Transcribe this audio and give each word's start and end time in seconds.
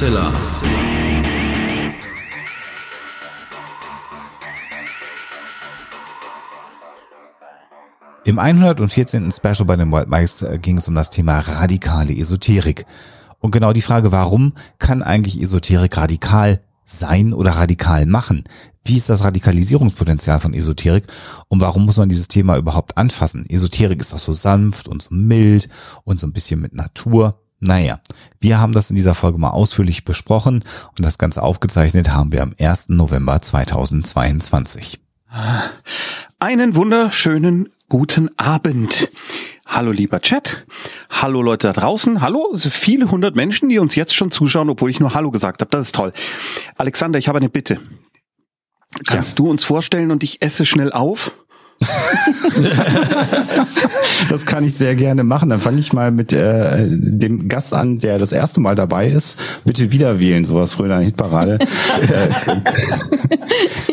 Mixella. 0.00 0.32
Im 8.24 8.38
114. 8.38 9.30
Special 9.30 9.66
bei 9.66 9.76
den 9.76 9.92
Wild 9.92 10.08
Mikes 10.08 10.40
äh, 10.40 10.58
ging 10.58 10.78
es 10.78 10.88
um 10.88 10.94
das 10.94 11.10
Thema 11.10 11.40
radikale 11.40 12.16
Esoterik. 12.16 12.86
Und 13.40 13.50
genau 13.50 13.74
die 13.74 13.82
Frage, 13.82 14.10
warum 14.10 14.54
kann 14.78 15.02
eigentlich 15.02 15.42
Esoterik 15.42 15.94
radikal 15.98 16.62
sein 16.86 17.34
oder 17.34 17.50
radikal 17.50 18.06
machen? 18.06 18.44
Wie 18.82 18.96
ist 18.96 19.10
das 19.10 19.22
Radikalisierungspotenzial 19.22 20.40
von 20.40 20.54
Esoterik 20.54 21.04
und 21.48 21.60
warum 21.60 21.84
muss 21.84 21.98
man 21.98 22.08
dieses 22.08 22.28
Thema 22.28 22.56
überhaupt 22.56 22.96
anfassen? 22.96 23.44
Esoterik 23.50 24.00
ist 24.00 24.14
doch 24.14 24.18
so 24.18 24.32
sanft 24.32 24.88
und 24.88 25.02
so 25.02 25.14
mild 25.14 25.68
und 26.04 26.20
so 26.20 26.26
ein 26.26 26.32
bisschen 26.32 26.58
mit 26.58 26.72
Natur. 26.72 27.38
Naja, 27.60 28.00
wir 28.40 28.58
haben 28.58 28.72
das 28.72 28.88
in 28.88 28.96
dieser 28.96 29.14
Folge 29.14 29.38
mal 29.38 29.50
ausführlich 29.50 30.04
besprochen 30.04 30.64
und 30.96 31.04
das 31.04 31.18
Ganze 31.18 31.42
aufgezeichnet 31.42 32.10
haben 32.10 32.32
wir 32.32 32.42
am 32.42 32.54
1. 32.58 32.88
November 32.88 33.40
2022. 33.40 34.98
Einen 36.38 36.74
wunderschönen 36.74 37.68
guten 37.90 38.30
Abend. 38.38 39.10
Hallo 39.66 39.92
lieber 39.92 40.20
Chat. 40.22 40.66
Hallo 41.10 41.42
Leute 41.42 41.66
da 41.66 41.74
draußen. 41.74 42.22
Hallo, 42.22 42.50
viele 42.54 43.10
hundert 43.10 43.36
Menschen, 43.36 43.68
die 43.68 43.78
uns 43.78 43.94
jetzt 43.94 44.14
schon 44.14 44.30
zuschauen, 44.30 44.70
obwohl 44.70 44.90
ich 44.90 44.98
nur 44.98 45.12
Hallo 45.12 45.30
gesagt 45.30 45.60
habe. 45.60 45.70
Das 45.70 45.82
ist 45.82 45.94
toll. 45.94 46.14
Alexander, 46.78 47.18
ich 47.18 47.28
habe 47.28 47.38
eine 47.38 47.50
Bitte. 47.50 47.78
Kannst 49.06 49.32
ja. 49.32 49.36
du 49.36 49.50
uns 49.50 49.64
vorstellen 49.64 50.10
und 50.10 50.22
ich 50.22 50.40
esse 50.40 50.64
schnell 50.64 50.92
auf? 50.92 51.32
das 54.30 54.46
kann 54.46 54.64
ich 54.64 54.74
sehr 54.74 54.94
gerne 54.94 55.24
machen. 55.24 55.48
Dann 55.48 55.60
fange 55.60 55.80
ich 55.80 55.92
mal 55.92 56.10
mit 56.10 56.32
äh, 56.32 56.88
dem 56.88 57.48
Gast 57.48 57.74
an, 57.74 57.98
der 57.98 58.18
das 58.18 58.32
erste 58.32 58.60
Mal 58.60 58.74
dabei 58.74 59.08
ist. 59.08 59.40
Bitte 59.64 59.92
wieder 59.92 60.20
wählen, 60.20 60.44
sowas 60.44 60.74
früher 60.74 60.86
in 60.86 60.90
der 60.90 61.00
Hitparade. 61.00 61.58
Äh, 61.58 62.28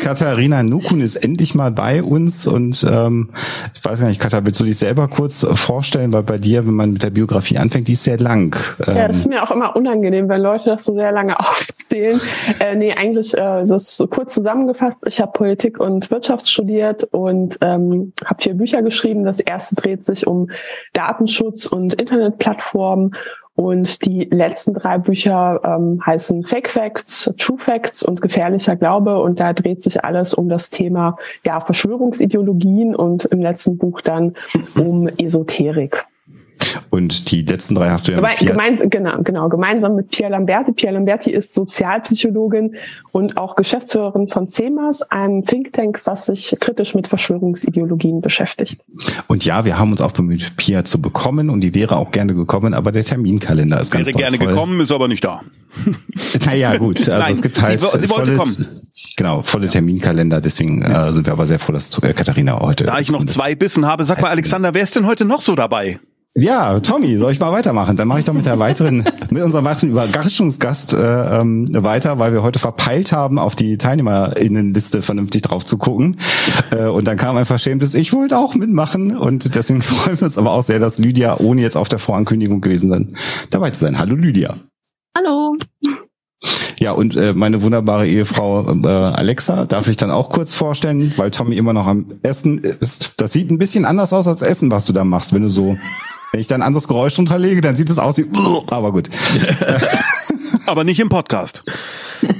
Katharina 0.00 0.62
Nukun 0.62 1.00
ist 1.00 1.16
endlich 1.16 1.54
mal 1.54 1.70
bei 1.70 2.02
uns 2.02 2.46
und 2.46 2.86
ähm, 2.90 3.30
ich 3.74 3.84
weiß 3.84 4.00
gar 4.00 4.08
nicht, 4.08 4.20
Katha, 4.20 4.44
willst 4.44 4.60
du 4.60 4.64
dich 4.64 4.78
selber 4.78 5.08
kurz 5.08 5.46
vorstellen, 5.52 6.12
weil 6.12 6.22
bei 6.22 6.38
dir, 6.38 6.66
wenn 6.66 6.74
man 6.74 6.92
mit 6.92 7.02
der 7.02 7.10
Biografie 7.10 7.58
anfängt, 7.58 7.88
die 7.88 7.92
ist 7.92 8.04
sehr 8.04 8.18
lang. 8.18 8.56
Ja, 8.86 9.08
das 9.08 9.18
ist 9.18 9.28
mir 9.28 9.42
auch 9.42 9.50
immer 9.50 9.76
unangenehm, 9.76 10.28
wenn 10.28 10.40
Leute 10.40 10.70
das 10.70 10.84
so 10.84 10.94
sehr 10.94 11.12
lange 11.12 11.38
aufzählen. 11.40 12.20
Äh, 12.60 12.76
nee, 12.76 12.92
eigentlich, 12.92 13.34
äh, 13.34 13.60
das 13.60 13.70
ist 13.70 13.96
so 13.96 14.06
kurz 14.06 14.34
zusammengefasst. 14.34 14.96
Ich 15.06 15.20
habe 15.20 15.32
Politik 15.32 15.80
und 15.80 16.10
Wirtschaft 16.10 16.48
studiert 16.48 17.04
und 17.04 17.58
äh, 17.60 17.77
ähm, 17.78 18.12
habe 18.24 18.42
vier 18.42 18.54
Bücher 18.54 18.82
geschrieben. 18.82 19.24
Das 19.24 19.40
erste 19.40 19.74
dreht 19.74 20.04
sich 20.04 20.26
um 20.26 20.50
Datenschutz 20.92 21.66
und 21.66 21.94
Internetplattformen 21.94 23.14
und 23.58 24.04
die 24.04 24.28
letzten 24.30 24.74
drei 24.74 24.98
Bücher 24.98 25.60
ähm, 25.64 26.00
heißen 26.06 26.44
Fake 26.44 26.70
Facts, 26.70 27.28
True 27.38 27.58
Facts 27.58 28.04
und 28.04 28.22
Gefährlicher 28.22 28.76
Glaube. 28.76 29.20
Und 29.20 29.40
da 29.40 29.52
dreht 29.52 29.82
sich 29.82 30.04
alles 30.04 30.32
um 30.32 30.48
das 30.48 30.70
Thema 30.70 31.16
ja, 31.44 31.60
Verschwörungsideologien 31.60 32.94
und 32.94 33.24
im 33.24 33.42
letzten 33.42 33.76
Buch 33.76 34.00
dann 34.00 34.34
um 34.76 35.08
Esoterik. 35.08 36.06
Und 36.90 37.30
die 37.30 37.42
letzten 37.42 37.74
drei 37.74 37.90
hast 37.90 38.08
du 38.08 38.12
ja 38.12 38.18
Geme 38.18 38.30
mit 38.30 38.48
gemeinsam, 38.48 38.90
genau, 38.90 39.22
genau, 39.22 39.48
gemeinsam 39.48 39.94
mit 39.94 40.10
Pierre 40.10 40.32
Lamberti. 40.32 40.72
Pierre 40.72 40.94
Lamberti 40.94 41.30
ist 41.30 41.54
Sozialpsychologin 41.54 42.76
und 43.12 43.36
auch 43.36 43.56
Geschäftsführerin 43.56 44.28
von 44.28 44.48
CEMAS, 44.48 45.02
einem 45.02 45.44
Think 45.44 45.72
Tank, 45.72 46.00
was 46.04 46.26
sich 46.26 46.56
kritisch 46.60 46.94
mit 46.94 47.08
Verschwörungsideologien 47.08 48.20
beschäftigt. 48.20 48.82
Und 49.26 49.44
ja, 49.44 49.64
wir 49.64 49.78
haben 49.78 49.90
uns 49.90 50.00
auch 50.00 50.12
bemüht, 50.12 50.56
Pia 50.56 50.84
zu 50.84 51.00
bekommen 51.00 51.50
und 51.50 51.60
die 51.60 51.74
wäre 51.74 51.96
auch 51.96 52.10
gerne 52.10 52.34
gekommen, 52.34 52.74
aber 52.74 52.92
der 52.92 53.04
Terminkalender 53.04 53.80
ist 53.80 53.90
ganz 53.90 54.06
Wäre 54.06 54.18
gerne 54.18 54.36
voll. 54.36 54.48
gekommen, 54.48 54.80
ist 54.80 54.92
aber 54.92 55.08
nicht 55.08 55.24
da. 55.24 55.42
Naja, 56.44 56.76
gut. 56.76 56.98
Also 57.00 57.12
Nein, 57.12 57.32
es 57.32 57.42
gibt 57.42 57.60
halt 57.60 57.80
sie, 57.80 57.98
sie 57.98 58.06
volle, 58.06 58.36
kommen. 58.36 58.66
genau, 59.16 59.42
volle 59.42 59.68
Terminkalender, 59.68 60.40
deswegen 60.40 60.80
ja. 60.82 61.08
äh, 61.08 61.12
sind 61.12 61.26
wir 61.26 61.32
aber 61.32 61.46
sehr 61.46 61.58
froh, 61.58 61.72
dass 61.72 61.96
äh, 62.02 62.12
Katharina 62.14 62.58
heute. 62.60 62.84
Da 62.84 62.98
ich 62.98 63.10
noch 63.10 63.24
zwei 63.26 63.54
Bissen 63.54 63.84
habe, 63.86 64.04
sag 64.04 64.22
mal, 64.22 64.30
Alexander, 64.30 64.72
wer 64.72 64.82
ist 64.82 64.96
denn 64.96 65.06
heute 65.06 65.24
noch 65.24 65.40
so 65.40 65.54
dabei? 65.54 66.00
Ja, 66.40 66.78
Tommy, 66.78 67.16
soll 67.16 67.32
ich 67.32 67.40
mal 67.40 67.50
weitermachen? 67.50 67.96
Dann 67.96 68.06
mache 68.06 68.20
ich 68.20 68.24
doch 68.24 68.32
mit 68.32 68.46
der 68.46 68.58
weiteren, 68.60 69.02
mit 69.30 69.42
unserem 69.42 69.64
weiteren 69.64 69.90
Überraschungsgast 69.90 70.94
äh, 70.94 71.40
ähm, 71.40 71.66
weiter, 71.72 72.20
weil 72.20 72.32
wir 72.32 72.44
heute 72.44 72.60
verpeilt 72.60 73.10
haben, 73.10 73.40
auf 73.40 73.56
die 73.56 73.76
TeilnehmerInnenliste 73.76 75.02
vernünftig 75.02 75.42
drauf 75.42 75.66
zu 75.66 75.78
gucken. 75.78 76.16
Äh, 76.70 76.86
und 76.86 77.08
dann 77.08 77.16
kam 77.16 77.36
ein 77.36 77.44
verschämtes, 77.44 77.94
ich 77.94 78.12
wollte 78.12 78.38
auch 78.38 78.54
mitmachen. 78.54 79.16
Und 79.16 79.56
deswegen 79.56 79.82
freuen 79.82 80.20
wir 80.20 80.26
uns 80.26 80.38
aber 80.38 80.52
auch 80.52 80.62
sehr, 80.62 80.78
dass 80.78 80.98
Lydia, 80.98 81.38
ohne 81.38 81.60
jetzt 81.60 81.76
auf 81.76 81.88
der 81.88 81.98
Vorankündigung 81.98 82.60
gewesen 82.60 82.88
sein, 82.88 83.14
dabei 83.50 83.70
zu 83.70 83.80
sein. 83.80 83.98
Hallo 83.98 84.14
Lydia. 84.14 84.58
Hallo. 85.16 85.56
Ja, 86.78 86.92
und 86.92 87.16
äh, 87.16 87.32
meine 87.32 87.62
wunderbare 87.62 88.06
Ehefrau 88.06 88.64
äh, 88.84 88.86
Alexa 88.86 89.66
darf 89.66 89.88
ich 89.88 89.96
dann 89.96 90.12
auch 90.12 90.30
kurz 90.30 90.54
vorstellen, 90.54 91.12
weil 91.16 91.32
Tommy 91.32 91.56
immer 91.56 91.72
noch 91.72 91.88
am 91.88 92.06
Essen 92.22 92.58
ist. 92.58 93.14
Das 93.16 93.32
sieht 93.32 93.50
ein 93.50 93.58
bisschen 93.58 93.84
anders 93.84 94.12
aus 94.12 94.28
als 94.28 94.42
Essen, 94.42 94.70
was 94.70 94.86
du 94.86 94.92
da 94.92 95.02
machst, 95.02 95.32
wenn 95.32 95.42
du 95.42 95.48
so 95.48 95.76
wenn 96.32 96.40
ich 96.40 96.46
dann 96.46 96.62
ein 96.62 96.66
anderes 96.66 96.88
Geräusch 96.88 97.18
unterlege, 97.18 97.60
dann 97.60 97.76
sieht 97.76 97.90
es 97.90 97.98
aus 97.98 98.18
wie, 98.18 98.26
aber 98.70 98.92
gut. 98.92 99.08
aber 100.66 100.84
nicht 100.84 101.00
im 101.00 101.08
Podcast. 101.08 101.62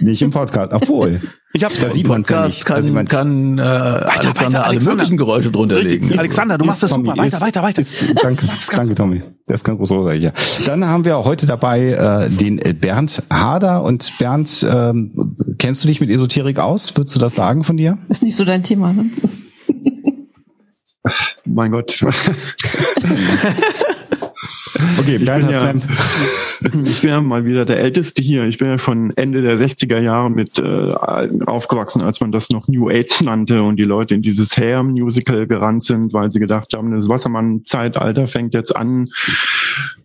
Nicht 0.00 0.22
im 0.22 0.30
Podcast, 0.30 0.72
obwohl. 0.72 1.20
Ich 1.52 1.64
habe 1.64 1.74
da 1.80 1.88
sieht 1.88 2.06
man 2.06 2.22
ja 2.28 2.44
nicht. 2.46 2.64
Kann, 2.66 2.94
da 2.94 3.04
kann 3.04 3.58
äh, 3.58 3.62
weiter, 3.62 4.20
Alexander 4.20 4.58
weiter, 4.58 4.66
alle 4.66 4.80
möglichen 4.80 5.16
Geräusche 5.16 5.50
drunter 5.50 5.80
legen. 5.80 6.08
Ist, 6.10 6.18
Alexander, 6.18 6.58
du 6.58 6.66
machst 6.66 6.82
das 6.82 6.90
Tommy, 6.90 7.08
super. 7.08 7.22
Weiter, 7.22 7.36
ist, 7.36 7.42
weiter, 7.42 7.62
weiter. 7.62 7.80
Ist, 7.80 8.14
danke, 8.22 8.46
danke, 8.74 8.94
Tommy. 8.94 9.22
Der 9.48 9.54
ist 9.54 9.64
ganz 9.64 9.78
großartig. 9.78 10.22
Ja. 10.22 10.32
Dann 10.66 10.84
haben 10.84 11.04
wir 11.04 11.16
auch 11.16 11.24
heute 11.24 11.46
dabei 11.46 11.92
äh, 11.92 12.30
den 12.30 12.56
Bernd 12.56 13.22
Hader. 13.30 13.82
Und 13.82 14.18
Bernd, 14.18 14.66
ähm, 14.68 15.36
kennst 15.58 15.84
du 15.84 15.88
dich 15.88 16.00
mit 16.00 16.10
Esoterik 16.10 16.58
aus? 16.58 16.94
Würdest 16.96 17.16
du 17.16 17.20
das 17.20 17.34
sagen 17.34 17.64
von 17.64 17.76
dir? 17.76 17.98
Ist 18.08 18.22
nicht 18.22 18.36
so 18.36 18.44
dein 18.44 18.62
Thema, 18.62 18.92
ne? 18.92 19.06
Mein 21.44 21.70
Gott. 21.70 22.02
okay, 24.98 25.18
Bernd 25.18 25.44
hat 25.44 25.52
ja, 25.52 25.74
Ich 26.84 27.00
bin 27.00 27.10
ja 27.10 27.20
mal 27.20 27.44
wieder 27.44 27.64
der 27.64 27.78
Älteste 27.78 28.22
hier. 28.22 28.44
Ich 28.44 28.58
bin 28.58 28.68
ja 28.68 28.78
schon 28.78 29.10
Ende 29.16 29.42
der 29.42 29.58
60er 29.58 30.00
Jahre 30.00 30.30
mit 30.30 30.58
äh, 30.58 30.92
aufgewachsen, 31.46 32.02
als 32.02 32.20
man 32.20 32.32
das 32.32 32.50
noch 32.50 32.68
New 32.68 32.90
Age 32.90 33.22
nannte 33.22 33.62
und 33.62 33.76
die 33.76 33.84
Leute 33.84 34.14
in 34.14 34.22
dieses 34.22 34.56
Hair-Musical 34.56 35.46
gerannt 35.46 35.84
sind, 35.84 36.12
weil 36.12 36.32
sie 36.32 36.40
gedacht 36.40 36.74
haben, 36.74 36.90
das 36.92 37.08
Wassermann-Zeitalter 37.08 38.28
fängt 38.28 38.54
jetzt 38.54 38.74
an 38.76 39.08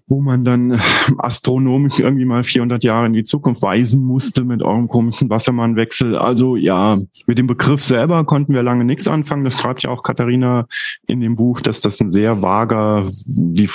wo 0.08 0.22
man 0.22 0.44
dann 0.44 0.80
astronomisch 1.18 2.00
irgendwie 2.00 2.26
mal 2.26 2.44
400 2.44 2.84
Jahre 2.84 3.08
in 3.08 3.14
die 3.14 3.24
Zukunft 3.24 3.62
weisen 3.62 4.04
musste 4.04 4.44
mit 4.44 4.62
eurem 4.62 4.88
komischen 4.88 5.30
Wassermannwechsel. 5.30 6.18
Also 6.18 6.56
ja, 6.56 7.00
mit 7.26 7.38
dem 7.38 7.48
Begriff 7.48 7.84
selber 7.84 8.26
konnten 8.26 8.54
wir 8.54 8.64
lange 8.64 8.84
nichts 8.84 9.08
anfangen. 9.08 9.46
Das 9.46 9.60
schreibt 9.60 9.84
ja 9.84 9.90
auch 9.90 10.04
Katharina 10.04 10.68
in 11.08 11.22
dem 11.22 11.36
Buch, 11.36 11.62
dass 11.62 11.80
das 11.80 12.00
ein 12.02 12.12
sehr 12.12 12.42
vager, 12.42 13.08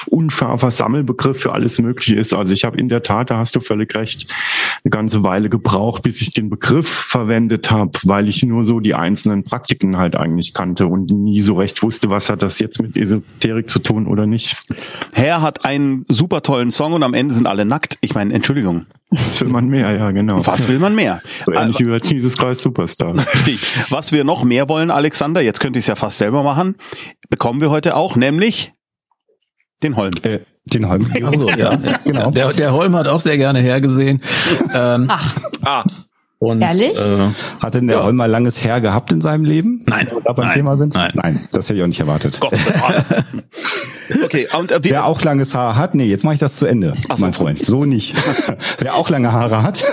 unscharfer 0.07 0.71
Sammelbegriff 0.71 1.41
für 1.41 1.53
alles 1.53 1.79
Mögliche 1.79 2.17
ist. 2.17 2.35
Also 2.35 2.53
ich 2.53 2.65
habe 2.65 2.77
in 2.77 2.89
der 2.89 3.03
Tat, 3.03 3.31
da 3.31 3.39
hast 3.39 3.57
du 3.57 3.61
völlig 3.61 3.95
recht, 3.95 4.27
eine 4.85 4.91
ganze 4.91 5.23
Weile 5.25 5.49
gebraucht, 5.49 6.03
bis 6.03 6.21
ich 6.21 6.31
den 6.31 6.51
Begriff 6.51 6.89
verwendet 6.89 7.71
habe, 7.71 7.93
weil 8.05 8.29
ich 8.29 8.43
nur 8.43 8.65
so 8.65 8.81
die 8.81 8.95
einzelnen 8.95 9.45
Praktiken 9.45 9.97
halt 9.97 10.15
eigentlich 10.15 10.53
kannte 10.53 10.87
und 10.87 11.11
nie 11.11 11.41
so 11.41 11.55
recht 11.55 11.83
wusste, 11.83 12.11
was 12.11 12.29
hat 12.29 12.43
das 12.43 12.59
jetzt 12.59 12.83
mit 12.83 12.97
Esoterik 12.97 13.71
zu 13.71 13.79
tun 13.79 14.07
oder 14.07 14.27
nicht. 14.27 14.63
Herr 15.13 15.41
hat 15.43 15.65
einen 15.65 16.05
super 16.09 16.28
tollen 16.29 16.71
Song 16.71 16.93
und 16.93 17.03
am 17.03 17.15
Ende 17.15 17.35
sind 17.35 17.47
alle 17.47 17.65
nackt. 17.65 17.99
Ich 18.01 18.15
meine, 18.15 18.33
Entschuldigung. 18.35 18.87
Was 19.11 19.41
will 19.41 19.49
man 19.49 19.69
mehr, 19.69 19.93
ja, 19.93 20.11
genau. 20.11 20.47
Was 20.47 20.69
will 20.69 20.79
man 20.79 20.95
mehr? 20.95 21.23
So 21.47 21.53
ähnlich 21.53 21.81
über 21.81 22.03
Jesus 22.05 22.37
Christ 22.37 22.61
Superstar. 22.61 23.15
Richtig. 23.35 23.61
Was 23.91 24.13
wir 24.13 24.25
noch 24.25 24.45
mehr 24.45 24.69
wollen, 24.69 24.91
Alexander, 24.91 25.41
jetzt 25.41 25.61
könnte 25.61 25.79
ich 25.79 25.85
es 25.85 25.87
ja 25.89 25.97
fast 25.97 26.19
selber 26.19 26.43
machen, 26.43 26.77
bekommen 27.31 27.61
wir 27.61 27.71
heute 27.71 27.97
auch, 27.97 28.17
nämlich 28.17 28.71
den 29.83 29.97
Holm. 29.97 30.13
Äh, 30.23 30.41
den 30.67 30.89
Holm. 30.89 31.11
Also, 31.25 31.49
ja, 31.49 31.57
ja, 31.57 31.99
genau. 32.05 32.31
Der, 32.31 32.53
der 32.53 32.73
Holm 32.73 32.95
hat 32.95 33.09
auch 33.09 33.21
sehr 33.21 33.39
gerne 33.39 33.61
hergesehen. 33.61 34.21
Ähm, 34.75 35.07
Ach. 35.09 35.37
Ah. 35.65 35.83
Und, 36.41 36.61
Ehrlich? 36.63 36.97
Äh, 37.01 37.31
hat 37.61 37.75
denn 37.75 37.89
der 37.89 37.99
ja. 37.99 38.05
Holm 38.05 38.15
mal 38.15 38.31
langes 38.31 38.65
Haar 38.65 38.81
gehabt 38.81 39.11
in 39.11 39.21
seinem 39.21 39.45
Leben? 39.45 39.83
Nein. 39.87 40.07
Wenn 40.07 40.19
wir 40.19 40.23
da 40.23 40.33
beim 40.33 40.47
Nein. 40.47 40.55
Thema 40.55 40.77
sind? 40.77 40.95
Nein. 40.95 41.11
Nein, 41.15 41.49
das 41.51 41.69
hätte 41.69 41.79
ich 41.79 41.83
auch 41.83 41.89
nicht 41.89 41.99
erwartet. 41.99 42.39
Gott. 42.41 42.53
okay. 44.25 44.47
Und, 44.57 44.71
äh, 44.71 44.79
Wer 44.83 45.05
auch 45.07 45.21
langes 45.23 45.57
Haar 45.57 45.77
hat, 45.77 45.97
nee, 45.97 46.05
jetzt 46.05 46.23
mache 46.23 46.35
ich 46.35 46.41
das 46.41 46.55
zu 46.55 46.67
Ende, 46.67 46.95
Ach 47.09 47.19
mein 47.19 47.33
Freund. 47.33 47.59
So 47.59 47.85
nicht. 47.85 48.15
Wer 48.79 48.95
auch 48.95 49.11
lange 49.11 49.33
Haare 49.33 49.65
hat 49.65 49.85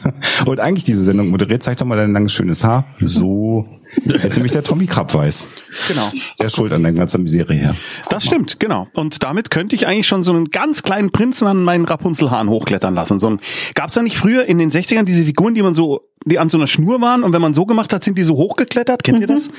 und 0.46 0.60
eigentlich 0.60 0.84
diese 0.84 1.02
Sendung 1.02 1.28
moderiert, 1.28 1.62
zeig 1.62 1.78
doch 1.78 1.86
mal 1.86 1.96
dein 1.96 2.12
langes, 2.12 2.32
schönes 2.32 2.64
Haar. 2.64 2.84
So. 3.00 3.66
Jetzt 4.04 4.34
nämlich 4.34 4.52
der 4.52 4.62
Tommy 4.62 4.86
Krapp 4.86 5.14
weiß. 5.14 5.46
Genau. 5.88 6.10
Der 6.38 6.46
ist 6.46 6.56
schuld 6.56 6.72
an 6.72 6.82
der 6.82 6.92
ganzen 6.92 7.22
Miserie 7.22 7.56
her. 7.56 7.76
Das 8.10 8.24
stimmt, 8.24 8.60
genau. 8.60 8.88
Und 8.94 9.22
damit 9.22 9.50
könnte 9.50 9.74
ich 9.74 9.86
eigentlich 9.86 10.06
schon 10.06 10.22
so 10.22 10.32
einen 10.32 10.50
ganz 10.50 10.82
kleinen 10.82 11.10
Prinzen 11.10 11.46
an 11.46 11.62
meinen 11.62 11.84
Rapunzelhaaren 11.84 12.48
hochklettern 12.48 12.94
lassen. 12.94 13.18
So 13.18 13.30
ein, 13.30 13.40
gab's 13.74 13.94
da 13.94 14.02
nicht 14.02 14.18
früher 14.18 14.44
in 14.44 14.58
den 14.58 14.70
60ern 14.70 15.04
diese 15.04 15.24
Figuren, 15.24 15.54
die 15.54 15.62
man 15.62 15.74
so 15.74 16.08
die 16.26 16.38
an 16.38 16.48
so 16.48 16.56
einer 16.56 16.66
Schnur 16.66 17.00
waren 17.00 17.22
und 17.22 17.32
wenn 17.32 17.42
man 17.42 17.54
so 17.54 17.66
gemacht 17.66 17.92
hat, 17.92 18.02
sind 18.02 18.16
die 18.16 18.24
so 18.24 18.36
hochgeklettert. 18.36 19.02
Kennt 19.02 19.18
mhm. 19.18 19.22
ihr 19.22 19.28
das? 19.28 19.50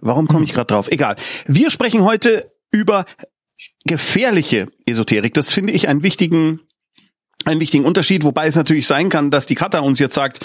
Warum 0.00 0.26
komme 0.26 0.44
ich 0.44 0.54
gerade 0.54 0.66
drauf? 0.66 0.88
Egal. 0.90 1.16
Wir 1.46 1.70
sprechen 1.70 2.02
heute 2.02 2.42
über 2.70 3.04
gefährliche 3.84 4.68
Esoterik. 4.86 5.34
Das 5.34 5.52
finde 5.52 5.72
ich 5.72 5.88
einen 5.88 6.02
wichtigen 6.02 6.60
einen 7.44 7.60
wichtigen 7.60 7.84
Unterschied, 7.84 8.24
wobei 8.24 8.46
es 8.46 8.56
natürlich 8.56 8.86
sein 8.86 9.08
kann, 9.08 9.30
dass 9.30 9.46
die 9.46 9.54
Kata 9.54 9.78
uns 9.78 9.98
jetzt 9.98 10.14
sagt, 10.14 10.40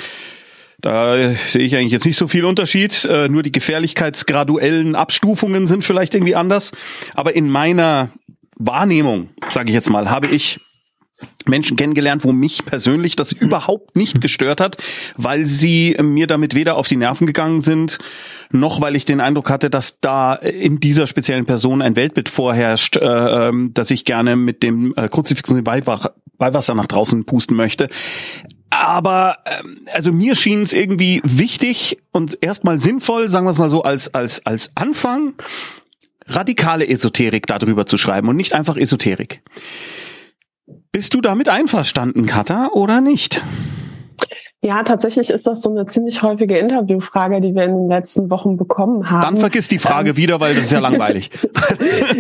da 0.82 1.34
sehe 1.50 1.62
ich 1.62 1.76
eigentlich 1.76 1.92
jetzt 1.92 2.06
nicht 2.06 2.18
so 2.18 2.28
viel 2.28 2.46
Unterschied. 2.46 3.06
Äh, 3.06 3.30
nur 3.30 3.44
die 3.44 3.52
gefährlichkeitsgraduellen 3.52 4.96
Abstufungen 4.96 5.68
sind 5.68 5.84
vielleicht 5.84 6.14
irgendwie 6.14 6.36
anders. 6.36 6.72
Aber 7.14 7.36
in 7.36 7.50
meiner 7.50 8.10
Wahrnehmung, 8.56 9.30
sage 9.50 9.70
ich 9.70 9.76
jetzt 9.76 9.90
mal, 9.90 10.10
habe 10.10 10.28
ich 10.28 10.60
Menschen 11.46 11.78
kennengelernt, 11.78 12.24
wo 12.24 12.32
mich 12.32 12.66
persönlich 12.66 13.16
das 13.16 13.32
überhaupt 13.32 13.96
nicht 13.96 14.22
gestört 14.22 14.62
hat, 14.62 14.78
weil 15.18 15.46
sie 15.46 15.96
mir 16.02 16.28
damit 16.28 16.56
weder 16.56 16.76
auf 16.76 16.88
die 16.88 16.96
Nerven 16.96 17.28
gegangen 17.28 17.62
sind, 17.62 18.00
noch 18.52 18.82
weil 18.82 18.96
ich 18.96 19.06
den 19.06 19.20
Eindruck 19.20 19.50
hatte, 19.50 19.70
dass 19.70 20.00
da 20.00 20.34
in 20.36 20.80
dieser 20.80 21.08
speziellen 21.08 21.46
Person 21.46 21.82
ein 21.82 21.96
Weltbild 21.96 22.30
vorherrscht, 22.30 22.98
äh, 22.98 23.50
ähm, 23.50 23.74
dass 23.74 23.92
ich 23.92 24.06
gerne 24.06 24.36
mit 24.36 24.64
dem 24.64 24.94
äh, 24.96 25.08
Kruzifix 25.08 25.50
und 25.50 25.58
dem 25.58 25.66
Weihwasser 25.66 26.76
nach 26.76 26.88
draußen 26.88 27.26
pusten 27.26 27.58
möchte. 27.58 27.90
Aber 28.74 29.38
ähm, 29.46 29.86
also 29.94 30.12
mir 30.12 30.36
schien 30.36 30.64
es 30.64 30.74
irgendwie 30.74 31.22
wichtig 31.24 32.00
und 32.12 32.38
erstmal 32.42 32.80
sinnvoll, 32.80 33.30
sagen 33.30 33.46
wir 33.46 33.52
es 33.52 33.60
mal 33.60 33.70
so, 33.70 33.84
als, 33.84 34.14
als, 34.14 34.46
als 34.46 34.72
Anfang 34.76 35.36
radikale 36.26 36.88
Esoterik 36.88 37.46
darüber 37.46 37.86
zu 37.86 37.98
schreiben 37.98 38.30
und 38.30 38.36
nicht 38.36 38.54
einfach 38.54 38.78
Esoterik. 38.78 39.44
Bist 40.92 41.14
du 41.14 41.22
damit 41.22 41.50
einverstanden, 41.50 42.26
Katha, 42.26 42.70
oder 42.74 43.02
nicht? 43.02 43.42
Ja, 44.66 44.82
tatsächlich 44.84 45.30
ist 45.30 45.46
das 45.46 45.62
so 45.62 45.72
eine 45.72 45.86
ziemlich 45.86 46.24
häufige 46.24 46.58
Interviewfrage, 46.58 47.42
die 47.42 47.54
wir 47.54 47.66
in 47.66 47.76
den 47.76 47.90
letzten 47.90 48.30
Wochen 48.30 48.56
bekommen 48.56 49.12
haben. 49.12 49.22
Dann 49.22 49.36
vergiss 49.36 49.68
die 49.68 49.78
Frage 49.78 50.12
ähm, 50.12 50.18
wieder, 50.18 50.40
weil 50.40 50.56
das 50.56 50.66
ist 50.66 50.72
ja 50.72 50.80
langweilig. 50.80 51.30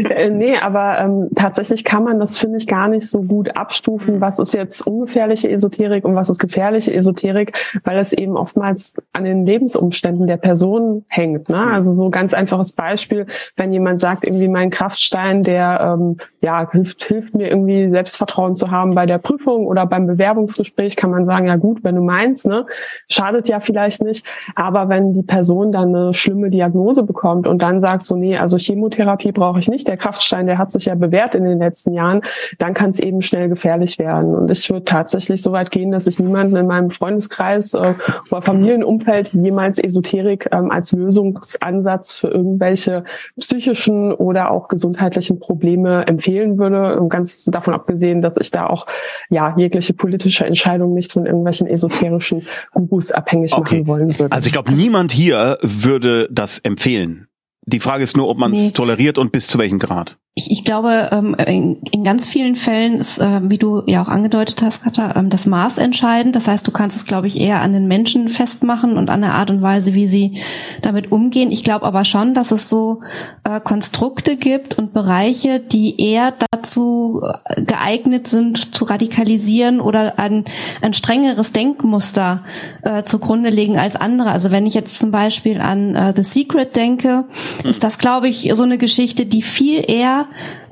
Äh, 0.10 0.30
nee, 0.30 0.58
aber 0.58 1.00
ähm, 1.00 1.30
tatsächlich 1.36 1.86
kann 1.86 2.04
man 2.04 2.20
das, 2.20 2.38
finde 2.38 2.58
ich, 2.58 2.68
gar 2.68 2.90
nicht 2.90 3.10
so 3.10 3.22
gut 3.22 3.56
abstufen, 3.56 4.20
was 4.20 4.40
ist 4.40 4.54
jetzt 4.54 4.86
ungefährliche 4.86 5.50
Esoterik 5.50 6.04
und 6.04 6.16
was 6.16 6.30
ist 6.30 6.40
gefährliche 6.40 6.94
Esoterik, 6.94 7.54
weil 7.86 7.98
es 7.98 8.12
eben 8.12 8.36
oftmals 8.36 8.96
an 9.14 9.24
den 9.24 9.46
Lebensumständen 9.46 10.28
der 10.28 10.38
Person 10.38 11.06
hängt. 11.08 11.48
Ne? 11.48 11.64
Also 11.64 11.94
so 11.94 12.10
ganz 12.10 12.34
einfaches 12.34 12.74
Beispiel, 12.74 13.26
wenn 13.56 13.72
jemand 13.72 14.02
sagt, 14.02 14.26
irgendwie 14.26 14.50
mein 14.50 14.70
Kraftstein, 14.70 15.44
der 15.44 15.96
ähm, 15.98 16.18
ja 16.42 16.70
hilft, 16.70 17.06
hilft 17.06 17.36
mir 17.36 17.50
irgendwie 17.50 17.90
Selbstvertrauen 17.90 18.58
zu 18.58 18.70
haben 18.70 18.96
bei 18.96 19.06
der 19.06 19.18
Prüfung 19.18 19.66
oder 19.66 19.86
beim 19.86 20.08
Bewerbungsgespräch, 20.08 20.98
kann 20.98 21.10
man 21.10 21.26
sagen, 21.26 21.48
ja 21.48 21.56
gut, 21.56 21.86
wenn 21.86 21.96
du 21.96 22.02
meinst, 22.02 22.33
eins, 22.34 22.46
ne? 22.46 22.66
Schadet 23.10 23.48
ja 23.48 23.60
vielleicht 23.60 24.02
nicht. 24.02 24.26
Aber 24.56 24.90
wenn 24.90 25.14
die 25.14 25.24
Person 25.24 25.72
dann 25.72 25.96
eine 25.96 26.14
schlimme 26.14 26.50
Diagnose 26.50 27.04
bekommt 27.04 27.48
und 27.48 27.62
dann 27.62 27.82
sagt 27.82 28.06
so, 28.06 28.16
nee, 28.16 28.38
also 28.38 28.58
Chemotherapie 28.58 29.32
brauche 29.32 29.60
ich 29.60 29.68
nicht, 29.68 29.88
der 29.88 29.98
Kraftstein, 29.98 30.48
der 30.48 30.58
hat 30.58 30.72
sich 30.72 30.86
ja 30.86 30.96
bewährt 30.96 31.36
in 31.36 31.46
den 31.46 31.60
letzten 31.60 31.94
Jahren, 31.94 32.22
dann 32.58 32.74
kann 32.74 32.90
es 32.90 33.00
eben 33.00 33.22
schnell 33.22 33.50
gefährlich 33.50 34.00
werden. 34.00 34.36
Und 34.36 34.50
ich 34.50 34.70
würde 34.70 34.86
tatsächlich 34.86 35.42
so 35.42 35.52
weit 35.52 35.72
gehen, 35.72 35.92
dass 35.92 36.08
ich 36.08 36.20
niemanden 36.20 36.56
in 36.56 36.68
meinem 36.68 36.90
Freundeskreis 36.90 37.74
äh, 37.74 37.94
oder 38.32 38.42
Familienumfeld 38.42 39.34
jemals 39.34 39.80
Esoterik 39.80 40.50
ähm, 40.52 40.72
als 40.72 40.92
Lösungsansatz 40.92 42.18
für 42.18 42.28
irgendwelche 42.30 43.04
psychischen 43.40 44.14
oder 44.14 44.52
auch 44.52 44.68
gesundheitlichen 44.68 45.40
Probleme 45.40 46.06
empfehlen 46.08 46.58
würde. 46.58 47.02
Ganz 47.10 47.46
davon 47.46 47.74
abgesehen, 47.74 48.22
dass 48.22 48.38
ich 48.38 48.52
da 48.52 48.68
auch 48.68 48.88
ja 49.30 49.54
jegliche 49.58 49.94
politische 49.94 50.46
Entscheidung 50.46 50.94
nicht 50.94 51.12
von 51.12 51.26
irgendwelchen 51.26 51.68
esoterischen 51.68 52.23
amerikanischen 52.24 52.48
Gurus 52.74 53.12
abhängig 53.12 53.54
okay. 53.54 53.80
machen 53.80 53.88
wollen 53.88 54.20
würden. 54.20 54.32
Also 54.32 54.48
ich 54.48 54.54
glaube, 54.54 54.74
niemand 54.74 55.12
hier 55.12 55.58
würde 55.62 56.28
das 56.32 56.60
empfehlen. 56.60 57.28
Die 57.66 57.80
Frage 57.80 58.04
ist 58.04 58.18
nur, 58.18 58.28
ob 58.28 58.38
man 58.38 58.52
es 58.52 58.60
nee. 58.60 58.72
toleriert 58.72 59.18
und 59.18 59.32
bis 59.32 59.48
zu 59.48 59.58
welchem 59.58 59.80
Grad. 59.80 60.18
Ich, 60.36 60.50
ich 60.50 60.64
glaube, 60.64 61.10
ähm, 61.12 61.36
in, 61.46 61.78
in 61.92 62.04
ganz 62.04 62.26
vielen 62.26 62.56
Fällen 62.56 62.96
ist, 62.96 63.20
äh, 63.20 63.42
wie 63.44 63.60
du 63.60 63.84
ja 63.86 64.02
auch 64.02 64.08
angedeutet 64.08 64.64
hast, 64.64 64.84
Katha, 64.84 65.16
ähm, 65.16 65.30
das 65.30 65.46
Maß 65.46 65.78
entscheidend. 65.78 66.36
Das 66.36 66.48
heißt, 66.48 66.68
du 66.68 66.72
kannst 66.72 66.98
es, 66.98 67.06
glaube 67.06 67.28
ich, 67.28 67.40
eher 67.40 67.62
an 67.62 67.72
den 67.72 67.88
Menschen 67.88 68.28
festmachen 68.30 68.98
und 68.98 69.12
an 69.12 69.22
der 69.22 69.34
Art 69.34 69.52
und 69.52 69.62
Weise, 69.62 69.94
wie 69.94 70.08
sie 70.08 70.40
damit 70.82 71.12
umgehen. 71.12 71.52
Ich 71.52 71.64
glaube 71.64 71.86
aber 71.86 72.04
schon, 72.04 72.34
dass 72.34 72.50
es 72.50 72.68
so 72.68 73.02
äh, 73.44 73.60
Konstrukte 73.60 74.36
gibt 74.36 74.76
und 74.76 74.92
Bereiche, 74.92 75.60
die 75.60 76.02
eher 76.02 76.34
dazu 76.52 77.22
äh, 77.46 77.62
geeignet 77.62 78.28
sind, 78.28 78.74
zu 78.74 78.86
radikalisieren 78.86 79.80
oder 79.80 80.18
ein, 80.18 80.46
ein 80.82 80.96
strengeres 80.96 81.52
Denkmuster 81.52 82.42
äh, 82.82 83.04
zugrunde 83.04 83.52
legen 83.52 83.78
als 83.78 83.96
andere. 83.96 84.32
Also 84.32 84.50
wenn 84.50 84.66
ich 84.66 84.74
jetzt 84.74 84.98
zum 84.98 85.12
Beispiel 85.12 85.62
an 85.62 85.94
äh, 85.94 86.12
The 86.16 86.24
Secret 86.24 86.76
denke, 86.76 87.26
ist 87.64 87.84
das, 87.84 88.00
glaube 88.00 88.30
ich, 88.30 88.50
so 88.54 88.64
eine 88.64 88.80
Geschichte, 88.80 89.28
die 89.28 89.44
viel 89.44 89.84
eher 89.88 90.23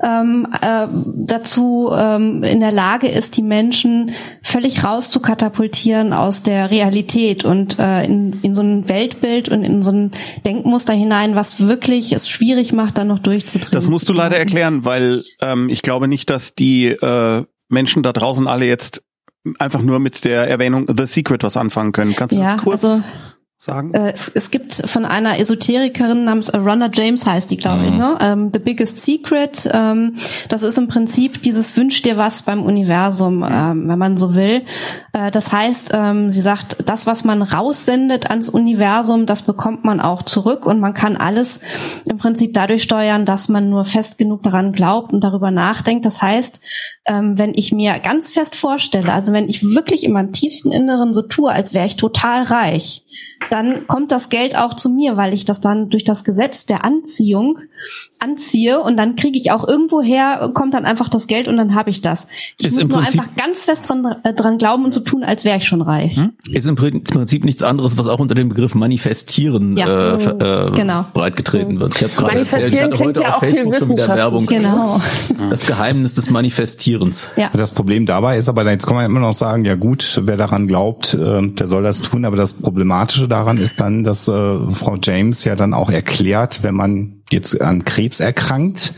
ähm, 0.02 0.46
äh, 0.60 0.86
dazu 1.26 1.90
ähm, 1.94 2.42
in 2.42 2.60
der 2.60 2.72
Lage 2.72 3.08
ist, 3.08 3.36
die 3.36 3.42
Menschen 3.42 4.12
völlig 4.42 4.84
rauszukatapultieren 4.84 6.12
aus 6.12 6.42
der 6.42 6.70
Realität 6.70 7.44
und 7.44 7.78
äh, 7.78 8.04
in, 8.04 8.32
in 8.42 8.54
so 8.54 8.62
ein 8.62 8.88
Weltbild 8.88 9.48
und 9.48 9.64
in 9.64 9.82
so 9.82 9.90
ein 9.90 10.10
Denkmuster 10.44 10.92
hinein, 10.92 11.36
was 11.36 11.66
wirklich 11.66 12.12
es 12.12 12.28
schwierig 12.28 12.72
macht, 12.72 12.98
dann 12.98 13.08
noch 13.08 13.18
durchzudrehen. 13.18 13.72
Das 13.72 13.88
musst 13.88 14.08
du 14.08 14.12
leider 14.12 14.36
erklären, 14.36 14.84
weil 14.84 15.22
ähm, 15.40 15.68
ich 15.68 15.82
glaube 15.82 16.08
nicht, 16.08 16.30
dass 16.30 16.54
die 16.54 16.88
äh, 16.88 17.44
Menschen 17.68 18.02
da 18.02 18.12
draußen 18.12 18.46
alle 18.46 18.66
jetzt 18.66 19.02
einfach 19.58 19.82
nur 19.82 19.98
mit 19.98 20.24
der 20.24 20.48
Erwähnung 20.48 20.86
The 20.94 21.06
Secret 21.06 21.42
was 21.42 21.56
anfangen 21.56 21.92
können. 21.92 22.14
Kannst 22.14 22.34
du 22.34 22.40
ja, 22.40 22.54
das 22.54 22.62
kurz? 22.62 22.84
Also 22.84 23.02
sagen? 23.62 23.94
Äh, 23.94 24.12
es, 24.12 24.28
es 24.28 24.50
gibt 24.50 24.74
von 24.74 25.04
einer 25.04 25.38
Esoterikerin 25.38 26.24
namens 26.24 26.52
Rhonda 26.52 26.90
James 26.92 27.24
heißt 27.24 27.48
die, 27.50 27.56
glaube 27.56 27.82
mhm. 27.82 27.88
ich, 27.88 27.92
ne? 27.92 28.18
Ähm, 28.20 28.50
The 28.52 28.58
Biggest 28.58 28.98
Secret. 28.98 29.70
Ähm, 29.72 30.16
das 30.48 30.64
ist 30.64 30.78
im 30.78 30.88
Prinzip 30.88 31.42
dieses 31.42 31.76
Wünsch 31.76 32.02
dir 32.02 32.16
was 32.16 32.42
beim 32.42 32.62
Universum, 32.62 33.36
mhm. 33.36 33.48
ähm, 33.48 33.88
wenn 33.88 33.98
man 33.98 34.16
so 34.16 34.34
will. 34.34 34.62
Äh, 35.12 35.30
das 35.30 35.52
heißt, 35.52 35.92
ähm, 35.94 36.28
sie 36.28 36.40
sagt, 36.40 36.88
das, 36.88 37.06
was 37.06 37.22
man 37.22 37.40
raussendet 37.40 38.30
ans 38.30 38.48
Universum, 38.48 39.26
das 39.26 39.42
bekommt 39.42 39.84
man 39.84 40.00
auch 40.00 40.22
zurück 40.22 40.66
und 40.66 40.80
man 40.80 40.92
kann 40.92 41.16
alles 41.16 41.60
im 42.10 42.18
Prinzip 42.18 42.54
dadurch 42.54 42.82
steuern, 42.82 43.24
dass 43.24 43.48
man 43.48 43.70
nur 43.70 43.84
fest 43.84 44.18
genug 44.18 44.42
daran 44.42 44.72
glaubt 44.72 45.12
und 45.12 45.22
darüber 45.22 45.52
nachdenkt. 45.52 46.04
Das 46.04 46.20
heißt, 46.20 46.60
ähm, 47.06 47.38
wenn 47.38 47.52
ich 47.54 47.70
mir 47.70 48.00
ganz 48.00 48.30
fest 48.32 48.56
vorstelle, 48.56 49.12
also 49.12 49.32
wenn 49.32 49.48
ich 49.48 49.62
wirklich 49.74 50.02
in 50.02 50.12
meinem 50.12 50.32
tiefsten 50.32 50.72
Inneren 50.72 51.14
so 51.14 51.22
tue, 51.22 51.52
als 51.52 51.74
wäre 51.74 51.86
ich 51.86 51.94
total 51.94 52.42
reich, 52.42 53.04
dann 53.52 53.86
kommt 53.86 54.12
das 54.12 54.30
Geld 54.30 54.56
auch 54.56 54.74
zu 54.74 54.88
mir, 54.88 55.16
weil 55.16 55.34
ich 55.34 55.44
das 55.44 55.60
dann 55.60 55.90
durch 55.90 56.04
das 56.04 56.24
Gesetz 56.24 56.64
der 56.64 56.84
Anziehung 56.84 57.58
anziehe 58.20 58.80
und 58.80 58.96
dann 58.96 59.16
kriege 59.16 59.38
ich 59.38 59.50
auch 59.50 59.66
irgendwoher, 59.66 60.50
kommt 60.54 60.74
dann 60.74 60.84
einfach 60.84 61.08
das 61.08 61.26
Geld 61.26 61.48
und 61.48 61.56
dann 61.56 61.74
habe 61.74 61.90
ich 61.90 62.00
das. 62.00 62.26
Ich 62.58 62.66
ist 62.66 62.74
muss 62.74 62.88
nur 62.88 62.98
Prinzip 62.98 63.20
einfach 63.20 63.36
ganz 63.36 63.64
fest 63.64 63.88
dran, 63.88 64.16
äh, 64.22 64.32
dran 64.32 64.58
glauben 64.58 64.84
und 64.84 64.94
so 64.94 65.00
tun, 65.00 65.24
als 65.24 65.44
wäre 65.44 65.58
ich 65.58 65.64
schon 65.64 65.82
reich. 65.82 66.16
Hm? 66.16 66.32
Ist 66.44 66.68
im 66.68 66.76
Prinzip 66.76 67.44
nichts 67.44 67.62
anderes, 67.62 67.98
was 67.98 68.06
auch 68.06 68.18
unter 68.18 68.34
dem 68.34 68.48
Begriff 68.48 68.74
Manifestieren 68.74 69.76
ja. 69.76 70.14
äh, 70.14 70.68
äh, 70.68 70.70
genau. 70.72 71.06
breitgetreten 71.12 71.80
wird. 71.80 71.96
Ich 71.96 72.02
habe 72.04 72.12
gerade 72.14 72.38
erzählt, 72.38 72.74
ich 72.74 72.80
hatte 72.80 72.98
heute 72.98 73.20
ja 73.22 73.34
auf 73.34 73.40
Facebook 73.40 73.78
schon 73.78 73.90
wieder 73.90 74.08
Werbung. 74.08 74.46
Genau. 74.46 75.00
Das 75.50 75.66
Geheimnis 75.66 76.14
des 76.14 76.30
Manifestierens. 76.30 77.28
Ja. 77.36 77.50
Das 77.52 77.70
Problem 77.70 78.06
dabei 78.06 78.36
ist 78.36 78.48
aber, 78.48 78.68
jetzt 78.70 78.86
kann 78.86 78.96
man 78.96 79.06
immer 79.06 79.20
noch 79.20 79.34
sagen, 79.34 79.64
ja 79.64 79.74
gut, 79.74 80.20
wer 80.22 80.36
daran 80.36 80.68
glaubt, 80.68 81.14
äh, 81.14 81.48
der 81.48 81.66
soll 81.66 81.82
das 81.82 82.02
tun, 82.02 82.24
aber 82.24 82.36
das 82.36 82.54
Problematische 82.54 83.28
daran 83.28 83.58
ist 83.58 83.80
dann, 83.80 84.04
dass 84.04 84.28
äh, 84.28 84.58
Frau 84.68 84.96
James 85.02 85.44
ja 85.44 85.56
dann 85.56 85.74
auch 85.74 85.90
erklärt, 85.90 86.62
wenn 86.62 86.74
man 86.74 87.21
jetzt 87.30 87.60
an 87.60 87.84
Krebs 87.84 88.20
erkrankt, 88.20 88.94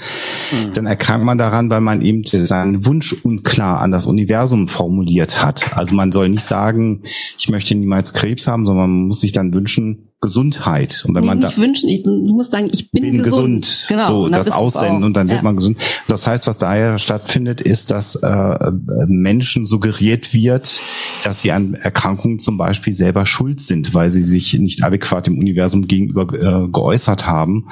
mhm. 0.50 0.72
dann 0.72 0.86
erkrankt 0.86 1.24
man 1.24 1.38
daran, 1.38 1.70
weil 1.70 1.80
man 1.80 2.00
eben 2.00 2.24
seinen 2.24 2.84
Wunsch 2.86 3.14
unklar 3.22 3.80
an 3.80 3.92
das 3.92 4.06
Universum 4.06 4.68
formuliert 4.68 5.42
hat. 5.44 5.76
Also 5.76 5.94
man 5.94 6.12
soll 6.12 6.28
nicht 6.28 6.44
sagen, 6.44 7.02
ich 7.38 7.48
möchte 7.48 7.74
niemals 7.74 8.12
Krebs 8.12 8.46
haben, 8.46 8.66
sondern 8.66 8.90
man 8.90 9.08
muss 9.08 9.20
sich 9.20 9.32
dann 9.32 9.54
wünschen, 9.54 10.08
Gesundheit. 10.24 11.04
Und 11.06 11.14
wenn 11.14 11.22
nee, 11.22 11.28
man 11.28 11.40
da 11.42 11.54
wünschen, 11.56 11.88
ich 11.90 12.02
muss 12.04 12.48
sagen, 12.48 12.70
ich 12.72 12.90
bin, 12.90 13.02
bin 13.02 13.18
gesund. 13.18 13.60
gesund. 13.62 13.86
Genau, 13.88 14.24
so 14.24 14.28
das 14.30 14.50
aussenden 14.50 15.04
und 15.04 15.14
dann 15.14 15.28
wird 15.28 15.38
ja. 15.38 15.42
man 15.42 15.56
gesund. 15.56 15.78
Das 16.08 16.26
heißt, 16.26 16.46
was 16.46 16.56
daher 16.56 16.96
stattfindet, 16.96 17.60
ist, 17.60 17.90
dass 17.90 18.16
äh, 18.16 18.70
Menschen 19.06 19.66
suggeriert 19.66 20.32
wird, 20.32 20.80
dass 21.24 21.42
sie 21.42 21.52
an 21.52 21.74
Erkrankungen 21.74 22.40
zum 22.40 22.56
Beispiel 22.56 22.94
selber 22.94 23.26
schuld 23.26 23.60
sind, 23.60 23.92
weil 23.92 24.10
sie 24.10 24.22
sich 24.22 24.54
nicht 24.54 24.82
adäquat 24.82 25.26
dem 25.26 25.38
Universum 25.38 25.86
gegenüber 25.86 26.32
äh, 26.32 26.68
geäußert 26.70 27.26
haben. 27.26 27.68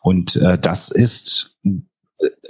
Und 0.00 0.36
äh, 0.36 0.56
das 0.58 0.92
ist 0.92 1.56
äh, 1.64 1.70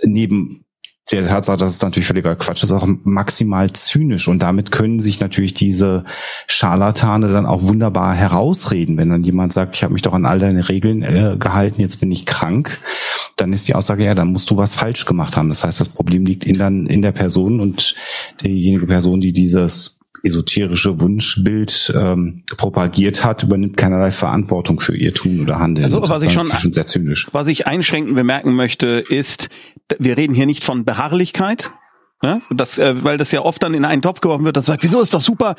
neben 0.05 0.66
der 1.13 1.27
Tatsache, 1.27 1.59
dass 1.59 1.71
es 1.71 1.83
natürlich 1.83 2.07
völliger 2.07 2.35
Quatsch 2.35 2.65
ist, 2.65 2.73
auch 2.73 2.87
maximal 3.05 3.73
zynisch. 3.73 4.27
Und 4.27 4.43
damit 4.43 4.73
können 4.73 4.99
sich 4.99 5.21
natürlich 5.21 5.55
diese 5.55 6.05
Scharlatane 6.49 7.29
dann 7.29 7.47
auch 7.47 7.63
wunderbar 7.63 8.15
herausreden. 8.15 8.97
Wenn 8.97 9.11
dann 9.11 9.23
jemand 9.23 9.53
sagt, 9.53 9.77
ich 9.77 9.85
habe 9.85 9.93
mich 9.93 10.03
doch 10.03 10.15
an 10.15 10.27
all 10.27 10.41
deine 10.41 10.69
Regeln 10.69 11.03
äh, 11.03 11.37
gehalten, 11.39 11.81
jetzt 11.81 12.01
bin 12.01 12.11
ich 12.11 12.27
krank, 12.27 12.79
dann 13.37 13.53
ist 13.53 13.69
die 13.69 13.75
Aussage, 13.75 14.05
ja, 14.05 14.15
dann 14.15 14.33
musst 14.33 14.51
du 14.51 14.57
was 14.57 14.75
falsch 14.75 15.05
gemacht 15.05 15.37
haben. 15.37 15.49
Das 15.49 15.63
heißt, 15.63 15.79
das 15.79 15.91
Problem 15.91 16.27
liegt 16.27 16.45
in, 16.45 16.59
dann, 16.59 16.87
in 16.87 17.03
der 17.03 17.13
Person 17.13 17.61
und 17.61 17.95
diejenige 18.43 18.87
Person, 18.87 19.21
die 19.21 19.33
dieses 19.33 19.96
esoterische 20.27 21.01
Wunschbild 21.01 21.93
ähm, 21.97 22.43
propagiert 22.57 23.25
hat, 23.25 23.43
übernimmt 23.43 23.77
keinerlei 23.77 24.11
Verantwortung 24.11 24.81
für 24.81 24.97
ihr 24.97 25.15
Tun 25.15 25.41
oder 25.41 25.59
Handeln. 25.59 25.85
Also 25.85 26.03
was 26.03 26.23
ich 26.23 26.33
schon, 26.33 26.49
schon 26.49 26.73
sehr 26.73 26.87
zynisch. 26.87 27.29
Was 27.33 27.49
ich 27.49 27.67
einschränkend 27.67 28.15
bemerken 28.15 28.55
möchte, 28.55 29.05
ist, 29.09 29.49
wir 29.99 30.17
reden 30.17 30.35
hier 30.35 30.47
nicht 30.47 30.65
von 30.65 30.85
Beharrlichkeit, 30.85 31.71
Ja, 32.23 32.41
das, 32.49 32.79
äh, 32.79 33.05
weil 33.05 33.19
das 33.19 33.31
ja 33.31 33.43
oft 33.43 33.63
dann 33.63 33.75
in 33.75 33.85
einen 33.85 34.01
Topf 34.01 34.23
geworfen 34.23 34.47
wird, 34.47 34.57
das 34.57 34.65
sagt, 34.65 34.83
wieso 34.83 35.03
ist 35.03 35.13
doch 35.13 35.21
super, 35.21 35.55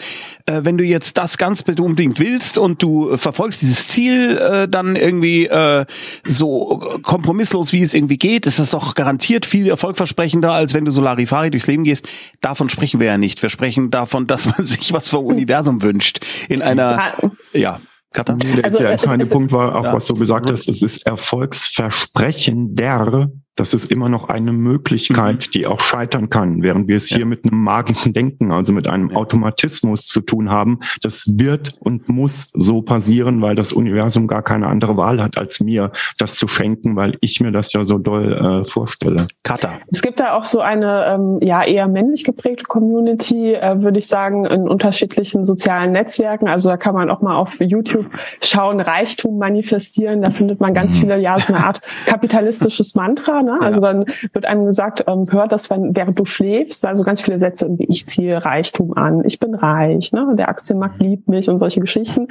äh, 0.47 0.61
wenn 0.63 0.75
du 0.75 0.83
jetzt 0.83 1.15
das 1.15 1.37
ganz 1.37 1.61
unbedingt 1.61 2.19
willst 2.19 2.57
und 2.57 2.81
du 2.81 3.11
äh, 3.11 3.19
verfolgst 3.19 3.61
dieses 3.61 3.87
Ziel 3.87 4.39
äh, 4.39 4.67
dann 4.67 4.95
irgendwie 4.95 5.45
äh, 5.45 5.85
so 6.23 6.99
kompromisslos, 7.03 7.73
wie 7.73 7.83
es 7.83 7.93
irgendwie 7.93 8.17
geht, 8.17 8.47
ist 8.47 8.57
das 8.57 8.71
doch 8.71 8.95
garantiert 8.95 9.45
viel 9.45 9.69
erfolgversprechender, 9.69 10.51
als 10.51 10.73
wenn 10.73 10.83
du 10.83 10.89
Solarifari 10.91 11.51
durchs 11.51 11.67
Leben 11.67 11.83
gehst. 11.83 12.07
Davon 12.41 12.69
sprechen 12.69 12.99
wir 12.99 13.05
ja 13.05 13.19
nicht. 13.19 13.39
Wir 13.43 13.49
sprechen 13.49 13.91
davon, 13.91 14.25
dass 14.25 14.47
man 14.47 14.65
sich 14.69 14.93
was 14.93 15.11
vom 15.11 15.25
Universum 15.25 15.83
wünscht. 15.83 16.25
In 16.49 16.63
einer, 16.63 17.13
ja. 17.53 17.81
Kata? 18.13 18.33
Nee, 18.33 18.55
der, 18.55 18.65
also, 18.65 18.79
der 18.79 18.93
entscheidende 18.93 19.27
Punkt 19.27 19.51
war 19.51 19.75
auch, 19.75 19.83
ja. 19.83 19.93
was 19.93 20.07
du 20.07 20.15
gesagt 20.15 20.49
hast, 20.49 20.67
es 20.67 20.81
ist 20.81 21.05
erfolgsversprechender 21.05 23.29
das 23.57 23.73
ist 23.73 23.91
immer 23.91 24.07
noch 24.07 24.29
eine 24.29 24.53
Möglichkeit, 24.53 25.47
mhm. 25.47 25.51
die 25.51 25.67
auch 25.67 25.81
scheitern 25.81 26.29
kann, 26.29 26.61
während 26.61 26.87
wir 26.87 26.95
es 26.95 27.09
ja. 27.09 27.17
hier 27.17 27.25
mit 27.25 27.43
einem 27.43 27.61
magischen 27.61 28.13
Denken, 28.13 28.51
also 28.51 28.71
mit 28.71 28.87
einem 28.87 29.09
ja. 29.09 29.17
Automatismus 29.17 30.05
zu 30.05 30.21
tun 30.21 30.49
haben. 30.49 30.79
Das 31.01 31.25
wird 31.37 31.73
und 31.79 32.07
muss 32.07 32.51
so 32.53 32.81
passieren, 32.81 33.41
weil 33.41 33.55
das 33.55 33.73
Universum 33.73 34.27
gar 34.27 34.43
keine 34.43 34.67
andere 34.67 34.95
Wahl 34.95 35.21
hat, 35.21 35.37
als 35.37 35.59
mir 35.59 35.91
das 36.17 36.35
zu 36.35 36.47
schenken, 36.47 36.95
weil 36.95 37.17
ich 37.19 37.41
mir 37.41 37.51
das 37.51 37.73
ja 37.73 37.83
so 37.83 37.97
doll 37.97 38.33
äh, 38.33 38.63
vorstelle. 38.63 39.27
Kata. 39.43 39.79
Es 39.91 40.01
gibt 40.01 40.19
da 40.19 40.33
auch 40.33 40.45
so 40.45 40.61
eine 40.61 41.05
ähm, 41.07 41.39
ja 41.41 41.63
eher 41.63 41.87
männlich 41.87 42.23
geprägte 42.23 42.65
Community, 42.65 43.53
äh, 43.53 43.81
würde 43.81 43.97
ich 43.97 44.07
sagen, 44.07 44.45
in 44.45 44.67
unterschiedlichen 44.67 45.43
sozialen 45.43 45.93
Netzwerken. 45.93 46.47
Also 46.47 46.69
da 46.69 46.77
kann 46.77 46.93
man 46.93 47.09
auch 47.09 47.21
mal 47.21 47.35
auf 47.35 47.59
YouTube 47.59 48.05
schauen, 48.41 48.79
Reichtum 48.79 49.39
manifestieren. 49.39 50.21
Da 50.21 50.29
findet 50.29 50.61
man 50.61 50.75
ganz 50.75 50.95
mhm. 50.95 50.99
viele, 50.99 51.19
ja, 51.19 51.39
so 51.39 51.53
eine 51.53 51.65
Art 51.65 51.81
kapitalistisches 52.05 52.93
Mantra 52.93 53.41
Ne? 53.47 53.57
Also 53.61 53.79
dann 53.79 54.05
wird 54.33 54.45
einem 54.45 54.65
gesagt, 54.65 55.05
ähm, 55.07 55.25
hör 55.31 55.47
das, 55.47 55.69
wenn, 55.69 55.95
während 55.95 56.19
du 56.19 56.25
schläfst. 56.25 56.85
Also 56.85 57.03
ganz 57.03 57.21
viele 57.21 57.39
Sätze 57.39 57.67
wie 57.77 57.85
ich 57.85 58.07
ziehe 58.07 58.43
Reichtum 58.43 58.93
an, 58.93 59.23
ich 59.25 59.39
bin 59.39 59.55
reich, 59.55 60.11
ne? 60.11 60.33
der 60.37 60.49
Aktienmarkt 60.49 61.01
liebt 61.01 61.29
mich 61.29 61.49
und 61.49 61.59
solche 61.59 61.79
Geschichten. 61.79 62.27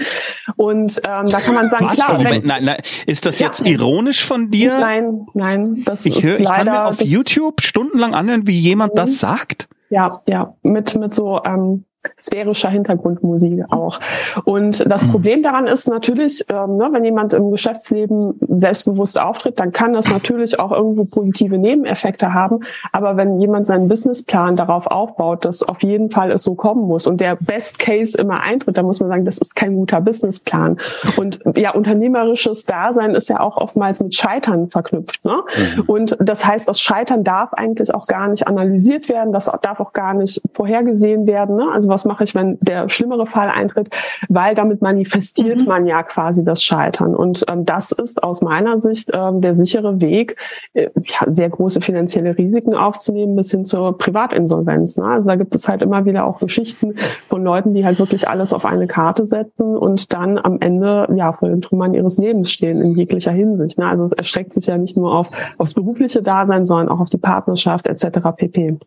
Und 0.56 0.98
ähm, 0.98 1.26
da 1.26 1.40
kann 1.40 1.54
man 1.54 1.68
sagen, 1.68 1.86
Was? 1.86 1.96
klar. 1.96 2.22
Wenn, 2.22 2.46
nein, 2.46 2.64
nein, 2.64 2.76
ist 3.06 3.24
das 3.24 3.38
jetzt 3.38 3.60
ja, 3.60 3.72
ironisch 3.72 4.24
von 4.24 4.50
dir? 4.50 4.78
Nein, 4.78 5.26
nein, 5.32 5.82
das 5.86 6.04
ich 6.04 6.18
ist 6.18 6.24
hör, 6.24 6.38
ich 6.38 6.44
leider. 6.44 6.60
Ich 6.60 6.66
kann 6.66 6.74
mir 6.74 6.84
auf 6.86 7.00
YouTube 7.00 7.62
stundenlang 7.62 8.14
anhören, 8.14 8.46
wie 8.46 8.58
jemand 8.58 8.98
das 8.98 9.10
mhm. 9.10 9.14
sagt. 9.14 9.68
Ja, 9.88 10.20
ja, 10.26 10.54
mit 10.62 10.94
mit 10.96 11.14
so 11.14 11.40
ähm, 11.44 11.84
sphärischer 12.20 12.70
Hintergrundmusik 12.70 13.64
auch. 13.70 14.00
Und 14.44 14.90
das 14.90 15.04
mhm. 15.04 15.10
Problem 15.10 15.42
daran 15.42 15.66
ist 15.66 15.88
natürlich, 15.88 16.44
ähm, 16.48 16.76
ne, 16.76 16.88
wenn 16.92 17.04
jemand 17.04 17.32
im 17.34 17.50
Geschäftsleben 17.50 18.34
selbstbewusst 18.48 19.20
auftritt, 19.20 19.58
dann 19.58 19.72
kann 19.72 19.92
das 19.92 20.10
natürlich 20.10 20.58
auch 20.60 20.72
irgendwo 20.72 21.04
positive 21.04 21.58
Nebeneffekte 21.58 22.32
haben. 22.32 22.60
Aber 22.92 23.16
wenn 23.16 23.40
jemand 23.40 23.66
seinen 23.66 23.88
Businessplan 23.88 24.56
darauf 24.56 24.86
aufbaut, 24.86 25.44
dass 25.44 25.62
auf 25.62 25.82
jeden 25.82 26.10
Fall 26.10 26.30
es 26.30 26.42
so 26.42 26.54
kommen 26.54 26.86
muss 26.86 27.06
und 27.06 27.20
der 27.20 27.36
Best 27.36 27.78
Case 27.78 28.16
immer 28.16 28.40
eintritt, 28.40 28.76
dann 28.76 28.86
muss 28.86 29.00
man 29.00 29.08
sagen, 29.08 29.24
das 29.24 29.38
ist 29.38 29.56
kein 29.56 29.74
guter 29.74 30.00
Businessplan. 30.00 30.78
Und 31.16 31.40
ja, 31.54 31.72
unternehmerisches 31.72 32.64
Dasein 32.64 33.14
ist 33.14 33.28
ja 33.28 33.40
auch 33.40 33.56
oftmals 33.56 34.02
mit 34.02 34.14
Scheitern 34.14 34.68
verknüpft. 34.68 35.24
Ne? 35.24 35.36
Mhm. 35.56 35.82
Und 35.86 36.16
das 36.20 36.46
heißt, 36.46 36.68
das 36.68 36.80
Scheitern 36.80 37.24
darf 37.24 37.52
eigentlich 37.54 37.94
auch 37.94 38.06
gar 38.06 38.28
nicht 38.28 38.46
analysiert 38.46 39.08
werden, 39.08 39.32
das 39.32 39.50
darf 39.62 39.80
auch 39.80 39.92
gar 39.92 40.14
nicht 40.14 40.40
vorhergesehen 40.52 41.26
werden. 41.26 41.56
Ne? 41.56 41.66
Also 41.72 41.88
was 41.96 42.04
mache 42.04 42.24
ich, 42.24 42.34
wenn 42.34 42.58
der 42.60 42.90
schlimmere 42.90 43.24
Fall 43.24 43.48
eintritt, 43.48 43.88
weil 44.28 44.54
damit 44.54 44.82
manifestiert 44.82 45.60
mhm. 45.60 45.64
man 45.64 45.86
ja 45.86 46.02
quasi 46.02 46.44
das 46.44 46.62
Scheitern. 46.62 47.16
Und 47.16 47.42
ähm, 47.48 47.64
das 47.64 47.90
ist 47.90 48.22
aus 48.22 48.42
meiner 48.42 48.82
Sicht 48.82 49.12
ähm, 49.14 49.40
der 49.40 49.56
sichere 49.56 49.98
Weg, 50.02 50.36
äh, 50.74 50.90
ja, 50.94 51.32
sehr 51.32 51.48
große 51.48 51.80
finanzielle 51.80 52.36
Risiken 52.36 52.74
aufzunehmen 52.74 53.34
bis 53.34 53.50
hin 53.50 53.64
zur 53.64 53.96
Privatinsolvenz. 53.96 54.98
Ne? 54.98 55.06
Also 55.06 55.30
da 55.30 55.36
gibt 55.36 55.54
es 55.54 55.68
halt 55.68 55.80
immer 55.80 56.04
wieder 56.04 56.26
auch 56.26 56.38
Geschichten 56.38 56.96
von 57.30 57.42
Leuten, 57.42 57.72
die 57.72 57.86
halt 57.86 57.98
wirklich 57.98 58.28
alles 58.28 58.52
auf 58.52 58.66
eine 58.66 58.86
Karte 58.86 59.26
setzen 59.26 59.74
und 59.74 60.12
dann 60.12 60.36
am 60.36 60.60
Ende 60.60 61.08
ja 61.16 61.32
vor 61.32 61.48
den 61.48 61.62
Trümmern 61.62 61.94
ihres 61.94 62.18
Lebens 62.18 62.50
stehen 62.50 62.82
in 62.82 62.94
jeglicher 62.94 63.32
Hinsicht. 63.32 63.78
Ne? 63.78 63.86
Also 63.86 64.04
es 64.04 64.12
erstreckt 64.12 64.52
sich 64.52 64.66
ja 64.66 64.76
nicht 64.76 64.98
nur 64.98 65.14
auf 65.14 65.28
aufs 65.56 65.72
berufliche 65.72 66.20
Dasein, 66.20 66.66
sondern 66.66 66.90
auch 66.90 67.00
auf 67.00 67.08
die 67.08 67.16
Partnerschaft 67.16 67.86
etc. 67.86 68.18
pp. 68.36 68.78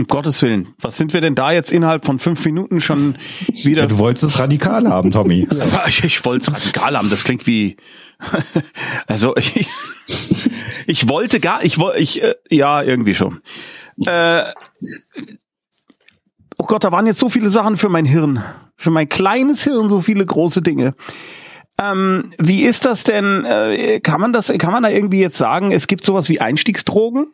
Um 0.00 0.06
Gottes 0.06 0.40
Willen. 0.40 0.74
Was 0.80 0.96
sind 0.96 1.12
wir 1.12 1.20
denn 1.20 1.34
da 1.34 1.52
jetzt 1.52 1.70
innerhalb 1.70 2.06
von 2.06 2.18
fünf 2.18 2.42
Minuten 2.46 2.80
schon 2.80 3.16
wieder? 3.48 3.82
Ja, 3.82 3.86
du 3.86 3.98
wolltest 3.98 4.24
es 4.24 4.38
radikal 4.38 4.88
haben, 4.88 5.10
Tommy. 5.10 5.46
ich, 5.88 6.04
ich 6.04 6.24
wollte 6.24 6.50
es 6.50 6.56
radikal 6.56 6.96
haben. 6.96 7.10
Das 7.10 7.22
klingt 7.22 7.46
wie, 7.46 7.76
also 9.06 9.36
ich, 9.36 9.68
ich 10.86 11.06
wollte 11.10 11.38
gar, 11.38 11.62
ich 11.62 11.78
wollte, 11.78 11.98
ich, 11.98 12.22
äh, 12.22 12.34
ja, 12.48 12.82
irgendwie 12.82 13.14
schon. 13.14 13.42
Äh, 14.06 14.44
oh 16.56 16.64
Gott, 16.64 16.82
da 16.82 16.92
waren 16.92 17.06
jetzt 17.06 17.20
so 17.20 17.28
viele 17.28 17.50
Sachen 17.50 17.76
für 17.76 17.90
mein 17.90 18.06
Hirn. 18.06 18.42
Für 18.78 18.90
mein 18.90 19.10
kleines 19.10 19.64
Hirn 19.64 19.90
so 19.90 20.00
viele 20.00 20.24
große 20.24 20.62
Dinge. 20.62 20.94
Ähm, 21.76 22.32
wie 22.38 22.62
ist 22.62 22.86
das 22.86 23.04
denn? 23.04 23.44
Äh, 23.44 24.00
kann 24.00 24.22
man 24.22 24.32
das, 24.32 24.50
kann 24.56 24.72
man 24.72 24.82
da 24.82 24.88
irgendwie 24.88 25.20
jetzt 25.20 25.36
sagen, 25.36 25.72
es 25.72 25.88
gibt 25.88 26.06
sowas 26.06 26.30
wie 26.30 26.40
Einstiegsdrogen? 26.40 27.26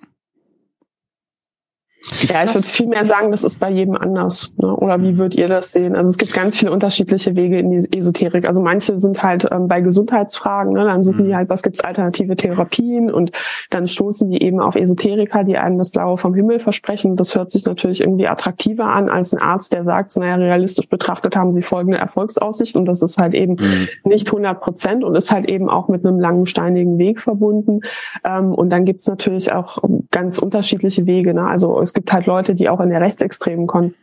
Ja, 2.28 2.44
ich 2.44 2.54
würde 2.54 2.66
viel 2.66 2.86
mehr 2.86 3.04
sagen, 3.04 3.30
das 3.32 3.42
ist 3.42 3.58
bei 3.58 3.70
jedem 3.70 3.96
anders. 3.96 4.54
Ne? 4.58 4.74
Oder 4.76 5.02
wie 5.02 5.18
würdet 5.18 5.38
ihr 5.38 5.48
das 5.48 5.72
sehen? 5.72 5.96
Also 5.96 6.10
es 6.10 6.18
gibt 6.18 6.32
ganz 6.32 6.56
viele 6.56 6.70
unterschiedliche 6.70 7.34
Wege 7.34 7.58
in 7.58 7.70
die 7.70 7.96
Esoterik. 7.96 8.46
Also 8.46 8.62
manche 8.62 9.00
sind 9.00 9.22
halt 9.22 9.48
ähm, 9.50 9.66
bei 9.66 9.80
Gesundheitsfragen, 9.80 10.72
ne? 10.72 10.84
dann 10.84 11.02
suchen 11.02 11.24
die 11.24 11.30
mhm. 11.30 11.36
halt, 11.36 11.50
was 11.50 11.62
gibt's 11.62 11.80
alternative 11.80 12.36
Therapien 12.36 13.12
und 13.12 13.32
dann 13.70 13.88
stoßen 13.88 14.30
die 14.30 14.40
eben 14.40 14.60
auf 14.60 14.76
Esoteriker, 14.76 15.42
die 15.42 15.56
einem 15.56 15.78
das 15.78 15.90
Blaue 15.90 16.16
vom 16.16 16.34
Himmel 16.34 16.60
versprechen. 16.60 17.16
Das 17.16 17.34
hört 17.34 17.50
sich 17.50 17.64
natürlich 17.66 18.00
irgendwie 18.00 18.28
attraktiver 18.28 18.86
an 18.86 19.08
als 19.08 19.34
ein 19.34 19.42
Arzt, 19.42 19.72
der 19.72 19.82
sagt, 19.84 20.12
so, 20.12 20.20
naja, 20.20 20.36
realistisch 20.36 20.88
betrachtet 20.88 21.34
haben 21.34 21.54
sie 21.54 21.62
folgende 21.62 21.98
Erfolgsaussicht 21.98 22.76
und 22.76 22.84
das 22.84 23.02
ist 23.02 23.18
halt 23.18 23.34
eben 23.34 23.54
mhm. 23.54 23.88
nicht 24.04 24.28
100 24.28 24.60
Prozent 24.60 25.02
und 25.02 25.16
ist 25.16 25.32
halt 25.32 25.48
eben 25.48 25.68
auch 25.68 25.88
mit 25.88 26.06
einem 26.06 26.20
langen, 26.20 26.46
steinigen 26.46 26.98
Weg 26.98 27.20
verbunden. 27.20 27.80
Ähm, 28.24 28.54
und 28.54 28.70
dann 28.70 28.84
gibt's 28.84 29.08
natürlich 29.08 29.52
auch 29.52 29.78
ganz 30.12 30.38
unterschiedliche 30.38 31.06
Wege. 31.06 31.34
Ne? 31.34 31.44
Also 31.44 31.80
es 31.80 31.95
gibt 31.96 32.12
halt 32.12 32.26
Leute, 32.26 32.54
die 32.54 32.68
auch 32.68 32.78
in 32.80 32.90
der 32.90 33.00
rechtsextremen, 33.00 33.66
Kon 33.66 33.94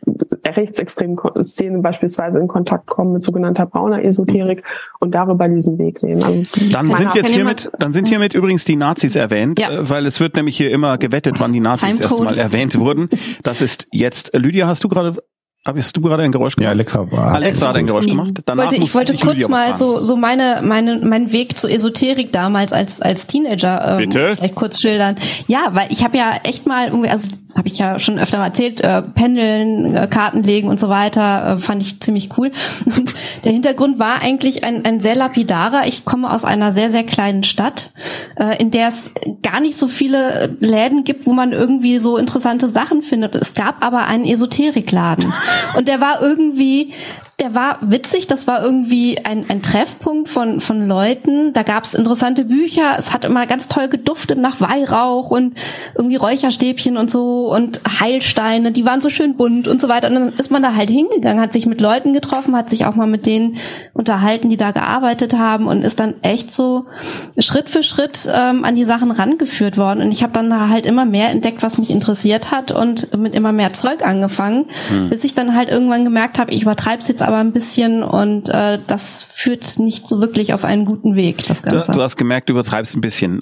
rechtsextremen 0.44 1.16
Szene 1.42 1.78
beispielsweise 1.78 2.40
in 2.40 2.48
Kontakt 2.48 2.86
kommen 2.86 3.12
mit 3.12 3.22
sogenannter 3.22 3.66
brauner 3.66 4.04
Esoterik 4.04 4.64
und 4.98 5.14
darüber 5.14 5.48
diesen 5.48 5.78
Weg 5.78 6.02
nehmen. 6.02 6.22
Also 6.24 6.42
dann 6.72 6.86
sind 6.86 7.14
jetzt 7.14 7.28
hiermit, 7.28 7.70
dann 7.78 7.92
sind 7.92 8.08
hiermit 8.08 8.34
übrigens 8.34 8.64
die 8.64 8.74
Nazis 8.74 9.14
erwähnt, 9.14 9.60
ja. 9.60 9.70
Äh, 9.70 9.88
weil 9.88 10.06
es 10.06 10.18
wird 10.18 10.34
nämlich 10.34 10.56
hier 10.56 10.72
immer 10.72 10.98
gewettet, 10.98 11.36
wann 11.38 11.52
die 11.52 11.60
Nazis 11.60 12.00
erstmal 12.00 12.36
erwähnt 12.36 12.78
wurden. 12.78 13.08
Das 13.44 13.62
ist 13.62 13.86
jetzt, 13.92 14.32
Lydia, 14.34 14.66
hast 14.66 14.82
du 14.82 14.88
gerade 14.88 15.16
Hast 15.66 15.96
du 15.96 16.02
gerade 16.02 16.22
ein 16.22 16.32
Geräusch 16.32 16.56
gemacht? 16.56 16.64
Ja, 16.66 16.70
Alexa 16.72 17.10
war. 17.10 17.32
Alexa 17.32 17.68
hat 17.68 17.76
ein 17.76 17.86
Geräusch 17.86 18.06
gemacht. 18.06 18.42
Danach 18.44 18.64
wollte, 18.64 18.76
ich 18.76 18.94
wollte 18.94 19.14
kurz 19.14 19.48
mal 19.48 19.74
so, 19.74 20.02
so 20.02 20.14
meine, 20.14 20.60
meine, 20.62 20.98
mein 20.98 21.32
Weg 21.32 21.56
zur 21.56 21.70
Esoterik 21.70 22.32
damals 22.32 22.72
als, 22.72 23.00
als 23.00 23.26
Teenager 23.26 23.92
ähm, 23.92 23.98
Bitte? 23.98 24.36
vielleicht 24.36 24.56
kurz 24.56 24.80
schildern. 24.80 25.16
Ja, 25.46 25.70
weil 25.72 25.90
ich 25.90 26.04
habe 26.04 26.18
ja 26.18 26.32
echt 26.42 26.66
mal 26.66 26.88
irgendwie, 26.88 27.08
also 27.08 27.28
habe 27.56 27.68
ich 27.68 27.78
ja 27.78 27.98
schon 27.98 28.18
öfter 28.18 28.38
mal 28.38 28.46
erzählt, 28.46 28.80
äh, 28.80 29.00
Pendeln, 29.02 29.96
äh, 29.96 30.06
Karten 30.08 30.42
legen 30.42 30.68
und 30.68 30.80
so 30.80 30.88
weiter, 30.88 31.54
äh, 31.54 31.58
fand 31.58 31.82
ich 31.82 32.00
ziemlich 32.00 32.30
cool. 32.36 32.50
Und 32.84 33.12
der 33.44 33.52
Hintergrund 33.52 33.98
war 33.98 34.20
eigentlich 34.22 34.64
ein, 34.64 34.84
ein 34.84 35.00
sehr 35.00 35.14
lapidarer. 35.14 35.86
Ich 35.86 36.04
komme 36.04 36.32
aus 36.32 36.44
einer 36.44 36.72
sehr, 36.72 36.90
sehr 36.90 37.04
kleinen 37.04 37.44
Stadt, 37.44 37.90
äh, 38.36 38.60
in 38.60 38.70
der 38.70 38.88
es 38.88 39.12
gar 39.42 39.60
nicht 39.60 39.76
so 39.76 39.86
viele 39.86 40.56
Läden 40.58 41.04
gibt, 41.04 41.26
wo 41.26 41.32
man 41.32 41.52
irgendwie 41.52 41.98
so 41.98 42.16
interessante 42.16 42.68
Sachen 42.68 43.02
findet. 43.02 43.34
Es 43.34 43.54
gab 43.54 43.84
aber 43.84 44.06
einen 44.06 44.24
Esoterikladen. 44.24 45.32
Und 45.76 45.88
der 45.88 46.00
war 46.00 46.22
irgendwie 46.22 46.92
der 47.40 47.54
war 47.54 47.78
witzig, 47.80 48.28
das 48.28 48.46
war 48.46 48.62
irgendwie 48.62 49.18
ein, 49.24 49.46
ein 49.48 49.60
Treffpunkt 49.60 50.28
von, 50.28 50.60
von 50.60 50.86
Leuten. 50.86 51.52
Da 51.52 51.64
gab 51.64 51.82
es 51.82 51.94
interessante 51.94 52.44
Bücher, 52.44 52.94
es 52.96 53.12
hat 53.12 53.24
immer 53.24 53.46
ganz 53.46 53.66
toll 53.66 53.88
geduftet 53.88 54.38
nach 54.38 54.60
Weihrauch 54.60 55.30
und 55.30 55.58
irgendwie 55.96 56.16
Räucherstäbchen 56.16 56.96
und 56.96 57.10
so 57.10 57.52
und 57.52 57.80
Heilsteine, 58.00 58.70
die 58.70 58.84
waren 58.84 59.00
so 59.00 59.10
schön 59.10 59.36
bunt 59.36 59.66
und 59.66 59.80
so 59.80 59.88
weiter. 59.88 60.08
Und 60.08 60.14
dann 60.14 60.32
ist 60.34 60.52
man 60.52 60.62
da 60.62 60.76
halt 60.76 60.90
hingegangen, 60.90 61.40
hat 61.40 61.52
sich 61.52 61.66
mit 61.66 61.80
Leuten 61.80 62.12
getroffen, 62.12 62.56
hat 62.56 62.70
sich 62.70 62.86
auch 62.86 62.94
mal 62.94 63.08
mit 63.08 63.26
denen 63.26 63.56
unterhalten, 63.94 64.48
die 64.48 64.56
da 64.56 64.70
gearbeitet 64.70 65.36
haben 65.36 65.66
und 65.66 65.84
ist 65.84 65.98
dann 65.98 66.14
echt 66.22 66.52
so 66.52 66.86
Schritt 67.38 67.68
für 67.68 67.82
Schritt 67.82 68.28
ähm, 68.32 68.64
an 68.64 68.76
die 68.76 68.84
Sachen 68.84 69.10
rangeführt 69.10 69.76
worden. 69.76 70.02
Und 70.02 70.12
ich 70.12 70.22
habe 70.22 70.32
dann 70.32 70.70
halt 70.70 70.86
immer 70.86 71.04
mehr 71.04 71.30
entdeckt, 71.30 71.64
was 71.64 71.78
mich 71.78 71.90
interessiert 71.90 72.52
hat 72.52 72.70
und 72.70 73.16
mit 73.18 73.34
immer 73.34 73.50
mehr 73.50 73.72
Zeug 73.72 74.06
angefangen, 74.06 74.66
hm. 74.88 75.10
bis 75.10 75.24
ich 75.24 75.34
dann 75.34 75.56
halt 75.56 75.68
irgendwann 75.68 76.04
gemerkt 76.04 76.38
habe, 76.38 76.52
ich 76.52 76.62
übertreibe 76.62 77.02
es 77.02 77.08
jetzt 77.08 77.23
aber 77.24 77.38
ein 77.38 77.52
bisschen 77.52 78.02
und 78.02 78.48
äh, 78.48 78.78
das 78.86 79.22
führt 79.22 79.78
nicht 79.78 80.08
so 80.08 80.20
wirklich 80.20 80.54
auf 80.54 80.64
einen 80.64 80.84
guten 80.84 81.16
Weg, 81.16 81.46
das 81.46 81.62
Ganze. 81.62 81.92
Du, 81.92 81.98
du 81.98 82.02
hast 82.02 82.16
gemerkt, 82.16 82.48
du 82.48 82.52
übertreibst 82.52 82.96
ein 82.96 83.00
bisschen. 83.00 83.40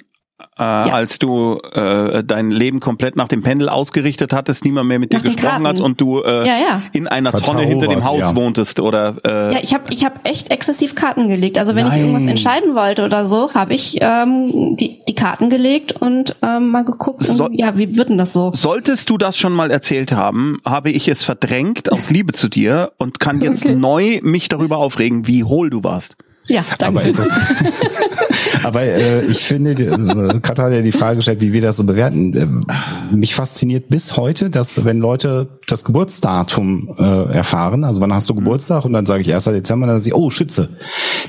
Äh, 0.57 0.61
ja. 0.63 0.83
als 0.85 1.19
du 1.19 1.59
äh, 1.73 2.23
dein 2.23 2.51
Leben 2.51 2.79
komplett 2.79 3.15
nach 3.15 3.27
dem 3.27 3.41
Pendel 3.41 3.69
ausgerichtet 3.69 4.33
hattest, 4.33 4.65
niemand 4.65 4.87
mehr 4.87 4.99
mit 4.99 5.11
nach 5.11 5.21
dir 5.21 5.31
gesprochen 5.31 5.63
Karten. 5.63 5.67
hat 5.67 5.79
und 5.79 5.99
du 5.99 6.21
äh, 6.21 6.47
ja, 6.47 6.57
ja. 6.57 6.81
in 6.91 7.07
einer 7.07 7.31
Vertrau 7.31 7.53
Tonne 7.53 7.65
hinter 7.65 7.87
dem 7.87 8.03
Haus 8.03 8.19
ja. 8.19 8.35
wohntest 8.35 8.79
oder 8.79 9.15
äh, 9.23 9.53
Ja, 9.53 9.59
ich 9.61 9.73
habe 9.73 9.85
ich 9.91 10.05
hab 10.05 10.27
echt 10.27 10.51
exzessiv 10.51 10.95
Karten 10.95 11.27
gelegt. 11.27 11.57
Also 11.57 11.75
wenn 11.75 11.87
Nein. 11.87 11.97
ich 11.97 12.05
irgendwas 12.05 12.25
entscheiden 12.25 12.75
wollte 12.75 13.05
oder 13.05 13.25
so, 13.25 13.53
habe 13.53 13.73
ich 13.73 13.97
ähm, 14.01 14.77
die, 14.77 14.99
die 15.07 15.15
Karten 15.15 15.49
gelegt 15.49 15.93
und 16.01 16.35
ähm, 16.41 16.69
mal 16.69 16.85
geguckt, 16.85 17.23
so, 17.23 17.49
ja, 17.51 17.77
wie 17.77 17.97
wird 17.97 18.09
denn 18.09 18.17
das 18.17 18.33
so? 18.33 18.51
Solltest 18.53 19.09
du 19.09 19.17
das 19.17 19.37
schon 19.37 19.53
mal 19.53 19.71
erzählt 19.71 20.11
haben, 20.11 20.59
habe 20.65 20.91
ich 20.91 21.07
es 21.07 21.23
verdrängt 21.23 21.91
aus 21.91 22.09
Liebe 22.09 22.33
zu 22.33 22.49
dir 22.49 22.91
und 22.97 23.19
kann 23.19 23.41
jetzt 23.41 23.65
okay. 23.65 23.75
neu 23.75 24.19
mich 24.23 24.49
darüber 24.49 24.77
aufregen, 24.77 25.27
wie 25.27 25.43
hohl 25.43 25.69
du 25.69 25.83
warst. 25.83 26.15
Ja, 26.47 26.63
danke. 26.77 26.99
Aber, 26.99 27.11
das, 27.11 27.29
aber 28.63 28.81
äh, 28.81 29.25
ich 29.27 29.39
finde, 29.39 29.71
äh, 29.71 30.39
Katha 30.41 30.63
hat 30.63 30.73
ja 30.73 30.81
die 30.81 30.91
Frage 30.91 31.17
gestellt, 31.17 31.39
wie 31.39 31.53
wir 31.53 31.61
das 31.61 31.77
so 31.77 31.85
bewerten. 31.85 32.33
Äh, 32.35 33.15
mich 33.15 33.33
fasziniert 33.33 33.87
bis 33.87 34.17
heute, 34.17 34.49
dass 34.49 34.83
wenn 34.83 34.99
Leute 34.99 35.47
das 35.67 35.85
Geburtsdatum 35.85 36.95
äh, 36.97 37.33
erfahren, 37.33 37.85
also 37.85 38.01
wann 38.01 38.13
hast 38.13 38.29
du 38.29 38.35
Geburtstag 38.35 38.83
und 38.83 38.91
dann 38.91 39.05
sage 39.05 39.21
ich 39.21 39.33
1. 39.33 39.45
Dezember, 39.45 39.87
dann 39.87 39.99
sage 39.99 40.09
ich, 40.09 40.15
oh, 40.15 40.29
Schütze. 40.29 40.69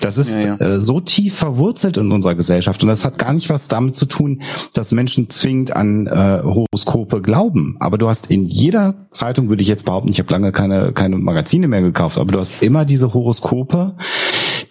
Das 0.00 0.18
ist 0.18 0.44
ja, 0.44 0.56
ja. 0.58 0.66
Äh, 0.66 0.80
so 0.80 0.98
tief 0.98 1.36
verwurzelt 1.36 1.96
in 1.96 2.10
unserer 2.10 2.34
Gesellschaft 2.34 2.82
und 2.82 2.88
das 2.88 3.04
hat 3.04 3.18
gar 3.18 3.32
nicht 3.32 3.50
was 3.50 3.68
damit 3.68 3.94
zu 3.94 4.06
tun, 4.06 4.42
dass 4.72 4.90
Menschen 4.90 5.30
zwingend 5.30 5.76
an 5.76 6.08
äh, 6.08 6.40
Horoskope 6.42 7.22
glauben. 7.22 7.76
Aber 7.78 7.98
du 7.98 8.08
hast 8.08 8.30
in 8.30 8.46
jeder 8.46 8.94
Zeitung, 9.12 9.48
würde 9.48 9.62
ich 9.62 9.68
jetzt 9.68 9.84
behaupten, 9.84 10.10
ich 10.10 10.18
habe 10.18 10.32
lange 10.32 10.50
keine, 10.50 10.92
keine 10.92 11.16
Magazine 11.16 11.68
mehr 11.68 11.82
gekauft, 11.82 12.18
aber 12.18 12.32
du 12.32 12.40
hast 12.40 12.62
immer 12.62 12.84
diese 12.84 13.14
Horoskope, 13.14 13.94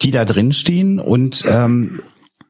die 0.02 0.10
da 0.10 0.24
drin 0.24 0.52
stehen 0.52 0.98
und 0.98 1.44
ähm, 1.48 2.00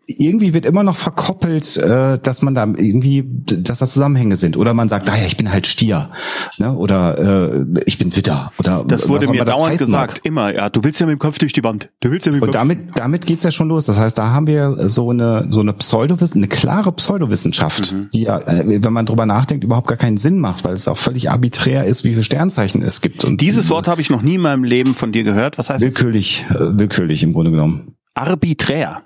irgendwie 0.06 0.52
wird 0.54 0.66
immer 0.66 0.82
noch 0.82 0.96
verkoppelt, 0.96 1.76
äh, 1.76 2.18
dass 2.18 2.42
man 2.42 2.54
da 2.54 2.64
irgendwie, 2.66 3.24
dass 3.26 3.78
da 3.78 3.86
Zusammenhänge 3.86 4.36
sind. 4.36 4.56
Oder 4.56 4.74
man 4.74 4.88
sagt, 4.88 5.06
naja, 5.06 5.22
ah 5.22 5.26
ich 5.26 5.36
bin 5.36 5.52
halt 5.52 5.66
Stier. 5.66 6.10
Ne? 6.58 6.72
Oder 6.74 7.52
äh, 7.52 7.66
ich 7.86 7.98
bin 7.98 8.14
Witter. 8.14 8.52
Oder 8.58 8.84
das 8.86 9.08
wurde 9.08 9.28
mir 9.28 9.44
dauernd 9.44 9.78
gesagt, 9.78 10.18
mag. 10.18 10.20
immer. 10.24 10.54
Ja, 10.54 10.68
du 10.68 10.84
willst 10.84 11.00
ja 11.00 11.06
mit 11.06 11.14
dem 11.14 11.18
Kopf 11.18 11.38
durch 11.38 11.52
die 11.52 11.64
Wand. 11.64 11.88
Du 12.00 12.10
willst 12.10 12.26
ja 12.26 12.32
mit 12.32 12.42
dem 12.42 12.46
Und 12.46 12.54
damit, 12.54 12.78
damit 12.96 13.26
geht's 13.26 13.42
ja 13.44 13.50
schon 13.50 13.68
los. 13.68 13.86
Das 13.86 13.98
heißt, 13.98 14.18
da 14.18 14.30
haben 14.30 14.46
wir 14.46 14.88
so 14.88 15.10
eine 15.10 15.46
so 15.50 15.60
eine 15.60 15.72
Pseudowissen, 15.72 16.40
eine 16.40 16.48
klare 16.48 16.92
Pseudowissenschaft, 16.92 17.92
mhm. 17.92 18.08
die 18.12 18.22
ja, 18.22 18.38
äh, 18.40 18.82
wenn 18.82 18.92
man 18.92 19.06
drüber 19.06 19.26
nachdenkt, 19.26 19.64
überhaupt 19.64 19.88
gar 19.88 19.98
keinen 19.98 20.16
Sinn 20.16 20.38
macht, 20.38 20.64
weil 20.64 20.74
es 20.74 20.88
auch 20.88 20.96
völlig 20.96 21.30
arbiträr 21.30 21.84
ist, 21.84 22.04
wie 22.04 22.10
viele 22.10 22.22
Sternzeichen 22.22 22.82
es 22.82 23.00
gibt. 23.00 23.24
Und 23.24 23.40
dieses 23.40 23.70
Wort 23.70 23.88
habe 23.88 24.00
ich 24.00 24.10
noch 24.10 24.22
nie 24.22 24.34
in 24.34 24.42
meinem 24.42 24.64
Leben 24.64 24.94
von 24.94 25.12
dir 25.12 25.24
gehört. 25.24 25.58
Was 25.58 25.70
heißt 25.70 25.82
willkürlich, 25.82 26.44
das? 26.48 26.50
Willkürlich, 26.50 26.76
äh, 26.76 26.80
willkürlich 26.80 27.22
im 27.22 27.32
Grunde 27.32 27.50
genommen. 27.50 27.94
Arbiträr. 28.14 29.02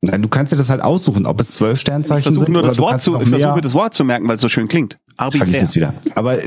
Nein, 0.00 0.22
du 0.22 0.28
kannst 0.28 0.52
dir 0.52 0.56
das 0.56 0.70
halt 0.70 0.80
aussuchen, 0.80 1.26
ob 1.26 1.40
es 1.40 1.50
zwölf 1.50 1.80
Sternzeichen 1.80 2.34
ich 2.34 2.38
sind. 2.38 2.50
Nur 2.50 2.62
das 2.62 2.78
Wort 2.78 3.02
zu, 3.02 3.20
ich 3.20 3.28
versuche 3.28 3.60
das 3.60 3.74
Wort 3.74 3.94
zu 3.94 4.04
merken, 4.04 4.28
weil 4.28 4.36
es 4.36 4.40
so 4.40 4.48
schön 4.48 4.68
klingt. 4.68 4.98
Arbiträr. 5.16 5.46
Vergiss 5.46 5.70
es 5.70 5.74
wieder. 5.74 5.92
Aber 6.14 6.38
äh, 6.38 6.46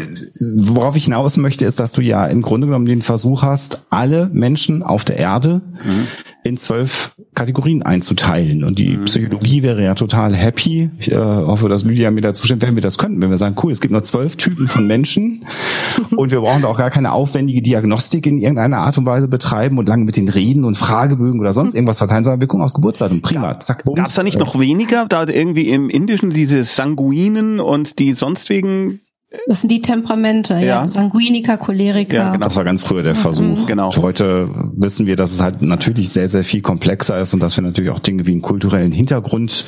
worauf 0.56 0.96
ich 0.96 1.04
hinaus 1.04 1.36
möchte, 1.36 1.66
ist, 1.66 1.82
dass 1.82 1.92
du 1.92 2.02
ja 2.02 2.26
im 2.28 2.42
Grunde 2.42 2.68
genommen 2.68 2.86
den 2.86 3.02
Versuch 3.02 3.44
hast, 3.44 3.88
alle 3.90 4.30
Menschen 4.32 4.84
auf 4.84 5.04
der 5.04 5.18
Erde 5.18 5.62
mhm 5.84 6.08
in 6.44 6.58
zwölf 6.58 7.14
Kategorien 7.36 7.84
einzuteilen. 7.84 8.64
Und 8.64 8.80
die 8.80 8.98
mhm. 8.98 9.06
Psychologie 9.06 9.62
wäre 9.62 9.84
ja 9.84 9.94
total 9.94 10.36
happy. 10.36 10.90
Ich 10.98 11.12
äh, 11.12 11.16
hoffe, 11.16 11.70
dass 11.70 11.84
Lydia 11.84 12.10
mir 12.10 12.22
dazu 12.22 12.46
stimmt, 12.46 12.64
wenn 12.64 12.76
wir 12.76 12.82
das 12.82 12.98
könnten. 12.98 13.22
Wenn 13.22 13.30
wir 13.30 13.38
sagen, 13.38 13.56
cool, 13.64 13.72
es 13.72 13.80
gibt 13.80 13.92
nur 13.92 14.04
zwölf 14.04 14.36
Typen 14.38 14.68
von 14.68 14.88
Menschen 14.88 15.46
und 16.16 16.32
wir 16.32 16.40
brauchen 16.40 16.66
auch 16.66 16.78
gar 16.78 16.90
keine 16.90 17.12
aufwendige 17.12 17.62
Diagnostik 17.62 18.26
in 18.26 18.40
irgendeiner 18.40 18.78
Art 18.78 18.98
und 18.98 19.06
Weise 19.06 19.28
betreiben 19.28 19.78
und 19.78 19.88
lange 19.88 20.06
mit 20.06 20.18
den 20.18 20.30
Reden 20.30 20.66
und 20.66 20.76
Fragebögen 20.76 21.40
oder 21.40 21.54
sonst 21.54 21.76
irgendwas 21.76 22.00
verteilen, 22.00 22.24
sondern 22.24 22.42
wir 22.42 22.48
gucken 22.48 22.64
aufs 22.64 22.74
Geburtsdatum. 22.74 23.22
Prima, 23.22 23.60
zack, 23.60 23.84
bums. 23.84 23.98
Gab 23.98 24.08
es 24.08 24.16
da 24.16 24.24
nicht 24.24 24.40
noch 24.40 24.58
weniger? 24.58 25.06
Da 25.08 25.28
irgendwie 25.28 25.70
im 25.70 25.90
Indischen 25.90 26.32
diese 26.32 26.64
Sanguinen 26.64 27.60
und 27.60 28.00
die 28.00 28.14
sonst 28.14 28.50
wegen 28.50 29.00
das 29.48 29.62
sind 29.62 29.72
die 29.72 29.82
Temperamente, 29.82 30.56
ja. 30.56 30.60
ja. 30.60 30.86
Sanguiniker, 30.86 31.58
Choleriker. 31.58 32.18
Ja, 32.18 32.32
genau. 32.32 32.44
Das 32.44 32.56
war 32.58 32.66
ganz 32.66 32.84
früher 32.84 33.02
der 33.02 33.16
Versuch. 33.16 33.62
Mhm. 33.62 33.66
Genau. 33.66 33.96
heute 33.96 34.50
wissen 34.76 35.06
wir, 35.06 35.16
dass 35.16 35.32
es 35.32 35.42
halt 35.42 35.62
natürlich 35.62 36.10
sehr, 36.10 36.28
sehr 36.28 36.44
viel 36.44 36.62
komplexer 36.62 37.20
ist 37.20 37.34
und 37.34 37.42
dass 37.42 37.56
wir 37.56 37.64
natürlich 37.64 37.92
auch 37.92 38.00
Dinge 38.00 38.26
wie 38.26 38.32
einen 38.32 38.42
kulturellen 38.42 38.92
Hintergrund 38.92 39.66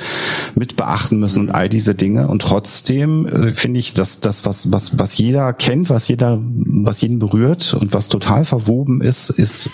mit 0.56 0.76
beachten 0.76 1.18
müssen 1.18 1.40
und 1.40 1.52
all 1.52 1.70
diese 1.70 1.96
Dinge. 1.96 2.28
Und 2.28 2.42
trotzdem 2.42 3.26
äh, 3.26 3.54
finde 3.54 3.80
ich, 3.80 3.94
dass 3.94 4.20
das, 4.20 4.46
was, 4.46 4.74
was, 4.74 5.00
was 5.00 5.18
jeder 5.18 5.54
kennt, 5.54 5.90
was 5.90 6.10
jeder, 6.10 6.42
was 6.42 7.00
jeden 7.00 7.20
berührt 7.20 7.74
und 7.74 7.94
was 7.94 8.10
total 8.10 8.44
verwoben 8.44 9.00
ist, 9.00 9.30
ist 9.30 9.70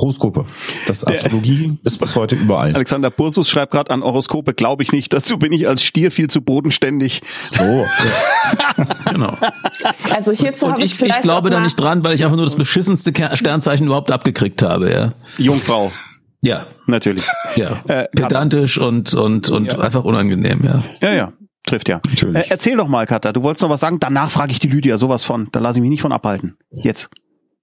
Horoskope. 0.00 0.44
Das 0.86 1.06
Astrologie 1.06 1.68
Der, 1.68 1.76
ist 1.84 1.98
bis 1.98 2.16
heute 2.16 2.36
überall. 2.36 2.74
Alexander 2.74 3.10
Pursus 3.10 3.48
schreibt 3.48 3.72
gerade 3.72 3.90
an 3.90 4.02
Horoskope, 4.02 4.54
glaube 4.54 4.82
ich 4.82 4.92
nicht. 4.92 5.12
Dazu 5.12 5.38
bin 5.38 5.52
ich 5.52 5.68
als 5.68 5.82
Stier 5.82 6.10
viel 6.10 6.28
zu 6.28 6.42
bodenständig. 6.42 7.22
So. 7.44 7.62
genau. 9.10 9.36
Also 10.14 10.32
hierzu 10.32 10.66
Und 10.66 10.78
ich, 10.78 11.00
ich, 11.00 11.08
ich 11.08 11.22
glaube 11.22 11.50
da 11.50 11.60
nicht 11.60 11.76
dran, 11.76 12.04
weil 12.04 12.14
ich 12.14 12.24
einfach 12.24 12.36
nur 12.36 12.46
das 12.46 12.56
beschissenste 12.56 13.12
Sternzeichen 13.34 13.86
überhaupt 13.86 14.10
abgekriegt 14.10 14.62
habe, 14.62 14.92
ja. 14.92 15.12
Jungfrau. 15.36 15.90
Ja. 16.40 16.66
Natürlich. 16.86 17.24
Ja. 17.56 17.80
Äh, 17.88 18.06
Pedantisch 18.14 18.78
und, 18.78 19.14
und, 19.14 19.48
und 19.48 19.72
ja. 19.72 19.78
einfach 19.80 20.04
unangenehm, 20.04 20.60
ja. 20.62 20.80
Ja, 21.00 21.12
ja. 21.12 21.32
Trifft 21.66 21.88
ja. 21.88 22.00
Natürlich. 22.08 22.36
Äh, 22.36 22.50
erzähl 22.50 22.76
doch 22.76 22.88
mal, 22.88 23.06
Katha, 23.06 23.32
du 23.32 23.42
wolltest 23.42 23.62
noch 23.62 23.70
was 23.70 23.80
sagen. 23.80 23.98
Danach 24.00 24.30
frage 24.30 24.52
ich 24.52 24.58
die 24.58 24.68
Lydia 24.68 24.96
sowas 24.96 25.24
von. 25.24 25.48
Da 25.52 25.60
lasse 25.60 25.78
ich 25.78 25.82
mich 25.82 25.90
nicht 25.90 26.02
von 26.02 26.12
abhalten. 26.12 26.56
Jetzt. 26.70 27.10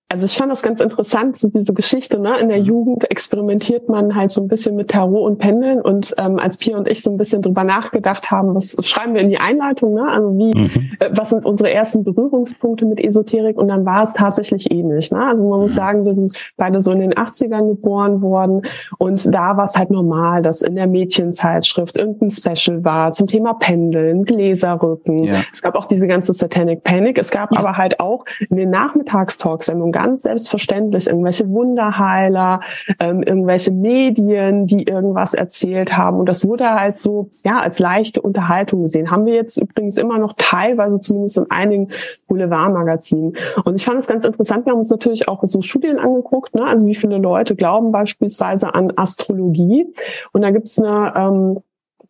Also 0.08 0.26
ich 0.26 0.38
fand 0.38 0.52
das 0.52 0.62
ganz 0.62 0.82
interessant, 0.82 1.36
so 1.36 1.50
diese 1.50 1.74
Geschichte. 1.74 2.20
Ne? 2.20 2.38
In 2.38 2.50
der 2.50 2.60
mhm. 2.60 2.66
Jugend 2.66 3.10
experimentiert 3.10 3.90
man 3.90 4.14
halt 4.14 4.30
so 4.30 4.40
ein 4.40 4.48
bisschen 4.48 4.76
mit 4.76 4.92
Tarot 4.92 5.26
und 5.26 5.40
Pendeln. 5.40 5.82
Und 5.82 6.14
ähm, 6.20 6.38
als 6.38 6.58
Pia 6.58 6.78
und 6.78 6.88
ich 6.88 7.02
so 7.02 7.10
ein 7.10 7.18
bisschen 7.18 7.42
drüber 7.42 7.64
nachgedacht 7.64 8.30
haben, 8.30 8.54
was 8.54 8.78
schreiben 8.82 9.16
wir 9.16 9.22
in 9.22 9.30
die 9.30 9.40
Einleitung, 9.40 9.96
ne? 9.96 10.08
also 10.08 10.38
wie, 10.38 10.56
mhm. 10.56 10.92
äh, 11.00 11.10
was 11.10 11.32
sind 11.32 11.44
unsere 11.44 11.72
ersten 11.72 12.04
Berührungspunkte 12.04 12.86
mit 12.86 13.04
Esoterik? 13.04 13.58
Und 13.58 13.68
dann 13.68 13.84
war 13.84 14.04
es 14.04 14.14
tatsächlich 14.14 14.72
ähnlich. 14.72 15.10
Ne? 15.10 15.26
Also 15.26 15.50
man 15.50 15.62
muss 15.62 15.72
mhm. 15.72 15.76
sagen, 15.76 16.06
wir 16.06 16.14
sind 16.14 16.38
beide 16.56 16.84
so 16.84 16.92
in 16.92 17.00
den 17.00 17.14
80ern 17.16 17.70
geboren 17.70 18.22
worden. 18.22 18.62
Und 19.00 19.26
da 19.34 19.58
war 19.58 19.66
es 19.66 19.76
halt 19.76 19.90
normal, 19.90 20.44
dass 20.44 20.62
in 20.62 20.76
der 20.76 20.86
Mädchenzeitschrift 20.86 21.98
irgendein 21.98 22.30
Special 22.30 22.86
war 22.86 23.12
zum 23.12 23.26
Thema 23.26 23.56
Pendeln, 23.56 24.24
Gläserrücken. 24.24 25.24
Ja. 25.24 25.42
Es 25.52 25.64
gab 25.64 25.74
auch 25.74 25.88
diese 25.88 26.06
ganze 26.06 26.32
Satanic 26.32 26.84
Panic. 26.84 27.18
Es 27.18 27.32
gab 27.32 27.52
ja. 27.52 27.60
aber 27.60 27.76
halt 27.76 28.00
auch 28.00 28.24
in 28.52 28.58
den 28.58 28.70
Nachmittagstalksendungen 28.70 29.95
ganz 29.96 30.24
selbstverständlich 30.24 31.08
irgendwelche 31.08 31.50
Wunderheiler, 31.50 32.60
ähm, 33.00 33.24
irgendwelche 33.24 33.72
Medien, 33.72 34.68
die 34.68 34.84
irgendwas 34.84 35.34
erzählt 35.34 35.96
haben. 35.96 36.20
Und 36.20 36.28
das 36.28 36.46
wurde 36.46 36.70
halt 36.72 36.98
so, 36.98 37.30
ja, 37.46 37.62
als 37.62 37.80
leichte 37.80 38.22
Unterhaltung 38.22 38.82
gesehen. 38.82 39.10
Haben 39.10 39.26
wir 39.26 39.36
jetzt 39.36 39.56
übrigens 39.56 39.98
immer 39.98 40.18
noch 40.18 40.34
teilweise, 40.38 41.00
zumindest 41.00 41.38
in 41.38 41.50
einigen 41.50 41.92
Boulevardmagazinen. 42.28 43.38
Und 43.64 43.76
ich 43.76 43.86
fand 43.86 44.00
es 44.00 44.08
ganz 44.08 44.26
interessant. 44.26 44.66
Wir 44.66 44.74
haben 44.74 44.80
uns 44.80 44.90
natürlich 44.90 45.30
auch 45.30 45.42
so 45.46 45.62
Studien 45.62 45.98
angeguckt, 45.98 46.56
ne? 46.56 46.66
also 46.66 46.86
wie 46.88 46.96
viele 46.96 47.18
Leute 47.18 47.56
glauben 47.56 47.94
beispielsweise 47.94 48.76
an 48.76 48.92
Astrologie. 48.98 49.88
Und 50.34 50.42
da 50.42 50.52
gibt 50.52 50.68
es 50.68 50.78
eine 50.78 51.14
ähm, 51.16 51.62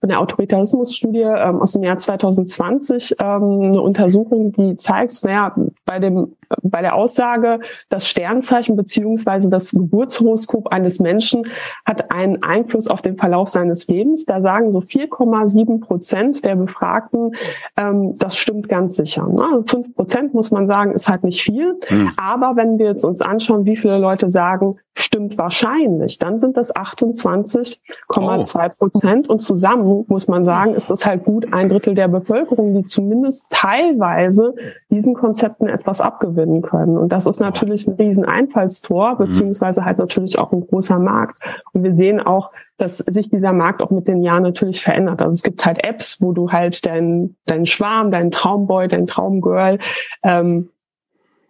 von 0.05 0.09
der 0.09 0.21
Autoritarismusstudie 0.21 1.21
ähm, 1.21 1.63
aus 1.63 1.71
dem 1.71 1.81
Jahr 1.81 1.97
2020 1.97 3.15
ähm, 3.19 3.61
eine 3.63 3.81
Untersuchung, 3.81 4.51
die 4.51 4.77
zeigt, 4.77 5.23
naja, 5.23 5.55
bei 5.83 5.97
dem 5.97 6.35
bei 6.61 6.81
der 6.81 6.95
Aussage, 6.95 7.59
das 7.89 8.07
Sternzeichen 8.07 8.75
beziehungsweise 8.75 9.49
das 9.49 9.71
Geburtshoroskop 9.71 10.67
eines 10.67 10.99
Menschen 10.99 11.43
hat 11.85 12.11
einen 12.11 12.43
Einfluss 12.43 12.87
auf 12.87 13.01
den 13.01 13.17
Verlauf 13.17 13.49
seines 13.49 13.87
Lebens. 13.87 14.25
Da 14.25 14.41
sagen 14.41 14.71
so 14.71 14.79
4,7 14.79 15.81
Prozent 15.81 16.45
der 16.45 16.55
Befragten, 16.55 17.35
ähm, 17.77 18.15
das 18.17 18.37
stimmt 18.37 18.69
ganz 18.69 18.95
sicher. 18.95 19.27
Ne? 19.27 19.43
Also 19.43 19.63
5 19.67 19.95
Prozent 19.95 20.33
muss 20.33 20.51
man 20.51 20.67
sagen, 20.67 20.91
ist 20.91 21.09
halt 21.09 21.23
nicht 21.23 21.41
viel. 21.41 21.79
Mhm. 21.89 22.11
Aber 22.17 22.55
wenn 22.55 22.77
wir 22.77 22.87
jetzt 22.87 23.03
uns 23.03 23.21
anschauen, 23.21 23.65
wie 23.65 23.77
viele 23.77 23.97
Leute 23.97 24.29
sagen, 24.29 24.77
stimmt 24.93 25.37
wahrscheinlich, 25.37 26.19
dann 26.19 26.39
sind 26.39 26.57
das 26.57 26.73
28,2 26.73 28.77
Prozent. 28.77 29.29
Oh. 29.29 29.33
Und 29.33 29.39
zusammen 29.39 29.87
muss 30.07 30.27
man 30.27 30.43
sagen, 30.43 30.73
ist 30.73 30.89
das 30.89 31.05
halt 31.05 31.23
gut 31.23 31.53
ein 31.53 31.69
Drittel 31.69 31.95
der 31.95 32.07
Bevölkerung, 32.07 32.73
die 32.73 32.83
zumindest 32.83 33.45
teilweise 33.49 34.53
diesen 34.89 35.13
Konzepten 35.13 35.67
etwas 35.67 36.01
abgewinnen 36.01 36.61
können. 36.61 36.97
Und 36.97 37.09
das 37.09 37.25
ist 37.25 37.39
natürlich 37.39 37.87
ein 37.87 37.95
riesen 37.95 38.25
Einfallstor, 38.25 39.13
mhm. 39.13 39.17
beziehungsweise 39.17 39.85
halt 39.85 39.97
natürlich 39.97 40.37
auch 40.37 40.51
ein 40.51 40.67
großer 40.67 40.99
Markt. 40.99 41.39
Und 41.73 41.83
wir 41.83 41.95
sehen 41.95 42.19
auch, 42.19 42.51
dass 42.77 42.97
sich 42.97 43.29
dieser 43.29 43.53
Markt 43.53 43.81
auch 43.81 43.91
mit 43.91 44.07
den 44.07 44.21
Jahren 44.21 44.43
natürlich 44.43 44.83
verändert. 44.83 45.21
Also 45.21 45.31
es 45.31 45.43
gibt 45.43 45.65
halt 45.65 45.83
Apps, 45.83 46.21
wo 46.21 46.33
du 46.33 46.51
halt 46.51 46.85
deinen 46.85 47.37
dein 47.45 47.65
Schwarm, 47.65 48.11
deinen 48.11 48.31
Traumboy, 48.31 48.87
dein 48.87 49.07
Traumgirl 49.07 49.79
ähm, 50.23 50.69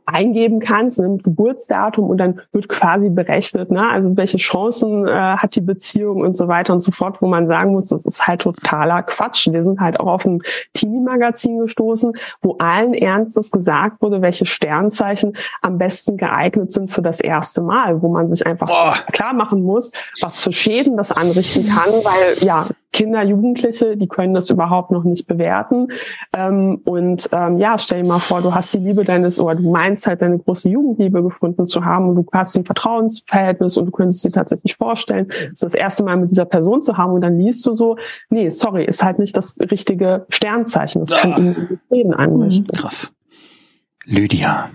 eingeben 0.06 0.60
kannst, 0.60 1.00
ne, 1.00 1.10
mit 1.10 1.24
Geburtsdatum 1.24 2.10
und 2.10 2.18
dann 2.18 2.42
wird 2.52 2.70
quasi 2.70 3.10
berechnet, 3.10 3.72
ne, 3.72 3.90
also 3.90 4.16
welche 4.16 4.38
Chancen 4.38 5.08
äh, 5.08 5.12
hat 5.12 5.56
die 5.56 5.62
Beziehung 5.62 6.22
und 6.22 6.38
so 6.38 6.48
weiter 6.48 6.74
und 6.74 6.82
so 6.82 6.92
fort, 6.92 7.22
wo 7.22 7.28
man 7.28 7.48
sagen 7.48 7.72
muss, 7.72 7.88
das 7.88 8.06
ist 8.06 8.28
halt 8.28 8.42
totaler 8.42 9.04
Quatsch. 9.04 9.48
Wir 9.52 9.64
sind 9.64 9.80
halt 9.80 10.00
auch 10.00 10.08
auf 10.08 10.26
ein 10.26 10.42
Teenie-Magazin 10.74 11.60
gestoßen, 11.60 12.14
wo 12.42 12.56
allen 12.60 12.94
Ernstes 12.94 13.52
gesagt 13.52 14.02
wurde, 14.02 14.22
welche 14.22 14.46
Sternzeichen 14.46 15.36
am 15.62 15.78
besten 15.78 16.18
geeignet 16.18 16.72
sind 16.72 16.92
für 16.92 17.02
das 17.02 17.20
erste 17.20 17.62
Mal, 17.62 18.02
wo 18.02 18.10
man 18.10 18.34
sich 18.34 18.46
einfach 18.46 18.68
Boah. 18.68 18.96
klar 19.12 19.34
machen 19.34 19.64
muss, 19.64 19.92
was 20.22 20.42
für 20.42 20.52
Schäden 20.52 20.98
das 20.98 21.12
anrichten 21.12 21.68
kann, 21.68 21.92
weil 22.04 22.46
ja, 22.46 22.68
Kinder, 22.96 23.22
Jugendliche, 23.24 23.98
die 23.98 24.08
können 24.08 24.34
das 24.34 24.50
überhaupt 24.50 24.90
noch 24.90 25.04
nicht 25.04 25.28
bewerten. 25.28 25.90
Ähm, 26.32 26.80
und 26.86 27.30
ähm, 27.34 27.58
ja, 27.58 27.78
stell 27.78 28.04
dir 28.04 28.08
mal 28.08 28.20
vor, 28.20 28.42
du 28.42 28.56
hast 28.56 28.74
die 28.74 28.78
Liebe 28.78 29.04
deines, 29.04 29.38
oder 29.38 29.56
du 29.56 29.70
meinst 29.70 30.08
halt 30.08 30.22
deine 30.22 30.40
große 30.40 30.70
Jugendliebe 30.70 31.22
gefunden 31.22 31.66
zu 31.66 31.84
haben 31.84 32.08
und 32.08 32.16
du 32.16 32.26
hast 32.32 32.56
ein 32.56 32.64
Vertrauensverhältnis 32.64 33.76
und 33.76 33.88
du 33.88 33.92
könntest 33.92 34.24
dir 34.24 34.32
tatsächlich 34.32 34.78
vorstellen, 34.78 35.28
so 35.56 35.66
das 35.66 35.74
erste 35.74 36.06
Mal 36.06 36.16
mit 36.16 36.32
dieser 36.32 36.46
Person 36.46 36.82
zu 36.82 36.98
haben 36.98 37.12
und 37.12 37.20
dann 37.20 37.38
liest 37.38 37.66
du 37.66 37.74
so, 37.74 37.98
nee, 38.30 38.48
sorry, 38.50 38.86
ist 38.86 39.04
halt 39.04 39.20
nicht 39.20 39.36
das 39.36 39.58
richtige 39.60 40.26
Sternzeichen. 40.30 41.02
Das 41.06 41.20
kann 41.20 41.34
ah. 41.34 41.38
ihn 41.38 41.80
Frieden 41.90 42.14
einrichten. 42.14 42.70
Mhm. 42.72 42.78
Krass. 42.78 43.12
Lydia. 44.06 44.70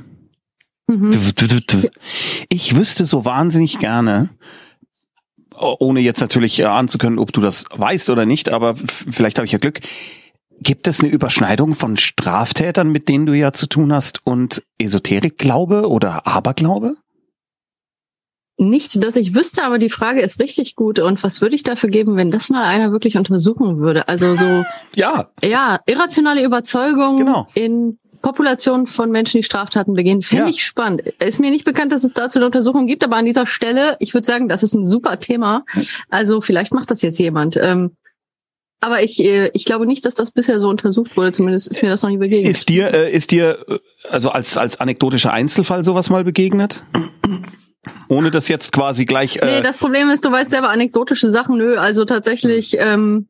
Mhm. 0.88 1.10
Ich 2.50 2.76
wüsste 2.76 3.06
so 3.06 3.24
wahnsinnig 3.24 3.78
gerne, 3.78 4.28
ohne 5.60 6.00
jetzt 6.00 6.20
natürlich 6.20 6.60
äh, 6.60 6.64
anzukönnen, 6.64 7.18
ob 7.18 7.32
du 7.32 7.40
das 7.40 7.66
weißt 7.70 8.10
oder 8.10 8.26
nicht, 8.26 8.50
aber 8.50 8.76
vielleicht 8.76 9.38
habe 9.38 9.46
ich 9.46 9.52
ja 9.52 9.58
Glück. 9.58 9.80
Gibt 10.62 10.86
es 10.86 11.00
eine 11.00 11.08
Überschneidung 11.08 11.74
von 11.74 11.96
Straftätern, 11.96 12.90
mit 12.90 13.08
denen 13.08 13.24
du 13.26 13.32
ja 13.32 13.52
zu 13.52 13.66
tun 13.66 13.92
hast, 13.92 14.26
und 14.26 14.62
Esoterikglaube 14.78 15.88
oder 15.88 16.26
Aberglaube? 16.26 16.96
Nicht, 18.58 19.02
dass 19.02 19.16
ich 19.16 19.34
wüsste, 19.34 19.64
aber 19.64 19.78
die 19.78 19.88
Frage 19.88 20.20
ist 20.20 20.38
richtig 20.38 20.76
gut. 20.76 20.98
Und 20.98 21.22
was 21.24 21.40
würde 21.40 21.54
ich 21.54 21.62
dafür 21.62 21.88
geben, 21.88 22.16
wenn 22.16 22.30
das 22.30 22.50
mal 22.50 22.64
einer 22.64 22.92
wirklich 22.92 23.16
untersuchen 23.16 23.78
würde? 23.78 24.06
Also 24.06 24.34
so, 24.34 24.64
ja, 24.94 25.30
ja, 25.42 25.80
irrationale 25.86 26.44
Überzeugung 26.44 27.16
genau. 27.16 27.48
in 27.54 27.98
Population 28.22 28.86
von 28.86 29.10
Menschen, 29.10 29.38
die 29.38 29.42
Straftaten 29.42 29.94
begehen, 29.94 30.22
fände 30.22 30.44
ja. 30.44 30.50
ich 30.50 30.64
spannend. 30.64 31.02
Ist 31.18 31.40
mir 31.40 31.50
nicht 31.50 31.64
bekannt, 31.64 31.92
dass 31.92 32.04
es 32.04 32.12
dazu 32.12 32.38
eine 32.38 32.46
Untersuchung 32.46 32.86
gibt, 32.86 33.04
aber 33.04 33.16
an 33.16 33.24
dieser 33.24 33.46
Stelle, 33.46 33.96
ich 34.00 34.14
würde 34.14 34.26
sagen, 34.26 34.48
das 34.48 34.62
ist 34.62 34.74
ein 34.74 34.86
super 34.86 35.18
Thema. 35.18 35.64
Also 36.08 36.40
vielleicht 36.40 36.72
macht 36.72 36.90
das 36.90 37.02
jetzt 37.02 37.18
jemand. 37.18 37.56
Ähm, 37.56 37.96
aber 38.80 39.02
ich, 39.02 39.22
äh, 39.22 39.50
ich 39.52 39.64
glaube 39.64 39.86
nicht, 39.86 40.06
dass 40.06 40.14
das 40.14 40.32
bisher 40.32 40.58
so 40.58 40.68
untersucht 40.68 41.16
wurde. 41.16 41.32
Zumindest 41.32 41.68
ist 41.68 41.82
mir 41.82 41.90
das 41.90 42.02
noch 42.02 42.10
nie 42.10 42.16
begegnet. 42.16 42.50
Ist 42.50 42.68
dir, 42.68 42.92
äh, 42.92 43.12
ist 43.12 43.30
dir, 43.30 43.58
äh, 43.68 43.78
also 44.08 44.30
als, 44.30 44.56
als 44.56 44.80
anekdotischer 44.80 45.32
Einzelfall 45.32 45.84
sowas 45.84 46.08
mal 46.08 46.24
begegnet? 46.24 46.82
Ohne 48.08 48.30
das 48.30 48.48
jetzt 48.48 48.72
quasi 48.72 49.04
gleich. 49.04 49.36
Äh 49.36 49.56
nee, 49.56 49.62
das 49.62 49.76
Problem 49.76 50.08
ist, 50.08 50.24
du 50.24 50.32
weißt 50.32 50.50
selber 50.50 50.70
anekdotische 50.70 51.30
Sachen, 51.30 51.58
nö. 51.58 51.76
Also 51.76 52.04
tatsächlich 52.04 52.76
ähm, 52.78 53.28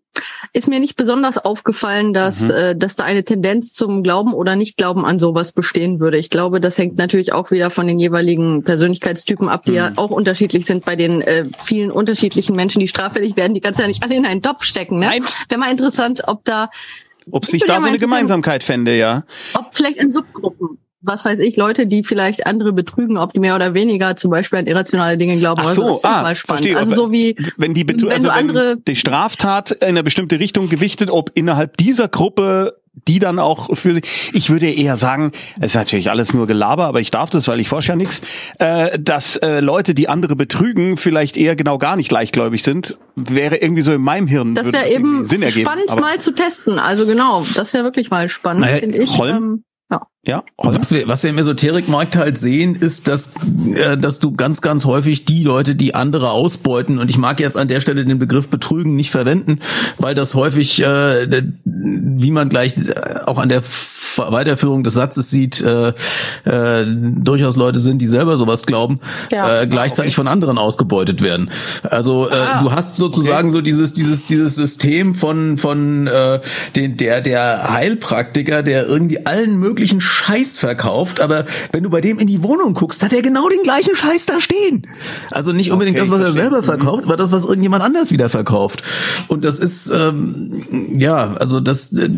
ist 0.53 0.69
mir 0.69 0.81
nicht 0.81 0.97
besonders 0.97 1.39
aufgefallen, 1.39 2.13
dass, 2.13 2.49
mhm. 2.49 2.55
äh, 2.55 2.77
dass 2.77 2.97
da 2.97 3.05
eine 3.05 3.25
Tendenz 3.25 3.73
zum 3.73 4.03
Glauben 4.03 4.33
oder 4.35 4.57
Nicht-Glauben 4.57 5.05
an 5.05 5.19
sowas 5.19 5.53
bestehen 5.53 6.01
würde. 6.01 6.19
Ich 6.19 6.31
glaube, 6.31 6.61
das 6.61 6.79
hängt 6.79 6.97
natürlich 6.97 7.33
auch 7.33 7.51
wieder 7.51 7.71
von 7.71 7.87
den 7.87 7.99
jeweiligen 7.99 8.63
Persönlichkeitstypen 8.65 9.49
ab, 9.49 9.65
die 9.65 9.73
mhm. 9.73 9.77
ja 9.77 9.93
auch 9.97 10.11
unterschiedlich 10.11 10.67
sind 10.67 10.85
bei 10.85 10.97
den 10.97 11.21
äh, 11.21 11.47
vielen 11.59 11.91
unterschiedlichen 11.91 12.57
Menschen, 12.57 12.81
die 12.81 12.89
straffällig 12.89 13.37
werden. 13.37 13.55
Die 13.55 13.61
kannst 13.61 13.79
du 13.79 13.83
ja 13.83 13.89
nicht 13.89 14.03
alle 14.03 14.15
in 14.15 14.27
einen 14.27 14.43
Topf 14.43 14.65
stecken. 14.65 14.99
Ne? 14.99 15.07
Nein. 15.07 15.25
Wäre 15.49 15.59
mal 15.59 15.71
interessant, 15.71 16.23
ob 16.27 16.45
da 16.45 16.71
ob 17.31 17.45
es 17.45 17.53
nicht 17.53 17.69
da 17.69 17.81
so 17.81 17.89
eine 17.89 17.99
Gemeinsamkeit 17.99 18.65
fände, 18.65 18.97
ja. 18.97 19.25
Ob 19.55 19.77
vielleicht 19.77 19.99
in 19.99 20.11
Subgruppen 20.11 20.79
was 21.03 21.25
weiß 21.25 21.39
ich, 21.39 21.57
Leute, 21.57 21.87
die 21.87 22.05
vielleicht 22.05 22.47
andere 22.47 22.73
betrügen, 22.73 23.17
ob 23.17 23.33
die 23.33 23.41
mehr 23.41 23.55
oder 23.55 23.75
weniger 23.75 24.17
zum 24.17 24.31
Beispiel 24.31 24.59
an 24.59 24.67
irrationale 24.67 25.17
Dinge 25.17 25.39
glauben. 25.39 25.63
Ach 25.65 25.71
so, 25.71 25.85
also, 25.85 26.01
ah, 26.03 26.23
mal 26.23 26.35
spannend. 26.35 26.67
Verstehe. 26.67 26.79
Also 26.79 26.95
so 26.95 27.13
wie 27.13 27.37
wenn 27.57 27.75
die 27.75 27.89
wenn 27.89 28.11
also 28.11 28.29
andere 28.29 28.77
wenn 28.77 28.85
die 28.85 28.97
Straftat 28.97 29.73
in 29.73 29.89
eine 29.89 30.03
bestimmte 30.03 30.39
Richtung 30.39 30.69
gewichtet, 30.69 31.11
ob 31.11 31.31
innerhalb 31.35 31.77
dieser 31.77 32.09
Gruppe 32.09 32.77
die 33.07 33.19
dann 33.19 33.39
auch 33.39 33.77
für 33.77 33.95
sich. 33.95 34.31
Ich 34.33 34.51
würde 34.51 34.71
eher 34.71 34.97
sagen, 34.97 35.33
es 35.61 35.73
ist 35.73 35.77
natürlich 35.77 36.11
alles 36.11 36.35
nur 36.35 36.47
Gelaber, 36.47 36.87
aber 36.87 37.01
ich 37.01 37.11
darf 37.11 37.31
das, 37.31 37.47
weil 37.49 37.61
ich 37.61 37.69
forsche 37.69 37.91
ja 37.91 37.97
nichts, 37.97 38.21
äh, 38.59 38.99
dass 38.99 39.37
äh, 39.37 39.61
Leute, 39.61 39.95
die 39.95 40.09
andere 40.09 40.35
betrügen, 40.35 40.97
vielleicht 40.97 41.37
eher 41.37 41.55
genau 41.55 41.79
gar 41.79 41.97
nicht 41.97 42.09
gleichgläubig 42.09 42.63
sind, 42.63 42.99
wäre 43.15 43.57
irgendwie 43.57 43.83
so 43.83 43.93
in 43.93 44.03
meinem 44.03 44.27
Hirn. 44.27 44.55
Das 44.55 44.73
wäre 44.73 44.89
eben 44.91 45.25
Sinn 45.25 45.43
ergeben, 45.43 45.67
spannend 45.67 46.01
mal 46.01 46.19
zu 46.19 46.33
testen. 46.33 46.79
Also 46.79 47.07
genau, 47.07 47.47
das 47.55 47.73
wäre 47.73 47.85
wirklich 47.85 48.11
mal 48.11 48.29
spannend, 48.29 48.63
naja, 48.63 48.79
finde 48.79 48.99
ich. 48.99 49.17
Holm, 49.19 49.37
ähm, 49.37 49.65
ja. 50.23 50.31
Ja. 50.33 50.45
Was 50.57 50.91
wir, 50.91 51.09
was 51.09 51.23
wir 51.23 51.31
im 51.31 51.39
Esoterikmarkt 51.39 52.17
halt 52.17 52.37
sehen, 52.37 52.75
ist, 52.75 53.09
dass, 53.09 53.33
äh, 53.75 53.97
dass 53.97 54.19
du 54.19 54.33
ganz, 54.33 54.61
ganz 54.61 54.85
häufig 54.85 55.25
die 55.25 55.43
Leute, 55.43 55.75
die 55.75 55.95
andere 55.95 56.31
ausbeuten, 56.31 56.99
und 56.99 57.11
ich 57.11 57.19
mag 57.19 57.41
jetzt 57.41 57.57
an 57.57 57.69
der 57.69 57.81
Stelle 57.81 58.05
den 58.05 58.19
Begriff 58.19 58.49
betrügen 58.49 58.97
nicht 58.97 59.11
verwenden, 59.11 59.61
weil 59.99 60.15
das 60.15 60.35
häufig, 60.35 60.83
äh, 60.83 61.43
wie 61.65 62.31
man 62.31 62.49
gleich 62.49 62.75
auch 63.27 63.39
an 63.39 63.49
der 63.49 63.63
Weiterführung 64.29 64.85
des 64.85 64.95
Satzes 64.95 65.31
sieht, 65.31 65.61
äh, 65.61 65.93
äh, 66.45 66.85
durchaus 66.87 67.57
Leute 67.57 67.79
sind, 67.81 68.01
die 68.01 68.09
selber 68.09 68.37
sowas 68.37 68.65
glauben, 68.65 69.01
ja. 69.31 69.63
äh, 69.63 69.67
gleichzeitig 69.67 70.13
okay. 70.13 70.17
von 70.17 70.29
anderen 70.29 70.59
ausgebeutet 70.59 71.23
werden. 71.23 71.51
Also 71.89 72.29
äh, 72.29 72.35
ah, 72.35 72.63
du 72.63 72.73
hast 72.73 72.97
sozusagen 72.97 73.49
okay. 73.49 73.57
so 73.57 73.61
dieses 73.61 73.93
dieses 73.93 74.27
dieses 74.27 74.57
System 74.57 75.15
von 75.15 75.59
von 75.59 76.07
äh, 76.07 76.41
den 76.77 76.97
der 76.97 77.21
der 77.21 77.73
Heilpraktiker, 77.73 78.63
der 78.63 78.87
irgendwie 78.87 79.27
allen 79.27 79.59
möglichen 79.59 80.01
Scheiß 80.01 80.59
verkauft, 80.59 81.21
aber 81.21 81.45
wenn 81.73 81.83
du 81.83 81.91
bei 81.91 82.01
dem 82.01 82.19
in 82.19 82.27
die 82.27 82.43
Wohnung 82.43 82.75
guckst, 82.75 83.03
hat 83.03 83.13
er 83.13 83.23
genau 83.23 83.49
den 83.49 83.63
gleichen 83.63 83.97
Scheiß 83.97 84.27
da 84.27 84.41
stehen. 84.41 84.87
Also 85.31 85.53
nicht 85.53 85.71
unbedingt 85.71 85.99
okay, 85.99 86.09
das, 86.09 86.19
was 86.19 86.25
er 86.25 86.33
selber 86.33 86.63
verkauft, 86.63 87.05
mhm. 87.05 87.11
aber 87.11 87.17
das, 87.17 87.33
was 87.33 87.45
irgendjemand 87.45 87.83
anders 87.83 88.11
wieder 88.11 88.29
verkauft. 88.29 88.83
Und 89.29 89.45
das 89.45 89.59
ist 89.59 89.91
ähm, 89.91 90.65
ja, 90.97 91.35
also 91.35 91.61
das 91.61 91.93
äh, 91.93 92.09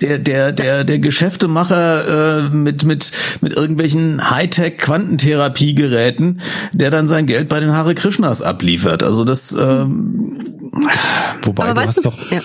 der 0.00 0.18
der 0.18 0.52
der 0.58 0.84
der 0.84 0.98
Geschäftemacher 0.98 2.46
äh, 2.46 2.50
mit 2.50 2.84
mit 2.84 3.12
mit 3.40 3.52
irgendwelchen 3.52 4.30
Hightech 4.30 4.78
Quantentherapiegeräten, 4.78 6.40
der 6.72 6.90
dann 6.90 7.06
sein 7.06 7.26
Geld 7.26 7.48
bei 7.48 7.60
den 7.60 7.72
Hare 7.72 7.94
Krishnas 7.94 8.42
abliefert. 8.42 9.02
Also 9.02 9.24
das 9.24 9.56
ähm, 9.58 10.55
Wobei 11.42 11.72
du 11.72 11.80
hast, 11.80 11.98
du, 11.98 12.02
doch, 12.02 12.30
ja. 12.30 12.40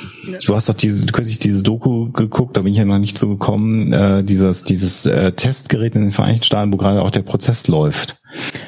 du 0.46 0.56
hast 0.56 0.70
doch 0.70 0.74
diese, 0.74 1.06
du 1.06 1.12
kürzlich 1.12 1.40
diese 1.40 1.64
Doku 1.64 2.12
geguckt, 2.12 2.56
da 2.56 2.62
bin 2.62 2.74
ich 2.74 2.80
ja 2.80 2.86
noch 2.86 3.00
nicht 3.00 3.18
so 3.18 3.28
gekommen, 3.30 3.92
äh, 3.92 4.24
dieses, 4.24 4.64
dieses 4.64 5.06
äh, 5.06 5.32
Testgerät 5.32 5.96
in 5.96 6.02
den 6.02 6.12
Vereinigten 6.12 6.44
Staaten, 6.44 6.72
wo 6.72 6.78
gerade 6.78 7.02
auch 7.02 7.12
der 7.12 7.24
Prozess 7.24 7.68
läuft. 7.68 8.18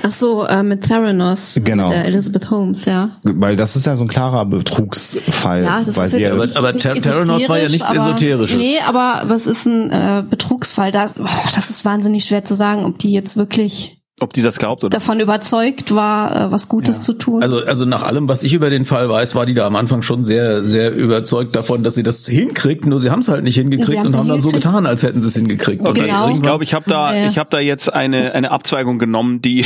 Ach 0.01 0.11
so, 0.11 0.45
äh, 0.45 0.63
mit 0.63 0.81
Theranos, 0.81 1.59
genau. 1.63 1.83
mit 1.83 1.93
der 1.93 2.05
Elizabeth 2.05 2.49
Holmes, 2.49 2.85
ja. 2.85 3.11
Weil 3.23 3.55
das 3.55 3.75
ist 3.75 3.85
ja 3.85 3.95
so 3.95 4.03
ein 4.03 4.07
klarer 4.07 4.45
Betrugsfall. 4.45 5.63
Ja, 5.63 5.83
das 5.83 5.95
weil 5.95 6.07
ist 6.07 6.17
ja 6.17 6.33
aber, 6.33 6.47
aber 6.55 6.77
Theranos 6.77 7.47
war 7.47 7.59
ja 7.59 7.69
nichts 7.69 7.89
aber, 7.89 7.99
Esoterisches. 7.99 8.57
Nee, 8.57 8.79
aber 8.85 9.23
was 9.27 9.47
ist 9.47 9.65
ein 9.65 9.89
äh, 9.91 10.23
Betrugsfall? 10.29 10.91
Das, 10.91 11.15
oh, 11.17 11.49
das 11.55 11.69
ist 11.69 11.85
wahnsinnig 11.85 12.25
schwer 12.25 12.43
zu 12.43 12.55
sagen, 12.55 12.85
ob 12.85 12.99
die 12.99 13.11
jetzt 13.11 13.37
wirklich 13.37 14.02
ob 14.23 14.33
die 14.33 14.41
das 14.41 14.57
glaubt 14.57 14.83
oder 14.83 14.97
davon 14.97 15.19
überzeugt 15.19 15.93
war, 15.93 16.47
äh, 16.47 16.51
was 16.51 16.67
Gutes 16.67 16.97
ja. 16.97 17.03
zu 17.03 17.13
tun. 17.13 17.43
Also 17.43 17.57
also 17.57 17.85
nach 17.85 18.03
allem, 18.03 18.27
was 18.27 18.43
ich 18.43 18.53
über 18.53 18.69
den 18.69 18.85
Fall 18.85 19.09
weiß, 19.09 19.35
war 19.35 19.45
die 19.45 19.53
da 19.53 19.67
am 19.67 19.75
Anfang 19.75 20.01
schon 20.01 20.23
sehr 20.23 20.65
sehr 20.65 20.91
überzeugt 20.91 21.55
davon, 21.55 21.83
dass 21.83 21.95
sie 21.95 22.03
das 22.03 22.25
hinkriegt. 22.27 22.85
Nur 22.85 22.99
sie 22.99 23.11
haben 23.11 23.19
es 23.19 23.27
halt 23.27 23.43
nicht 23.43 23.55
hingekriegt 23.55 24.03
und 24.03 24.15
haben 24.15 24.27
dann 24.27 24.41
so 24.41 24.49
getan, 24.49 24.85
als 24.85 25.03
hätten 25.03 25.21
sie 25.21 25.27
es 25.27 25.35
hingekriegt. 25.35 25.83
Genau. 25.83 26.29
Ich 26.29 26.41
glaube, 26.41 26.63
ich 26.63 26.73
habe 26.73 26.85
da 26.89 27.13
ja. 27.13 27.29
ich 27.29 27.37
habe 27.37 27.49
da 27.51 27.59
jetzt 27.59 27.93
eine 27.93 28.33
eine 28.33 28.51
Abzweigung 28.51 28.99
genommen, 28.99 29.41
die 29.41 29.65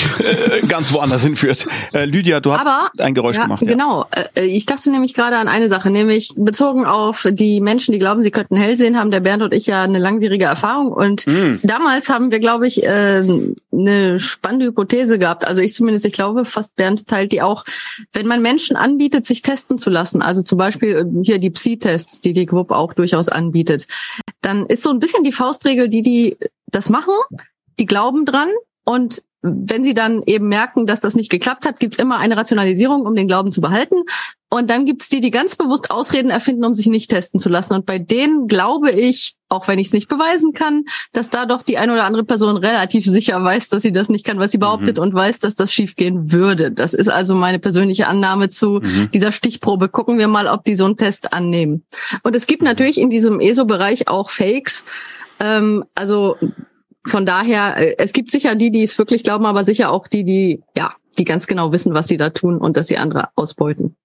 ganz 0.68 0.92
woanders 0.94 1.22
hinführt. 1.22 1.66
Äh, 1.92 2.04
Lydia, 2.04 2.40
du 2.40 2.52
hast 2.52 2.66
Aber, 2.66 2.90
ein 2.98 3.14
Geräusch 3.14 3.36
ja, 3.36 3.42
gemacht. 3.42 3.62
Ja. 3.62 3.68
Genau. 3.68 4.06
Äh, 4.34 4.46
ich 4.46 4.66
dachte 4.66 4.90
nämlich 4.90 5.14
gerade 5.14 5.36
an 5.36 5.48
eine 5.48 5.68
Sache, 5.68 5.90
nämlich 5.90 6.32
bezogen 6.36 6.84
auf 6.86 7.26
die 7.30 7.60
Menschen, 7.60 7.92
die 7.92 7.98
glauben, 7.98 8.22
sie 8.22 8.30
könnten 8.30 8.56
hell 8.56 8.76
sehen, 8.76 8.96
haben 8.96 9.10
der 9.10 9.20
Bernd 9.20 9.42
und 9.42 9.52
ich 9.52 9.66
ja 9.66 9.82
eine 9.82 9.98
langwierige 9.98 10.44
Erfahrung 10.44 10.92
und 10.92 11.26
mm. 11.26 11.60
damals 11.62 12.08
haben 12.08 12.30
wir, 12.30 12.38
glaube 12.38 12.66
ich, 12.66 12.84
äh, 12.84 13.22
eine 13.80 14.18
spannende 14.18 14.66
Hypothese 14.66 15.18
gehabt. 15.18 15.46
Also 15.46 15.60
ich 15.60 15.74
zumindest, 15.74 16.06
ich 16.06 16.12
glaube, 16.12 16.44
fast 16.44 16.76
Bernd 16.76 17.06
teilt 17.06 17.32
die 17.32 17.42
auch. 17.42 17.64
Wenn 18.12 18.26
man 18.26 18.42
Menschen 18.42 18.76
anbietet, 18.76 19.26
sich 19.26 19.42
testen 19.42 19.78
zu 19.78 19.90
lassen, 19.90 20.22
also 20.22 20.42
zum 20.42 20.58
Beispiel 20.58 20.96
äh, 20.96 21.24
hier 21.24 21.38
die 21.38 21.50
Psi-Tests, 21.50 22.20
die 22.20 22.32
die 22.32 22.46
GWUP 22.46 22.70
auch 22.70 22.92
durchaus 22.92 23.28
anbietet, 23.28 23.86
dann 24.40 24.66
ist 24.66 24.82
so 24.82 24.90
ein 24.90 24.98
bisschen 24.98 25.24
die 25.24 25.32
Faustregel, 25.32 25.88
die 25.88 26.02
die 26.02 26.36
das 26.66 26.88
machen, 26.88 27.14
die 27.78 27.86
glauben 27.86 28.24
dran 28.24 28.48
und 28.84 29.22
wenn 29.42 29.82
sie 29.82 29.94
dann 29.94 30.22
eben 30.26 30.48
merken, 30.48 30.86
dass 30.86 31.00
das 31.00 31.14
nicht 31.14 31.30
geklappt 31.30 31.64
hat, 31.64 31.80
gibt's 31.80 31.98
immer 31.98 32.18
eine 32.18 32.36
Rationalisierung, 32.36 33.06
um 33.06 33.14
den 33.14 33.26
Glauben 33.26 33.52
zu 33.52 33.60
behalten. 33.60 33.96
Und 34.52 34.68
dann 34.68 34.84
gibt's 34.84 35.08
die, 35.08 35.20
die 35.20 35.30
ganz 35.30 35.54
bewusst 35.54 35.92
Ausreden 35.92 36.28
erfinden, 36.28 36.64
um 36.64 36.74
sich 36.74 36.88
nicht 36.88 37.08
testen 37.08 37.38
zu 37.38 37.48
lassen. 37.48 37.72
Und 37.74 37.86
bei 37.86 38.00
denen 38.00 38.48
glaube 38.48 38.90
ich, 38.90 39.34
auch 39.48 39.68
wenn 39.68 39.78
ich 39.78 39.86
es 39.86 39.92
nicht 39.92 40.08
beweisen 40.08 40.52
kann, 40.52 40.84
dass 41.12 41.30
da 41.30 41.46
doch 41.46 41.62
die 41.62 41.78
eine 41.78 41.92
oder 41.92 42.04
andere 42.04 42.24
Person 42.24 42.56
relativ 42.56 43.04
sicher 43.06 43.42
weiß, 43.42 43.68
dass 43.68 43.82
sie 43.82 43.92
das 43.92 44.08
nicht 44.08 44.26
kann, 44.26 44.40
was 44.40 44.50
sie 44.50 44.58
behauptet 44.58 44.96
mhm. 44.96 45.04
und 45.04 45.14
weiß, 45.14 45.38
dass 45.38 45.54
das 45.54 45.72
schiefgehen 45.72 46.32
würde. 46.32 46.72
Das 46.72 46.94
ist 46.94 47.08
also 47.08 47.36
meine 47.36 47.60
persönliche 47.60 48.08
Annahme 48.08 48.50
zu 48.50 48.80
mhm. 48.82 49.08
dieser 49.12 49.30
Stichprobe. 49.30 49.88
Gucken 49.88 50.18
wir 50.18 50.28
mal, 50.28 50.48
ob 50.48 50.64
die 50.64 50.74
so 50.74 50.84
einen 50.84 50.96
Test 50.96 51.32
annehmen. 51.32 51.84
Und 52.24 52.34
es 52.34 52.48
gibt 52.48 52.62
natürlich 52.62 52.98
in 52.98 53.08
diesem 53.08 53.38
ESO-Bereich 53.38 54.08
auch 54.08 54.30
Fakes. 54.30 54.84
Ähm, 55.38 55.84
also 55.94 56.36
von 57.06 57.26
daher, 57.26 57.76
äh, 57.76 57.94
es 57.98 58.12
gibt 58.12 58.30
sicher 58.30 58.54
die, 58.54 58.70
die 58.70 58.82
es 58.82 58.98
wirklich 58.98 59.24
glauben, 59.24 59.46
aber 59.46 59.64
sicher 59.64 59.90
auch 59.90 60.06
die, 60.06 60.24
die, 60.24 60.62
ja, 60.76 60.94
die 61.18 61.24
ganz 61.24 61.46
genau 61.46 61.72
wissen, 61.72 61.94
was 61.94 62.08
sie 62.08 62.16
da 62.16 62.30
tun 62.30 62.58
und 62.58 62.76
dass 62.76 62.88
sie 62.88 62.98
andere 62.98 63.28
ausbeuten. 63.36 63.96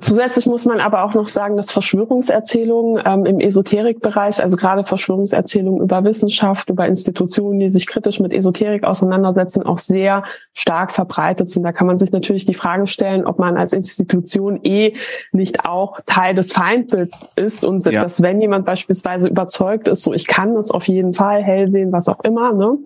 Zusätzlich 0.00 0.46
muss 0.46 0.64
man 0.64 0.80
aber 0.80 1.02
auch 1.04 1.14
noch 1.14 1.26
sagen, 1.26 1.56
dass 1.56 1.72
Verschwörungserzählungen 1.72 3.02
ähm, 3.04 3.26
im 3.26 3.40
Esoterikbereich, 3.40 4.42
also 4.42 4.56
gerade 4.56 4.84
Verschwörungserzählungen 4.84 5.82
über 5.82 6.04
Wissenschaft, 6.04 6.70
über 6.70 6.86
Institutionen, 6.86 7.58
die 7.58 7.70
sich 7.70 7.86
kritisch 7.86 8.20
mit 8.20 8.32
Esoterik 8.32 8.84
auseinandersetzen, 8.84 9.64
auch 9.64 9.78
sehr 9.78 10.22
stark 10.52 10.92
verbreitet 10.92 11.50
sind. 11.50 11.62
Da 11.62 11.72
kann 11.72 11.86
man 11.86 11.98
sich 11.98 12.12
natürlich 12.12 12.44
die 12.44 12.54
Frage 12.54 12.86
stellen, 12.86 13.26
ob 13.26 13.38
man 13.38 13.56
als 13.56 13.72
Institution 13.72 14.60
eh 14.62 14.94
nicht 15.32 15.64
auch 15.64 16.00
Teil 16.06 16.34
des 16.34 16.52
Feindbilds 16.52 17.28
ist 17.36 17.64
und 17.64 17.84
ja. 17.86 18.02
dass 18.02 18.22
wenn 18.22 18.40
jemand 18.40 18.66
beispielsweise 18.66 19.28
überzeugt 19.28 19.88
ist, 19.88 20.02
so 20.02 20.12
ich 20.12 20.26
kann 20.26 20.54
das 20.54 20.70
auf 20.70 20.86
jeden 20.86 21.14
Fall 21.14 21.42
hell 21.42 21.70
sehen, 21.70 21.92
was 21.92 22.08
auch 22.08 22.20
immer, 22.20 22.52
ne, 22.52 22.76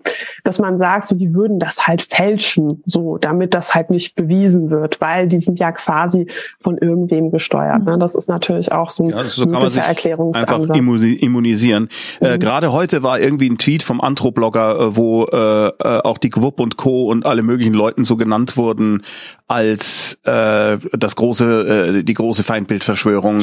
dass 0.43 0.59
man 0.59 0.77
sagt, 0.77 1.05
so 1.05 1.15
die 1.15 1.33
würden 1.33 1.59
das 1.59 1.87
halt 1.87 2.01
fälschen, 2.01 2.83
so 2.85 3.17
damit 3.17 3.53
das 3.53 3.75
halt 3.75 3.89
nicht 3.89 4.15
bewiesen 4.15 4.69
wird, 4.69 5.01
weil 5.01 5.27
die 5.27 5.39
sind 5.39 5.59
ja 5.59 5.71
quasi 5.71 6.27
von 6.61 6.77
irgendwem 6.77 7.31
gesteuert. 7.31 7.85
Ne? 7.85 7.97
Das 7.99 8.15
ist 8.15 8.29
natürlich 8.29 8.71
auch 8.71 8.89
so 8.89 9.05
ein 9.05 9.09
ja, 9.09 9.27
so 9.27 9.45
kann 9.45 9.61
man 9.61 9.69
sich 9.69 9.81
einfach 9.81 10.75
immunisieren. 10.75 11.89
Äh, 12.19 12.27
mhm. 12.27 12.33
Äh, 12.33 12.39
Gerade 12.39 12.71
heute 12.71 13.03
war 13.03 13.19
irgendwie 13.19 13.49
ein 13.49 13.57
Tweet 13.57 13.83
vom 13.83 14.01
Antro-Blogger, 14.01 14.79
äh, 14.79 14.95
wo 14.95 15.25
äh, 15.25 15.67
äh, 15.67 15.71
auch 16.03 16.17
die 16.17 16.29
Gwupp 16.29 16.59
und 16.59 16.77
Co. 16.77 17.09
und 17.09 17.25
alle 17.25 17.43
möglichen 17.43 17.73
Leuten 17.73 18.03
so 18.03 18.17
genannt 18.17 18.57
wurden 18.57 19.03
als 19.47 20.19
äh, 20.23 20.77
das 20.97 21.15
große, 21.15 21.97
äh, 21.99 22.03
die 22.03 22.13
große 22.13 22.43
Feindbildverschwörung. 22.43 23.39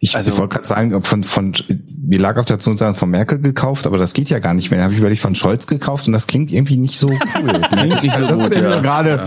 Ich 0.00 0.16
also, 0.16 0.38
wollte 0.38 0.56
gerade 0.56 0.66
sagen, 0.66 1.02
von, 1.02 1.22
von, 1.22 1.52
die 1.68 2.16
lag 2.16 2.38
auf 2.38 2.46
der 2.46 2.58
Zunge 2.58 2.78
sagen, 2.78 2.94
von 2.94 3.10
Merkel 3.10 3.40
gekauft, 3.40 3.86
aber 3.86 3.98
das 3.98 4.14
geht 4.14 4.30
ja 4.30 4.38
gar 4.38 4.54
nicht 4.54 4.70
mehr. 4.70 4.78
Dann 4.78 4.84
habe 4.84 4.94
ich 4.94 5.02
wirklich 5.02 5.20
von 5.20 5.34
Scholz 5.34 5.66
gekauft 5.66 6.06
und 6.06 6.12
das 6.12 6.26
klingt 6.26 6.50
irgendwie 6.50 6.78
nicht 6.78 6.98
so 6.98 7.08
cool. 7.08 7.18
das 7.52 7.68
klingt 7.68 8.02
nicht 8.02 8.14
so 8.14 8.26
also, 8.26 8.28
das 8.28 8.38
gut, 8.38 8.50
ist 8.52 8.62
ja. 8.62 8.80
gerade, 8.80 9.10
ja. 9.10 9.26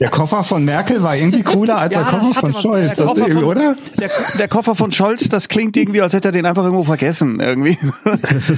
Der 0.00 0.08
Koffer 0.08 0.42
von 0.42 0.64
Merkel 0.64 1.02
war 1.02 1.14
irgendwie 1.14 1.42
cooler 1.42 1.76
als 1.76 1.94
ja, 1.94 2.02
der 2.02 2.10
Koffer 2.10 2.40
von 2.40 2.54
Scholz, 2.54 2.96
der 2.96 3.04
Koffer 3.04 3.30
von, 3.30 3.44
oder? 3.44 3.76
Der, 3.98 4.08
der, 4.38 4.48
Koffer 4.48 4.74
von 4.74 4.92
Scholz, 4.92 5.28
das 5.28 5.48
klingt 5.48 5.76
irgendwie, 5.76 6.00
als 6.00 6.14
hätte 6.14 6.28
er 6.28 6.32
den 6.32 6.46
einfach 6.46 6.64
irgendwo 6.64 6.84
vergessen, 6.84 7.38
irgendwie. 7.38 7.76
also 8.04 8.54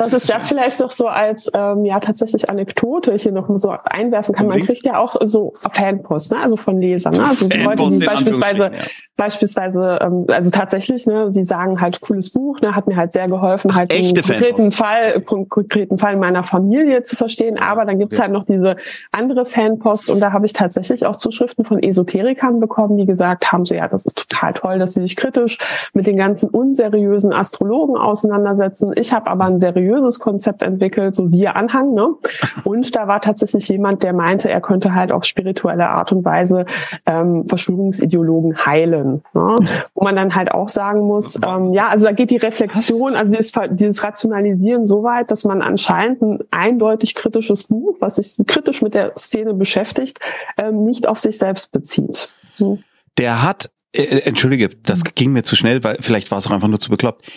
was 0.00 0.12
ich 0.12 0.26
da 0.26 0.40
vielleicht 0.40 0.80
noch 0.80 0.90
so 0.90 1.06
als 1.06 1.48
ähm, 1.54 1.84
ja 1.84 2.00
tatsächlich 2.00 2.50
Anekdote 2.50 3.14
hier 3.14 3.30
noch 3.30 3.48
so 3.54 3.72
einwerfen 3.84 4.34
kann, 4.34 4.48
man 4.48 4.66
kriegt 4.66 4.84
ja 4.84 4.98
auch 4.98 5.14
so 5.24 5.52
Fanpost, 5.72 6.32
ne? 6.32 6.40
also 6.40 6.56
von 6.56 6.80
Lesern, 6.80 7.14
ne? 7.14 7.28
also 7.28 7.48
Leute, 7.48 7.88
die 7.88 8.04
beispielsweise 8.04 8.72
ja 8.72 8.80
beispielsweise, 9.16 9.98
ähm, 10.00 10.26
also 10.28 10.50
tatsächlich, 10.50 11.06
ne, 11.06 11.30
die 11.30 11.44
sagen 11.44 11.80
halt 11.80 12.00
cooles 12.00 12.30
Buch, 12.30 12.60
ne, 12.60 12.74
hat 12.74 12.88
mir 12.88 12.96
halt 12.96 13.12
sehr 13.12 13.28
geholfen, 13.28 13.74
halt 13.74 13.92
einen 13.92 14.12
konkreten 14.12 14.72
Fall, 14.72 15.20
konkreten 15.20 15.98
Fall 15.98 16.14
in 16.14 16.18
meiner 16.18 16.42
Familie 16.42 17.02
zu 17.04 17.14
verstehen. 17.14 17.58
Aber 17.58 17.84
dann 17.84 17.98
gibt's 18.00 18.16
okay. 18.16 18.24
halt 18.24 18.32
noch 18.32 18.44
diese 18.44 18.76
andere 19.12 19.46
Fanpost 19.46 20.10
und 20.10 20.20
da 20.20 20.32
habe 20.32 20.46
ich 20.46 20.52
tatsächlich 20.52 21.06
auch 21.06 21.14
Zuschriften 21.14 21.64
von 21.64 21.80
Esoterikern 21.80 22.58
bekommen, 22.58 22.96
die 22.96 23.06
gesagt 23.06 23.52
haben, 23.52 23.64
so 23.64 23.74
ja, 23.74 23.86
das 23.86 24.04
ist 24.04 24.28
total 24.28 24.52
toll, 24.52 24.78
dass 24.80 24.94
sie 24.94 25.02
sich 25.02 25.14
kritisch 25.14 25.58
mit 25.92 26.06
den 26.06 26.16
ganzen 26.16 26.50
unseriösen 26.50 27.32
Astrologen 27.32 27.96
auseinandersetzen. 27.96 28.92
Ich 28.96 29.12
habe 29.12 29.30
aber 29.30 29.44
ein 29.44 29.60
seriöses 29.60 30.18
Konzept 30.18 30.62
entwickelt, 30.62 31.14
so 31.14 31.24
siehe 31.24 31.54
Anhang, 31.54 31.94
ne? 31.94 32.14
Und 32.64 32.96
da 32.96 33.06
war 33.06 33.20
tatsächlich 33.20 33.68
jemand, 33.68 34.02
der 34.02 34.12
meinte, 34.12 34.50
er 34.50 34.60
könnte 34.60 34.94
halt 34.94 35.12
auf 35.12 35.24
spirituelle 35.24 35.88
Art 35.88 36.10
und 36.10 36.24
Weise 36.24 36.66
ähm, 37.06 37.46
Verschwörungsideologen 37.48 38.66
heilen 38.66 39.03
können. 39.04 39.22
Ne? 39.32 39.56
Wo 39.94 40.04
man 40.04 40.16
dann 40.16 40.34
halt 40.34 40.50
auch 40.50 40.68
sagen 40.68 41.06
muss, 41.06 41.38
ähm, 41.46 41.72
ja, 41.72 41.88
also 41.88 42.06
da 42.06 42.12
geht 42.12 42.30
die 42.30 42.36
Reflexion, 42.36 43.14
also 43.14 43.32
dieses, 43.32 43.52
dieses 43.70 44.02
Rationalisieren 44.02 44.86
so 44.86 45.02
weit, 45.02 45.30
dass 45.30 45.44
man 45.44 45.62
anscheinend 45.62 46.22
ein 46.22 46.38
eindeutig 46.50 47.14
kritisches 47.14 47.64
Buch, 47.64 47.96
was 48.00 48.16
sich 48.16 48.46
kritisch 48.46 48.82
mit 48.82 48.94
der 48.94 49.14
Szene 49.16 49.54
beschäftigt, 49.54 50.18
ähm, 50.56 50.84
nicht 50.84 51.06
auf 51.06 51.18
sich 51.18 51.38
selbst 51.38 51.72
bezieht. 51.72 52.32
Hm. 52.58 52.82
Der 53.18 53.42
hat, 53.42 53.70
äh, 53.94 54.02
äh, 54.02 54.18
entschuldige, 54.20 54.68
das 54.68 55.04
ging 55.04 55.32
mir 55.32 55.42
zu 55.42 55.56
schnell, 55.56 55.84
weil 55.84 55.98
vielleicht 56.00 56.30
war 56.30 56.38
es 56.38 56.46
auch 56.46 56.52
einfach 56.52 56.68
nur 56.68 56.80
zu 56.80 56.90
bekloppt. 56.90 57.30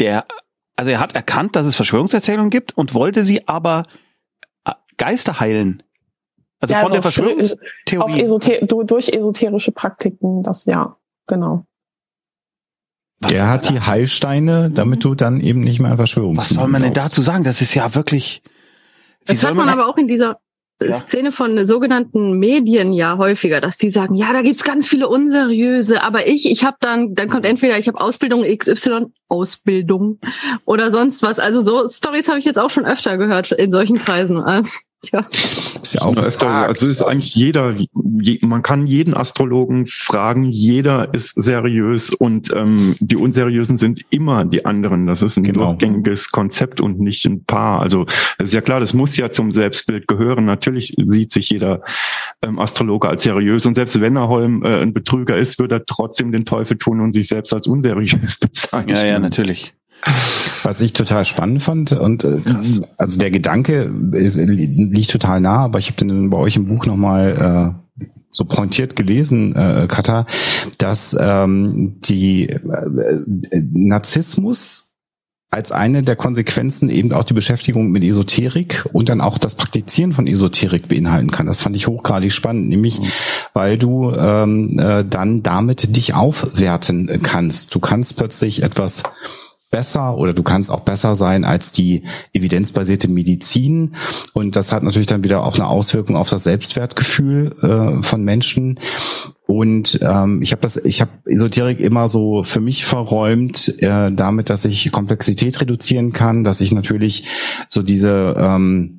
Der, 0.00 0.26
also 0.76 0.90
er 0.90 1.00
hat 1.00 1.14
erkannt, 1.14 1.56
dass 1.56 1.66
es 1.66 1.76
Verschwörungserzählungen 1.76 2.50
gibt 2.50 2.76
und 2.76 2.94
wollte 2.94 3.24
sie 3.24 3.48
aber 3.48 3.84
äh, 4.64 4.72
Geister 4.96 5.40
heilen. 5.40 5.82
Also 6.60 6.74
ja, 6.74 6.80
von 6.80 6.92
der 6.92 7.02
Verschwörungstheorie. 7.02 8.22
Esoter 8.22 8.66
durch 8.66 9.08
esoterische 9.10 9.70
Praktiken, 9.70 10.42
das 10.42 10.64
ja, 10.64 10.96
genau. 11.28 11.64
Der 13.28 13.48
hat 13.48 13.68
die 13.68 13.80
Heilsteine, 13.80 14.70
damit 14.70 15.04
du 15.04 15.14
dann 15.14 15.40
eben 15.40 15.60
nicht 15.60 15.80
mehr 15.80 15.90
an 15.90 15.96
Verschwörungs. 15.96 16.38
Was 16.38 16.48
soll 16.50 16.68
man 16.68 16.82
denn 16.82 16.94
dazu 16.94 17.20
sagen? 17.20 17.42
Das 17.42 17.60
ist 17.60 17.74
ja 17.74 17.94
wirklich. 17.94 18.42
Das 19.26 19.42
hat 19.44 19.54
man, 19.54 19.66
man 19.66 19.74
aber 19.78 19.88
auch 19.88 19.96
in 19.96 20.06
dieser 20.06 20.38
ja. 20.80 20.92
Szene 20.92 21.32
von 21.32 21.64
sogenannten 21.64 22.38
Medien 22.38 22.92
ja 22.92 23.18
häufiger, 23.18 23.60
dass 23.60 23.76
die 23.76 23.90
sagen, 23.90 24.14
ja, 24.14 24.32
da 24.32 24.42
gibt's 24.42 24.62
ganz 24.62 24.86
viele 24.86 25.08
unseriöse, 25.08 26.02
aber 26.04 26.28
ich, 26.28 26.48
ich 26.48 26.64
habe 26.64 26.76
dann, 26.80 27.14
dann 27.14 27.28
kommt 27.28 27.44
entweder 27.44 27.76
ich 27.78 27.88
habe 27.88 28.00
Ausbildung 28.00 28.44
XY, 28.44 29.06
Ausbildung 29.28 30.20
oder 30.64 30.92
sonst 30.92 31.22
was. 31.22 31.40
Also 31.40 31.60
so 31.60 31.88
Stories 31.88 32.28
habe 32.28 32.38
ich 32.38 32.44
jetzt 32.44 32.60
auch 32.60 32.70
schon 32.70 32.84
öfter 32.84 33.18
gehört 33.18 33.50
in 33.50 33.72
solchen 33.72 33.98
Kreisen. 33.98 34.40
Tja. 35.00 35.24
Ist 35.30 35.94
ja 35.94 36.02
auch 36.02 36.16
öfter, 36.16 36.48
also 36.48 36.86
ist 36.86 37.02
eigentlich 37.02 37.36
jeder, 37.36 37.72
man 38.40 38.62
kann 38.62 38.88
jeden 38.88 39.14
Astrologen 39.14 39.86
fragen, 39.86 40.46
jeder 40.46 41.14
ist 41.14 41.40
seriös 41.40 42.10
und 42.10 42.52
ähm, 42.52 42.96
die 42.98 43.14
Unseriösen 43.14 43.76
sind 43.76 44.00
immer 44.10 44.44
die 44.44 44.64
anderen. 44.64 45.06
Das 45.06 45.22
ist 45.22 45.36
ein 45.36 45.44
genau. 45.44 45.66
durchgängiges 45.66 46.32
Konzept 46.32 46.80
und 46.80 46.98
nicht 46.98 47.24
ein 47.26 47.44
Paar. 47.44 47.80
Also 47.80 48.06
ist 48.38 48.52
ja 48.52 48.60
klar, 48.60 48.80
das 48.80 48.92
muss 48.92 49.16
ja 49.16 49.30
zum 49.30 49.52
Selbstbild 49.52 50.08
gehören. 50.08 50.46
Natürlich 50.46 50.96
sieht 50.98 51.30
sich 51.30 51.50
jeder 51.50 51.82
ähm, 52.42 52.58
Astrologe 52.58 53.08
als 53.08 53.22
seriös 53.22 53.66
und 53.66 53.74
selbst 53.74 54.00
wenn 54.00 54.16
er 54.16 54.28
Holm 54.28 54.64
äh, 54.64 54.82
ein 54.82 54.92
Betrüger 54.92 55.36
ist, 55.36 55.60
wird 55.60 55.70
er 55.70 55.86
trotzdem 55.86 56.32
den 56.32 56.44
Teufel 56.44 56.76
tun 56.76 57.00
und 57.00 57.12
sich 57.12 57.28
selbst 57.28 57.52
als 57.54 57.68
unseriös 57.68 58.38
bezeichnen. 58.40 58.96
Ja, 58.96 59.06
ja, 59.06 59.18
natürlich. 59.20 59.77
Was 60.62 60.80
ich 60.80 60.92
total 60.92 61.24
spannend 61.24 61.62
fand 61.62 61.92
und 61.92 62.24
äh, 62.24 62.40
also 62.98 63.18
der 63.18 63.30
Gedanke 63.30 63.90
ist, 64.12 64.36
liegt 64.36 65.10
total 65.10 65.40
nah, 65.40 65.64
aber 65.64 65.78
ich 65.78 65.88
habe 65.88 65.96
den 65.96 66.30
bei 66.30 66.38
euch 66.38 66.56
im 66.56 66.66
Buch 66.66 66.86
nochmal 66.86 67.74
äh, 67.98 68.04
so 68.30 68.44
pointiert 68.44 68.96
gelesen, 68.96 69.54
äh, 69.56 69.86
Kata, 69.88 70.26
dass 70.78 71.16
ähm, 71.18 71.96
die 72.00 72.48
äh, 72.48 72.58
Narzissmus 73.72 74.88
als 75.50 75.72
eine 75.72 76.02
der 76.02 76.16
Konsequenzen 76.16 76.90
eben 76.90 77.12
auch 77.12 77.24
die 77.24 77.32
Beschäftigung 77.32 77.90
mit 77.90 78.04
Esoterik 78.04 78.84
und 78.92 79.08
dann 79.08 79.22
auch 79.22 79.38
das 79.38 79.54
Praktizieren 79.54 80.12
von 80.12 80.26
Esoterik 80.26 80.88
beinhalten 80.88 81.30
kann. 81.30 81.46
Das 81.46 81.60
fand 81.60 81.74
ich 81.74 81.86
hochgradig 81.86 82.32
spannend, 82.32 82.68
nämlich 82.68 83.00
mhm. 83.00 83.06
weil 83.54 83.78
du 83.78 84.12
ähm, 84.12 84.78
äh, 84.78 85.06
dann 85.06 85.42
damit 85.42 85.96
dich 85.96 86.12
aufwerten 86.12 87.22
kannst. 87.22 87.74
Du 87.74 87.80
kannst 87.80 88.18
plötzlich 88.18 88.62
etwas 88.62 89.04
besser 89.70 90.16
oder 90.16 90.32
du 90.32 90.42
kannst 90.42 90.70
auch 90.70 90.80
besser 90.80 91.14
sein 91.14 91.44
als 91.44 91.72
die 91.72 92.02
evidenzbasierte 92.32 93.08
Medizin. 93.08 93.94
Und 94.32 94.56
das 94.56 94.72
hat 94.72 94.82
natürlich 94.82 95.06
dann 95.06 95.24
wieder 95.24 95.44
auch 95.44 95.56
eine 95.56 95.66
Auswirkung 95.66 96.16
auf 96.16 96.30
das 96.30 96.44
Selbstwertgefühl 96.44 97.54
äh, 97.60 98.02
von 98.02 98.24
Menschen. 98.24 98.80
Und 99.46 100.00
ähm, 100.02 100.42
ich 100.42 100.52
habe 100.52 100.60
das, 100.60 100.76
ich 100.76 101.00
habe 101.00 101.10
Esoterik 101.24 101.80
immer 101.80 102.08
so 102.08 102.42
für 102.42 102.60
mich 102.60 102.84
verräumt, 102.84 103.82
äh, 103.82 104.12
damit, 104.12 104.50
dass 104.50 104.64
ich 104.64 104.92
Komplexität 104.92 105.60
reduzieren 105.60 106.12
kann, 106.12 106.44
dass 106.44 106.60
ich 106.60 106.72
natürlich 106.72 107.24
so 107.68 107.82
diese 107.82 108.34
ähm, 108.38 108.97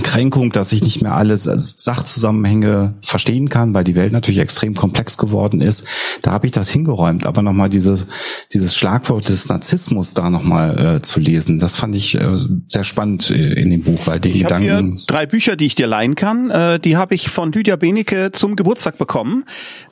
Kränkung, 0.00 0.50
dass 0.50 0.72
ich 0.72 0.82
nicht 0.82 1.02
mehr 1.02 1.14
alle 1.14 1.36
Sachzusammenhänge 1.36 2.94
verstehen 3.02 3.48
kann, 3.48 3.74
weil 3.74 3.84
die 3.84 3.94
Welt 3.94 4.12
natürlich 4.12 4.40
extrem 4.40 4.74
komplex 4.74 5.18
geworden 5.18 5.60
ist. 5.60 5.86
Da 6.22 6.32
habe 6.32 6.46
ich 6.46 6.52
das 6.52 6.70
hingeräumt, 6.70 7.26
aber 7.26 7.42
nochmal 7.42 7.68
dieses, 7.68 8.06
dieses 8.52 8.76
Schlagwort 8.76 9.28
des 9.28 9.48
Narzissmus 9.48 10.14
da 10.14 10.30
nochmal 10.30 10.96
äh, 10.96 11.02
zu 11.02 11.20
lesen, 11.20 11.58
das 11.58 11.76
fand 11.76 11.94
ich 11.94 12.14
äh, 12.14 12.20
sehr 12.68 12.84
spannend 12.84 13.30
äh, 13.30 13.54
in 13.54 13.70
dem 13.70 13.82
Buch, 13.82 14.06
weil 14.06 14.20
die 14.20 14.30
ich 14.30 14.40
Gedanken... 14.40 15.00
drei 15.06 15.26
Bücher, 15.26 15.56
die 15.56 15.66
ich 15.66 15.74
dir 15.74 15.86
leihen 15.86 16.14
kann, 16.14 16.50
äh, 16.50 16.80
die 16.80 16.96
habe 16.96 17.14
ich 17.14 17.28
von 17.28 17.52
Lydia 17.52 17.76
Benecke 17.76 18.32
zum 18.32 18.56
Geburtstag 18.56 18.98
bekommen. 18.98 19.44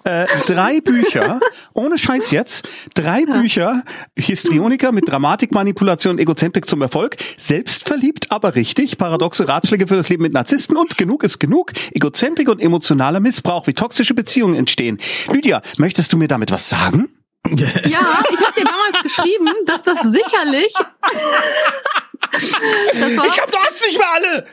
Äh, 0.04 0.26
drei 0.46 0.80
Bücher, 0.80 1.40
ohne 1.74 1.98
Scheiß 1.98 2.30
jetzt, 2.30 2.66
drei. 2.94 3.24
Bücher, 3.24 3.82
Histrioniker 4.16 4.92
mit 4.92 5.08
Dramatik, 5.08 5.52
Manipulation, 5.52 6.18
Egozentrik 6.18 6.68
zum 6.68 6.82
Erfolg, 6.82 7.16
selbstverliebt, 7.36 8.30
aber 8.30 8.54
richtig, 8.54 8.98
paradoxe 8.98 9.48
Ratschläge 9.48 9.86
für 9.94 9.98
das 9.98 10.08
Leben 10.08 10.24
mit 10.24 10.32
Narzissten 10.32 10.76
und 10.76 10.98
genug 10.98 11.22
ist 11.22 11.38
genug, 11.38 11.72
Egozentrik 11.92 12.48
und 12.48 12.60
emotionaler 12.60 13.20
Missbrauch, 13.20 13.68
wie 13.68 13.74
toxische 13.74 14.12
Beziehungen 14.12 14.56
entstehen. 14.56 14.98
Lydia, 15.32 15.62
möchtest 15.78 16.12
du 16.12 16.16
mir 16.16 16.26
damit 16.26 16.50
was 16.50 16.68
sagen? 16.68 17.08
Ja, 17.48 18.24
ich 18.30 18.40
habe 18.44 18.54
dir 18.58 18.64
damals 18.64 19.02
geschrieben, 19.02 19.52
dass 19.66 19.82
das 19.82 20.00
sicherlich. 20.00 20.72
das 22.32 23.16
war, 23.16 23.26
ich 23.26 23.40
hab 23.40 23.52
das 23.52 23.80
nicht 23.86 23.98
mehr 23.98 24.12
alle. 24.12 24.46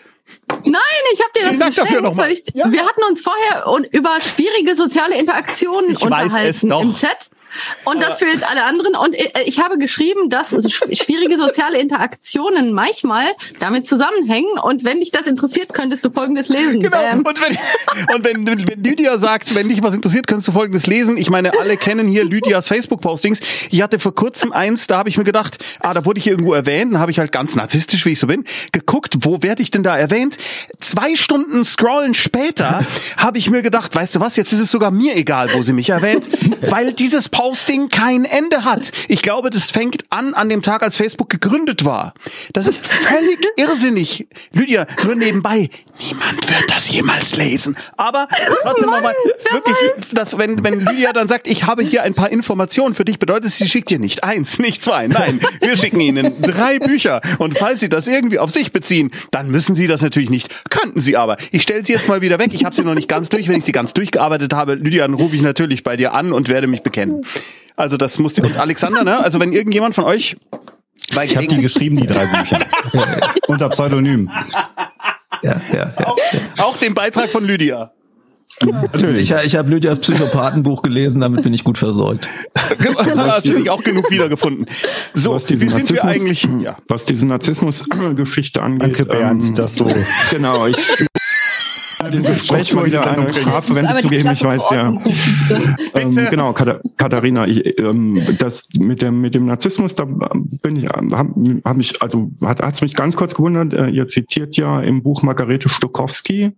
Nein, 0.66 0.82
ich 1.14 1.22
habe 1.22 1.32
dir 1.36 1.46
das 1.50 1.58
Dank 1.58 1.76
geschenkt, 1.76 2.18
weil 2.18 2.32
ich, 2.34 2.44
ja. 2.54 2.72
wir 2.72 2.86
hatten 2.86 3.02
uns 3.10 3.22
vorher 3.22 3.66
über 3.92 4.20
schwierige 4.20 4.76
soziale 4.76 5.18
Interaktionen 5.18 5.92
ich 5.92 6.04
unterhalten 6.04 6.72
im 6.72 6.96
Chat. 6.96 7.32
Und 7.86 8.02
das 8.02 8.18
für 8.18 8.26
jetzt 8.26 8.50
alle 8.50 8.64
anderen. 8.64 8.96
Und 8.96 9.16
äh, 9.16 9.44
ich 9.46 9.60
habe 9.60 9.78
geschrieben, 9.78 10.30
dass 10.30 10.50
schwierige 10.50 11.38
soziale 11.38 11.80
Interaktionen 11.80 12.74
manchmal 12.74 13.26
damit 13.60 13.86
zusammenhängen. 13.88 14.60
Und 14.60 14.84
wenn 14.84 15.00
dich 15.00 15.12
das 15.12 15.28
interessiert, 15.28 15.74
könntest 15.74 16.06
du 16.06 16.12
Folgendes 16.12 16.50
lesen. 16.50 16.82
Genau. 16.82 17.02
Ähm. 17.02 17.24
Und, 17.26 17.42
wenn, 17.42 17.58
und 18.16 18.24
wenn, 18.24 18.68
wenn 18.68 18.84
Lydia 18.84 19.18
sagt, 19.18 19.56
wenn 19.56 19.70
dich 19.70 19.82
was 19.84 19.94
interessiert, 19.94 20.28
könntest 20.28 20.48
du 20.48 20.52
Folgendes 20.52 20.88
lesen. 20.88 21.18
Ich 21.18 21.30
meine, 21.30 21.58
alle 21.60 21.78
kennen 21.78 22.08
hier 22.08 22.24
Lydias 22.24 22.68
Facebook-Postings. 22.68 23.40
Ich 23.70 23.82
hatte 23.82 24.00
vor 24.00 24.16
kurzem 24.16 24.52
eins, 24.52 24.88
da 24.88 24.98
habe 24.98 25.10
ich 25.10 25.18
mir 25.18 25.24
gedacht, 25.24 25.58
ah, 25.80 25.94
da 25.94 26.06
wurde 26.06 26.20
ich 26.20 26.28
irgendwo 26.28 26.54
erwähnt. 26.54 26.94
Dann 26.94 27.02
habe 27.02 27.12
ich 27.12 27.20
halt 27.20 27.32
ganz 27.32 27.56
narzisstisch, 27.56 28.06
wie 28.06 28.12
ich 28.12 28.20
so 28.20 28.28
bin, 28.28 28.46
geguckt, 28.72 29.18
wo 29.22 29.42
werde 29.44 29.62
ich 29.62 29.72
denn 29.72 29.84
da 29.84 29.98
erwähnt? 29.98 30.38
Zwei 30.80 31.16
Stunden 31.16 31.66
scrollen 31.66 32.14
später 32.14 32.86
habe 33.18 33.38
ich 33.38 33.50
mir 33.50 33.62
gedacht, 33.62 33.94
weißt 33.94 34.16
du 34.16 34.20
was, 34.20 34.36
jetzt 34.36 34.54
ist 34.54 34.60
es 34.60 34.72
sogar 34.72 34.92
mir 34.92 35.16
egal, 35.16 35.54
wo 35.54 35.62
sie 35.62 35.74
mich 35.74 35.90
erwähnt, 35.90 36.28
weil 36.70 36.94
dieses 36.94 37.30
Posting 37.42 37.90
kein 37.90 38.26
Ende 38.26 38.66
hat. 38.66 38.92
Ich 39.08 39.24
glaube, 39.24 39.50
das 39.50 39.72
fängt 39.72 40.06
an 40.12 40.36
an 40.36 40.48
dem 40.48 40.62
Tag, 40.62 40.84
als 40.84 40.96
Facebook 40.96 41.28
gegründet 41.28 41.86
war. 41.86 42.14
Das 42.54 42.68
ist 42.68 42.86
völlig 42.86 43.40
irrsinnig. 43.58 44.28
Lydia, 44.54 44.86
nur 45.04 45.16
nebenbei, 45.16 45.72
niemand 46.00 46.48
wird 46.48 46.70
das 46.70 46.88
jemals 46.90 47.36
lesen. 47.36 47.76
Aber 47.98 48.28
trotzdem 48.62 48.92
nochmal, 48.92 49.16
wirklich, 49.52 49.76
dass, 50.14 50.38
wenn, 50.38 50.64
wenn 50.64 50.82
Lydia 50.82 51.14
dann 51.14 51.28
sagt, 51.28 51.48
ich 51.48 51.64
habe 51.66 51.82
hier 51.82 52.04
ein 52.04 52.14
paar 52.14 52.30
Informationen 52.30 52.94
für 52.94 53.06
dich, 53.06 53.18
bedeutet 53.18 53.50
sie 53.50 53.68
schickt 53.68 53.90
dir 53.90 53.98
nicht 53.98 54.24
eins, 54.24 54.60
nicht 54.60 54.84
zwei, 54.84 55.08
nein, 55.08 55.40
wir 55.62 55.76
schicken 55.76 56.00
ihnen 56.00 56.44
drei 56.44 56.78
Bücher. 56.78 57.22
Und 57.40 57.58
falls 57.58 57.80
sie 57.80 57.90
das 57.90 58.08
irgendwie 58.08 58.38
auf 58.38 58.52
sich 58.52 58.72
beziehen, 58.72 59.10
dann 59.32 59.50
müssen 59.50 59.74
sie 59.74 59.88
das 59.88 60.04
natürlich 60.04 60.30
nicht. 60.30 60.70
Könnten 60.70 61.00
sie 61.00 61.18
aber. 61.18 61.38
Ich 61.50 61.64
stelle 61.64 61.84
sie 61.84 61.94
jetzt 61.94 62.08
mal 62.08 62.22
wieder 62.22 62.38
weg. 62.38 62.52
Ich 62.54 62.66
habe 62.66 62.76
sie 62.76 62.84
noch 62.84 62.94
nicht 62.94 63.08
ganz 63.08 63.30
durch. 63.30 63.48
Wenn 63.48 63.58
ich 63.58 63.66
sie 63.66 63.72
ganz 63.72 63.94
durchgearbeitet 63.94 64.54
habe, 64.54 64.76
Lydia, 64.76 65.08
dann 65.08 65.16
rufe 65.16 65.36
ich 65.36 65.42
natürlich 65.42 65.82
bei 65.82 65.98
dir 65.98 66.14
an 66.14 66.34
und 66.34 66.48
werde 66.48 66.68
mich 66.68 66.84
bekennen. 66.84 67.26
Also 67.76 67.98
das 67.98 68.20
muss 68.20 68.34
die, 68.34 68.42
und 68.42 68.58
Alexander, 68.58 69.04
ne? 69.04 69.24
Also 69.24 69.40
wenn 69.40 69.54
irgendjemand 69.54 69.96
von 69.96 70.04
euch 70.04 70.36
weil 71.14 71.28
ich 71.28 71.36
habe 71.36 71.48
die 71.48 71.62
geschrieben, 71.62 71.98
die 71.98 72.08
drei 72.08 72.26
Bücher. 72.26 72.60
Unter 73.48 73.70
Pseudonym. 73.70 74.30
Ja, 75.44 75.62
ja, 75.74 75.94
ja. 76.00 76.08
Auch, 76.08 76.18
auch 76.60 76.78
den 76.78 76.94
Beitrag 76.94 77.30
von 77.30 77.44
Lydia. 77.44 77.92
Natürlich. 78.62 79.32
Ich, 79.32 79.46
ich 79.46 79.56
habe 79.56 79.70
Lydias 79.72 80.00
Psychopathenbuch 80.00 80.84
gelesen, 80.84 81.22
damit 81.22 81.44
bin 81.44 81.54
ich 81.54 81.64
gut 81.64 81.80
versorgt. 81.80 82.30
Natürlich 83.16 83.72
auch 83.72 83.84
genug 83.84 84.12
wiedergefunden. 84.12 84.68
So, 85.16 85.34
was 85.34 85.50
wie 85.50 85.56
sind 85.56 85.90
wir 85.90 86.06
eigentlich? 86.06 86.48
Ja. 86.62 86.78
Was 86.88 87.06
diese 87.06 87.26
Narzissmus-Geschichte 87.26 88.62
angeht. 88.62 88.84
Danke, 88.84 89.06
Bernd, 89.06 89.44
ähm, 89.44 89.56
das 89.56 89.76
so. 89.76 89.92
Genau, 90.30 90.68
ich 90.68 90.78
dieses 92.10 92.40
Gespräch 92.40 92.74
mal 92.74 92.86
wieder 92.86 93.02
verwendet 93.02 94.02
zu 94.02 94.10
geben, 94.10 94.32
ich 94.32 94.44
weiß 94.44 94.70
ja. 94.72 94.94
Ähm, 95.94 96.12
genau, 96.30 96.54
Katharina, 96.54 97.48
ich, 97.48 97.78
ähm, 97.80 98.20
das 98.40 98.70
mit 98.78 99.02
dem 99.02 99.22
mit 99.22 99.36
dem 99.36 99.46
Narzissmus, 99.46 99.96
da 99.96 100.06
bin 100.06 100.76
ich, 100.78 100.88
habe 100.88 101.62
hab 101.64 101.78
mich, 101.78 102.02
also 102.02 102.32
hat 102.42 102.62
hat's 102.62 102.82
mich 102.82 102.96
ganz 102.96 103.16
kurz 103.16 103.36
gewundert. 103.36 103.74
Äh, 103.74 103.90
ihr 103.90 104.08
zitiert 104.08 104.58
ja 104.58 104.82
im 104.82 105.04
Buch 105.04 105.22
Margarete 105.22 105.70
Stokowski 105.70 106.52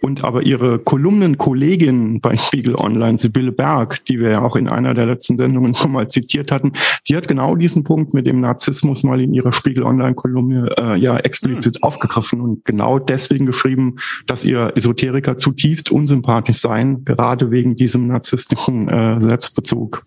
und 0.00 0.24
aber 0.24 0.42
ihre 0.42 0.78
Kolumnenkollegin 0.78 2.20
bei 2.20 2.36
Spiegel 2.36 2.74
Online, 2.74 3.18
Sibylle 3.18 3.52
Berg, 3.52 4.04
die 4.06 4.20
wir 4.20 4.30
ja 4.30 4.42
auch 4.42 4.56
in 4.56 4.68
einer 4.68 4.94
der 4.94 5.06
letzten 5.06 5.36
Sendungen 5.36 5.74
schon 5.74 5.92
mal 5.92 6.08
zitiert 6.08 6.52
hatten, 6.52 6.72
die 7.08 7.16
hat 7.16 7.28
genau 7.28 7.56
diesen 7.56 7.84
Punkt 7.84 8.14
mit 8.14 8.26
dem 8.26 8.40
Narzissmus 8.40 9.04
mal 9.04 9.20
in 9.20 9.34
ihrer 9.34 9.52
Spiegel 9.52 9.82
Online 9.82 10.14
Kolumne 10.14 10.70
äh, 10.78 10.96
ja 10.96 11.16
explizit 11.18 11.76
mhm. 11.76 11.82
aufgegriffen 11.82 12.40
und 12.40 12.64
genau 12.64 12.98
deswegen 12.98 13.46
geschrieben, 13.46 13.96
dass 14.26 14.44
ihr 14.44 14.72
Esoteriker 14.76 15.36
zutiefst 15.36 15.90
unsympathisch 15.90 16.58
seien, 16.58 17.04
gerade 17.04 17.50
wegen 17.50 17.76
diesem 17.76 18.06
narzisstischen 18.06 18.88
äh, 18.88 19.20
Selbstbezug. 19.20 20.02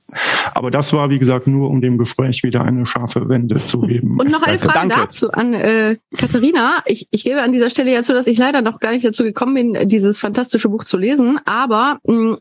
Aber 0.54 0.72
das 0.72 0.94
war, 0.94 1.10
wie 1.10 1.20
gesagt, 1.20 1.48
nur 1.48 1.70
um 1.70 1.82
dem 1.82 1.98
Gespräch 1.98 2.44
wieder 2.44 2.64
eine 2.64 2.86
scharfe 2.86 3.30
Wende 3.30 3.56
zu 3.56 3.82
geben. 3.82 4.20
Und 4.20 4.32
noch 4.32 4.44
eine 4.44 4.60
Frage 4.60 4.90
Danke. 4.90 4.96
dazu 4.96 5.32
an 5.32 5.54
äh, 5.54 5.96
Katharina. 6.18 6.84
Ich, 6.86 7.08
ich 7.12 7.24
gebe 7.24 7.42
an 7.42 7.52
dieser 7.52 7.70
Stelle 7.70 7.92
ja 7.92 8.04
zu, 8.04 8.14
dass 8.14 8.28
ich 8.28 8.38
leider 8.38 8.62
noch 8.62 8.80
gar 8.80 8.92
nicht 8.92 9.06
dazu 9.06 9.24
gekommen 9.24 9.54
bin, 9.54 9.81
dieses 9.86 10.20
fantastische 10.20 10.70
Buch 10.70 10.84
zu 10.84 10.98
lesen. 10.98 11.40
Aber 11.46 12.00
mh, 12.04 12.16
hm, 12.16 12.38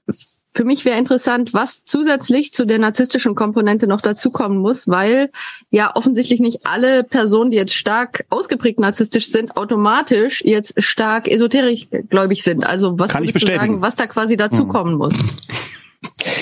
für 0.53 0.65
mich 0.65 0.85
wäre 0.85 0.99
interessant, 0.99 1.55
was 1.55 1.85
zusätzlich 1.85 2.53
zu 2.53 2.67
der 2.67 2.79
narzisstischen 2.79 3.35
Komponente 3.35 3.87
noch 3.87 4.01
dazukommen 4.01 4.59
muss, 4.59 4.89
weil 4.89 5.29
ja 5.71 5.95
offensichtlich 5.95 6.41
nicht 6.41 6.67
alle 6.67 7.05
Personen, 7.05 7.51
die 7.51 7.57
jetzt 7.57 7.75
stark 7.75 8.25
ausgeprägt 8.31 8.81
narzisstisch 8.81 9.29
sind, 9.29 9.57
automatisch 9.57 10.43
jetzt 10.45 10.83
stark 10.83 11.29
esoterisch 11.29 11.87
gläubig 12.09 12.43
sind. 12.43 12.67
Also 12.67 12.99
was 12.99 13.13
Kann 13.13 13.23
würdest 13.23 13.43
du 13.43 13.47
sagen, 13.47 13.81
was 13.81 13.95
da 13.95 14.07
quasi 14.07 14.37
dazukommen 14.37 14.95
hm. 14.95 14.99
muss? 14.99 15.15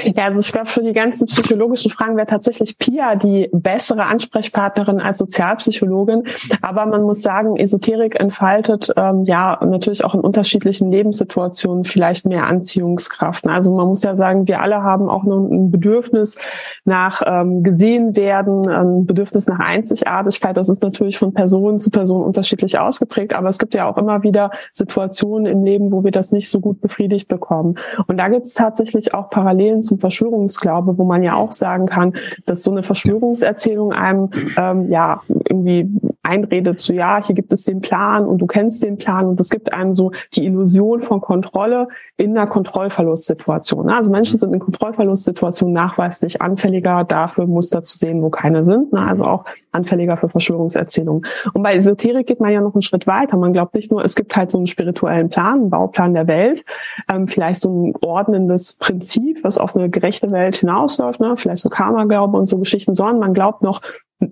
Ja, 0.05 0.25
also 0.27 0.39
ich 0.39 0.53
glaube, 0.53 0.69
für 0.69 0.83
die 0.83 0.93
ganzen 0.93 1.27
psychologischen 1.27 1.91
Fragen 1.91 2.17
wäre 2.17 2.27
tatsächlich 2.27 2.79
Pia 2.79 3.17
die 3.17 3.49
bessere 3.53 4.05
Ansprechpartnerin 4.05 5.01
als 5.01 5.19
Sozialpsychologin. 5.19 6.25
Aber 6.63 6.87
man 6.87 7.03
muss 7.03 7.23
sagen, 7.23 7.57
Esoterik 7.57 8.19
entfaltet 8.19 8.93
ähm, 8.97 9.25
ja 9.25 9.59
natürlich 9.65 10.05
auch 10.05 10.15
in 10.15 10.21
unterschiedlichen 10.21 10.91
Lebenssituationen 10.91 11.85
vielleicht 11.85 12.27
mehr 12.27 12.47
Anziehungskraft. 12.47 13.47
Also 13.47 13.75
man 13.75 13.87
muss 13.87 14.03
ja 14.03 14.17
sagen, 14.17 14.47
wir 14.47 14.61
alle 14.61 14.83
haben 14.83 15.09
auch 15.09 15.25
noch 15.25 15.49
ein 15.49 15.71
Bedürfnis 15.71 16.39
nach 16.85 17.23
ähm, 17.27 17.63
gesehen 17.63 18.17
werden, 18.17 18.69
ein 18.69 19.07
Bedürfnis 19.07 19.47
nach 19.47 19.59
Einzigartigkeit. 19.59 20.57
Das 20.57 20.69
ist 20.69 20.83
natürlich 20.83 21.19
von 21.19 21.35
Person 21.35 21.79
zu 21.79 21.91
Person 21.91 22.23
unterschiedlich 22.23 22.79
ausgeprägt. 22.79 23.35
Aber 23.35 23.49
es 23.49 23.59
gibt 23.59 23.75
ja 23.75 23.89
auch 23.89 23.97
immer 23.97 24.23
wieder 24.23 24.51
Situationen 24.73 25.47
im 25.47 25.65
Leben, 25.65 25.93
wo 25.93 26.05
wir 26.05 26.13
das 26.13 26.33
nicht 26.33 26.49
so 26.49 26.61
gut 26.61 26.81
befriedigt 26.81 27.29
bekommen. 27.29 27.77
Und 28.07 28.19
da 28.19 28.29
gibt 28.29 28.47
es 28.47 28.55
tatsächlich 28.55 29.15
auch 29.15 29.31
Parallelen 29.31 29.48
Parallelen 29.49 29.83
zum 29.83 29.99
Verschwörungsglaube, 29.99 30.99
wo 30.99 31.05
man 31.05 31.23
ja 31.23 31.35
auch 31.35 31.53
sagen 31.53 31.87
kann, 31.87 32.13
dass 32.45 32.65
so 32.65 32.71
eine 32.71 32.83
Verschwörungserzählung 32.83 33.93
einem 33.93 34.29
ähm, 34.59 34.91
ja 34.91 35.23
irgendwie 35.29 35.89
einredet, 36.29 36.81
so 36.81 36.93
ja, 36.93 37.25
hier 37.25 37.35
gibt 37.35 37.53
es 37.53 37.65
den 37.65 37.81
Plan 37.81 38.27
und 38.27 38.39
du 38.39 38.47
kennst 38.47 38.85
den 38.85 38.99
Plan 38.99 39.27
und 39.27 39.41
es 39.41 39.49
gibt 39.49 39.73
einem 39.73 39.95
so 39.95 40.13
die 40.35 40.45
Illusion 40.45 41.01
von 41.01 41.23
Kontrolle 41.23 41.89
in 42.19 42.37
einer 42.37 42.47
Kontrollverlustsituation. 42.47 43.89
Also 43.89 44.11
Menschen 44.11 44.37
sind 44.37 44.53
in 44.53 44.61
Kontrollverlustsituationen 44.61 45.73
nachweislich 45.73 46.43
anfälliger 46.43 47.05
dafür, 47.05 47.47
Muster 47.47 47.83
zu 47.83 47.97
sehen, 47.97 48.23
wo 48.23 48.29
keine 48.29 48.63
sind. 48.63 48.93
Also 48.93 49.25
auch 49.25 49.45
anfälliger 49.73 50.17
für 50.17 50.29
Verschwörungserzählungen. 50.29 51.25
Und 51.55 51.63
bei 51.63 51.75
Esoterik 51.75 52.27
geht 52.27 52.41
man 52.41 52.53
ja 52.53 52.61
noch 52.61 52.75
einen 52.75 52.83
Schritt 52.83 53.07
weiter. 53.07 53.37
Man 53.37 53.53
glaubt 53.53 53.75
nicht 53.75 53.91
nur, 53.91 54.05
es 54.05 54.15
gibt 54.15 54.37
halt 54.37 54.51
so 54.51 54.59
einen 54.59 54.67
spirituellen 54.67 55.31
Plan, 55.31 55.61
einen 55.61 55.71
Bauplan 55.71 56.13
der 56.13 56.27
Welt, 56.27 56.65
ähm, 57.09 57.29
vielleicht 57.29 57.61
so 57.61 57.71
ein 57.71 57.95
ordnendes 58.03 58.75
Prinzip, 58.75 59.38
was 59.43 59.59
auf 59.59 59.75
eine 59.75 59.91
gerechte 59.91 60.31
Welt 60.33 60.57
hinausläuft, 60.57 61.21
ne? 61.21 61.37
vielleicht 61.37 61.63
so 61.63 61.69
Karma-Glaube 61.69 62.37
und 62.37 62.47
so 62.47 62.59
Geschichten, 62.59 62.95
sondern 62.95 63.19
man 63.19 63.35
glaubt 63.35 63.63
noch, 63.63 63.83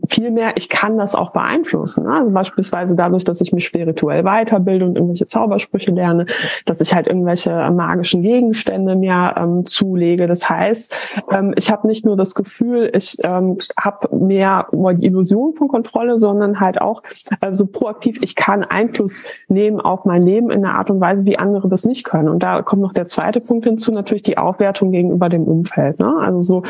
vielmehr, 0.09 0.57
ich 0.57 0.68
kann 0.68 0.99
das 0.99 1.14
auch 1.14 1.31
beeinflussen. 1.31 2.05
Ne? 2.05 2.12
Also 2.12 2.33
beispielsweise 2.33 2.96
dadurch, 2.96 3.25
dass 3.25 3.40
ich 3.40 3.53
mich 3.53 3.64
spirituell 3.64 4.25
weiterbilde 4.25 4.85
und 4.85 4.96
irgendwelche 4.96 5.27
Zaubersprüche 5.27 5.92
lerne, 5.92 6.27
dass 6.64 6.81
ich 6.81 6.92
halt 6.92 7.07
irgendwelche 7.07 7.53
magischen 7.70 8.22
Gegenstände 8.22 8.96
mir 8.96 9.35
ähm, 9.37 9.64
zulege. 9.64 10.27
Das 10.27 10.49
heißt, 10.49 10.92
ähm, 11.31 11.55
ich 11.57 11.70
habe 11.70 11.87
nicht 11.87 12.05
nur 12.05 12.16
das 12.16 12.35
Gefühl, 12.35 12.90
ich 12.94 13.16
ähm, 13.22 13.59
habe 13.79 14.14
mehr 14.16 14.66
die 14.72 15.07
Illusion 15.07 15.55
von 15.55 15.68
Kontrolle, 15.68 16.18
sondern 16.18 16.59
halt 16.59 16.81
auch 16.81 17.03
äh, 17.40 17.55
so 17.55 17.66
proaktiv, 17.66 18.18
ich 18.22 18.35
kann 18.35 18.64
Einfluss 18.64 19.25
nehmen 19.49 19.81
auf 19.81 20.05
mein 20.05 20.22
Leben 20.22 20.51
in 20.51 20.64
einer 20.64 20.75
Art 20.75 20.90
und 20.90 21.01
Weise, 21.01 21.25
wie 21.25 21.38
andere 21.38 21.68
das 21.68 21.85
nicht 21.85 22.03
können. 22.03 22.29
Und 22.29 22.42
da 22.42 22.62
kommt 22.62 22.83
noch 22.83 22.92
der 22.92 23.05
zweite 23.05 23.40
Punkt 23.40 23.64
hinzu, 23.64 23.92
natürlich 23.92 24.25
die 24.25 24.38
Aufwertung 24.38 24.90
gegenüber 24.90 25.29
dem 25.29 25.44
Umfeld. 25.44 26.01
Ne? 26.01 26.12
Also 26.20 26.40
so 26.40 26.62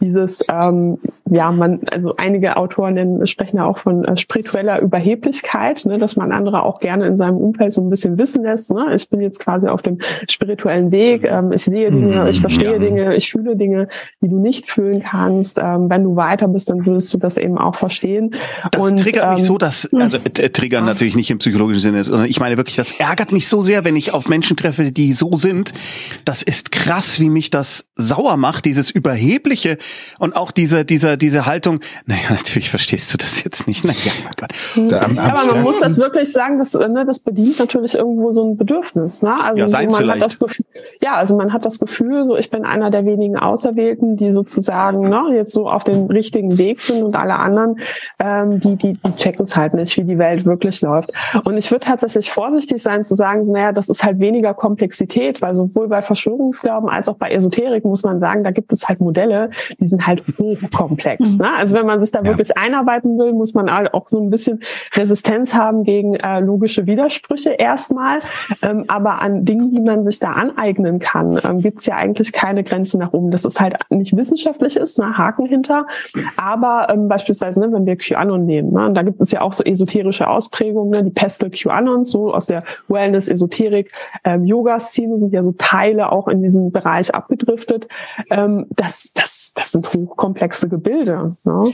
dieses, 0.00 0.44
ähm, 0.50 0.98
ja, 1.30 1.52
man, 1.52 1.80
also 1.92 2.14
einige 2.16 2.56
Autoren 2.64 3.26
sprechen 3.26 3.58
ja 3.58 3.66
auch 3.66 3.78
von 3.78 4.04
äh, 4.04 4.16
spiritueller 4.16 4.80
Überheblichkeit, 4.80 5.84
ne, 5.86 5.98
dass 5.98 6.16
man 6.16 6.32
andere 6.32 6.62
auch 6.62 6.80
gerne 6.80 7.06
in 7.06 7.16
seinem 7.16 7.36
Umfeld 7.36 7.72
so 7.72 7.80
ein 7.80 7.90
bisschen 7.90 8.18
wissen 8.18 8.42
lässt. 8.42 8.72
Ne? 8.72 8.94
Ich 8.94 9.08
bin 9.08 9.20
jetzt 9.20 9.38
quasi 9.38 9.68
auf 9.68 9.82
dem 9.82 9.98
spirituellen 10.28 10.90
Weg, 10.90 11.24
ähm, 11.24 11.52
ich 11.52 11.64
sehe 11.64 11.90
Dinge, 11.90 12.28
ich 12.28 12.40
verstehe 12.40 12.72
ja. 12.72 12.78
Dinge, 12.78 13.14
ich 13.14 13.30
fühle 13.30 13.56
Dinge, 13.56 13.88
die 14.20 14.28
du 14.28 14.38
nicht 14.38 14.66
fühlen 14.66 15.02
kannst. 15.02 15.58
Ähm, 15.58 15.90
wenn 15.90 16.04
du 16.04 16.16
weiter 16.16 16.48
bist, 16.48 16.70
dann 16.70 16.86
würdest 16.86 17.12
du 17.12 17.18
das 17.18 17.36
eben 17.36 17.58
auch 17.58 17.76
verstehen. 17.76 18.34
Das 18.70 18.80
Und, 18.80 18.98
triggert 18.98 19.24
ähm, 19.24 19.34
mich 19.34 19.44
so, 19.44 19.58
dass, 19.58 19.92
also 19.92 20.16
äh, 20.16 20.50
triggern 20.50 20.84
natürlich 20.84 21.16
nicht 21.16 21.30
im 21.30 21.38
psychologischen 21.38 21.80
Sinne, 21.80 22.04
sondern 22.04 22.26
ich 22.26 22.40
meine 22.40 22.56
wirklich, 22.56 22.76
das 22.76 22.98
ärgert 22.98 23.32
mich 23.32 23.48
so 23.48 23.60
sehr, 23.60 23.84
wenn 23.84 23.96
ich 23.96 24.14
auf 24.14 24.28
Menschen 24.28 24.56
treffe, 24.56 24.90
die 24.90 25.12
so 25.12 25.36
sind. 25.36 25.72
Das 26.24 26.42
ist 26.42 26.72
krass, 26.72 27.20
wie 27.20 27.28
mich 27.28 27.50
das 27.50 27.88
sauer 27.96 28.36
macht, 28.36 28.64
dieses 28.64 28.90
Überhebliche 28.90 29.78
und 30.18 30.34
auch 30.34 30.50
dieser, 30.50 30.84
diese, 30.84 31.18
diese 31.18 31.46
Haltung, 31.46 31.80
naja, 32.06 32.22
natürlich 32.30 32.53
verstehst 32.62 33.12
du 33.12 33.18
das 33.18 33.42
jetzt 33.44 33.66
nicht. 33.66 33.84
Naja, 33.84 34.12
mein 34.22 34.32
Gott. 34.38 34.90
Da, 34.90 35.02
am, 35.02 35.18
am 35.18 35.30
aber 35.30 35.54
man 35.54 35.62
muss 35.62 35.80
das 35.80 35.98
wirklich 35.98 36.32
sagen, 36.32 36.58
das, 36.58 36.74
ne, 36.74 37.04
das 37.06 37.20
bedient 37.20 37.58
natürlich 37.58 37.94
irgendwo 37.94 38.32
so 38.32 38.44
ein 38.44 38.56
Bedürfnis. 38.56 39.22
Ne? 39.22 39.34
Also 39.42 39.60
ja, 39.60 39.68
so, 39.68 39.76
man 39.76 39.90
vielleicht. 39.90 40.20
hat 40.20 40.30
das 40.30 40.38
Gefühl, 40.38 40.66
ja, 41.02 41.14
also 41.14 41.36
man 41.36 41.52
hat 41.52 41.64
das 41.64 41.78
Gefühl, 41.78 42.26
so 42.26 42.36
ich 42.36 42.50
bin 42.50 42.64
einer 42.64 42.90
der 42.90 43.04
wenigen 43.04 43.36
Auserwählten, 43.36 44.16
die 44.16 44.30
sozusagen 44.30 45.08
ne, 45.08 45.34
jetzt 45.34 45.52
so 45.52 45.68
auf 45.68 45.84
dem 45.84 46.06
richtigen 46.06 46.58
Weg 46.58 46.80
sind 46.80 47.02
und 47.02 47.16
alle 47.16 47.36
anderen, 47.36 47.80
ähm, 48.18 48.60
die, 48.60 48.76
die, 48.76 48.92
die 48.94 49.16
checken 49.16 49.44
es 49.44 49.56
halt 49.56 49.74
nicht, 49.74 49.96
wie 49.96 50.04
die 50.04 50.18
Welt 50.18 50.44
wirklich 50.44 50.80
läuft. 50.80 51.10
Und 51.44 51.56
ich 51.56 51.70
würde 51.70 51.86
tatsächlich 51.86 52.30
vorsichtig 52.30 52.82
sein 52.82 53.02
zu 53.04 53.14
sagen, 53.14 53.44
so, 53.44 53.52
naja, 53.52 53.72
das 53.72 53.88
ist 53.88 54.04
halt 54.04 54.18
weniger 54.18 54.54
Komplexität, 54.54 55.42
weil 55.42 55.54
sowohl 55.54 55.88
bei 55.88 56.02
Verschwörungsglauben 56.02 56.88
als 56.88 57.08
auch 57.08 57.16
bei 57.16 57.30
Esoterik 57.30 57.84
muss 57.84 58.02
man 58.02 58.20
sagen, 58.20 58.44
da 58.44 58.50
gibt 58.50 58.72
es 58.72 58.88
halt 58.88 59.00
Modelle, 59.00 59.50
die 59.80 59.88
sind 59.88 60.06
halt 60.06 60.22
hochkomplex. 60.38 61.38
Ne? 61.38 61.48
Also 61.56 61.74
wenn 61.74 61.86
man 61.86 62.00
sich 62.00 62.10
da 62.10 62.20
ja. 62.20 62.32
Wirklich 62.44 62.56
einarbeiten 62.56 63.18
will, 63.18 63.32
muss 63.32 63.54
man 63.54 63.68
auch 63.68 64.08
so 64.08 64.20
ein 64.20 64.30
bisschen 64.30 64.60
Resistenz 64.94 65.54
haben 65.54 65.84
gegen 65.84 66.14
äh, 66.14 66.40
logische 66.40 66.86
Widersprüche 66.86 67.50
erstmal. 67.50 68.20
Ähm, 68.62 68.84
aber 68.88 69.20
an 69.20 69.44
Dingen, 69.44 69.70
die 69.70 69.80
man 69.80 70.04
sich 70.04 70.18
da 70.18 70.32
aneignen 70.32 70.98
kann, 70.98 71.40
ähm, 71.44 71.60
gibt 71.60 71.80
es 71.80 71.86
ja 71.86 71.96
eigentlich 71.96 72.32
keine 72.32 72.64
Grenze 72.64 72.98
nach 72.98 73.12
oben. 73.12 73.30
Das 73.30 73.44
ist 73.44 73.60
halt 73.60 73.76
nicht 73.90 74.16
wissenschaftlich 74.16 74.76
ist, 74.76 74.98
ne, 74.98 75.16
Haken 75.16 75.46
hinter. 75.46 75.86
Aber 76.36 76.88
ähm, 76.90 77.08
beispielsweise, 77.08 77.60
ne, 77.60 77.72
wenn 77.72 77.86
wir 77.86 77.96
QAnon 77.96 78.44
nehmen, 78.44 78.72
ne, 78.72 78.92
da 78.92 79.02
gibt 79.02 79.20
es 79.20 79.30
ja 79.30 79.40
auch 79.40 79.52
so 79.52 79.64
esoterische 79.64 80.28
Ausprägungen, 80.28 80.90
ne, 80.90 81.04
die 81.04 81.10
Pestel 81.10 81.50
QAnons, 81.50 82.10
so 82.10 82.32
aus 82.32 82.46
der 82.46 82.64
Wellness, 82.88 83.28
Esoterik, 83.28 83.92
ähm, 84.24 84.44
Yoga-Szene 84.44 85.18
sind 85.18 85.32
ja 85.32 85.42
so 85.42 85.52
Teile 85.52 86.12
auch 86.12 86.28
in 86.28 86.42
diesem 86.42 86.70
Bereich 86.70 87.14
abgedriftet. 87.14 87.88
Ähm, 88.30 88.66
das, 88.70 89.12
das, 89.14 89.52
das 89.54 89.72
sind 89.72 89.92
hochkomplexe 89.92 90.68
Gebilde. 90.68 91.34
Ne? 91.44 91.72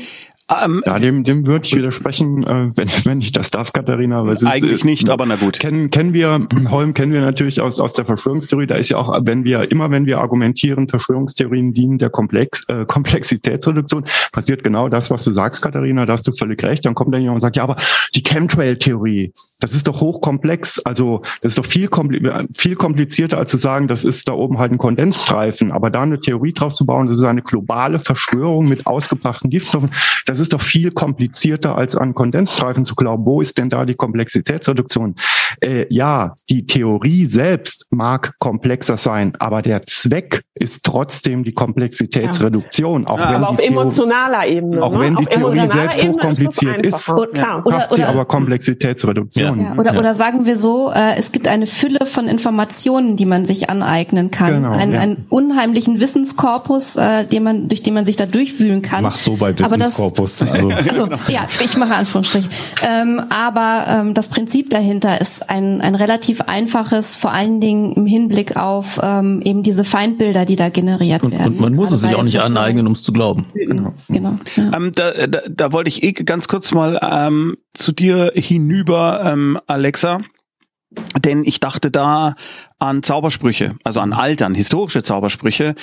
Ähm, 0.51 0.82
ja, 0.84 0.98
dem, 0.98 1.22
dem 1.22 1.46
würde 1.46 1.64
ich 1.64 1.76
widersprechen, 1.76 2.42
äh, 2.44 2.76
wenn, 2.76 2.88
wenn 3.05 3.20
ich 3.20 3.32
das 3.32 3.51
darf, 3.51 3.72
Katharina. 3.72 4.24
Es 4.30 4.44
eigentlich 4.44 4.72
ist, 4.72 4.84
äh, 4.84 4.86
nicht, 4.86 5.09
aber 5.09 5.26
na 5.26 5.36
gut. 5.36 5.61
Kennen, 5.61 5.90
kennen 5.90 6.12
wir, 6.12 6.46
Holm 6.70 6.94
kennen 6.94 7.12
wir 7.12 7.20
natürlich 7.20 7.61
aus, 7.61 7.78
aus 7.80 7.92
der 7.92 8.05
Verschwörungstheorie. 8.05 8.66
Da 8.66 8.74
ist 8.74 8.88
ja 8.88 8.96
auch, 8.96 9.16
wenn 9.22 9.44
wir, 9.44 9.70
immer 9.70 9.90
wenn 9.90 10.07
wir 10.07 10.18
argumentieren, 10.18 10.88
Verschwörungstheorien 10.88 11.72
dienen 11.72 11.98
der 11.98 12.11
Komplex, 12.11 12.64
äh, 12.68 12.84
Komplexitätsreduktion, 12.86 14.05
passiert 14.32 14.64
genau 14.64 14.88
das, 14.88 15.11
was 15.11 15.24
du 15.24 15.32
sagst, 15.32 15.62
Katharina, 15.62 16.07
da 16.07 16.14
hast 16.14 16.26
du 16.26 16.32
völlig 16.32 16.62
recht. 16.64 16.84
Dann 16.84 16.94
kommt 16.94 17.14
dann 17.14 17.20
jemand 17.20 17.36
und 17.36 17.42
sagt, 17.42 17.57
ja, 17.57 17.62
aber 17.62 17.76
die 18.14 18.22
Chemtrail-Theorie, 18.22 19.32
das 19.61 19.74
ist 19.74 19.86
doch 19.86 20.01
hochkomplex. 20.01 20.80
Also 20.80 21.22
das 21.42 21.53
ist 21.53 21.59
doch 21.59 21.66
viel, 21.66 21.88
kompli 21.88 22.20
viel 22.57 22.76
komplizierter, 22.76 23.38
als 23.38 23.51
zu 23.51 23.59
sagen, 23.59 23.86
das 23.86 24.05
ist 24.05 24.26
da 24.26 24.32
oben 24.32 24.59
halt 24.59 24.72
ein 24.72 24.78
Kondensstreifen. 24.78 25.70
Aber 25.70 25.90
da 25.90 26.03
eine 26.03 26.18
Theorie 26.18 26.53
drauf 26.53 26.74
zu 26.74 26.86
bauen, 26.86 27.07
das 27.07 27.18
ist 27.18 27.24
eine 27.24 27.42
globale 27.42 27.98
Verschwörung 27.98 28.64
mit 28.64 28.86
ausgebrachten 28.86 29.51
Giftstoffen, 29.51 29.90
das 30.26 30.39
ist 30.41 30.53
doch 30.53 30.62
viel 30.62 30.91
komplizierter, 30.91 31.76
als 31.76 31.97
an 31.97 32.14
Kondensstreifen 32.14 32.84
zu 32.84 32.95
glauben. 32.95 33.24
Wo 33.26 33.41
ist 33.41 33.59
denn 33.59 33.70
da 33.70 33.84
die 33.84 33.95
Komplexitätsreduktion? 33.95 35.16
Äh, 35.61 35.86
ja, 35.91 36.34
die 36.49 36.66
Theorie 36.66 37.26
selbst 37.26 37.86
mag 37.91 38.34
komplexer 38.38 38.97
sein, 38.97 39.34
aber 39.38 39.62
der 39.62 39.82
Zweck 39.86 40.43
ist 40.55 40.84
trotzdem 40.84 41.45
die 41.45 41.53
Komplexitätsreduktion. 41.53 43.07
Auch 43.07 43.18
ja, 43.18 43.28
wenn 43.28 43.36
aber 43.36 43.51
auf 43.51 43.57
Theorie, 43.57 43.72
emotionaler 43.72 44.47
Ebene. 44.47 44.82
Auch 44.82 44.93
ne? 44.93 45.01
wenn 45.01 45.16
die 45.16 45.26
auf 45.26 45.34
Theorie 45.34 45.66
selbst 45.66 46.03
hochkompliziert 46.03 46.84
ist, 46.84 47.09
ist, 47.09 47.95
sie 47.95 48.05
aber 48.05 48.24
Komplexitätsreduktion. 48.24 49.61
Ja, 49.61 49.74
oder, 49.76 49.99
oder 49.99 50.14
sagen 50.14 50.47
wir 50.47 50.57
so, 50.57 50.91
äh, 50.93 51.16
es 51.16 51.32
gibt 51.32 51.49
eine 51.49 51.66
Fülle 51.66 52.07
von 52.07 52.28
Informationen, 52.28 53.16
die 53.16 53.26
man 53.26 53.47
sich 53.47 53.70
aneignen 53.70 54.30
kann. 54.30 54.55
Genau, 54.55 54.72
einen, 54.72 54.93
ja. 54.93 55.01
einen 55.01 55.26
unheimlichen 55.28 56.01
Wissenskorpus, 56.01 56.97
äh, 56.97 57.24
den 57.24 57.43
man, 57.43 57.68
durch 57.68 57.82
den 57.82 57.95
man 57.95 58.05
sich 58.05 58.16
da 58.16 58.26
durchwühlen 58.26 58.82
kann. 58.82 59.03
Mach 59.03 59.16
so 59.16 59.36
bei 59.36 59.55
Aber 59.62 59.78
Wissenskorpus. 60.31 60.89
Also, 60.89 61.05
Also, 61.11 61.33
ja, 61.33 61.47
ich 61.64 61.76
mache 61.76 61.95
Anführungsstrich. 61.95 62.49
Ähm, 62.83 63.22
aber 63.31 63.87
ähm, 63.89 64.14
das 64.14 64.28
Prinzip 64.28 64.70
dahinter 64.70 65.20
ist 65.20 65.49
ein, 65.51 65.81
ein 65.81 65.95
relativ 65.95 66.43
einfaches, 66.43 67.16
vor 67.16 67.33
allen 67.33 67.61
Dingen 67.61 67.93
im 67.93 68.07
Hinblick 68.07 68.57
auf 68.57 69.01
ähm, 69.03 69.41
eben 69.43 69.62
diese 69.62 69.85
Feindbilder, 69.85 70.45
die 70.45 70.57
da 70.57 70.68
generiert 70.68 71.22
Und, 71.22 71.33
werden. 71.33 71.53
und 71.55 71.61
man 71.61 71.74
muss 71.74 71.93
es 71.93 72.01
sich 72.03 72.14
auch 72.14 72.22
nicht 72.22 72.41
aneignen, 72.41 72.87
um 72.87 72.93
es 72.93 73.03
zu 73.03 73.12
glauben. 73.12 73.47
Genau. 73.55 73.95
genau 74.09 74.39
ja. 74.57 74.72
Ähm, 74.74 74.93
da, 74.95 75.26
da, 75.26 75.41
da 75.49 75.72
wollte 75.72 75.89
ich 75.89 76.03
eh 76.03 76.12
ganz 76.12 76.49
kurz 76.49 76.72
mal 76.72 76.99
ähm, 77.03 77.57
zu 77.74 77.93
dir 77.93 78.33
hinüber, 78.35 79.22
ähm, 79.24 79.59
Alexa. 79.66 80.20
Denn 81.24 81.45
ich 81.45 81.61
dachte 81.61 81.91
da 81.91 82.35
an 82.81 83.03
Zaubersprüche, 83.03 83.76
also 83.85 84.01
an 84.01 84.12
Altern, 84.12 84.55
historische 84.55 85.03
Zaubersprüche, 85.03 85.74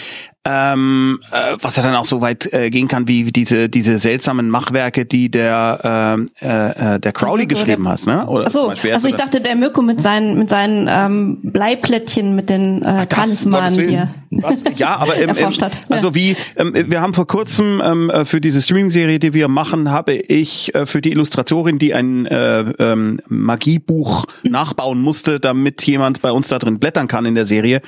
ähm, 0.43 1.19
äh, 1.31 1.55
was 1.61 1.75
ja 1.75 1.83
dann 1.83 1.95
auch 1.95 2.05
so 2.05 2.21
weit 2.21 2.51
äh, 2.53 2.69
gehen 2.69 2.87
kann 2.87 3.07
wie 3.07 3.23
diese 3.31 3.69
diese 3.69 3.97
seltsamen 3.99 4.49
Machwerke, 4.49 5.05
die 5.05 5.29
der 5.29 5.79
ähm, 5.83 6.29
äh, 6.41 6.95
äh, 6.95 6.99
der 6.99 7.11
Crowley 7.11 7.45
Mirko, 7.45 7.53
geschrieben 7.53 7.83
der- 7.83 7.93
hat, 7.93 8.05
ne? 8.07 8.27
Oder 8.27 8.47
Achso, 8.47 8.69
also 8.69 9.07
ich 9.07 9.15
dachte, 9.15 9.41
der 9.41 9.55
Mirko 9.55 9.81
mit 9.81 10.01
seinen 10.01 10.39
mit 10.39 10.49
seinen 10.49 10.87
ähm, 10.89 11.39
Bleiplättchen 11.43 12.35
mit 12.35 12.49
den 12.49 12.81
äh, 12.81 13.05
Talismanen, 13.07 13.77
er 13.79 13.85
Willen. 13.85 14.09
Was? 14.31 14.63
Ja, 14.77 14.97
aber 14.97 15.13
hat. 15.61 15.75
Ja. 15.89 15.95
also 15.95 16.15
wie 16.15 16.35
ähm, 16.55 16.73
wir 16.73 17.01
haben 17.01 17.13
vor 17.13 17.27
kurzem 17.27 17.81
ähm, 17.83 18.09
äh, 18.09 18.25
für 18.25 18.41
diese 18.41 18.61
Streaming-Serie, 18.61 19.19
die 19.19 19.33
wir 19.33 19.47
machen, 19.47 19.91
habe 19.91 20.13
ich 20.13 20.73
äh, 20.75 20.85
für 20.85 21.01
die 21.01 21.11
Illustratorin, 21.11 21.77
die 21.77 21.93
ein 21.93 22.25
äh, 22.25 22.59
ähm, 22.79 23.19
Magiebuch 23.27 24.25
nachbauen 24.43 25.01
musste, 25.01 25.39
damit 25.39 25.85
jemand 25.85 26.21
bei 26.21 26.31
uns 26.31 26.47
da 26.47 26.59
drin 26.59 26.79
blättern 26.87 27.09
kann 27.09 27.25
in 27.25 27.35
der 27.35 27.45
Serie, 27.45 27.81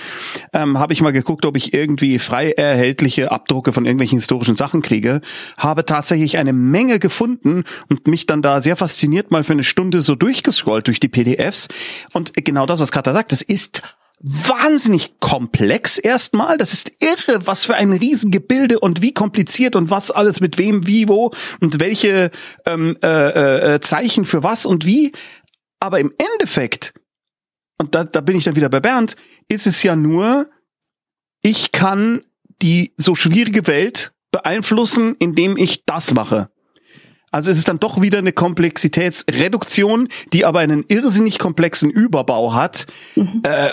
ähm, 0.51 0.77
habe 0.77 0.91
ich 0.91 1.01
mal 1.01 1.13
geguckt, 1.13 1.45
ob 1.45 1.55
ich 1.55 1.73
irgendwie 1.73 2.19
frei 2.19 2.51
erhältliche 2.51 3.31
Abdrucke 3.31 3.71
von 3.71 3.85
irgendwelchen 3.85 4.19
historischen 4.19 4.55
Sachen 4.55 4.81
kriege. 4.81 5.21
Habe 5.57 5.85
tatsächlich 5.85 6.37
eine 6.37 6.51
Menge 6.51 6.99
gefunden 6.99 7.63
und 7.87 8.07
mich 8.07 8.25
dann 8.25 8.41
da 8.41 8.59
sehr 8.59 8.75
fasziniert 8.75 9.31
mal 9.31 9.45
für 9.45 9.53
eine 9.53 9.63
Stunde 9.63 10.01
so 10.01 10.15
durchgescrollt 10.15 10.87
durch 10.87 10.99
die 10.99 11.07
PDFs. 11.07 11.69
Und 12.11 12.33
genau 12.33 12.65
das, 12.65 12.81
was 12.81 12.91
Katha 12.91 13.13
sagt, 13.13 13.31
das 13.31 13.41
ist 13.41 13.83
wahnsinnig 14.19 15.17
komplex 15.21 15.97
erstmal. 15.97 16.57
Das 16.57 16.73
ist 16.73 16.91
irre, 16.99 17.47
was 17.47 17.63
für 17.63 17.75
ein 17.75 17.93
Riesengebilde 17.93 18.81
und 18.81 19.01
wie 19.01 19.13
kompliziert 19.13 19.77
und 19.77 19.89
was 19.91 20.11
alles 20.11 20.41
mit 20.41 20.57
wem, 20.57 20.87
wie, 20.87 21.07
wo 21.07 21.31
und 21.61 21.79
welche 21.79 22.31
ähm, 22.65 22.97
äh, 23.01 23.75
äh, 23.75 23.79
Zeichen 23.79 24.25
für 24.25 24.43
was 24.43 24.65
und 24.65 24.85
wie. 24.85 25.13
Aber 25.79 26.01
im 26.01 26.11
Endeffekt, 26.17 26.93
und 27.79 27.95
da, 27.95 28.03
da 28.03 28.21
bin 28.21 28.37
ich 28.37 28.43
dann 28.43 28.55
wieder 28.55 28.69
bei 28.69 28.79
Bernd, 28.79 29.15
ist 29.47 29.65
es 29.65 29.81
ja 29.81 29.95
nur, 29.95 30.49
ich 31.41 31.71
kann 31.71 32.21
die 32.61 32.93
so 32.97 33.15
schwierige 33.15 33.65
Welt 33.67 34.11
beeinflussen, 34.31 35.15
indem 35.17 35.57
ich 35.57 35.85
das 35.85 36.13
mache. 36.13 36.49
Also 37.31 37.51
es 37.51 37.57
ist 37.57 37.67
dann 37.67 37.79
doch 37.79 38.01
wieder 38.01 38.17
eine 38.17 38.33
Komplexitätsreduktion, 38.33 40.09
die 40.33 40.45
aber 40.45 40.59
einen 40.59 40.83
irrsinnig 40.87 41.39
komplexen 41.39 41.89
Überbau 41.89 42.53
hat, 42.53 42.87
äh, 43.15 43.69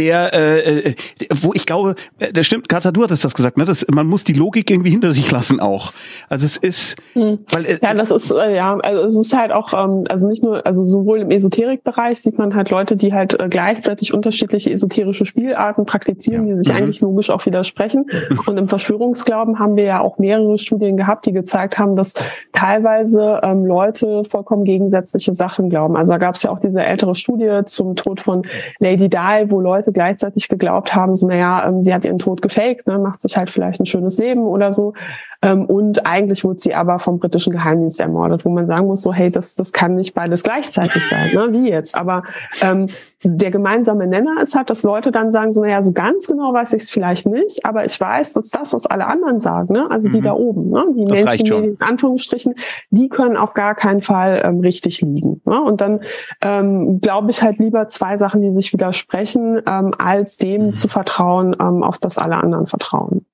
der, 0.00 0.32
äh, 0.32 0.78
äh, 0.90 0.94
wo 1.42 1.52
ich 1.52 1.66
glaube, 1.66 1.94
äh, 2.18 2.32
das 2.32 2.46
stimmt, 2.46 2.68
Katha, 2.68 2.90
du 2.90 3.02
hattest 3.02 3.24
das 3.24 3.34
gesagt, 3.34 3.58
ne? 3.58 3.64
Das, 3.66 3.86
man 3.92 4.06
muss 4.06 4.24
die 4.24 4.32
Logik 4.32 4.70
irgendwie 4.70 4.90
hinter 4.90 5.12
sich 5.12 5.30
lassen 5.30 5.60
auch. 5.60 5.92
Also 6.28 6.46
es 6.46 6.56
ist, 6.56 6.96
weil 7.14 7.66
äh, 7.66 7.78
Ja, 7.82 7.92
das 7.94 8.10
ist, 8.10 8.30
äh, 8.30 8.56
ja, 8.56 8.76
also 8.78 9.02
es 9.20 9.26
ist 9.26 9.36
halt 9.36 9.52
auch, 9.52 9.72
ähm, 9.74 10.04
also 10.08 10.26
nicht 10.26 10.42
nur, 10.42 10.64
also 10.66 10.84
sowohl 10.84 11.20
im 11.20 11.30
Esoterikbereich 11.30 12.20
sieht 12.20 12.38
man 12.38 12.54
halt 12.54 12.70
Leute, 12.70 12.96
die 12.96 13.12
halt 13.12 13.38
äh, 13.38 13.48
gleichzeitig 13.48 14.14
unterschiedliche 14.14 14.70
esoterische 14.70 15.26
Spielarten 15.26 15.84
praktizieren, 15.84 16.46
die 16.46 16.54
sich 16.62 16.72
Mhm. 16.72 16.78
eigentlich 16.78 17.00
logisch 17.00 17.30
auch 17.30 17.44
widersprechen. 17.46 18.06
Und 18.46 18.56
im 18.56 18.68
Verschwörungsglauben 18.68 19.58
haben 19.58 19.76
wir 19.76 19.84
ja 19.84 20.00
auch 20.00 20.18
mehrere 20.18 20.56
Studien 20.58 20.96
gehabt, 20.96 21.26
die 21.26 21.32
gezeigt 21.32 21.78
haben, 21.78 21.96
dass 21.96 22.14
teilweise 22.52 23.40
ähm, 23.42 23.66
Leute 23.66 24.24
vollkommen 24.24 24.64
gegensätzliche 24.64 25.34
Sachen 25.34 25.68
glauben. 25.70 25.96
Also 25.96 26.12
da 26.12 26.18
gab 26.18 26.34
es 26.36 26.42
ja 26.42 26.50
auch 26.50 26.60
diese 26.60 26.82
ältere 26.82 27.14
Studie 27.14 27.60
zum 27.66 27.96
Tod 27.96 28.20
von 28.20 28.46
Lady 28.78 29.08
Di, 29.08 29.46
wo 29.48 29.60
Leute 29.60 29.89
gleichzeitig 29.92 30.48
geglaubt 30.48 30.94
haben, 30.94 31.14
so, 31.14 31.26
naja, 31.26 31.66
ähm, 31.66 31.82
sie 31.82 31.92
hat 31.92 32.04
ihren 32.04 32.18
Tod 32.18 32.42
gefaked, 32.42 32.86
ne, 32.86 32.98
macht 32.98 33.22
sich 33.22 33.36
halt 33.36 33.50
vielleicht 33.50 33.80
ein 33.80 33.86
schönes 33.86 34.18
Leben 34.18 34.42
oder 34.42 34.72
so. 34.72 34.94
Ähm, 35.42 35.64
und 35.64 36.06
eigentlich 36.06 36.44
wurde 36.44 36.60
sie 36.60 36.74
aber 36.74 36.98
vom 36.98 37.18
britischen 37.18 37.52
Geheimdienst 37.52 37.98
ermordet, 38.00 38.44
wo 38.44 38.50
man 38.50 38.66
sagen 38.66 38.86
muss, 38.86 39.00
so, 39.02 39.12
hey, 39.12 39.30
das, 39.30 39.54
das 39.54 39.72
kann 39.72 39.94
nicht 39.94 40.14
beides 40.14 40.42
gleichzeitig 40.42 41.02
sein, 41.08 41.30
ne? 41.34 41.48
wie 41.52 41.70
jetzt. 41.70 41.94
Aber 41.94 42.24
ähm, 42.62 42.88
der 43.22 43.50
gemeinsame 43.50 44.06
Nenner 44.06 44.42
ist 44.42 44.54
halt, 44.54 44.68
dass 44.70 44.82
Leute 44.82 45.10
dann 45.12 45.30
sagen, 45.30 45.52
so, 45.52 45.62
naja, 45.62 45.82
so 45.82 45.92
ganz 45.92 46.26
genau 46.26 46.52
weiß 46.52 46.74
ich 46.74 46.82
es 46.82 46.90
vielleicht 46.90 47.26
nicht, 47.26 47.64
aber 47.64 47.84
ich 47.84 47.98
weiß, 47.98 48.34
dass 48.34 48.50
das, 48.50 48.74
was 48.74 48.86
alle 48.86 49.06
anderen 49.06 49.40
sagen, 49.40 49.72
ne? 49.72 49.90
also 49.90 50.08
die 50.08 50.20
Mhm. 50.20 50.24
da 50.24 50.32
oben, 50.34 50.68
ne? 50.70 50.84
die 50.94 51.04
Das 51.06 51.18
schon. 51.18 51.26
Mainstream-Medien, 51.26 51.76
in 51.80 51.86
Anführungsstrichen, 51.86 52.54
die 52.90 53.08
können 53.08 53.36
auf 53.36 53.54
gar 53.54 53.74
keinen 53.74 54.02
Fall 54.02 54.42
ähm, 54.44 54.60
richtig 54.60 55.00
liegen. 55.00 55.40
Ne? 55.46 55.60
Und 55.62 55.80
dann 55.80 56.00
ähm, 56.42 57.00
glaube 57.00 57.30
ich 57.30 57.42
halt 57.42 57.58
lieber 57.58 57.88
zwei 57.88 58.16
Sachen, 58.18 58.42
die 58.42 58.52
sich 58.52 58.72
widersprechen, 58.72 59.60
ähm, 59.66 59.94
als 59.96 60.36
dem 60.36 60.66
Mhm. 60.68 60.74
zu 60.74 60.88
vertrauen, 60.88 61.56
ähm, 61.60 61.82
auf 61.82 61.98
das 61.98 62.18
alle 62.18 62.36
anderen 62.36 62.66
vertrauen. 62.66 63.24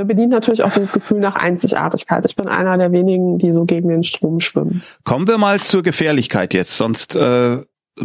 Ne, 0.00 0.06
bedient 0.06 0.30
natürlich 0.30 0.62
auch 0.62 0.72
dieses 0.72 0.92
Gefühl 0.92 1.20
nach 1.20 1.36
Einzigartigkeit. 1.36 2.24
Ich 2.24 2.34
bin 2.34 2.48
einer 2.48 2.78
der 2.78 2.90
wenigen, 2.90 3.36
die 3.38 3.50
so 3.50 3.66
gegen 3.66 3.88
den 3.90 4.02
Strom 4.02 4.40
schwimmen. 4.40 4.82
Kommen 5.04 5.28
wir 5.28 5.36
mal 5.36 5.60
zur 5.60 5.82
Gefährlichkeit 5.82 6.54
jetzt, 6.54 6.76
sonst 6.78 7.16
äh, 7.16 7.58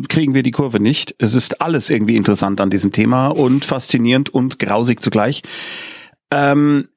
kriegen 0.09 0.33
wir 0.33 0.43
die 0.43 0.51
Kurve 0.51 0.81
nicht. 0.81 1.15
Es 1.19 1.35
ist 1.35 1.61
alles 1.61 1.89
irgendwie 1.89 2.17
interessant 2.17 2.59
an 2.59 2.69
diesem 2.69 2.91
Thema 2.91 3.29
und 3.29 3.63
faszinierend 3.63 4.29
und 4.33 4.59
grausig 4.59 4.99
zugleich. 4.99 5.41
Ähm, 6.31 6.89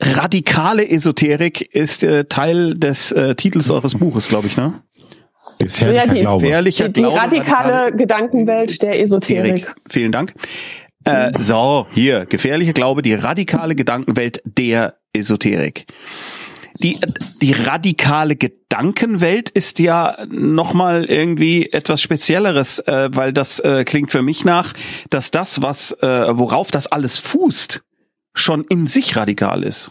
radikale 0.00 0.88
Esoterik 0.88 1.74
ist 1.74 2.04
äh, 2.04 2.24
Teil 2.26 2.74
des 2.74 3.10
äh, 3.10 3.34
Titels 3.34 3.68
eures 3.70 3.96
Buches, 3.96 4.28
glaube 4.28 4.46
ich, 4.46 4.56
ne? 4.56 4.74
Gefährlicher 5.58 6.06
Ja, 6.06 6.14
die- 6.14 6.20
Glaube. 6.20 6.42
Gefährlicher 6.44 6.88
Die, 6.88 6.92
die 6.92 7.00
Glaube, 7.00 7.16
radikale 7.20 7.92
Gedankenwelt 7.96 8.80
der 8.80 9.00
Esoterik. 9.00 9.74
Vielen 9.90 10.12
Dank. 10.12 10.34
Äh, 11.04 11.32
so, 11.40 11.86
hier, 11.92 12.26
gefährlicher 12.26 12.72
Glaube, 12.72 13.02
die 13.02 13.14
radikale 13.14 13.74
Gedankenwelt 13.74 14.42
der 14.44 14.98
Esoterik. 15.12 15.86
Die, 16.82 16.96
die 17.42 17.52
radikale 17.52 18.36
Gedankenwelt 18.36 19.50
ist 19.50 19.78
ja 19.78 20.18
nochmal 20.28 21.04
irgendwie 21.04 21.66
etwas 21.72 22.00
Spezielleres, 22.00 22.78
äh, 22.80 23.08
weil 23.12 23.32
das 23.32 23.60
äh, 23.60 23.84
klingt 23.84 24.12
für 24.12 24.22
mich 24.22 24.44
nach, 24.44 24.72
dass 25.10 25.30
das, 25.30 25.62
was, 25.62 25.92
äh, 26.00 26.38
worauf 26.38 26.70
das 26.70 26.86
alles 26.86 27.18
fußt, 27.18 27.82
schon 28.34 28.64
in 28.64 28.86
sich 28.86 29.16
radikal 29.16 29.64
ist. 29.64 29.90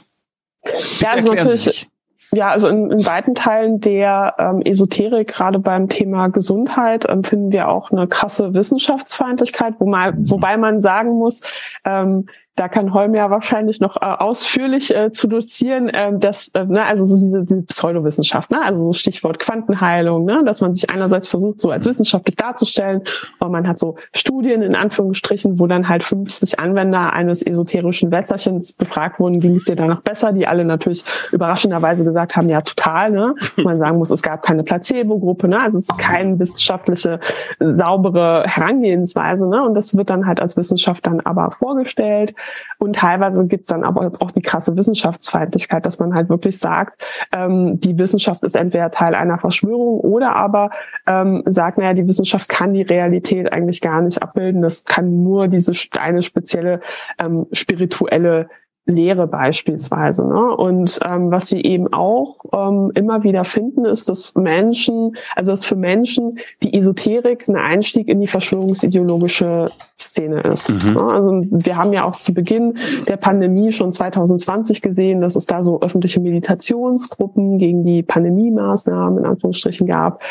Ja, 1.00 1.12
also 1.12 1.34
natürlich, 1.34 1.62
sich. 1.62 1.88
Ja, 2.32 2.50
also 2.50 2.68
in, 2.68 2.92
in 2.92 3.06
weiten 3.06 3.34
Teilen 3.34 3.80
der 3.80 4.36
ähm, 4.38 4.62
Esoterik, 4.62 5.30
gerade 5.30 5.58
beim 5.60 5.90
Thema 5.90 6.28
Gesundheit, 6.28 7.06
ähm, 7.10 7.24
finden 7.24 7.52
wir 7.52 7.70
auch 7.70 7.92
eine 7.92 8.08
krasse 8.08 8.54
Wissenschaftsfeindlichkeit, 8.54 9.76
wo 9.80 9.88
mal, 9.88 10.14
wobei 10.16 10.58
man 10.58 10.80
sagen 10.82 11.18
muss, 11.18 11.42
ähm, 11.86 12.28
da 12.60 12.68
kann 12.68 12.94
Holm 12.94 13.16
ja 13.16 13.30
wahrscheinlich 13.30 13.80
noch 13.80 13.96
äh, 13.96 14.06
ausführlich 14.06 14.94
äh, 14.94 15.14
zu 15.14 15.28
dozieren, 15.30 15.90
ähm, 15.94 16.20
dass, 16.20 16.50
äh, 16.50 16.66
ne, 16.66 16.84
also 16.84 17.06
so 17.06 17.18
diese, 17.18 17.46
diese 17.46 17.62
Pseudowissenschaft, 17.62 18.52
ne, 18.52 18.62
also 18.62 18.88
so 18.88 18.94
Stichwort 18.94 19.40
Quantenheilung, 19.40 20.26
ne, 20.26 20.42
dass 20.44 20.60
man 20.60 20.76
sich 20.76 20.90
einerseits 20.90 21.30
versucht, 21.30 21.62
so 21.62 21.72
als 21.72 21.86
wissenschaftlich 21.86 22.36
darzustellen, 22.36 23.04
aber 23.40 23.50
man 23.50 23.66
hat 23.66 23.80
so 23.80 23.96
Studien 24.14 24.62
in 24.62 24.76
Anführungsstrichen, 24.76 25.58
wo 25.58 25.68
dann 25.68 25.88
halt 25.88 26.04
50 26.04 26.60
Anwender 26.60 27.14
eines 27.14 27.42
esoterischen 27.42 28.12
Wässerchens 28.12 28.74
befragt 28.74 29.22
wurden, 29.22 29.40
ging 29.40 29.54
es 29.54 29.64
dir 29.64 29.78
danach 29.78 30.02
besser, 30.02 30.34
die 30.34 30.46
alle 30.46 30.66
natürlich 30.66 31.06
überraschenderweise 31.32 32.04
gesagt 32.04 32.36
haben, 32.36 32.50
ja 32.50 32.60
total, 32.62 33.12
ne, 33.12 33.36
Wo 33.56 33.62
man 33.64 33.80
sagen 33.80 33.98
muss, 33.98 34.12
es 34.12 34.22
gab 34.22 34.44
keine 34.44 34.64
Placebo-Gruppe, 34.64 35.48
ne, 35.48 35.62
also 35.62 35.78
es 35.78 35.88
ist 35.88 35.98
keine 35.98 36.38
wissenschaftliche, 36.38 37.22
saubere 37.62 38.44
Herangehensweise, 38.46 39.48
ne, 39.48 39.64
und 39.64 39.76
das 39.76 39.96
wird 39.96 40.10
dann 40.10 40.26
halt 40.26 40.42
als 40.42 40.58
Wissenschaft 40.58 41.06
dann 41.06 41.22
aber 41.22 41.52
vorgestellt. 41.58 42.36
Und 42.78 42.96
teilweise 42.96 43.46
gibt's 43.48 43.70
dann 43.70 43.84
aber 43.84 44.12
auch 44.20 44.32
die 44.32 44.42
krasse 44.42 44.76
Wissenschaftsfeindlichkeit, 44.78 45.86
dass 45.86 46.00
man 46.00 46.14
halt 46.14 46.30
wirklich 46.30 46.58
sagt, 46.60 47.02
ähm, 47.32 47.80
die 47.80 47.98
Wissenschaft 47.98 48.44
ist 48.44 48.56
entweder 48.56 48.92
Teil 48.92 49.16
einer 49.16 49.38
Verschwörung 49.38 50.00
oder 50.00 50.36
aber 50.36 50.70
ähm, 51.06 51.44
sagt, 51.46 51.78
naja, 51.78 51.94
die 51.94 52.08
Wissenschaft 52.08 52.48
kann 52.48 52.74
die 52.74 52.82
Realität 52.82 53.52
eigentlich 53.52 53.82
gar 53.82 54.02
nicht 54.02 54.22
abbilden. 54.22 54.62
Das 54.62 54.86
kann 54.86 55.24
nur 55.24 55.48
diese 55.48 55.74
eine 56.00 56.22
spezielle 56.22 56.82
ähm, 57.22 57.48
spirituelle 57.52 58.50
Lehre 58.90 59.28
beispielsweise. 59.28 60.28
Ne? 60.28 60.56
Und 60.56 61.00
ähm, 61.06 61.32
was 61.32 61.52
wir 61.52 61.64
eben 61.64 61.92
auch 61.94 62.38
ähm, 62.52 62.92
immer 62.96 63.24
wieder 63.24 63.46
finden, 63.46 63.86
ist, 63.86 64.10
dass 64.10 64.36
Menschen, 64.36 65.16
also 65.36 65.52
dass 65.52 65.64
für 65.64 65.76
Menschen 65.76 66.38
die 66.64 66.74
Esoterik 66.74 67.48
ein 67.48 67.56
Einstieg 67.56 68.08
in 68.08 68.20
die 68.20 68.28
verschwörungsideologische 68.28 69.72
Szene 69.98 70.42
ist. 70.42 70.84
Mhm. 70.84 70.94
Ne? 70.94 71.04
Also 71.04 71.44
wir 71.50 71.78
haben 71.78 71.94
ja 71.94 72.06
auch 72.06 72.16
zu 72.16 72.34
Beginn 72.34 72.78
der 73.08 73.18
Pandemie 73.18 73.72
schon 73.72 73.92
2020 73.92 74.82
gesehen, 74.82 75.22
dass 75.22 75.36
es 75.36 75.46
da 75.46 75.64
so 75.64 75.82
öffentliche 75.82 76.20
Meditationsgruppen 76.20 77.58
gegen 77.60 77.84
die 77.84 78.04
Pandemie-Maßnahmen 78.04 79.20
in 79.20 79.26
Anführungsstrichen 79.26 79.88
gab. 79.88 80.22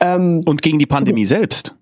Ähm, 0.00 0.42
Und 0.46 0.62
gegen 0.62 0.78
die 0.78 0.86
Pandemie 0.86 1.26
selbst. 1.26 1.74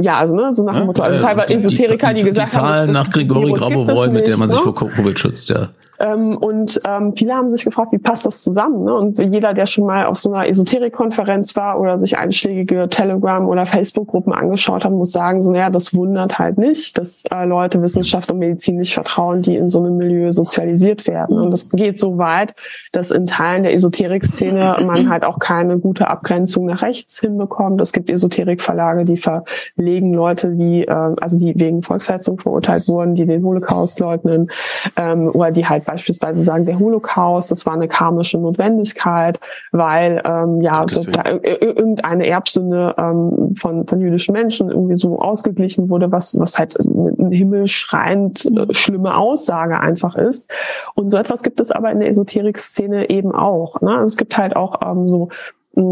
Ja, 0.00 0.16
also 0.18 0.34
ne, 0.34 0.52
so 0.52 0.64
nach 0.64 0.72
dem 0.72 0.80
Ja, 0.80 0.84
Motto, 0.86 1.02
also 1.02 1.20
teilweise 1.20 1.54
Esoteriker, 1.54 2.08
die, 2.08 2.22
die, 2.22 2.28
gesagt 2.28 2.52
die 2.52 2.56
Zahlen 2.56 2.88
haben, 2.88 2.92
nach 2.92 3.10
Grigori 3.10 3.52
Grabovoi, 3.52 4.08
mit 4.08 4.26
der 4.26 4.36
man 4.36 4.50
sich 4.50 4.58
ne? 4.58 4.64
vor 4.64 4.74
Covid 4.74 5.18
schützt, 5.18 5.50
ja. 5.50 5.68
Ähm, 6.00 6.36
und 6.36 6.80
ähm, 6.86 7.14
viele 7.14 7.34
haben 7.34 7.54
sich 7.54 7.64
gefragt, 7.64 7.92
wie 7.92 7.98
passt 7.98 8.26
das 8.26 8.42
zusammen? 8.42 8.84
Ne? 8.84 8.94
Und 8.94 9.18
jeder, 9.18 9.54
der 9.54 9.66
schon 9.66 9.86
mal 9.86 10.06
auf 10.06 10.18
so 10.18 10.32
einer 10.32 10.48
Esoterik-Konferenz 10.48 11.56
war 11.56 11.80
oder 11.80 11.98
sich 11.98 12.18
einschlägige 12.18 12.88
Telegram- 12.88 13.48
oder 13.48 13.66
Facebook-Gruppen 13.66 14.32
angeschaut 14.32 14.84
hat, 14.84 14.92
muss 14.92 15.12
sagen, 15.12 15.40
so, 15.42 15.52
naja, 15.52 15.70
das 15.70 15.94
wundert 15.94 16.38
halt 16.38 16.58
nicht, 16.58 16.98
dass 16.98 17.24
äh, 17.32 17.44
Leute 17.44 17.80
Wissenschaft 17.82 18.30
und 18.30 18.38
Medizin 18.38 18.76
nicht 18.76 18.94
vertrauen, 18.94 19.42
die 19.42 19.56
in 19.56 19.68
so 19.68 19.80
einem 19.80 19.96
Milieu 19.96 20.30
sozialisiert 20.30 21.06
werden. 21.06 21.38
Und 21.38 21.50
das 21.50 21.68
geht 21.68 21.98
so 21.98 22.18
weit, 22.18 22.54
dass 22.92 23.10
in 23.10 23.26
Teilen 23.26 23.62
der 23.62 23.74
Esoterik-Szene 23.74 24.76
man 24.84 25.08
halt 25.08 25.24
auch 25.24 25.38
keine 25.38 25.78
gute 25.78 26.08
Abgrenzung 26.08 26.66
nach 26.66 26.82
rechts 26.82 27.20
hinbekommt. 27.20 27.80
Es 27.80 27.92
gibt 27.92 28.10
Esoterik-Verlage, 28.10 29.04
die 29.04 29.16
verlegen 29.16 30.12
Leute, 30.12 30.50
die, 30.50 30.82
äh, 30.82 31.14
also 31.20 31.38
die 31.38 31.54
wegen 31.56 31.82
Volksverhetzung 31.82 32.38
verurteilt 32.38 32.88
wurden, 32.88 33.14
die 33.14 33.26
den 33.26 33.44
Holocaust 33.44 34.00
leugnen, 34.00 34.48
ähm, 34.96 35.28
oder 35.28 35.50
die 35.50 35.66
halt 35.66 35.83
beispielsweise 35.84 36.42
sagen, 36.42 36.66
der 36.66 36.78
Holocaust, 36.78 37.50
das 37.50 37.66
war 37.66 37.74
eine 37.74 37.88
karmische 37.88 38.38
Notwendigkeit, 38.38 39.38
weil 39.72 40.22
ähm, 40.24 40.60
ja 40.60 40.84
da, 40.84 41.22
ir- 41.22 41.42
ir- 41.44 41.62
irgendeine 41.62 42.26
Erbsünde 42.26 42.94
ähm, 42.98 43.54
von, 43.56 43.86
von 43.86 44.00
jüdischen 44.00 44.32
Menschen 44.32 44.70
irgendwie 44.70 44.96
so 44.96 45.18
ausgeglichen 45.18 45.88
wurde, 45.88 46.10
was, 46.12 46.38
was 46.38 46.58
halt 46.58 46.76
eine 46.80 47.34
himmelschreiend 47.34 48.46
äh, 48.46 48.74
schlimme 48.74 49.16
Aussage 49.16 49.78
einfach 49.80 50.16
ist. 50.16 50.50
Und 50.94 51.10
so 51.10 51.16
etwas 51.16 51.42
gibt 51.42 51.60
es 51.60 51.70
aber 51.70 51.90
in 51.90 52.00
der 52.00 52.08
Esoterik-Szene 52.08 53.10
eben 53.10 53.34
auch. 53.34 53.80
Ne? 53.80 53.90
Also 53.90 54.04
es 54.04 54.16
gibt 54.16 54.36
halt 54.38 54.56
auch 54.56 54.80
ähm, 54.82 55.08
so 55.08 55.28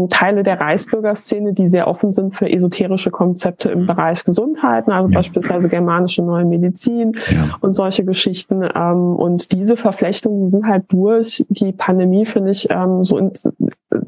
Teile 0.09 0.43
der 0.43 0.59
Reichsbürgerszene, 0.59 1.53
die 1.53 1.67
sehr 1.67 1.87
offen 1.87 2.11
sind 2.11 2.35
für 2.35 2.49
esoterische 2.49 3.11
Konzepte 3.11 3.69
im 3.69 3.85
Bereich 3.85 4.23
Gesundheit, 4.23 4.87
ne? 4.87 4.95
also 4.95 5.09
Ja. 5.09 5.19
beispielsweise 5.19 5.69
germanische 5.69 6.23
neue 6.23 6.45
Medizin 6.45 7.13
Ja. 7.29 7.57
und 7.61 7.73
solche 7.73 8.05
Geschichten. 8.05 8.63
Ähm, 8.75 9.15
und 9.15 9.51
diese 9.51 9.75
Verflechtungen, 9.77 10.45
die 10.45 10.51
sind 10.51 10.67
halt 10.67 10.85
durch 10.89 11.45
die 11.49 11.71
Pandemie, 11.73 12.25
finde 12.25 12.51
ich, 12.51 12.69
ähm, 12.69 13.03
so 13.03 13.17
ins, 13.17 13.49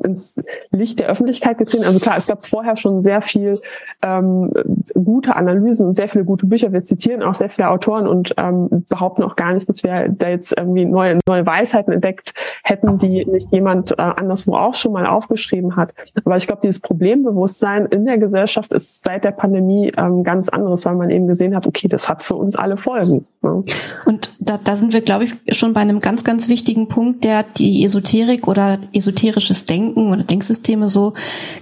ins 0.04 0.36
Licht 0.72 1.00
der 1.00 1.08
Öffentlichkeit 1.10 1.58
getreten. 1.58 1.84
Also 1.86 2.00
klar, 2.00 2.16
es 2.18 2.28
gab 2.28 2.46
vorher 2.46 2.76
schon 2.76 3.04
sehr 3.04 3.22
viel 3.22 3.60
ähm, 4.02 4.52
gute 4.94 5.36
Analysen 5.36 5.88
und 5.88 5.94
sehr 5.96 6.08
viele 6.10 6.24
gute 6.26 6.46
Bücher. 6.46 6.72
Wir 6.74 6.84
zitieren 6.86 7.22
auch 7.24 7.34
sehr 7.34 7.50
viele 7.50 7.70
Autoren 7.70 8.08
und 8.08 8.34
ähm, 8.38 8.86
behaupten 8.90 9.24
auch 9.24 9.36
gar 9.36 9.54
nicht, 9.54 9.68
dass 9.68 9.84
wir 9.84 10.10
da 10.10 10.30
jetzt 10.30 10.58
irgendwie 10.58 10.86
neue, 10.86 11.20
neue 11.28 11.46
Weisheiten 11.46 11.92
entdeckt 11.94 12.34
hätten, 12.64 12.98
die 12.98 13.26
nicht 13.26 13.52
jemand 13.52 13.92
äh, 13.98 14.02
anderswo 14.02 14.56
auch 14.56 14.74
schon 14.76 14.94
mal 14.94 15.06
aufgeschrieben 15.06 15.65
hat. 15.76 15.94
Aber 16.24 16.36
ich 16.36 16.48
glaube, 16.48 16.62
dieses 16.64 16.82
Problembewusstsein 16.82 17.86
in 17.86 18.06
der 18.06 18.18
Gesellschaft 18.18 18.72
ist 18.74 19.06
seit 19.06 19.24
der 19.24 19.32
Pandemie 19.32 19.94
ähm, 19.98 20.24
ganz 20.24 20.50
anderes, 20.50 20.86
weil 20.86 20.96
man 20.96 21.10
eben 21.10 21.28
gesehen 21.28 21.56
hat, 21.56 21.66
okay, 21.68 21.88
das 21.88 22.10
hat 22.10 22.24
für 22.24 22.36
uns 22.36 22.56
alle 22.56 22.76
Folgen. 22.78 23.26
Ne? 23.42 23.64
Und 24.06 24.34
da, 24.40 24.60
da 24.62 24.76
sind 24.76 24.92
wir, 24.92 25.02
glaube 25.02 25.24
ich, 25.24 25.58
schon 25.58 25.74
bei 25.74 25.82
einem 25.82 26.00
ganz, 26.00 26.24
ganz 26.24 26.50
wichtigen 26.50 26.88
Punkt, 26.90 27.24
der 27.24 27.44
die 27.44 27.86
Esoterik 27.86 28.48
oder 28.48 28.80
esoterisches 28.94 29.66
Denken 29.66 30.12
oder 30.12 30.24
Denksysteme 30.24 30.88
so 30.88 31.14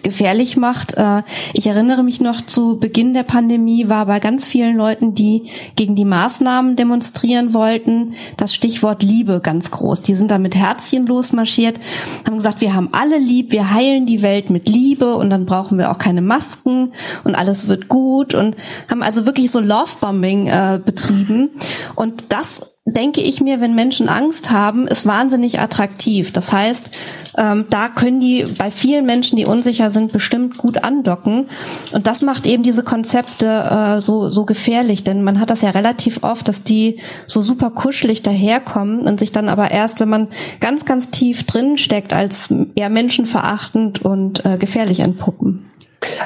gefährlich 0.01 0.58
macht. 0.58 0.95
Äh, 0.97 1.22
Ich 1.54 1.68
erinnere 1.68 2.04
mich 2.04 2.20
noch 2.20 2.41
zu 2.41 2.80
Beginn 2.80 3.14
der 3.14 3.24
Pandemie 3.24 3.89
war 3.89 4.08
bei 4.08 4.20
ganz 4.20 4.47
vielen 4.47 4.76
Leuten, 4.76 5.14
die 5.14 5.43
gegen 5.76 5.95
die 5.95 6.06
Maßnahmen 6.06 6.76
demonstrieren 6.76 7.54
wollten, 7.54 8.16
das 8.38 8.56
Stichwort 8.56 9.04
Liebe 9.04 9.39
ganz 9.41 9.70
groß. 9.70 10.01
Die 10.01 10.16
sind 10.16 10.32
da 10.32 10.39
mit 10.39 10.56
Herzchen 10.56 11.06
losmarschiert, 11.06 11.80
haben 12.26 12.38
gesagt, 12.38 12.62
wir 12.62 12.74
haben 12.74 12.89
alle 12.91 13.18
lieb, 13.18 13.51
wir 13.51 13.74
heilen 13.74 13.93
die 14.02 14.22
Welt 14.22 14.50
mit 14.50 14.68
Liebe 14.68 15.16
und 15.16 15.30
dann 15.30 15.46
brauchen 15.46 15.78
wir 15.78 15.91
auch 15.91 15.98
keine 15.98 16.22
Masken 16.22 16.91
und 17.24 17.36
alles 17.36 17.68
wird 17.68 17.88
gut 17.88 18.34
und 18.34 18.56
haben 18.89 19.04
also 19.04 19.26
wirklich 19.26 19.52
so 19.52 19.60
Lovebombing 19.60 20.48
äh, 20.48 20.80
betrieben. 20.84 21.52
Und 21.96 22.26
das 22.30 22.73
denke 22.86 23.22
ich 23.22 23.40
mir, 23.40 23.62
wenn 23.62 23.76
Menschen 23.76 24.10
Angst 24.10 24.52
haben, 24.52 24.88
ist 24.88 25.06
wahnsinnig 25.06 25.60
attraktiv. 25.60 26.34
Das 26.34 26.52
heißt, 26.52 26.98
ähm, 27.38 27.66
da 27.70 27.88
können 27.88 28.20
die 28.20 28.44
bei 28.58 28.72
vielen 28.72 29.06
Menschen, 29.06 29.38
die 29.38 29.46
unsicher 29.46 29.90
sind, 29.90 30.12
bestimmt 30.12 30.58
gut 30.58 30.84
andocken. 30.84 31.48
Und 31.94 32.08
das 32.08 32.22
macht 32.22 32.46
eben 32.46 32.62
diese 32.62 32.84
Konzepte 32.84 33.48
äh, 33.48 34.02
so, 34.02 34.28
so 34.28 34.46
gefährlich, 34.46 35.06
denn 35.06 35.24
man 35.24 35.40
hat 35.40 35.50
das 35.50 35.62
ja 35.62 35.70
relativ 35.70 36.24
oft, 36.24 36.50
dass 36.50 36.64
die 36.64 37.00
so 37.26 37.42
super 37.42 37.70
kuschelig 37.70 38.22
daherkommen 38.22 39.02
und 39.02 39.20
sich 39.20 39.32
dann 39.32 39.48
aber 39.48 39.72
erst, 39.72 40.02
wenn 40.02 40.10
man 40.10 40.28
ganz, 40.60 40.84
ganz 40.84 41.10
tief 41.10 41.44
drin 41.44 41.78
steckt, 41.78 42.12
als 42.12 42.54
eher 42.76 42.90
menschenverachtend 42.90 44.04
und 44.04 44.46
äh, 44.46 44.58
gefährlich 44.58 45.00
entpuppen. 45.00 45.70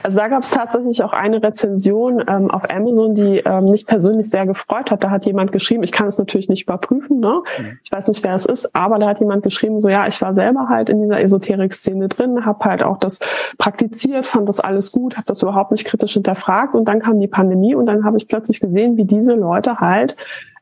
Also 0.04 0.18
da 0.18 0.28
gab 0.28 0.44
es 0.44 0.52
tatsächlich 0.52 1.04
auch 1.04 1.14
eine 1.14 1.42
Rezension 1.42 2.24
ähm, 2.28 2.52
auf 2.52 2.70
Amazon, 2.70 3.16
die 3.16 3.40
ähm, 3.40 3.66
mich 3.66 3.86
persönlich 3.86 4.30
sehr 4.30 4.46
gefreut 4.46 4.92
hat. 4.92 5.04
Da 5.04 5.10
hat 5.10 5.26
jemand 5.26 5.52
geschrieben, 5.52 5.84
ich 5.84 5.92
kann 5.92 6.08
es 6.08 6.18
natürlich 6.18 6.50
nicht 6.50 6.64
überprüfen, 6.64 7.20
ne? 7.20 7.42
ich 7.84 7.92
weiß 7.92 8.08
nicht, 8.08 8.24
wer 8.24 8.36
es 8.36 8.46
ist, 8.46 8.76
aber 8.76 9.00
da 9.00 9.10
hat 9.10 9.20
jemand 9.20 9.44
geschrieben, 9.44 9.80
so 9.80 9.90
ja, 9.90 10.08
ich 10.08 10.22
war 10.22 10.34
selber 10.34 10.70
halt 10.70 10.90
in 10.90 11.02
dieser 11.02 11.20
Esoterik-Szene 11.22 12.08
drin, 12.08 12.46
habe 12.46 12.66
halt 12.66 12.84
auch 12.84 12.98
das 12.98 13.20
praktiziert, 13.58 14.26
fand 14.26 14.48
das 14.48 14.60
alles 14.60 14.92
gut, 14.92 15.16
habe 15.16 15.28
das 15.28 15.42
überhaupt 15.42 15.72
nicht 15.72 15.86
kritisch 15.86 16.14
hinterfragt 16.14 16.76
und 16.76 16.86
dann 16.86 17.00
kam 17.00 17.20
die 17.20 17.28
Pandemie 17.28 17.76
und 17.76 17.86
dann 17.86 18.04
habe 18.04 18.18
ich 18.18 18.28
plötzlich 18.28 18.60
gesehen, 18.60 18.98
wie 18.98 19.06
diese 19.06 19.34
Leute 19.34 19.80
halt 19.80 20.16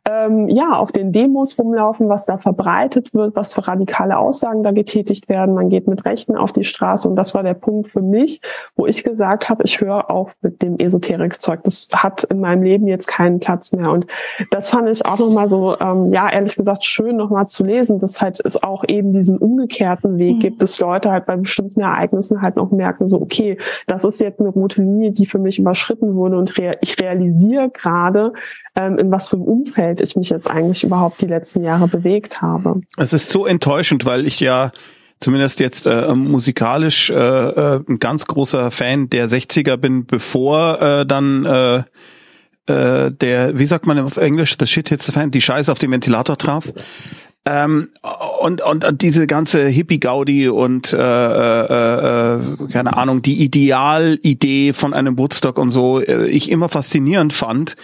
ähm, 0.07 0.47
ja 0.49 0.73
auf 0.73 0.91
den 0.91 1.11
Demos 1.11 1.57
rumlaufen, 1.57 2.09
was 2.09 2.25
da 2.25 2.37
verbreitet 2.37 3.13
wird, 3.13 3.35
was 3.35 3.53
für 3.53 3.67
radikale 3.67 4.17
Aussagen 4.17 4.63
da 4.63 4.71
getätigt 4.71 5.27
werden. 5.29 5.55
Man 5.55 5.69
geht 5.69 5.87
mit 5.87 6.05
Rechten 6.05 6.35
auf 6.37 6.53
die 6.53 6.63
Straße 6.63 7.09
und 7.09 7.15
das 7.15 7.33
war 7.33 7.41
der 7.41 7.55
Punkt 7.55 7.89
für 7.89 8.01
mich, 8.01 8.41
wo 8.75 8.85
ich 8.85 9.03
gesagt 9.03 9.49
habe, 9.49 9.63
ich 9.63 9.81
höre 9.81 10.11
auf 10.11 10.31
mit 10.41 10.61
dem 10.61 10.77
Esoterikzeug. 10.77 11.63
Das 11.63 11.87
hat 11.93 12.23
in 12.25 12.39
meinem 12.39 12.61
Leben 12.61 12.87
jetzt 12.87 13.07
keinen 13.07 13.39
Platz 13.39 13.71
mehr. 13.71 13.91
Und 13.91 14.05
das 14.51 14.69
fand 14.69 14.89
ich 14.89 15.03
auch 15.05 15.17
nochmal 15.17 15.49
so, 15.49 15.75
ähm, 15.79 16.13
ja, 16.13 16.29
ehrlich 16.29 16.55
gesagt, 16.55 16.85
schön 16.85 17.17
nochmal 17.17 17.47
zu 17.47 17.65
lesen, 17.65 17.97
dass 17.99 18.21
halt 18.21 18.39
es 18.45 18.61
auch 18.61 18.83
eben 18.87 19.11
diesen 19.11 19.39
umgekehrten 19.39 20.17
Weg 20.17 20.35
mhm. 20.35 20.39
gibt, 20.39 20.61
dass 20.61 20.79
Leute 20.79 21.11
halt 21.11 21.25
bei 21.25 21.35
bestimmten 21.35 21.81
Ereignissen 21.81 22.41
halt 22.41 22.57
noch 22.57 22.71
merken, 22.71 23.07
so, 23.07 23.21
okay, 23.21 23.57
das 23.87 24.03
ist 24.03 24.21
jetzt 24.21 24.39
eine 24.39 24.49
rote 24.49 24.81
Linie, 24.81 25.11
die 25.11 25.25
für 25.25 25.39
mich 25.39 25.57
überschritten 25.57 26.15
wurde 26.15 26.37
und 26.37 26.57
rea 26.57 26.75
ich 26.81 26.99
realisiere 27.01 27.69
gerade, 27.69 28.33
in 28.77 29.11
was 29.11 29.29
für 29.29 29.37
einem 29.37 29.45
Umfeld 29.45 30.01
ich 30.01 30.15
mich 30.15 30.29
jetzt 30.29 30.49
eigentlich 30.49 30.83
überhaupt 30.83 31.21
die 31.21 31.27
letzten 31.27 31.63
Jahre 31.63 31.87
bewegt 31.87 32.41
habe. 32.41 32.81
Es 32.97 33.13
ist 33.13 33.31
so 33.31 33.45
enttäuschend, 33.45 34.05
weil 34.05 34.25
ich 34.25 34.39
ja 34.39 34.71
zumindest 35.19 35.59
jetzt 35.59 35.87
äh, 35.87 36.13
musikalisch 36.13 37.09
äh, 37.09 37.15
äh, 37.15 37.81
ein 37.87 37.99
ganz 37.99 38.27
großer 38.27 38.71
Fan 38.71 39.09
der 39.09 39.29
60er 39.29 39.77
bin, 39.77 40.05
bevor 40.05 40.81
äh, 40.81 41.05
dann 41.05 41.45
äh, 41.45 41.83
äh, 42.67 43.11
der, 43.11 43.57
wie 43.57 43.65
sagt 43.65 43.85
man 43.85 43.99
auf 43.99 44.17
Englisch, 44.17 44.57
the 44.59 44.67
shit 44.67 44.89
hits 44.89 45.05
the 45.05 45.11
fan, 45.11 45.31
die 45.31 45.41
Scheiße 45.41 45.71
auf 45.71 45.79
dem 45.79 45.91
Ventilator 45.91 46.37
traf. 46.37 46.73
Ähm, 47.47 47.89
und, 48.39 48.61
und, 48.61 48.85
und 48.85 49.01
diese 49.03 49.27
ganze 49.27 49.67
Hippie-Gaudi 49.67 50.49
und 50.49 50.91
äh, 50.91 50.97
äh, 50.97 52.35
äh, 52.35 52.39
keine 52.73 52.97
Ahnung, 52.97 53.21
die 53.21 53.43
Idealidee 53.43 54.73
von 54.73 54.95
einem 54.95 55.19
Woodstock 55.19 55.59
und 55.59 55.69
so, 55.69 56.01
äh, 56.01 56.27
ich 56.27 56.49
immer 56.49 56.69
faszinierend 56.69 57.33
fand. 57.33 57.75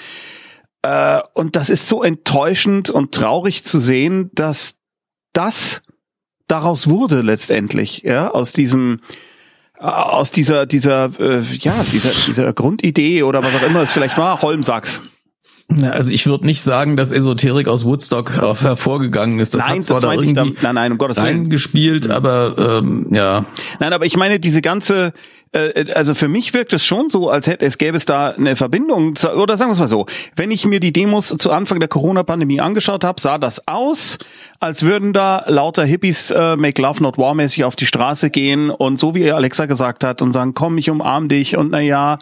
Äh, 0.81 1.21
und 1.33 1.55
das 1.55 1.69
ist 1.69 1.87
so 1.87 2.03
enttäuschend 2.03 2.89
und 2.89 3.13
traurig 3.13 3.63
zu 3.63 3.79
sehen, 3.79 4.31
dass 4.33 4.75
das 5.33 5.81
daraus 6.47 6.87
wurde 6.87 7.21
letztendlich, 7.21 8.01
ja, 8.03 8.29
aus 8.29 8.51
diesem 8.51 8.99
äh, 9.79 9.83
aus 9.83 10.31
dieser 10.31 10.65
dieser 10.65 11.11
äh, 11.19 11.41
ja 11.41 11.73
dieser 11.91 12.11
dieser 12.27 12.53
Grundidee 12.53 13.23
oder 13.23 13.43
was 13.43 13.55
auch 13.55 13.63
immer 13.63 13.81
es 13.81 13.91
vielleicht 13.91 14.17
war 14.17 14.41
Holm 14.41 14.63
sag's 14.63 15.01
also 15.83 16.11
ich 16.11 16.25
würde 16.25 16.45
nicht 16.45 16.61
sagen, 16.61 16.97
dass 16.97 17.11
Esoterik 17.11 17.67
aus 17.67 17.85
Woodstock 17.85 18.33
hervorgegangen 18.33 19.39
ist. 19.39 19.53
Das 19.53 19.67
nein, 19.67 19.77
hat 19.77 19.83
zwar 19.83 20.01
das 20.01 20.09
da 20.09 20.13
irgendwie 20.13 20.33
dann, 20.33 20.53
nein, 20.61 20.75
nein, 20.75 20.91
um 20.91 20.97
Gottes 20.97 21.23
Willen. 21.23 21.49
gespielt, 21.49 22.09
aber 22.09 22.81
ähm, 22.81 23.07
ja. 23.11 23.45
Nein, 23.79 23.93
aber 23.93 24.05
ich 24.05 24.17
meine 24.17 24.39
diese 24.39 24.61
ganze 24.61 25.13
äh, 25.53 25.91
also 25.93 26.13
für 26.13 26.27
mich 26.27 26.53
wirkt 26.53 26.73
es 26.73 26.85
schon 26.85 27.09
so, 27.09 27.29
als 27.29 27.47
hätte 27.47 27.65
es 27.65 27.77
gäbe 27.77 27.97
es 27.97 28.05
da 28.05 28.29
eine 28.29 28.55
Verbindung 28.55 29.15
oder 29.35 29.57
sagen 29.57 29.69
wir 29.69 29.73
es 29.73 29.79
mal 29.79 29.87
so, 29.87 30.05
wenn 30.35 30.51
ich 30.51 30.65
mir 30.65 30.79
die 30.79 30.93
Demos 30.93 31.27
zu 31.27 31.51
Anfang 31.51 31.79
der 31.79 31.89
Corona-Pandemie 31.89 32.59
angeschaut 32.59 33.03
habe, 33.03 33.19
sah 33.19 33.37
das 33.37 33.67
aus, 33.67 34.17
als 34.59 34.83
würden 34.83 35.13
da 35.13 35.43
lauter 35.47 35.83
Hippies 35.83 36.31
äh, 36.31 36.55
Make 36.55 36.81
Love 36.81 37.03
Not 37.03 37.17
War 37.17 37.33
mäßig 37.33 37.63
auf 37.63 37.75
die 37.75 37.85
Straße 37.85 38.29
gehen 38.29 38.69
und 38.69 38.97
so 38.97 39.15
wie 39.15 39.31
Alexa 39.31 39.65
gesagt 39.65 40.03
hat 40.03 40.21
und 40.21 40.31
sagen, 40.31 40.53
komm, 40.53 40.77
ich 40.77 40.89
umarm 40.89 41.27
dich 41.27 41.57
und 41.57 41.71
na 41.71 41.79
ja, 41.79 42.19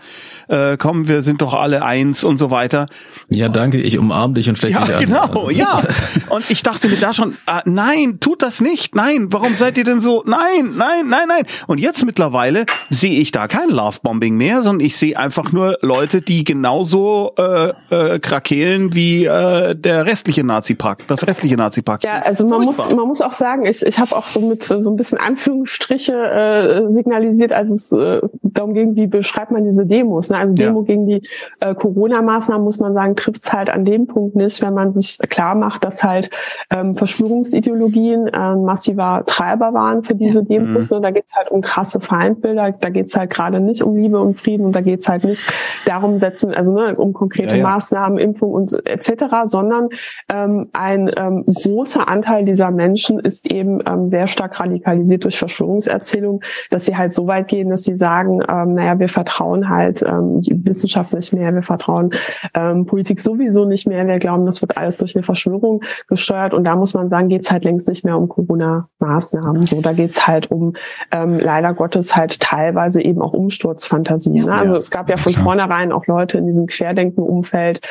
äh, 0.48 0.78
komm, 0.78 1.08
wir 1.08 1.22
sind 1.22 1.42
doch 1.42 1.54
alle 1.54 1.84
eins 1.84 2.24
und 2.24 2.38
so 2.38 2.52
weiter. 2.52 2.88
Ja, 3.30 3.50
danke, 3.50 3.80
ich 3.80 3.98
umarm 3.98 4.34
dich 4.34 4.50
und 4.50 4.58
stech 4.58 4.72
ja, 4.72 4.86
dich 4.86 4.96
an. 4.96 5.06
Genau, 5.06 5.22
also, 5.22 5.50
ja, 5.50 5.82
Und 6.30 6.50
ich 6.50 6.64
dachte 6.64 6.88
mir 6.90 6.98
da 6.98 7.14
schon, 7.14 7.36
ah, 7.46 7.62
nein, 7.66 8.20
tut 8.20 8.42
das 8.42 8.62
nicht, 8.62 8.96
nein, 8.96 9.32
warum 9.32 9.56
seid 9.56 9.78
ihr 9.78 9.84
denn 9.84 10.00
so, 10.00 10.24
nein, 10.26 10.74
nein, 10.76 11.10
nein, 11.10 11.28
nein. 11.28 11.46
Und 11.68 11.80
jetzt 11.80 12.06
mittlerweile 12.06 12.66
sehe 12.90 13.19
ich 13.20 13.32
da 13.32 13.48
kein 13.48 13.70
Lovebombing 13.70 14.36
mehr, 14.36 14.62
sondern 14.62 14.86
ich 14.86 14.98
sehe 14.98 15.18
einfach 15.18 15.52
nur 15.52 15.78
Leute, 15.82 16.22
die 16.22 16.44
genauso 16.44 17.34
äh, 17.38 17.74
äh, 17.90 18.20
krakehlen 18.20 18.94
wie 18.94 19.26
äh, 19.26 19.76
der 19.76 20.06
restliche 20.06 20.44
Nazi-Pakt, 20.44 21.10
das 21.10 21.28
restliche 21.28 21.56
Nazi-Pakt. 21.58 22.04
Ja, 22.04 22.22
also 22.24 22.48
man 22.48 22.62
muss, 22.62 22.96
man 22.96 23.08
muss 23.08 23.22
auch 23.22 23.34
sagen, 23.34 23.66
ich, 23.66 23.86
ich 23.86 24.00
habe 24.00 24.16
auch 24.16 24.28
so 24.28 24.42
mit 24.42 24.64
so 24.64 24.90
ein 24.90 24.96
bisschen 24.96 25.18
Anführungsstriche 25.18 26.14
äh, 26.14 26.92
signalisiert, 26.92 27.52
als 27.52 27.70
es 27.70 27.92
äh, 27.92 28.22
darum 28.42 28.74
ging, 28.74 28.96
wie 28.96 29.08
beschreibt 29.08 29.52
man 29.52 29.66
diese 29.66 29.86
Demos. 29.86 30.30
Ne? 30.30 30.38
Also 30.38 30.54
Demo 30.54 30.82
ja. 30.82 30.86
gegen 30.86 31.08
die 31.08 31.22
äh, 31.60 31.76
Corona-Maßnahmen, 31.76 32.64
muss 32.64 32.80
man 32.80 32.94
sagen, 32.94 33.16
trifft 33.16 33.46
es 33.46 33.54
halt 33.54 33.70
an 33.70 33.86
dem 33.86 34.08
Punkt 34.08 34.36
nicht, 34.36 34.62
wenn 34.62 34.74
man 34.74 35.00
sich 35.00 35.18
klar 35.30 35.56
macht, 35.56 35.84
dass 35.84 36.04
halt 36.04 36.30
ähm, 36.70 36.96
Verschwörungsideologien 36.96 38.28
äh, 38.28 38.56
massiver 38.56 39.24
Treiber 39.26 39.74
waren 39.74 40.04
für 40.04 40.16
diese 40.16 40.44
Demos. 40.44 40.90
Mhm. 40.90 40.98
Ne? 40.98 41.02
Da 41.02 41.12
geht 41.12 41.26
es 41.28 41.36
halt 41.36 41.52
um 41.52 41.62
krasse 41.62 42.00
Feindbilder, 42.00 42.72
da 42.72 42.90
geht 42.90 43.09
es 43.10 43.18
halt 43.18 43.30
gerade 43.30 43.60
nicht 43.60 43.84
um 43.84 43.96
Liebe 43.96 44.20
und 44.20 44.40
Frieden 44.40 44.66
und 44.66 44.76
da 44.76 44.82
geht 44.82 45.00
es 45.02 45.10
halt 45.10 45.24
nicht 45.24 45.44
darum, 45.86 46.20
setzen, 46.20 46.54
also 46.54 46.74
ne, 46.74 46.96
um 46.96 47.14
konkrete 47.14 47.56
ja, 47.56 47.62
ja. 47.62 47.64
Maßnahmen, 47.64 48.18
Impfung 48.18 48.52
und 48.52 48.74
etc., 48.88 49.26
sondern 49.46 49.90
ähm, 50.32 50.70
ein 50.74 51.10
ähm, 51.18 51.46
großer 51.46 52.08
Anteil 52.08 52.46
dieser 52.46 52.72
Menschen 52.72 53.20
ist 53.20 53.46
eben 53.50 53.80
ähm, 53.86 54.10
sehr 54.10 54.28
stark 54.28 54.60
radikalisiert 54.60 55.24
durch 55.24 55.38
Verschwörungserzählungen, 55.38 56.42
dass 56.70 56.86
sie 56.86 56.96
halt 56.96 57.14
so 57.14 57.28
weit 57.28 57.48
gehen, 57.48 57.70
dass 57.70 57.84
sie 57.84 57.98
sagen, 57.98 58.42
ähm, 58.50 58.76
naja, 58.76 59.00
wir 59.00 59.10
vertrauen 59.10 59.70
halt 59.70 60.02
ähm, 60.02 60.42
Wissenschaft 60.64 61.14
nicht 61.14 61.34
mehr, 61.34 61.54
wir 61.54 61.64
vertrauen 61.64 62.10
ähm, 62.54 62.86
Politik 62.86 63.20
sowieso 63.20 63.66
nicht 63.66 63.88
mehr, 63.88 64.08
wir 64.08 64.20
glauben, 64.20 64.46
das 64.46 64.62
wird 64.62 64.78
alles 64.78 64.98
durch 64.98 65.16
eine 65.16 65.24
Verschwörung 65.24 65.82
gesteuert 66.08 66.54
und 66.54 66.64
da 66.64 66.76
muss 66.76 66.94
man 66.94 67.10
sagen, 67.10 67.30
geht 67.30 67.42
es 67.42 67.52
halt 67.52 67.64
längst 67.64 67.88
nicht 67.88 68.06
mehr 68.06 68.18
um 68.18 68.28
Corona-Maßnahmen. 68.28 69.66
So, 69.66 69.82
da 69.82 69.94
geht 69.94 70.12
es 70.12 70.28
halt 70.28 70.52
um 70.52 70.74
ähm, 71.12 71.40
leider 71.40 71.74
Gottes 71.74 72.16
halt 72.16 72.40
teilweise 72.40 72.99
eben 73.02 73.22
auch 73.22 73.34
Umsturzfantasien. 73.34 74.46
Ne? 74.46 74.54
Also 74.54 74.76
es 74.76 74.92
gab 74.92 75.10
ja 75.10 75.18
von 75.18 75.34
vornherein 75.34 75.92
auch 75.92 76.08
Leute 76.08 76.38
in 76.38 76.46
diesem 76.46 76.68
Querdenken-Umfeld, 76.68 77.82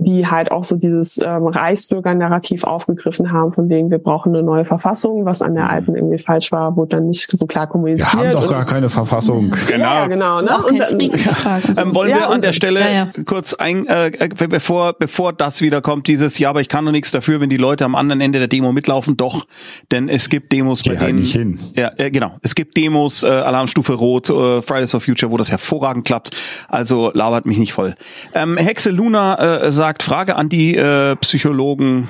die 0.00 0.28
halt 0.28 0.52
auch 0.52 0.62
so 0.62 0.76
dieses 0.76 1.18
ähm, 1.18 1.48
Reichsbürger-Narrativ 1.48 2.62
aufgegriffen 2.62 3.32
haben, 3.32 3.52
von 3.52 3.68
wegen, 3.68 3.90
wir 3.90 3.98
brauchen 3.98 4.34
eine 4.34 4.44
neue 4.44 4.64
Verfassung, 4.64 5.24
was 5.24 5.42
an 5.42 5.54
der 5.54 5.64
mhm. 5.64 5.70
alten 5.70 5.96
irgendwie 5.96 6.18
falsch 6.18 6.52
war, 6.52 6.76
wurde 6.76 6.96
dann 6.96 7.08
nicht 7.08 7.28
so 7.32 7.46
klar 7.46 7.66
kommuniziert. 7.66 8.14
Wir 8.14 8.28
haben 8.28 8.32
doch 8.32 8.48
gar 8.48 8.64
keine 8.64 8.88
Verfassung. 8.88 9.52
Genau. 9.66 9.88
Ja, 9.98 10.06
genau. 10.06 10.42
Ne? 10.42 10.50
Und 10.68 10.80
ähm, 11.78 11.94
wollen 11.94 12.10
wir 12.10 12.28
an 12.28 12.42
der 12.42 12.52
Stelle 12.52 12.80
ja, 12.80 12.88
ja. 12.90 13.08
kurz 13.24 13.54
ein, 13.54 13.86
äh, 13.86 14.28
bevor, 14.48 14.92
bevor 14.92 15.32
das 15.32 15.62
wieder 15.62 15.80
kommt, 15.80 16.08
dieses, 16.08 16.38
ja, 16.38 16.50
aber 16.50 16.60
ich 16.60 16.68
kann 16.68 16.84
doch 16.84 16.92
nichts 16.92 17.10
dafür, 17.10 17.40
wenn 17.40 17.48
die 17.48 17.56
Leute 17.56 17.84
am 17.86 17.94
anderen 17.94 18.20
Ende 18.20 18.38
der 18.38 18.48
Demo 18.48 18.70
mitlaufen, 18.70 19.16
doch, 19.16 19.46
denn 19.90 20.08
es 20.08 20.28
gibt 20.28 20.52
Demos, 20.52 20.82
bei 20.82 20.94
denen... 20.94 21.20
Nicht 21.20 21.34
hin. 21.34 21.58
Ja, 21.74 21.92
äh, 21.96 22.10
genau. 22.10 22.36
Es 22.42 22.54
gibt 22.54 22.76
Demos, 22.76 23.22
äh, 23.22 23.28
Alarmstufe 23.28 23.94
Rot, 23.94 24.28
äh, 24.28 24.62
Fridays 24.62 24.90
for 24.90 25.00
Future, 25.00 25.32
wo 25.32 25.38
das 25.38 25.50
hervorragend 25.50 26.04
klappt, 26.04 26.36
also 26.68 27.10
labert 27.14 27.46
mich 27.46 27.56
nicht 27.56 27.72
voll. 27.72 27.94
Ähm, 28.34 28.58
Hexe 28.58 28.90
Luna 28.90 29.62
äh, 29.62 29.70
sagt, 29.70 29.87
sagt, 29.88 30.02
Frage 30.02 30.36
an 30.36 30.50
die 30.50 30.76
äh, 30.76 31.16
Psychologen, 31.16 32.08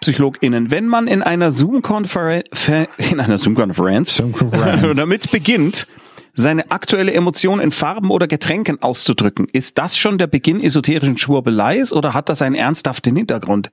PsychologInnen. 0.00 0.70
Wenn 0.70 0.86
man 0.86 1.08
in 1.08 1.20
einer 1.20 1.50
Zoom-Konferenz, 1.50 2.46
in 3.10 3.18
einer 3.18 3.38
Zoom-Konferenz 3.38 4.18
Zoom 4.18 4.32
damit 4.94 5.32
beginnt, 5.32 5.88
seine 6.32 6.70
aktuelle 6.70 7.12
Emotion 7.12 7.58
in 7.58 7.72
Farben 7.72 8.12
oder 8.12 8.28
Getränken 8.28 8.80
auszudrücken, 8.80 9.48
ist 9.52 9.78
das 9.78 9.98
schon 9.98 10.16
der 10.16 10.28
Beginn 10.28 10.62
esoterischen 10.62 11.18
Schwurbeleis 11.18 11.92
oder 11.92 12.14
hat 12.14 12.28
das 12.28 12.40
einen 12.40 12.54
ernsthaften 12.54 13.16
Hintergrund? 13.16 13.72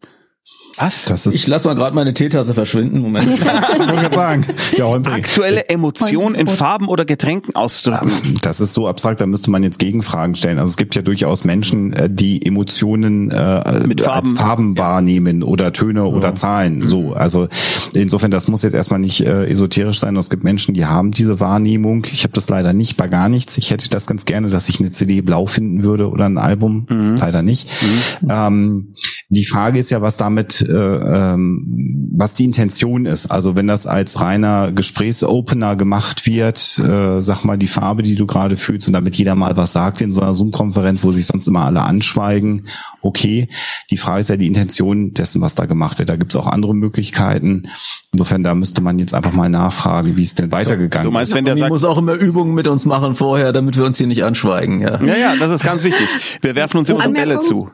Was? 0.79 1.05
Das 1.05 1.25
ist 1.25 1.35
ich 1.35 1.47
lass 1.47 1.65
mal 1.65 1.75
gerade 1.75 1.93
meine 1.93 2.13
Teetasse 2.13 2.53
verschwinden. 2.53 3.01
Moment. 3.01 3.25
ich 3.33 3.45
wollte 3.87 4.15
sagen. 4.15 4.45
Ja, 4.77 4.87
Aktuelle 4.93 5.67
Emotionen 5.67 6.35
in 6.35 6.47
Farben 6.47 6.87
oder 6.87 7.03
Getränken 7.03 7.53
ausdrücken. 7.55 8.09
Ähm, 8.25 8.37
das 8.41 8.61
ist 8.61 8.73
so 8.73 8.87
abstrakt, 8.87 9.19
da 9.19 9.25
müsste 9.25 9.51
man 9.51 9.61
jetzt 9.61 9.79
Gegenfragen 9.79 10.35
stellen. 10.35 10.57
Also 10.57 10.69
es 10.69 10.77
gibt 10.77 10.95
ja 10.95 11.01
durchaus 11.01 11.43
Menschen, 11.43 11.91
äh, 11.93 12.09
die 12.09 12.45
Emotionen 12.45 13.29
äh, 13.29 13.87
Mit 13.87 14.01
Farben. 14.01 14.29
als 14.29 14.39
Farben 14.39 14.75
ja. 14.75 14.83
wahrnehmen 14.83 15.43
oder 15.43 15.73
Töne 15.73 15.99
ja. 15.99 16.05
oder 16.05 16.35
Zahlen. 16.35 16.87
So, 16.87 17.13
also 17.13 17.49
insofern, 17.93 18.31
das 18.31 18.47
muss 18.47 18.63
jetzt 18.63 18.73
erstmal 18.73 18.99
nicht 18.99 19.19
äh, 19.21 19.47
esoterisch 19.49 19.99
sein. 19.99 20.15
Es 20.15 20.29
gibt 20.29 20.45
Menschen, 20.45 20.73
die 20.73 20.85
haben 20.85 21.11
diese 21.11 21.41
Wahrnehmung. 21.41 22.05
Ich 22.11 22.23
habe 22.23 22.33
das 22.33 22.49
leider 22.49 22.71
nicht 22.71 22.95
bei 22.95 23.07
gar 23.09 23.27
nichts. 23.27 23.57
Ich 23.57 23.71
hätte 23.71 23.89
das 23.89 24.07
ganz 24.07 24.23
gerne, 24.23 24.49
dass 24.49 24.69
ich 24.69 24.79
eine 24.79 24.91
CD 24.91 25.21
blau 25.21 25.45
finden 25.45 25.83
würde 25.83 26.09
oder 26.09 26.25
ein 26.25 26.37
Album. 26.37 26.87
Mhm. 26.89 27.15
Leider 27.17 27.41
nicht. 27.41 27.69
Mhm. 27.81 28.27
Ähm, 28.29 28.95
die 29.29 29.45
Frage 29.45 29.77
ist 29.77 29.91
ja, 29.91 30.01
was 30.01 30.17
damit 30.17 30.38
äh, 30.67 30.73
ähm, 30.73 32.09
was 32.15 32.35
die 32.35 32.45
Intention 32.45 33.05
ist. 33.05 33.27
Also 33.27 33.55
wenn 33.55 33.67
das 33.67 33.87
als 33.87 34.21
reiner 34.21 34.71
Gesprächsopener 34.71 35.75
gemacht 35.75 36.25
wird, 36.25 36.79
äh, 36.79 37.21
sag 37.21 37.43
mal 37.43 37.57
die 37.57 37.67
Farbe, 37.67 38.03
die 38.03 38.15
du 38.15 38.25
gerade 38.25 38.57
fühlst 38.57 38.87
und 38.87 38.93
damit 38.93 39.15
jeder 39.15 39.35
mal 39.35 39.55
was 39.57 39.73
sagt 39.73 40.01
in 40.01 40.11
so 40.11 40.21
einer 40.21 40.33
Zoom-Konferenz, 40.33 41.03
wo 41.03 41.11
sich 41.11 41.25
sonst 41.25 41.47
immer 41.47 41.65
alle 41.65 41.81
anschweigen, 41.81 42.67
okay. 43.01 43.47
Die 43.91 43.97
Frage 43.97 44.21
ist 44.21 44.29
ja 44.29 44.37
die 44.37 44.47
Intention 44.47 45.13
dessen, 45.13 45.41
was 45.41 45.55
da 45.55 45.65
gemacht 45.65 45.99
wird. 45.99 46.09
Da 46.09 46.15
gibt 46.15 46.33
es 46.33 46.39
auch 46.39 46.47
andere 46.47 46.75
Möglichkeiten. 46.75 47.67
Insofern, 48.11 48.43
da 48.43 48.55
müsste 48.55 48.81
man 48.81 48.99
jetzt 48.99 49.13
einfach 49.13 49.33
mal 49.33 49.49
nachfragen, 49.49 50.17
wie 50.17 50.23
es 50.23 50.35
denn 50.35 50.51
weitergegangen 50.51 51.05
du 51.05 51.11
meinst, 51.11 51.31
ist. 51.31 51.37
Wenn 51.37 51.45
der 51.45 51.57
sagt, 51.57 51.69
muss 51.69 51.83
auch 51.83 51.97
immer 51.97 52.13
Übungen 52.13 52.53
mit 52.53 52.67
uns 52.67 52.85
machen 52.85 53.15
vorher, 53.15 53.53
damit 53.53 53.77
wir 53.77 53.85
uns 53.85 53.97
hier 53.97 54.07
nicht 54.07 54.23
anschweigen. 54.23 54.81
Ja, 54.81 55.01
ja, 55.03 55.15
ja 55.15 55.35
das 55.37 55.51
ist 55.51 55.63
ganz 55.63 55.83
wichtig. 55.83 56.07
Wir 56.41 56.55
werfen 56.55 56.77
uns 56.77 56.89
immer 56.89 57.03
so 57.03 57.11
Bälle 57.11 57.39
zu. 57.41 57.69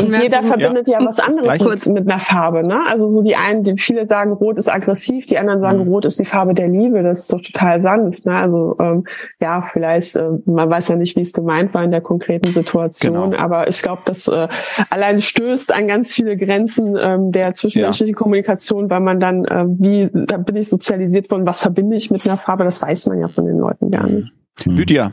Und 0.00 0.20
jeder 0.20 0.42
verbindet 0.42 0.88
ja, 0.88 1.00
ja 1.00 1.06
was 1.06 1.18
anderes 1.18 1.86
mit, 1.86 1.99
mit 2.00 2.10
einer 2.10 2.20
Farbe, 2.20 2.66
ne? 2.66 2.80
Also 2.88 3.10
so 3.10 3.22
die 3.22 3.36
einen, 3.36 3.62
die 3.62 3.76
viele 3.76 4.06
sagen, 4.06 4.32
Rot 4.32 4.56
ist 4.56 4.68
aggressiv, 4.68 5.26
die 5.26 5.38
anderen 5.38 5.60
sagen, 5.60 5.84
mhm. 5.84 5.88
Rot 5.88 6.04
ist 6.04 6.18
die 6.18 6.24
Farbe 6.24 6.54
der 6.54 6.68
Liebe. 6.68 7.02
Das 7.02 7.20
ist 7.20 7.32
doch 7.32 7.40
total 7.40 7.82
sanft, 7.82 8.26
ne? 8.26 8.34
Also 8.34 8.76
ähm, 8.80 9.04
ja, 9.40 9.62
vielleicht, 9.72 10.16
äh, 10.16 10.28
man 10.46 10.68
weiß 10.68 10.88
ja 10.88 10.96
nicht, 10.96 11.16
wie 11.16 11.20
es 11.20 11.32
gemeint 11.32 11.72
war 11.74 11.84
in 11.84 11.90
der 11.90 12.00
konkreten 12.00 12.48
Situation, 12.48 13.30
genau. 13.30 13.42
aber 13.42 13.68
ich 13.68 13.82
glaube, 13.82 14.02
das 14.04 14.28
äh, 14.28 14.48
allein 14.90 15.20
stößt 15.20 15.72
an 15.74 15.86
ganz 15.86 16.12
viele 16.12 16.36
Grenzen 16.36 16.96
ähm, 17.00 17.32
der 17.32 17.54
zwischenmenschlichen 17.54 18.14
ja. 18.14 18.18
Kommunikation, 18.18 18.90
weil 18.90 19.00
man 19.00 19.20
dann, 19.20 19.44
äh, 19.44 19.64
wie, 19.66 20.10
da 20.12 20.36
bin 20.36 20.56
ich 20.56 20.68
sozialisiert 20.68 21.30
worden, 21.30 21.46
was 21.46 21.60
verbinde 21.60 21.96
ich 21.96 22.10
mit 22.10 22.26
einer 22.26 22.36
Farbe, 22.36 22.64
das 22.64 22.82
weiß 22.82 23.06
man 23.06 23.20
ja 23.20 23.28
von 23.28 23.46
den 23.46 23.58
Leuten 23.58 23.90
gar 23.90 24.06
nicht. 24.06 24.32
Lydia. 24.64 25.12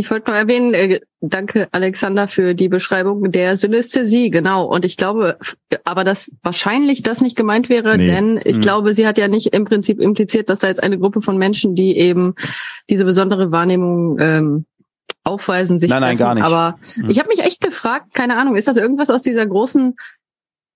Ich 0.00 0.10
wollte 0.10 0.30
noch 0.30 0.36
erwähnen, 0.36 0.72
äh, 0.72 1.00
danke 1.20 1.68
Alexander 1.72 2.26
für 2.26 2.54
die 2.54 2.70
Beschreibung 2.70 3.30
der 3.30 3.54
Synästhesie, 3.54 4.30
genau. 4.30 4.64
Und 4.64 4.86
ich 4.86 4.96
glaube, 4.96 5.36
aber 5.84 6.04
dass 6.04 6.32
wahrscheinlich 6.42 7.02
das 7.02 7.20
nicht 7.20 7.36
gemeint 7.36 7.68
wäre, 7.68 7.98
nee. 7.98 8.06
denn 8.06 8.40
ich 8.42 8.56
mhm. 8.56 8.60
glaube, 8.62 8.94
sie 8.94 9.06
hat 9.06 9.18
ja 9.18 9.28
nicht 9.28 9.48
im 9.48 9.66
Prinzip 9.66 10.00
impliziert, 10.00 10.48
dass 10.48 10.60
da 10.60 10.68
jetzt 10.68 10.82
eine 10.82 10.98
Gruppe 10.98 11.20
von 11.20 11.36
Menschen, 11.36 11.74
die 11.74 11.98
eben 11.98 12.34
diese 12.88 13.04
besondere 13.04 13.52
Wahrnehmung 13.52 14.16
ähm, 14.20 14.64
aufweisen, 15.22 15.78
sich 15.78 15.90
nein, 15.90 16.00
nein, 16.00 16.16
treffen. 16.16 16.24
gar 16.26 16.34
nicht. 16.34 16.44
Aber 16.44 16.78
mhm. 16.96 17.10
ich 17.10 17.18
habe 17.18 17.28
mich 17.28 17.40
echt 17.40 17.60
gefragt, 17.60 18.14
keine 18.14 18.38
Ahnung, 18.38 18.56
ist 18.56 18.68
das 18.68 18.78
irgendwas 18.78 19.10
aus 19.10 19.20
dieser 19.20 19.46
großen 19.46 19.96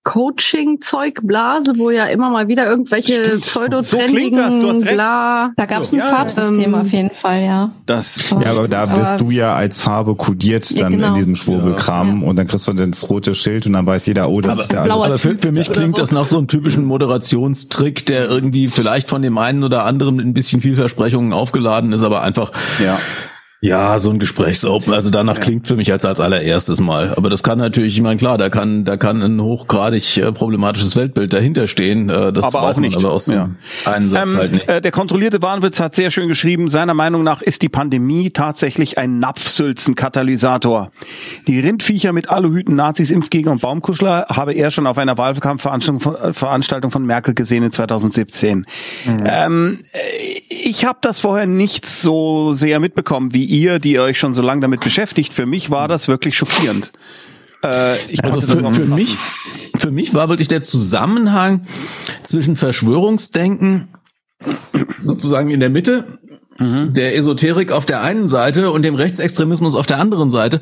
Coaching-Zeugblase, 0.05 1.79
wo 1.79 1.91
ja 1.91 2.07
immer 2.07 2.29
mal 2.29 2.47
wieder 2.47 2.67
irgendwelche 2.67 3.39
pseudo-trendigen 3.41 4.61
so 4.61 4.73
Da 4.83 5.67
gab 5.67 5.81
es 5.81 5.93
ein 5.93 6.01
ja, 6.01 6.05
Farbsystem 6.05 6.75
ähm, 6.75 6.75
auf 6.75 6.93
jeden 6.93 7.11
Fall, 7.11 7.43
ja. 7.43 7.73
Das, 7.87 8.31
ja, 8.31 8.51
aber 8.51 8.69
da 8.69 8.91
wirst 8.91 9.13
aber, 9.13 9.19
du 9.19 9.31
ja 9.31 9.55
als 9.55 9.81
Farbe 9.83 10.15
kodiert 10.15 10.71
dann 10.79 10.93
ja, 10.93 10.99
genau. 10.99 11.09
in 11.09 11.15
diesem 11.15 11.35
Schwurbelkram 11.35 12.21
ja. 12.21 12.29
und 12.29 12.37
dann 12.37 12.47
kriegst 12.47 12.69
du 12.69 12.75
dann 12.75 12.91
das 12.91 13.09
rote 13.09 13.35
Schild 13.35 13.67
und 13.67 13.73
dann 13.73 13.87
weiß 13.87 14.05
jeder, 14.07 14.29
oh, 14.29 14.43
das 14.43 14.53
aber, 14.53 14.63
ist 14.63 14.73
der 14.73 14.83
Blauer 14.83 15.07
Aber 15.07 15.19
für, 15.19 15.39
für 15.39 15.53
mich 15.53 15.73
klingt 15.73 15.97
so. 15.97 16.03
das 16.03 16.13
nach 16.13 16.27
so 16.27 16.37
einem 16.37 16.49
typischen 16.49 16.85
Moderationstrick, 16.85 18.05
der 18.05 18.29
irgendwie 18.29 18.69
vielleicht 18.69 19.09
von 19.09 19.23
dem 19.23 19.39
einen 19.39 19.65
oder 19.65 19.85
anderen 19.85 20.21
ein 20.21 20.35
bisschen 20.35 20.61
viel 20.61 20.77
Versprechungen 20.77 21.33
aufgeladen 21.33 21.93
ist, 21.95 22.03
aber 22.03 22.21
einfach 22.21 22.53
ja 22.79 22.99
ja, 23.65 23.99
so 23.99 24.11
ein 24.11 24.19
Gesprächsopen, 24.19 24.93
also 24.93 25.09
danach 25.09 25.37
ja. 25.37 25.41
klingt 25.41 25.67
für 25.67 25.75
mich 25.75 25.91
als 25.91 26.05
als 26.05 26.21
allererstes 26.21 26.83
mal. 26.83 27.15
Aber 27.17 27.31
das 27.31 27.43
kann 27.43 27.57
natürlich, 27.59 27.97
ich 27.97 28.03
meine, 28.03 28.19
klar, 28.19 28.37
da 28.37 28.51
kann, 28.51 28.85
da 28.85 28.99
kann 28.99 29.23
ein 29.23 29.41
hochgradig 29.41 30.19
äh, 30.19 30.33
problematisches 30.33 30.97
Weltbild 30.97 31.33
dahinter 31.33 31.67
stehen. 31.67 32.11
Äh, 32.11 32.31
das 32.31 32.55
aber 32.55 32.69
weiß 32.69 32.77
auch 32.77 32.81
nicht. 32.83 32.99
aber 32.99 33.13
aus 33.13 33.25
dem 33.25 33.39
ja. 33.39 33.91
einen 33.91 34.11
Satz 34.11 34.33
ähm, 34.33 34.39
halt 34.39 34.53
nicht. 34.53 34.69
Äh, 34.69 34.83
der 34.83 34.93
kontrollierte 34.93 35.41
Wahnwitz 35.41 35.81
hat 35.81 35.95
sehr 35.95 36.11
schön 36.11 36.29
geschrieben, 36.29 36.69
seiner 36.69 36.93
Meinung 36.93 37.23
nach 37.23 37.41
ist 37.41 37.63
die 37.63 37.71
Pandemie 37.71 38.29
tatsächlich 38.33 38.99
ein 38.99 39.19
Napfsülzen-Katalysator. 39.19 40.91
Die 41.49 41.59
Rindviecher 41.59 42.13
mit 42.13 42.29
Aluhüten, 42.29 42.77
Nazis, 42.77 43.11
Impfgegner 43.11 43.53
und 43.53 43.63
Baumkuschler 43.63 44.27
habe 44.29 44.53
er 44.53 44.73
schon 44.73 44.87
auf 44.87 44.99
einer 44.99 45.17
Wahlkampfveranstaltung 45.17 46.01
von, 46.01 46.17
äh, 46.17 46.35
Veranstaltung 46.35 46.91
von 46.91 47.07
Merkel 47.07 47.33
gesehen 47.33 47.63
in 47.63 47.73
2017. 47.73 48.67
Mhm. 49.07 49.23
Ähm, 49.25 49.79
äh, 49.93 49.99
ich 50.67 50.85
habe 50.85 50.99
das 51.01 51.21
vorher 51.21 51.47
nicht 51.47 51.87
so 51.87 52.53
sehr 52.53 52.79
mitbekommen 52.79 53.33
wie 53.33 53.54
ihr, 53.55 53.79
die 53.79 53.99
euch 53.99 54.19
schon 54.19 54.35
so 54.35 54.43
lange 54.43 54.61
damit 54.61 54.81
beschäftigt, 54.81 55.33
für 55.33 55.47
mich 55.47 55.71
war 55.71 55.89
das 55.89 56.09
wirklich 56.09 56.37
schockierend. 56.37 56.93
Äh, 57.63 57.97
also 58.23 58.41
für, 58.41 58.73
für 58.73 58.85
mich, 58.85 59.17
für 59.77 59.91
mich 59.91 60.13
war 60.13 60.29
wirklich 60.29 60.49
der 60.49 60.63
Zusammenhang 60.63 61.67
zwischen 62.23 62.57
Verschwörungsdenken 62.57 63.89
sozusagen 65.01 65.51
in 65.51 65.61
der 65.61 65.71
Mitte 65.71 66.19
mhm. 66.59 66.93
der 66.93 67.17
Esoterik 67.17 67.73
auf 67.73 67.87
der 67.87 68.03
einen 68.03 68.27
Seite 68.27 68.71
und 68.71 68.83
dem 68.83 68.95
Rechtsextremismus 68.95 69.77
auf 69.77 69.87
der 69.87 70.01
anderen 70.01 70.31
Seite. 70.31 70.61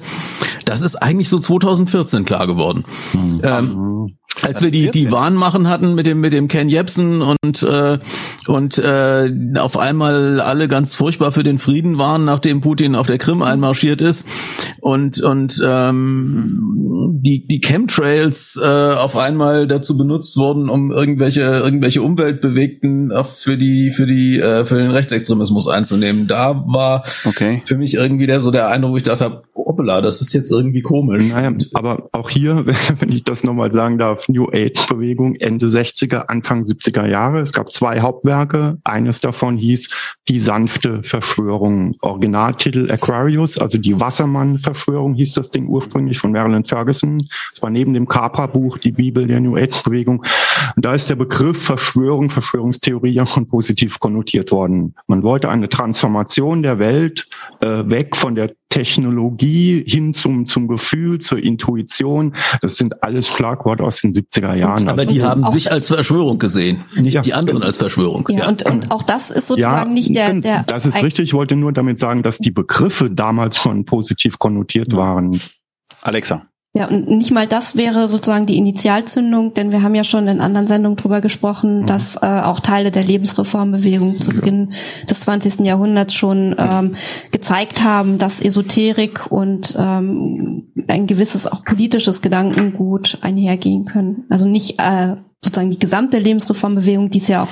Das 0.64 0.82
ist 0.82 0.96
eigentlich 0.96 1.28
so 1.28 1.38
2014 1.38 2.24
klar 2.24 2.46
geworden. 2.46 2.84
Mhm. 3.14 3.40
Ähm, 3.42 4.18
als 4.40 4.60
wir 4.60 4.70
die 4.70 4.90
die 4.90 5.10
Wahn 5.12 5.34
machen 5.34 5.68
hatten 5.68 5.94
mit 5.94 6.06
dem 6.06 6.20
mit 6.20 6.32
dem 6.32 6.48
Ken 6.48 6.68
Jebsen 6.68 7.22
und 7.22 7.62
äh, 7.62 7.98
und 8.46 8.78
äh, 8.78 9.30
auf 9.58 9.78
einmal 9.78 10.40
alle 10.40 10.68
ganz 10.68 10.94
furchtbar 10.94 11.32
für 11.32 11.42
den 11.42 11.58
Frieden 11.58 11.98
waren, 11.98 12.24
nachdem 12.24 12.60
Putin 12.60 12.94
auf 12.94 13.06
der 13.06 13.18
Krim 13.18 13.42
einmarschiert 13.42 14.00
ist 14.00 14.26
und 14.80 15.20
und 15.20 15.62
ähm, 15.64 17.12
die 17.20 17.46
die 17.46 17.60
Chemtrails 17.60 18.58
äh, 18.62 18.66
auf 18.66 19.16
einmal 19.16 19.66
dazu 19.66 19.96
benutzt 19.96 20.36
wurden, 20.36 20.68
um 20.68 20.90
irgendwelche 20.90 21.42
irgendwelche 21.42 22.02
Umweltbewegten 22.02 23.12
für 23.24 23.56
die 23.56 23.90
für 23.90 24.06
die 24.06 24.40
äh, 24.40 24.64
für 24.64 24.76
den 24.76 24.90
Rechtsextremismus 24.90 25.68
einzunehmen. 25.68 26.26
Da 26.26 26.64
war 26.66 27.04
okay. 27.24 27.62
für 27.64 27.76
mich 27.76 27.94
irgendwie 27.94 28.26
der 28.26 28.40
so 28.40 28.50
der 28.50 28.68
Eindruck, 28.68 28.92
wo 28.92 28.96
ich 28.96 29.02
dachte, 29.02 29.42
hoppla, 29.54 30.00
das 30.00 30.20
ist 30.20 30.32
jetzt 30.32 30.50
irgendwie 30.50 30.82
komisch. 30.82 31.24
Naja, 31.28 31.52
aber 31.74 32.08
auch 32.12 32.30
hier, 32.30 32.64
wenn 32.98 33.10
ich 33.10 33.24
das 33.24 33.44
nochmal 33.44 33.72
sagen 33.72 33.98
darf, 33.98 34.28
New 34.28 34.48
Age-Bewegung 34.48 35.34
Ende 35.36 35.66
60er, 35.66 36.26
Anfang 36.26 36.62
70er 36.62 37.06
Jahre. 37.06 37.40
Es 37.40 37.52
gab 37.52 37.70
zwei 37.70 38.00
Hauptwerke. 38.00 38.78
Eines 38.84 39.20
davon 39.20 39.56
hieß 39.56 39.90
Die 40.28 40.38
sanfte 40.38 41.02
Verschwörung. 41.02 41.96
Originaltitel 42.00 42.90
Aquarius, 42.90 43.58
also 43.58 43.78
die 43.78 43.98
Wassermann-Verschwörung 43.98 45.14
hieß 45.14 45.34
das 45.34 45.50
Ding 45.50 45.68
ursprünglich 45.68 46.18
von 46.18 46.32
Marilyn 46.32 46.64
Ferguson. 46.64 47.28
Es 47.52 47.60
war 47.62 47.70
neben 47.70 47.92
dem 47.94 48.08
Kappa-Buch 48.08 48.78
die 48.78 48.92
Bibel 48.92 49.26
der 49.26 49.40
New 49.40 49.56
Age-Bewegung. 49.56 50.24
Und 50.76 50.84
da 50.84 50.94
ist 50.94 51.10
der 51.10 51.16
Begriff 51.16 51.62
Verschwörung, 51.62 52.30
Verschwörungstheorie 52.30 53.22
schon 53.26 53.46
positiv 53.46 54.00
konnotiert 54.00 54.52
worden. 54.52 54.94
Man 55.06 55.22
wollte 55.22 55.48
eine 55.48 55.68
Transformation 55.68 56.62
der 56.62 56.78
Welt 56.78 57.28
äh, 57.60 57.88
weg 57.88 58.16
von 58.16 58.34
der 58.34 58.52
Technologie 58.72 59.84
hin 59.86 60.14
zum, 60.14 60.46
zum 60.46 60.66
Gefühl, 60.66 61.18
zur 61.18 61.42
Intuition. 61.42 62.32
Das 62.62 62.76
sind 62.76 63.02
alles 63.02 63.28
Schlagworte 63.28 63.84
aus 63.84 64.00
den 64.00 64.12
70er 64.12 64.54
Jahren. 64.54 64.88
aber 64.88 65.04
die 65.04 65.22
haben 65.22 65.44
sich 65.44 65.70
als 65.70 65.88
Verschwörung 65.88 66.38
gesehen, 66.38 66.82
nicht 66.94 67.12
ja, 67.12 67.20
die 67.20 67.34
anderen 67.34 67.62
als 67.62 67.76
Verschwörung. 67.76 68.26
Ja, 68.30 68.38
ja, 68.38 68.48
Und, 68.48 68.62
und 68.64 68.90
auch 68.90 69.02
das 69.02 69.30
ist 69.30 69.48
sozusagen 69.48 69.90
ja, 69.90 69.94
nicht 69.94 70.16
der, 70.16 70.32
der. 70.40 70.64
Das 70.64 70.86
ist 70.86 71.02
richtig. 71.02 71.24
Ich 71.24 71.34
wollte 71.34 71.54
nur 71.54 71.72
damit 71.74 71.98
sagen, 71.98 72.22
dass 72.22 72.38
die 72.38 72.50
Begriffe 72.50 73.10
damals 73.10 73.58
schon 73.58 73.84
positiv 73.84 74.38
konnotiert 74.38 74.96
waren. 74.96 75.38
Alexa. 76.00 76.46
Ja, 76.74 76.88
und 76.88 77.06
nicht 77.06 77.32
mal 77.32 77.46
das 77.46 77.76
wäre 77.76 78.08
sozusagen 78.08 78.46
die 78.46 78.56
Initialzündung, 78.56 79.52
denn 79.52 79.72
wir 79.72 79.82
haben 79.82 79.94
ja 79.94 80.04
schon 80.04 80.26
in 80.26 80.40
anderen 80.40 80.66
Sendungen 80.66 80.96
drüber 80.96 81.20
gesprochen, 81.20 81.80
mhm. 81.80 81.86
dass 81.86 82.16
äh, 82.16 82.26
auch 82.26 82.60
Teile 82.60 82.90
der 82.90 83.04
Lebensreformbewegung 83.04 84.16
zu 84.16 84.30
Beginn 84.30 84.72
des 85.08 85.20
20. 85.20 85.66
Jahrhunderts 85.66 86.14
schon 86.14 86.54
ähm, 86.56 86.94
gezeigt 87.30 87.84
haben, 87.84 88.16
dass 88.16 88.40
Esoterik 88.40 89.30
und 89.30 89.76
ähm, 89.78 90.72
ein 90.88 91.06
gewisses 91.06 91.46
auch 91.46 91.62
politisches 91.62 92.22
Gedankengut 92.22 93.18
einhergehen 93.20 93.84
können. 93.84 94.24
Also 94.30 94.48
nicht 94.48 94.80
äh, 94.80 95.16
sozusagen 95.44 95.68
die 95.68 95.78
gesamte 95.78 96.18
Lebensreformbewegung, 96.18 97.10
die 97.10 97.18
ist 97.18 97.28
ja 97.28 97.42
auch 97.42 97.50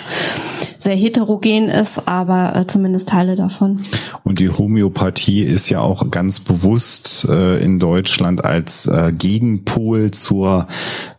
sehr 0.83 0.97
heterogen 0.97 1.68
ist, 1.68 2.09
aber 2.09 2.57
äh, 2.57 2.66
zumindest 2.66 3.09
Teile 3.09 3.37
davon. 3.37 3.83
Und 4.24 4.41
die 4.41 4.49
Homöopathie 4.49 5.43
ist 5.43 5.68
ja 5.68 5.81
auch 5.81 6.11
ganz 6.11 6.41
bewusst 6.41 7.26
äh, 7.28 7.59
in 7.59 7.78
Deutschland 7.78 8.45
als 8.45 8.87
äh, 8.87 9.12
Gegenpol 9.16 10.11
zur, 10.11 10.66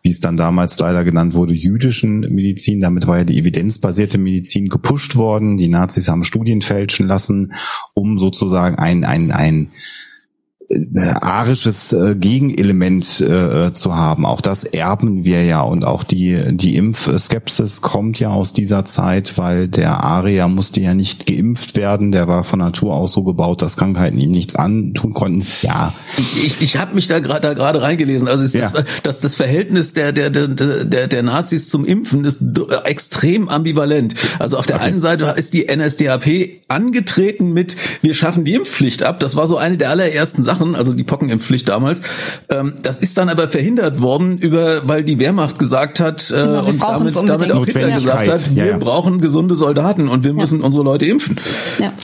wie 0.01 0.09
es 0.09 0.20
dann 0.20 0.38
damals 0.38 0.80
leider 0.80 1.03
genannt 1.03 1.34
wurde, 1.34 1.53
jüdischen 1.53 2.22
Medizin. 2.22 2.82
Damit 2.82 3.07
war 3.07 3.20
ja 3.20 3.24
die 3.24 3.38
evidenzbasierte 3.38 4.18
Medizin 4.18 4.68
gepusht 4.68 5.16
worden. 5.16 5.57
Die 5.57 5.70
Nazis 5.70 6.09
haben 6.09 6.24
Studien 6.24 6.62
fälschen 6.62 7.07
lassen, 7.07 7.53
um 7.93 8.18
sozusagen 8.18 8.76
ein, 8.76 9.03
ein, 9.03 9.32
ein 9.32 9.70
arisches 11.22 11.93
äh, 11.93 12.15
Gegenelement 12.15 13.22
äh, 13.22 13.74
zu 13.74 13.95
haben. 13.95 14.26
Auch 14.26 14.41
das 14.41 14.63
erben 14.63 15.26
wir 15.26 15.43
ja 15.43 15.61
und 15.61 15.86
auch 15.86 16.03
die 16.03 16.39
die 16.51 16.76
Impfskepsis 16.76 17.82
kommt 17.82 18.19
ja 18.19 18.30
aus 18.30 18.53
dieser 18.53 18.86
Zeit, 18.86 19.38
weil 19.38 19.67
der 19.67 20.03
Arier 20.03 20.47
musste 20.47 20.82
ja 20.82 20.93
nicht 20.93 21.26
geimpft 21.26 21.76
werden, 21.76 22.11
der 22.11 22.28
war 22.28 22.43
von 22.43 22.59
Natur 22.59 22.93
aus 22.93 23.13
so 23.13 23.24
gebaut, 23.24 23.61
dass 23.61 23.78
Krankheiten 23.78 24.17
ihm 24.17 24.32
nichts 24.32 24.55
antun 24.55 25.13
konnten. 25.13 25.45
Ja, 25.61 25.93
ich, 26.17 26.45
ich, 26.45 26.61
ich 26.61 26.78
habe 26.78 26.95
mich 26.95 27.07
da 27.07 27.19
gerade 27.19 27.41
da 27.41 27.53
gerade 27.53 27.82
reingelesen. 27.82 28.28
Also 28.28 28.43
es 28.43 28.53
ja. 28.53 28.65
ist, 28.65 28.84
dass 29.03 29.19
das 29.19 29.36
Verhältnis 29.36 29.93
der 29.93 30.11
der 30.11 30.30
der 30.30 30.47
der 30.47 31.07
der 31.07 31.24
Nazis 31.24 31.69
zum 31.69 31.86
Impfen 31.86 32.24
ist 32.26 32.43
extrem 32.86 33.49
ambivalent. 33.49 34.15
Also 34.39 34.57
auf 34.57 34.65
der 34.65 34.78
okay. 34.78 34.86
einen 34.86 34.99
Seite 34.99 35.34
ist 35.38 35.53
die 35.53 35.67
NSDAP 35.74 36.28
angetreten 36.67 37.51
mit 37.51 37.76
wir 38.01 38.13
schaffen 38.13 38.45
die 38.45 38.53
Impfpflicht 38.53 39.03
ab. 39.03 39.19
Das 39.19 39.36
war 39.36 39.47
so 39.47 39.57
eine 39.57 39.78
der 39.78 39.89
allerersten 39.89 40.43
Sachen 40.43 40.61
Sachen, 40.62 40.76
also 40.76 40.93
die 40.93 41.03
Pockenimpfpflicht 41.03 41.68
damals. 41.70 42.01
Ähm, 42.49 42.74
das 42.82 42.99
ist 42.99 43.18
dann 43.18 43.30
aber 43.30 43.47
verhindert 43.47 44.01
worden, 44.01 44.38
über, 44.38 44.88
weil 44.88 45.03
die 45.03 45.20
Wehrmacht 45.20 45.59
gesagt 45.59 45.99
hat 45.99 46.32
äh, 46.32 46.36
genau, 46.36 46.66
und 46.66 46.82
damit, 46.82 47.16
damit 47.16 47.51
auch 47.51 47.66
Hitler 47.66 47.91
gesagt 47.91 48.30
hat, 48.30 48.55
wir 48.55 48.66
ja, 48.66 48.72
ja. 48.72 48.78
brauchen 48.78 49.22
gesunde 49.22 49.55
Soldaten 49.55 50.07
und 50.07 50.24
wir 50.24 50.34
müssen 50.34 50.59
ja. 50.59 50.66
unsere 50.66 50.84
Leute 50.84 51.05
impfen. 51.05 51.38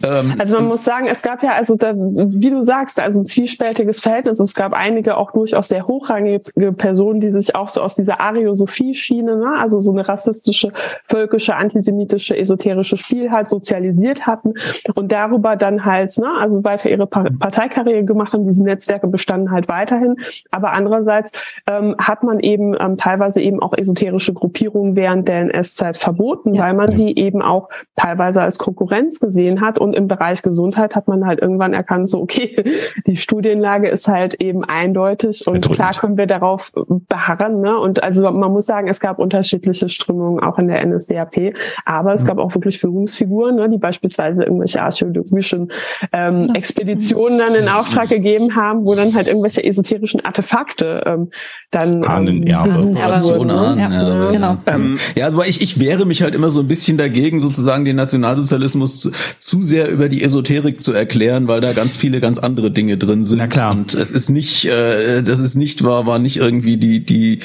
Ähm, 0.03 0.35
also 0.39 0.55
man 0.55 0.67
muss 0.67 0.83
sagen, 0.83 1.07
es 1.07 1.21
gab 1.21 1.43
ja, 1.43 1.53
also 1.53 1.75
da, 1.75 1.93
wie 1.95 2.49
du 2.49 2.61
sagst, 2.61 2.99
also 2.99 3.21
ein 3.21 3.25
zwiespältiges 3.25 3.99
Verhältnis. 3.99 4.39
Es 4.39 4.53
gab 4.53 4.73
einige 4.73 5.17
auch 5.17 5.31
durchaus 5.31 5.69
sehr 5.69 5.87
hochrangige 5.87 6.71
Personen, 6.73 7.19
die 7.19 7.31
sich 7.31 7.55
auch 7.55 7.69
so 7.69 7.81
aus 7.81 7.95
dieser 7.95 8.19
Ariosophie-Schiene, 8.19 9.37
ne, 9.37 9.55
also 9.59 9.79
so 9.79 9.91
eine 9.91 10.07
rassistische, 10.07 10.71
völkische, 11.09 11.55
antisemitische, 11.55 12.37
esoterische 12.37 12.97
Spiel 12.97 13.31
halt 13.31 13.47
sozialisiert 13.47 14.27
hatten 14.27 14.53
und 14.95 15.11
darüber 15.11 15.55
dann 15.55 15.85
halt, 15.85 16.15
ne, 16.17 16.27
also 16.39 16.63
weiter 16.63 16.89
ihre 16.89 17.07
Parteikarriere 17.07 18.03
gemacht 18.03 18.33
haben, 18.33 18.46
diese 18.47 18.63
Netzwerke 18.63 19.07
bestanden 19.07 19.51
halt 19.51 19.67
weiterhin. 19.67 20.15
Aber 20.51 20.71
andererseits 20.71 21.33
ähm, 21.67 21.95
hat 21.99 22.23
man 22.23 22.39
eben 22.39 22.75
ähm, 22.79 22.97
teilweise 22.97 23.41
eben 23.41 23.61
auch 23.61 23.73
esoterische 23.73 24.33
Gruppierungen 24.33 24.95
während 24.95 25.27
der 25.27 25.41
NS-Zeit 25.41 25.97
verboten, 25.97 26.53
ja. 26.53 26.63
weil 26.63 26.73
man 26.73 26.91
sie 26.91 27.15
eben 27.15 27.41
auch 27.41 27.69
teilweise 27.95 28.41
als 28.41 28.57
Konkurrenz 28.57 29.19
gesehen 29.19 29.61
hat. 29.61 29.79
Und 29.79 29.93
im 29.93 30.07
Bereich 30.07 30.41
Gesundheit 30.41 30.95
hat 30.95 31.07
man 31.07 31.25
halt 31.25 31.39
irgendwann 31.39 31.73
erkannt, 31.73 32.09
so 32.09 32.21
okay, 32.21 32.63
die 33.07 33.17
Studienlage 33.17 33.89
ist 33.89 34.07
halt 34.07 34.35
eben 34.41 34.63
eindeutig 34.63 35.45
und 35.47 35.69
klar 35.69 35.91
können 35.93 36.17
wir 36.17 36.27
darauf 36.27 36.71
beharren. 37.07 37.61
Ne? 37.61 37.77
Und 37.77 38.03
also 38.03 38.29
man 38.31 38.51
muss 38.51 38.65
sagen, 38.65 38.87
es 38.87 38.99
gab 38.99 39.19
unterschiedliche 39.19 39.89
Strömungen 39.89 40.43
auch 40.43 40.57
in 40.57 40.67
der 40.67 40.85
NSDAP, 40.85 41.53
aber 41.85 42.13
es 42.13 42.23
mhm. 42.23 42.27
gab 42.27 42.37
auch 42.39 42.53
wirklich 42.53 42.79
Führungsfiguren, 42.79 43.55
ne, 43.55 43.69
die 43.69 43.77
beispielsweise 43.77 44.43
irgendwelche 44.43 44.81
archäologischen 44.81 45.71
ähm. 46.13 46.51
Expeditionen 46.53 47.37
dann 47.37 47.55
in 47.55 47.67
Auftrag 47.67 48.09
gegeben 48.09 48.26
haben, 48.55 48.85
wo 48.85 48.95
dann 48.95 49.13
halt 49.13 49.27
irgendwelche 49.27 49.63
esoterischen 49.63 50.23
Artefakte 50.23 51.03
ähm, 51.05 51.29
dann 51.71 52.03
Ahnenerbe. 52.03 52.79
Ähm, 52.79 52.95
ja. 52.95 54.31
Genau. 54.31 54.57
Ähm, 54.65 54.97
aber 55.21 55.47
ich, 55.47 55.61
ich 55.61 55.79
wehre 55.79 56.05
mich 56.05 56.21
halt 56.21 56.33
immer 56.35 56.49
so 56.49 56.61
ein 56.61 56.67
bisschen 56.67 56.97
dagegen, 56.97 57.39
sozusagen 57.39 57.85
den 57.85 57.97
Nationalsozialismus 57.97 59.01
zu, 59.01 59.11
zu 59.39 59.63
sehr 59.63 59.89
über 59.89 60.09
die 60.09 60.23
Esoterik 60.23 60.81
zu 60.81 60.93
erklären, 60.93 61.47
weil 61.47 61.59
da 61.59 61.73
ganz 61.73 61.95
viele 61.95 62.19
ganz 62.19 62.37
andere 62.37 62.71
Dinge 62.71 62.97
drin 62.97 63.23
sind. 63.23 63.39
Na 63.39 63.47
klar. 63.47 63.71
Und 63.73 63.93
es 63.93 64.11
ist 64.11 64.29
nicht, 64.29 64.65
äh, 64.65 65.21
das 65.23 65.39
ist 65.39 65.55
nicht 65.55 65.83
war, 65.83 66.05
war 66.05 66.19
nicht 66.19 66.37
irgendwie 66.37 66.77
die 66.77 67.05
die 67.05 67.39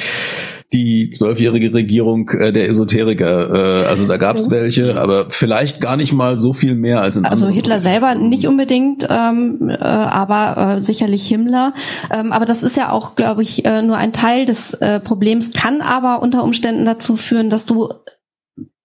die 0.72 1.10
zwölfjährige 1.10 1.72
Regierung 1.74 2.28
äh, 2.30 2.52
der 2.52 2.68
Esoteriker. 2.68 3.82
Äh, 3.82 3.86
also 3.86 4.06
da 4.06 4.16
gab 4.16 4.36
es 4.36 4.50
welche, 4.50 5.00
aber 5.00 5.26
vielleicht 5.30 5.80
gar 5.80 5.96
nicht 5.96 6.12
mal 6.12 6.38
so 6.38 6.52
viel 6.52 6.74
mehr 6.74 7.00
als 7.00 7.16
in 7.16 7.24
Also 7.24 7.48
Hitler 7.48 7.80
selber 7.80 8.14
nicht 8.14 8.46
unbedingt, 8.46 9.06
ähm, 9.08 9.70
äh, 9.70 9.76
aber 9.76 10.76
äh, 10.76 10.80
sicherlich 10.80 11.26
Himmler. 11.26 11.74
Ähm, 12.12 12.32
aber 12.32 12.44
das 12.44 12.62
ist 12.62 12.76
ja 12.76 12.90
auch, 12.90 13.14
glaube 13.14 13.42
ich, 13.42 13.64
äh, 13.64 13.82
nur 13.82 13.96
ein 13.96 14.12
Teil 14.12 14.44
des 14.44 14.74
äh, 14.74 15.00
Problems, 15.00 15.52
kann 15.52 15.80
aber 15.80 16.22
unter 16.22 16.42
Umständen 16.42 16.84
dazu 16.84 17.16
führen, 17.16 17.50
dass 17.50 17.66
du 17.66 17.88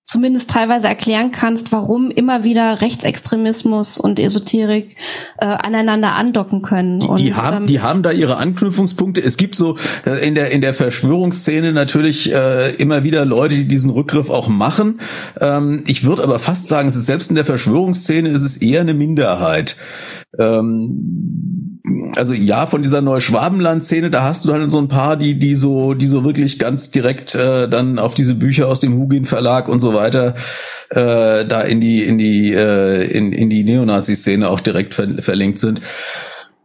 zumindest 0.08 0.50
teilweise 0.50 0.88
erklären 0.88 1.32
kannst, 1.32 1.74
warum 1.74 2.10
immer 2.10 2.46
wieder 2.46 2.82
Rechtsextremismus 2.82 3.98
und 3.98 4.20
Esoterik 4.20 4.96
äh, 5.38 5.46
aneinander 5.46 6.16
andocken 6.16 6.62
können. 6.62 7.00
Die, 7.00 7.08
und, 7.08 7.20
die 7.20 7.34
haben, 7.34 7.58
ähm, 7.58 7.68
die 7.68 7.82
haben 7.82 8.04
da 8.04 8.12
ihre 8.12 8.38
Anknüpfungspunkte. 8.38 9.22
Es 9.22 9.36
gibt 9.36 9.56
so 9.56 9.76
äh, 10.06 10.26
in 10.26 10.34
der 10.34 10.52
in 10.52 10.62
der 10.62 10.74
Verschwörungsszene 10.74 11.74
natürlich 11.74 12.32
äh, 12.32 12.74
immer 12.76 13.04
wieder 13.04 13.26
Leute, 13.26 13.56
die 13.56 13.68
diesen 13.68 13.90
Rückgriff 13.90 14.30
auch 14.30 14.48
machen. 14.48 15.02
Ähm, 15.42 15.84
ich 15.88 16.06
würde 16.06 16.24
aber 16.24 16.40
fast 16.40 16.68
sagen, 16.68 16.88
es 16.88 16.96
ist 16.96 17.06
selbst 17.06 17.30
in 17.30 17.36
der 17.36 17.46
Verschwörungsszene 17.46 18.30
ist 18.30 18.42
es 18.42 18.56
eher 18.56 18.82
eine 18.82 18.94
Minderheit. 18.94 19.76
Ähm, 20.40 21.67
also 22.16 22.34
ja, 22.34 22.66
von 22.66 22.82
dieser 22.82 23.02
Neuschwabenland-Szene, 23.02 24.10
da 24.10 24.24
hast 24.24 24.46
du 24.46 24.50
dann 24.50 24.70
so 24.70 24.78
ein 24.78 24.88
paar, 24.88 25.16
die, 25.16 25.40
die 25.40 25.56
so, 25.56 25.94
die 25.94 26.08
so 26.08 26.24
wirklich 26.24 26.60
ganz 26.60 26.92
direkt 26.92 27.36
äh, 27.36 27.70
dann 27.70 28.00
auf 28.00 28.14
diese 28.14 28.36
Bücher 28.36 28.68
aus 28.68 28.80
dem 28.80 28.98
Hugin 28.98 29.26
Verlag 29.26 29.70
und 29.70 29.80
so 29.80 29.94
weiter 29.94 30.36
äh, 30.90 31.46
da 31.46 31.62
in 31.62 31.80
die, 31.80 32.04
in 32.04 32.18
die, 32.18 32.54
äh, 32.54 33.04
in, 33.06 33.32
in 33.32 33.50
die 33.50 33.64
Neonazi-Szene 33.64 34.50
auch 34.50 34.60
direkt 34.60 34.94
ver 34.94 35.08
verlinkt 35.22 35.60
sind. 35.60 35.82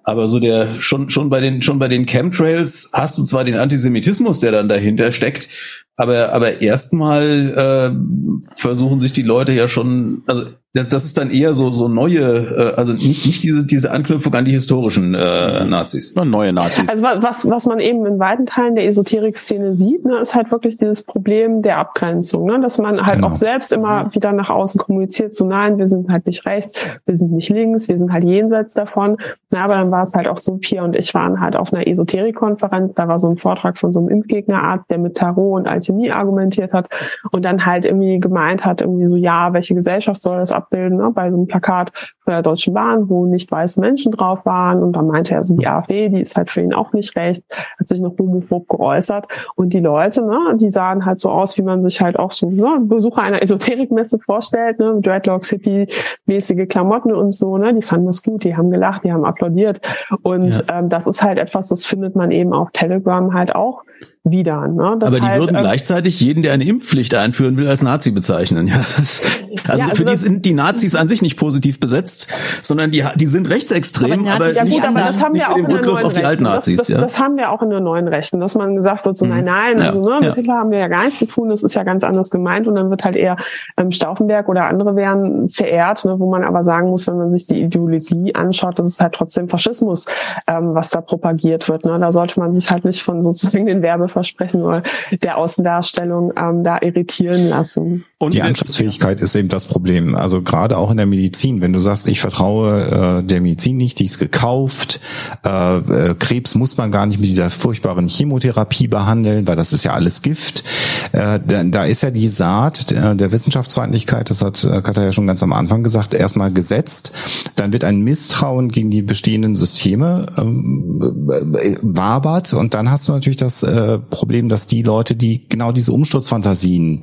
Aber 0.05 0.27
so 0.27 0.41
der 0.41 0.69
schon 0.81 1.11
schon 1.11 1.31
bei 1.31 1.41
den 1.41 1.63
schon 1.63 1.79
bei 1.79 1.87
den 1.87 2.07
Chemtrails 2.07 2.91
hast 2.93 3.19
du 3.19 3.25
zwar 3.25 3.45
den 3.45 3.57
Antisemitismus, 3.57 4.41
der 4.41 4.51
dann 4.51 4.69
dahinter 4.69 5.13
steckt, 5.13 5.49
aber 5.97 6.33
aber 6.33 6.61
erstmal 6.61 7.95
äh, 7.95 8.57
versuchen 8.57 8.99
sich 8.99 9.13
die 9.13 9.23
Leute 9.23 9.53
ja 9.53 9.69
schon, 9.69 10.23
also 10.27 10.43
das 10.75 11.05
ist 11.05 11.19
dann 11.19 11.31
eher 11.31 11.53
so 11.53 11.71
so 11.71 11.87
neue, 11.87 12.21
äh, 12.21 12.75
also 12.77 12.95
nicht 12.95 13.27
nicht 13.27 13.45
diese 13.45 13.67
diese 13.67 13.91
Anknüpfung 13.91 14.35
an 14.35 14.47
die 14.47 14.53
historischen 14.53 15.15
äh, 15.15 15.65
Nazis, 15.67 16.15
sondern 16.15 16.31
neue 16.31 16.53
Nazis. 16.55 16.89
Also 16.89 17.03
was 17.03 17.49
was 17.49 17.67
man 17.67 17.79
eben 17.79 18.07
in 18.07 18.19
weiten 18.19 18.47
Teilen 18.47 18.75
der 18.75 18.87
Esoterik-Szene 18.87 19.77
sieht, 19.77 20.07
ne, 20.07 20.17
ist 20.17 20.35
halt 20.35 20.51
wirklich 20.51 20.79
dieses 20.79 21.03
Problem 21.03 21.61
der 21.61 21.77
Abgrenzung, 21.77 22.47
ne, 22.47 22.59
dass 22.61 22.79
man 22.79 23.05
halt 23.05 23.17
genau. 23.17 23.29
auch 23.29 23.35
selbst 23.35 23.71
immer 23.73 24.05
mhm. 24.05 24.15
wieder 24.15 24.33
nach 24.33 24.49
außen 24.49 24.81
kommuniziert, 24.81 25.35
so 25.35 25.47
nein, 25.47 25.77
wir 25.77 25.89
sind 25.89 26.11
halt 26.11 26.25
nicht 26.25 26.47
rechts, 26.47 26.81
wir 27.05 27.17
sind 27.17 27.33
nicht 27.33 27.51
links, 27.51 27.89
wir 27.89 27.99
sind 27.99 28.11
halt 28.11 28.25
jenseits 28.25 28.73
davon. 28.73 29.19
Na, 29.51 29.65
aber 29.65 29.75
dann 29.75 29.91
war 29.91 30.05
es 30.05 30.15
halt 30.15 30.27
auch 30.27 30.39
so, 30.39 30.57
Pia 30.57 30.83
und 30.85 30.97
ich 30.97 31.13
waren 31.13 31.39
halt 31.39 31.55
auf 31.55 31.71
einer 31.75 31.87
Esoterik-Konferenz, 31.87 32.95
da 32.95 33.09
war 33.09 33.19
so 33.19 33.29
ein 33.29 33.37
Vortrag 33.37 33.77
von 33.77 33.93
so 33.93 34.01
einem 34.01 34.09
Impfgegnerarzt, 34.09 34.91
der 34.91 34.97
mit 34.97 35.19
Tarot 35.19 35.59
und 35.59 35.69
Alchemie 35.69 36.11
argumentiert 36.11 36.73
hat 36.73 36.89
und 37.31 37.45
dann 37.45 37.67
halt 37.67 37.85
irgendwie 37.85 38.19
gemeint 38.19 38.65
hat, 38.65 38.81
irgendwie 38.81 39.05
so, 39.05 39.17
ja, 39.17 39.53
welche 39.53 39.75
Gesellschaft 39.75 40.23
soll 40.23 40.39
das 40.39 40.51
abbilden, 40.63 40.99
ne, 40.99 41.11
bei 41.15 41.31
so 41.31 41.37
einem 41.37 41.47
Plakat 41.47 41.93
von 42.25 42.33
der 42.33 42.43
Deutschen 42.43 42.75
Bahn, 42.75 43.09
wo 43.09 43.27
nicht 43.27 43.51
weiße 43.51 43.81
Menschen 43.81 44.13
drauf 44.13 44.45
waren. 44.45 44.83
Und 44.83 44.95
dann 44.95 45.07
meinte 45.07 45.35
er 45.35 45.43
so, 45.43 45.57
die 45.57 45.67
AfD, 45.67 46.09
die 46.09 46.21
ist 46.21 46.37
halt 46.37 46.51
für 46.51 46.61
ihn 46.61 46.73
auch 46.73 46.93
nicht 46.93 47.17
recht, 47.17 47.43
hat 47.79 47.89
sich 47.89 48.01
noch 48.01 48.17
homophob 48.19 48.69
geäußert. 48.69 49.27
Und 49.57 49.73
die 49.73 49.81
Leute, 49.81 50.25
ne, 50.25 50.57
die 50.57 50.71
sahen 50.71 51.05
halt 51.05 51.21
so 51.21 51.31
aus, 51.31 51.57
wie 51.59 51.63
man 51.63 51.83
sich 51.83 52.01
halt 52.01 52.19
auch 52.19 52.33
so 52.33 52.51
ne, 52.51 52.79
Besucher 52.81 53.23
einer 53.23 53.43
Esoterikmesse 53.43 54.19
vorstellt, 54.19 54.79
ne, 54.79 54.99
Dreadlocks, 55.01 55.51
Hippie-mäßige 55.51 56.69
Klamotten 56.69 57.15
und 57.15 57.35
so, 57.35 57.59
ne, 57.59 57.75
die 57.75 57.83
fanden 57.83 58.07
das 58.07 58.23
gut, 58.23 58.45
die 58.45 58.57
haben 58.57 58.71
gelacht, 58.71 59.05
die 59.05 59.13
haben 59.13 59.25
applaudiert. 59.25 59.81
Und 60.23 60.55
ja. 60.55 60.79
ähm, 60.79 60.89
das 60.89 61.07
ist 61.07 61.23
halt 61.23 61.39
etwas, 61.39 61.69
das 61.69 61.87
findet 61.87 62.17
man 62.17 62.31
eben 62.31 62.53
auf 62.53 62.71
Telegram 62.73 63.35
halt 63.35 63.55
auch 63.55 63.83
wieder. 64.25 64.69
Ne? 64.69 64.97
Das 65.01 65.09
Aber 65.09 65.21
die 65.21 65.27
halt, 65.27 65.41
würden 65.41 65.57
ähm, 65.57 65.63
gleichzeitig 65.63 66.21
jeden, 66.21 66.43
der 66.43 66.53
eine 66.53 66.65
Impfpflicht 66.65 67.15
einführen 67.15 67.57
will, 67.57 67.67
als 67.67 67.83
Nazi 67.83 68.13
bezeichnen. 68.13 68.69
Ja, 68.69 68.85
das, 68.97 69.21
also, 69.69 69.79
ja, 69.79 69.89
also 69.91 69.97
für 69.97 70.05
die 70.05 70.17
sind 70.17 70.45
die 70.45 70.55
Nazis 70.55 70.95
an 70.95 71.09
sich 71.09 71.23
nicht 71.23 71.37
positiv 71.37 71.81
besetzt, 71.81 72.29
sondern 72.63 72.91
die, 72.91 73.05
die 73.17 73.27
sind 73.27 73.51
rechtsextrem, 73.51 74.27
aber, 74.27 74.47
aber 74.47 74.53
ja, 74.53 74.65
gut, 74.65 74.85
aber 74.85 75.01
das 75.01 75.23
haben 75.23 75.35
wir 75.35 75.51
auch 75.51 75.57
in 75.57 75.69
der 75.69 75.83
neuen 75.83 76.05
auf 76.05 76.13
die 76.13 76.25
alten 76.25 76.45
Nazis. 76.45 76.77
Das, 76.77 76.87
das, 76.87 76.95
ja. 76.95 77.01
das 77.01 77.19
haben 77.19 77.37
wir 77.37 77.51
auch 77.51 77.63
in 77.63 77.71
der 77.71 77.81
neuen 77.81 78.09
Rechten, 78.09 78.41
dass 78.41 78.55
man 78.55 78.77
gesagt 78.77 79.05
wird, 79.05 79.17
so 79.17 79.25
mhm. 79.25 79.33
nein, 79.33 79.45
nein, 79.45 79.81
also 79.81 80.01
ne, 80.01 80.19
mit 80.21 80.35
Hitler 80.35 80.55
haben 80.55 80.71
wir 80.71 80.79
ja 80.79 80.89
gar 80.89 81.05
nichts 81.05 81.19
zu 81.19 81.27
tun, 81.27 81.49
das 81.49 81.63
ist 81.63 81.75
ja 81.75 81.83
ganz 81.83 82.05
anders 82.05 82.31
gemeint 82.31 82.67
und 82.67 82.77
dann 82.77 82.91
wird 82.91 83.05
halt 83.05 83.17
eher 83.17 83.37
ähm, 83.77 83.91
Stauffenberg 83.91 84.49
oder 84.49 84.67
andere 84.67 84.97
werden 84.97 85.49
verehrt, 85.49 86.05
ne, 86.05 86.19
wo 86.19 86.31
man 86.31 86.45
aber 86.45 86.63
sagen 86.65 86.89
muss, 86.89 87.07
wenn 87.09 87.17
man 87.17 87.31
sich 87.31 87.47
die 87.47 87.61
Ideologie 87.61 88.35
anschaut, 88.35 88.79
das 88.79 88.87
ist 88.87 89.01
halt 89.01 89.15
trotzdem 89.15 89.49
Faschismus, 89.49 90.07
ähm, 90.47 90.75
was 90.75 90.91
da 90.91 91.01
propagiert 91.01 91.69
wird. 91.69 91.85
Ne? 91.85 91.99
Da 91.99 92.11
sollte 92.13 92.41
man 92.41 92.55
sich 92.55 92.71
halt 92.71 92.85
nicht 92.85 93.03
von 93.03 93.21
sozusagen 93.23 93.67
den 93.67 93.83
Werbeversprechen 94.13 94.63
oder 94.63 94.83
der 95.23 95.39
Außendarstellung 95.39 96.33
ähm, 96.37 96.65
da 96.65 96.79
irritieren 96.81 97.49
lassen. 97.49 98.05
Und 98.19 98.35
die 98.35 98.43
Anschlussfähigkeit 98.43 99.21
ist 99.21 99.35
eben 99.35 99.49
das 99.49 99.65
Problem. 99.65 100.15
Also 100.15 100.43
gerade 100.43 100.77
auch 100.77 100.91
in 100.91 100.97
der 100.97 101.07
Medizin, 101.07 101.61
wenn 101.61 101.73
du 101.73 101.81
sagst, 101.81 102.09
ich 102.09 102.21
vertraue 102.21 103.21
äh, 103.21 103.23
der 103.23 103.41
Medizin 103.41 103.77
nicht, 103.77 103.99
die 103.99 104.05
ist 104.05 104.19
gekauft, 104.19 105.01
äh, 105.45 105.77
äh, 105.79 106.15
Krebs 106.19 106.55
muss 106.55 106.77
man 106.77 106.91
gar 106.91 107.07
nicht 107.07 107.19
mit 107.19 107.29
dieser 107.29 107.51
furchtbaren 107.51 108.09
Chemotherapie 108.09 108.89
behandeln, 108.89 109.47
weil 109.47 109.57
das 109.57 109.73
ist 109.73 109.85
ja 109.85 109.93
alles 109.93 110.23
Gift. 110.23 110.65
Äh, 111.13 111.41
da, 111.45 111.65
da 111.65 111.85
ist 111.85 112.03
ja 112.03 112.11
die 112.11 112.29
Saat 112.29 112.93
äh, 112.93 113.17
der 113.17 113.33
Wissenschaftsfeindlichkeit, 113.33 114.31
das 114.31 114.43
hat 114.43 114.65
äh, 114.65 114.81
Katja 114.83 115.05
ja 115.05 115.13
schon 115.13 115.27
ganz 115.27 115.43
am 115.43 115.53
Anfang 115.53 115.83
gesagt, 115.83 116.15
erstmal 116.15 116.53
gesetzt. 116.53 117.13
Dann 117.57 117.73
wird 117.73 117.85
ein 117.85 118.01
Misstrauen 118.03 118.71
gegen 118.71 118.91
die 118.91 119.03
bestehenden 119.03 119.57
Systeme 119.57 120.27
ähm, 120.39 121.29
äh, 121.59 121.77
wabert 121.83 122.53
und 122.55 122.75
dann 122.75 122.91
hast 122.91 123.09
du 123.09 123.13
natürlich 123.13 123.37
das 123.37 123.63
äh, 123.63 123.99
Problem, 124.11 124.49
dass 124.49 124.67
die 124.67 124.83
Leute, 124.83 125.17
die 125.17 125.49
genau 125.49 125.73
diese 125.73 125.93
Umsturzfantasien 125.93 127.03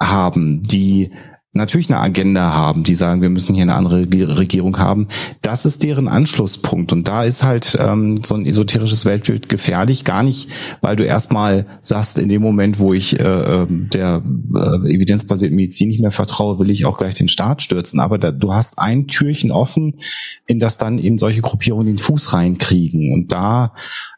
haben, 0.00 0.62
die 0.62 1.10
natürlich 1.54 1.90
eine 1.90 2.00
Agenda 2.00 2.54
haben, 2.54 2.82
die 2.82 2.94
sagen, 2.94 3.20
wir 3.20 3.28
müssen 3.28 3.54
hier 3.54 3.62
eine 3.62 3.74
andere 3.74 4.06
Regierung 4.38 4.78
haben. 4.78 5.08
Das 5.42 5.66
ist 5.66 5.82
deren 5.82 6.08
Anschlusspunkt. 6.08 6.92
Und 6.92 7.08
da 7.08 7.24
ist 7.24 7.42
halt 7.42 7.76
ähm, 7.78 8.22
so 8.22 8.34
ein 8.34 8.46
esoterisches 8.46 9.04
Weltbild 9.04 9.50
gefährlich, 9.50 10.04
gar 10.04 10.22
nicht, 10.22 10.48
weil 10.80 10.96
du 10.96 11.04
erstmal 11.04 11.66
sagst, 11.82 12.18
in 12.18 12.30
dem 12.30 12.40
Moment, 12.40 12.78
wo 12.78 12.94
ich 12.94 13.20
äh, 13.20 13.24
ähm, 13.24 13.88
der 13.92 14.22
äh, 14.54 14.94
evidenzbasierten 14.94 15.54
Medizin 15.54 15.88
nicht 15.88 16.00
mehr 16.00 16.10
vertraue, 16.10 16.58
will 16.58 16.70
ich 16.70 16.86
auch 16.86 16.96
gleich 16.96 17.16
den 17.16 17.28
Staat 17.28 17.60
stürzen. 17.60 18.00
Aber 18.00 18.16
da, 18.16 18.32
du 18.32 18.54
hast 18.54 18.78
ein 18.78 19.06
Türchen 19.06 19.50
offen, 19.50 19.96
in 20.46 20.58
das 20.58 20.78
dann 20.78 20.98
eben 20.98 21.18
solche 21.18 21.42
Gruppierungen 21.42 21.86
den 21.86 21.98
Fuß 21.98 22.32
reinkriegen. 22.32 23.12
Und 23.12 23.30
da 23.30 23.74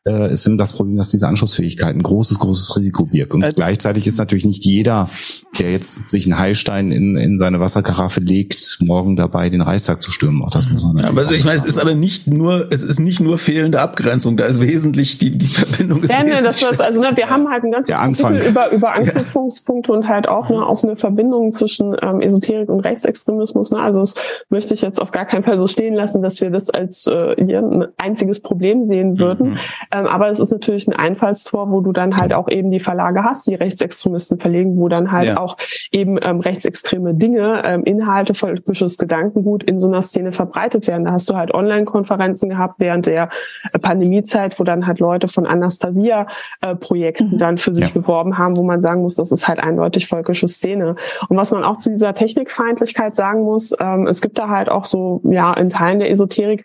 äh, 0.07 0.32
ist 0.32 0.47
eben 0.47 0.59
das 0.59 0.72
Problem, 0.72 0.99
dass 0.99 1.11
diese 1.11 1.26
Anschlussfähigkeit 1.26 1.97
ein 1.97 2.03
großes, 2.03 2.39
großes 2.39 2.76
Risiko 2.76 3.07
birgt. 3.07 3.35
Und 3.35 3.43
äh, 3.43 3.51
gleichzeitig 3.55 4.07
ist 4.07 4.18
natürlich 4.18 4.45
nicht 4.45 4.64
jeder, 4.64 5.11
der 5.59 5.72
jetzt 5.72 6.09
sich 6.09 6.26
einen 6.26 6.39
Heilstein 6.39 6.93
in 6.93 7.23
in 7.24 7.38
seine 7.38 7.60
Wasserkaraffe 7.60 8.20
legt, 8.20 8.78
morgen 8.80 9.16
dabei 9.16 9.48
den 9.50 9.62
Reichstag 9.62 10.02
zu 10.02 10.10
stürmen. 10.10 10.42
Auch 10.42 10.50
das 10.50 10.70
muss 10.70 10.84
man 10.84 10.98
ja, 10.98 11.08
aber 11.08 11.30
ich 11.30 11.44
meine, 11.44 11.56
es 11.56 11.64
ist 11.64 11.78
aber 11.78 11.94
nicht 11.94 12.26
nur, 12.26 12.68
es 12.70 12.82
ist 12.82 13.00
nicht 13.00 13.20
nur 13.20 13.38
fehlende 13.38 13.80
Abgrenzung, 13.80 14.36
da 14.36 14.44
ist 14.44 14.60
wesentlich 14.60 15.18
die 15.18 15.36
die 15.36 15.46
Verbindung 15.46 16.02
ist 16.02 16.12
ja, 16.12 16.22
ne, 16.22 16.42
das 16.42 16.62
ist, 16.62 16.80
also 16.80 17.00
ne, 17.00 17.10
wir 17.14 17.28
haben 17.28 17.48
halt 17.48 17.64
ein 17.64 17.72
ganzes 17.72 17.96
Kapitel 17.96 18.48
über 18.48 18.70
über 18.70 18.92
Anknüpfungspunkte 18.94 19.90
ja. 19.90 19.98
und 19.98 20.08
halt 20.08 20.28
auch 20.28 20.48
ne, 20.50 20.64
auf 20.64 20.84
eine 20.84 20.96
Verbindung 20.96 21.50
zwischen 21.50 21.96
ähm, 22.02 22.20
Esoterik 22.20 22.68
und 22.68 22.80
Rechtsextremismus. 22.80 23.70
Ne? 23.70 23.78
Also 23.78 24.00
das 24.00 24.14
möchte 24.50 24.74
ich 24.74 24.82
jetzt 24.82 25.00
auf 25.00 25.10
gar 25.10 25.24
keinen 25.24 25.44
Fall 25.44 25.56
so 25.56 25.66
stehen 25.66 25.94
lassen, 25.94 26.22
dass 26.22 26.40
wir 26.40 26.50
das 26.50 26.70
als 26.70 27.06
äh, 27.06 27.34
hier 27.44 27.60
ein 27.60 27.86
einziges 27.96 28.40
Problem 28.40 28.86
sehen 28.88 29.18
würden. 29.18 29.50
Mhm. 29.50 29.58
Ähm, 29.90 30.06
aber 30.06 30.30
es 30.30 30.40
ist 30.40 30.50
natürlich 30.50 30.86
ein 30.88 30.94
Einfallstor, 30.94 31.70
wo 31.70 31.80
du 31.80 31.92
dann 31.92 32.16
halt 32.16 32.32
auch 32.32 32.48
eben 32.48 32.70
die 32.70 32.80
Verlage 32.80 33.24
hast, 33.24 33.46
die 33.46 33.54
Rechtsextremisten 33.54 34.38
verlegen, 34.38 34.78
wo 34.78 34.88
dann 34.88 35.12
halt 35.12 35.28
ja. 35.28 35.38
auch 35.38 35.56
eben 35.90 36.18
ähm, 36.22 36.40
rechtsextreme 36.40 37.13
Dinge, 37.18 37.62
ähm, 37.64 37.84
Inhalte, 37.84 38.34
völkisches 38.34 38.98
Gedankengut 38.98 39.62
in 39.62 39.78
so 39.78 39.86
einer 39.86 40.02
Szene 40.02 40.32
verbreitet 40.32 40.86
werden. 40.86 41.04
Da 41.04 41.12
hast 41.12 41.28
du 41.30 41.34
halt 41.34 41.52
Online-Konferenzen 41.52 42.48
gehabt 42.48 42.74
während 42.78 43.06
der 43.06 43.28
äh, 43.72 43.78
Pandemiezeit, 43.78 44.58
wo 44.58 44.64
dann 44.64 44.86
halt 44.86 45.00
Leute 45.00 45.28
von 45.28 45.46
Anastasia-Projekten 45.46 47.32
äh, 47.32 47.34
mhm. 47.34 47.38
dann 47.38 47.58
für 47.58 47.74
sich 47.74 47.94
ja. 47.94 48.00
beworben 48.00 48.38
haben, 48.38 48.56
wo 48.56 48.62
man 48.62 48.80
sagen 48.80 49.02
muss, 49.02 49.14
das 49.14 49.32
ist 49.32 49.48
halt 49.48 49.58
eindeutig 49.58 50.08
völkische 50.08 50.48
Szene. 50.48 50.96
Und 51.28 51.36
was 51.36 51.50
man 51.50 51.64
auch 51.64 51.78
zu 51.78 51.90
dieser 51.90 52.14
Technikfeindlichkeit 52.14 53.16
sagen 53.16 53.42
muss, 53.42 53.74
ähm, 53.78 54.06
es 54.06 54.20
gibt 54.20 54.38
da 54.38 54.48
halt 54.48 54.68
auch 54.68 54.84
so, 54.84 55.20
ja, 55.24 55.52
in 55.54 55.70
Teilen 55.70 55.98
der 55.98 56.10
Esoterik 56.10 56.64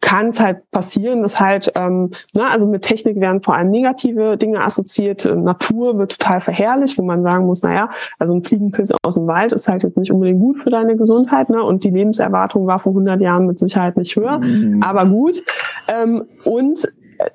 kann 0.00 0.28
es 0.28 0.40
halt 0.40 0.70
passieren, 0.70 1.22
dass 1.22 1.40
halt, 1.40 1.72
ähm, 1.74 2.10
ne, 2.32 2.48
also 2.50 2.66
mit 2.66 2.82
Technik 2.82 3.20
werden 3.20 3.42
vor 3.42 3.54
allem 3.54 3.70
negative 3.70 4.36
Dinge 4.36 4.62
assoziiert. 4.62 5.24
Natur 5.24 5.98
wird 5.98 6.18
total 6.18 6.40
verherrlicht, 6.40 6.98
wo 6.98 7.02
man 7.02 7.22
sagen 7.22 7.46
muss, 7.46 7.62
naja, 7.62 7.90
also 8.18 8.34
ein 8.34 8.42
Fliegenpilz 8.42 8.92
aus 9.02 9.14
dem 9.14 9.26
Wald 9.26 9.52
ist 9.52 9.68
halt 9.68 9.82
jetzt 9.82 9.98
nicht 9.98 10.10
unbedingt 10.10 10.40
gut 10.40 10.58
für 10.62 10.70
deine 10.70 10.96
Gesundheit, 10.96 11.50
ne? 11.50 11.62
Und 11.62 11.84
die 11.84 11.90
Lebenserwartung 11.90 12.66
war 12.66 12.78
vor 12.78 12.92
100 12.92 13.20
Jahren 13.20 13.46
mit 13.46 13.60
Sicherheit 13.60 13.96
nicht 13.96 14.16
höher, 14.16 14.38
mhm. 14.38 14.82
aber 14.82 15.04
gut. 15.04 15.42
Ähm, 15.88 16.24
und 16.44 16.84
äh, 17.18 17.30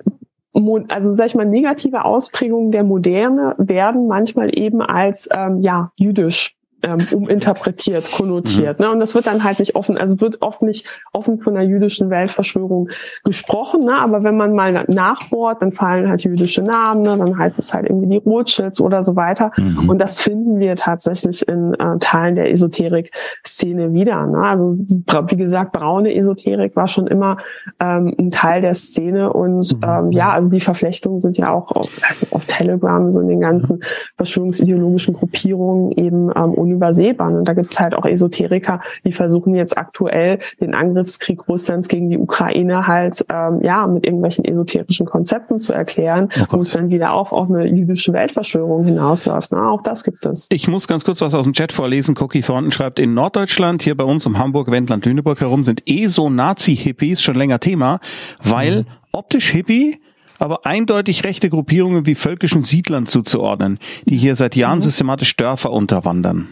also 0.88 1.14
sag 1.16 1.26
ich 1.26 1.34
mal, 1.34 1.46
negative 1.46 2.04
Ausprägungen 2.04 2.72
der 2.72 2.82
Moderne 2.82 3.54
werden 3.58 4.08
manchmal 4.08 4.58
eben 4.58 4.80
als 4.80 5.28
ähm, 5.32 5.60
ja 5.60 5.92
jüdisch 5.96 6.56
ähm, 6.82 6.98
uminterpretiert, 7.12 8.10
konnotiert. 8.12 8.78
Mhm. 8.78 8.84
Ne? 8.84 8.92
Und 8.92 9.00
das 9.00 9.14
wird 9.14 9.26
dann 9.26 9.44
halt 9.44 9.58
nicht 9.58 9.74
offen, 9.74 9.96
also 9.96 10.20
wird 10.20 10.42
oft 10.42 10.62
nicht 10.62 10.86
offen 11.12 11.38
von 11.38 11.56
einer 11.56 11.66
jüdischen 11.66 12.10
Weltverschwörung 12.10 12.90
gesprochen, 13.24 13.84
ne? 13.84 13.98
aber 13.98 14.24
wenn 14.24 14.36
man 14.36 14.52
mal 14.52 14.84
nachbohrt, 14.86 15.62
dann 15.62 15.72
fallen 15.72 16.08
halt 16.08 16.22
jüdische 16.22 16.62
Namen, 16.62 17.02
ne? 17.02 17.16
dann 17.16 17.38
heißt 17.38 17.58
es 17.58 17.72
halt 17.72 17.88
irgendwie 17.88 18.08
die 18.08 18.16
Rothschilds 18.18 18.80
oder 18.80 19.02
so 19.02 19.16
weiter. 19.16 19.52
Mhm. 19.56 19.88
Und 19.88 19.98
das 19.98 20.20
finden 20.20 20.58
wir 20.58 20.76
tatsächlich 20.76 21.46
in 21.48 21.74
äh, 21.74 21.98
Teilen 21.98 22.34
der 22.34 22.50
Esoterik-Szene 22.50 23.92
wieder. 23.94 24.26
Ne? 24.26 24.38
Also 24.38 24.76
wie 24.76 25.36
gesagt, 25.36 25.72
braune 25.72 26.14
Esoterik 26.14 26.76
war 26.76 26.88
schon 26.88 27.06
immer 27.06 27.38
ähm, 27.80 28.14
ein 28.18 28.30
Teil 28.30 28.60
der 28.60 28.74
Szene 28.74 29.32
und 29.32 29.74
mhm. 29.76 29.80
ähm, 29.82 30.12
ja, 30.12 30.30
also 30.30 30.50
die 30.50 30.60
Verflechtungen 30.60 31.20
sind 31.20 31.38
ja 31.38 31.52
auch 31.52 31.72
auf, 31.72 31.90
also 32.06 32.26
auf 32.30 32.44
Telegram, 32.44 33.10
so 33.12 33.20
in 33.20 33.28
den 33.28 33.40
ganzen 33.40 33.80
verschwörungsideologischen 34.16 35.14
Gruppierungen 35.14 35.92
eben 35.92 36.30
ähm, 36.36 36.52
unübersehbar. 36.76 37.32
Und 37.32 37.44
da 37.44 37.54
gibt 37.54 37.70
es 37.70 37.80
halt 37.80 37.94
auch 37.94 38.04
Esoteriker, 38.04 38.80
die 39.04 39.12
versuchen 39.12 39.54
jetzt 39.54 39.76
aktuell 39.76 40.38
den 40.60 40.74
Angriffskrieg 40.74 41.48
Russlands 41.48 41.88
gegen 41.88 42.10
die 42.10 42.18
Ukraine 42.18 42.86
halt 42.86 43.24
ähm, 43.28 43.60
ja 43.62 43.86
mit 43.86 44.04
irgendwelchen 44.04 44.44
esoterischen 44.44 45.06
Konzepten 45.06 45.58
zu 45.58 45.72
erklären, 45.72 46.28
oh 46.40 46.56
wo 46.56 46.60
es 46.60 46.70
dann 46.70 46.90
wieder 46.90 47.12
auch 47.12 47.32
auf 47.32 47.48
eine 47.48 47.66
jüdische 47.66 48.12
Weltverschwörung 48.12 48.84
hinausläuft. 48.84 49.50
Na, 49.52 49.70
auch 49.70 49.82
das 49.82 50.04
gibt 50.04 50.24
es. 50.24 50.48
Ich 50.50 50.68
muss 50.68 50.86
ganz 50.86 51.04
kurz 51.04 51.20
was 51.20 51.34
aus 51.34 51.44
dem 51.44 51.52
Chat 51.52 51.72
vorlesen. 51.72 52.16
Cookie 52.18 52.42
Thornton 52.42 52.70
schreibt, 52.70 52.98
in 52.98 53.14
Norddeutschland, 53.14 53.82
hier 53.82 53.96
bei 53.96 54.04
uns 54.04 54.26
um 54.26 54.38
Hamburg, 54.38 54.70
Wendland, 54.70 55.06
Lüneburg 55.06 55.40
herum, 55.40 55.64
sind 55.64 55.82
ESO-Nazi-Hippies 55.86 57.22
schon 57.22 57.34
länger 57.34 57.60
Thema, 57.60 58.00
weil 58.42 58.82
mhm. 58.82 58.86
optisch 59.12 59.50
Hippie 59.50 59.98
aber 60.38 60.66
eindeutig 60.66 61.24
rechte 61.24 61.50
Gruppierungen 61.50 62.06
wie 62.06 62.14
völkischen 62.14 62.62
Siedlern 62.62 63.06
zuzuordnen, 63.06 63.78
die 64.04 64.16
hier 64.16 64.34
seit 64.34 64.56
Jahren 64.56 64.78
mhm. 64.78 64.82
systematisch 64.82 65.36
Dörfer 65.36 65.72
unterwandern. 65.72 66.48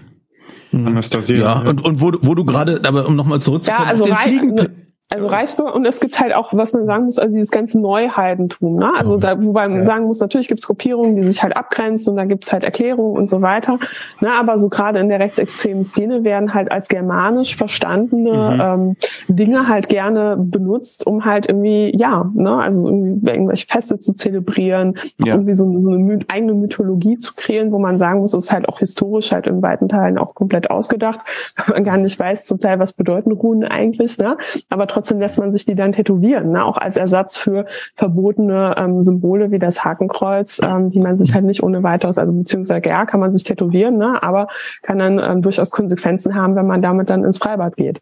Anastasia. 0.72 1.36
Ja, 1.36 1.68
und, 1.68 1.84
und 1.84 2.00
wo, 2.00 2.12
wo 2.22 2.34
du 2.34 2.44
gerade, 2.44 2.80
aber 2.84 3.06
um 3.06 3.16
nochmal 3.16 3.40
zurückzukommen, 3.40 3.84
ja, 3.84 3.90
also 3.90 4.04
den 4.04 4.16
Fliegen, 4.16 4.93
also 5.14 5.28
Reichsbürger 5.28 5.74
und 5.74 5.84
es 5.86 6.00
gibt 6.00 6.18
halt 6.18 6.34
auch, 6.34 6.52
was 6.52 6.72
man 6.72 6.86
sagen 6.86 7.04
muss, 7.04 7.18
also 7.18 7.32
dieses 7.32 7.50
ganze 7.50 7.80
Neuheidentum. 7.80 8.76
Ne? 8.76 8.90
Also 8.96 9.16
da, 9.16 9.40
wobei 9.42 9.68
man 9.68 9.84
sagen 9.84 10.06
muss, 10.06 10.20
natürlich 10.20 10.48
gibt 10.48 10.60
es 10.60 10.66
Gruppierungen, 10.66 11.16
die 11.16 11.22
sich 11.22 11.42
halt 11.42 11.56
abgrenzen 11.56 12.10
und 12.10 12.16
da 12.16 12.24
gibt 12.24 12.44
es 12.44 12.52
halt 12.52 12.64
Erklärungen 12.64 13.16
und 13.16 13.28
so 13.28 13.40
weiter. 13.40 13.78
Ne? 14.20 14.30
Aber 14.38 14.58
so 14.58 14.68
gerade 14.68 14.98
in 14.98 15.08
der 15.08 15.20
rechtsextremen 15.20 15.84
Szene 15.84 16.24
werden 16.24 16.52
halt 16.52 16.72
als 16.72 16.88
germanisch 16.88 17.56
verstandene 17.56 18.32
mhm. 18.32 18.60
ähm, 18.60 18.96
Dinge 19.28 19.68
halt 19.68 19.88
gerne 19.88 20.36
benutzt, 20.36 21.06
um 21.06 21.24
halt 21.24 21.46
irgendwie, 21.48 21.96
ja, 21.96 22.30
ne, 22.34 22.56
also 22.56 22.88
irgendwie 22.88 23.30
irgendwelche 23.30 23.66
Feste 23.66 23.98
zu 23.98 24.14
zelebrieren, 24.14 24.98
ja. 25.24 25.34
irgendwie 25.34 25.54
so, 25.54 25.80
so 25.80 25.90
eine 25.90 25.98
My 25.98 26.18
eigene 26.28 26.54
Mythologie 26.54 27.18
zu 27.18 27.34
kreieren, 27.34 27.70
wo 27.72 27.78
man 27.78 27.98
sagen 27.98 28.20
muss, 28.20 28.34
es 28.34 28.44
ist 28.44 28.52
halt 28.52 28.68
auch 28.68 28.80
historisch 28.80 29.32
halt 29.32 29.46
in 29.46 29.62
weiten 29.62 29.88
Teilen 29.88 30.18
auch 30.18 30.34
komplett 30.34 30.70
ausgedacht, 30.70 31.20
weil 31.56 31.76
man 31.76 31.84
gar 31.84 31.96
nicht 31.98 32.18
weiß 32.18 32.44
zum 32.44 32.58
Teil, 32.58 32.78
was 32.78 32.92
bedeuten 32.92 33.32
Runen 33.32 33.64
eigentlich, 33.64 34.18
ne? 34.18 34.36
Aber 34.70 34.86
trotzdem 34.86 35.03
lässt 35.10 35.38
man 35.38 35.52
sich 35.52 35.64
die 35.64 35.74
dann 35.74 35.92
tätowieren, 35.92 36.52
ne? 36.52 36.64
auch 36.64 36.76
als 36.76 36.96
Ersatz 36.96 37.36
für 37.36 37.66
verbotene 37.96 38.74
ähm, 38.76 39.02
Symbole 39.02 39.50
wie 39.50 39.58
das 39.58 39.84
Hakenkreuz, 39.84 40.60
ähm, 40.64 40.90
die 40.90 41.00
man 41.00 41.18
sich 41.18 41.34
halt 41.34 41.44
nicht 41.44 41.62
ohne 41.62 41.82
weiteres, 41.82 42.18
also 42.18 42.32
beziehungsweise 42.32 42.88
ja, 42.88 43.06
kann 43.06 43.20
man 43.20 43.36
sich 43.36 43.44
tätowieren, 43.44 43.98
ne? 43.98 44.22
aber 44.22 44.48
kann 44.82 44.98
dann 44.98 45.18
ähm, 45.18 45.42
durchaus 45.42 45.70
Konsequenzen 45.70 46.34
haben, 46.34 46.56
wenn 46.56 46.66
man 46.66 46.82
damit 46.82 47.10
dann 47.10 47.24
ins 47.24 47.38
Freibad 47.38 47.76
geht. 47.76 48.00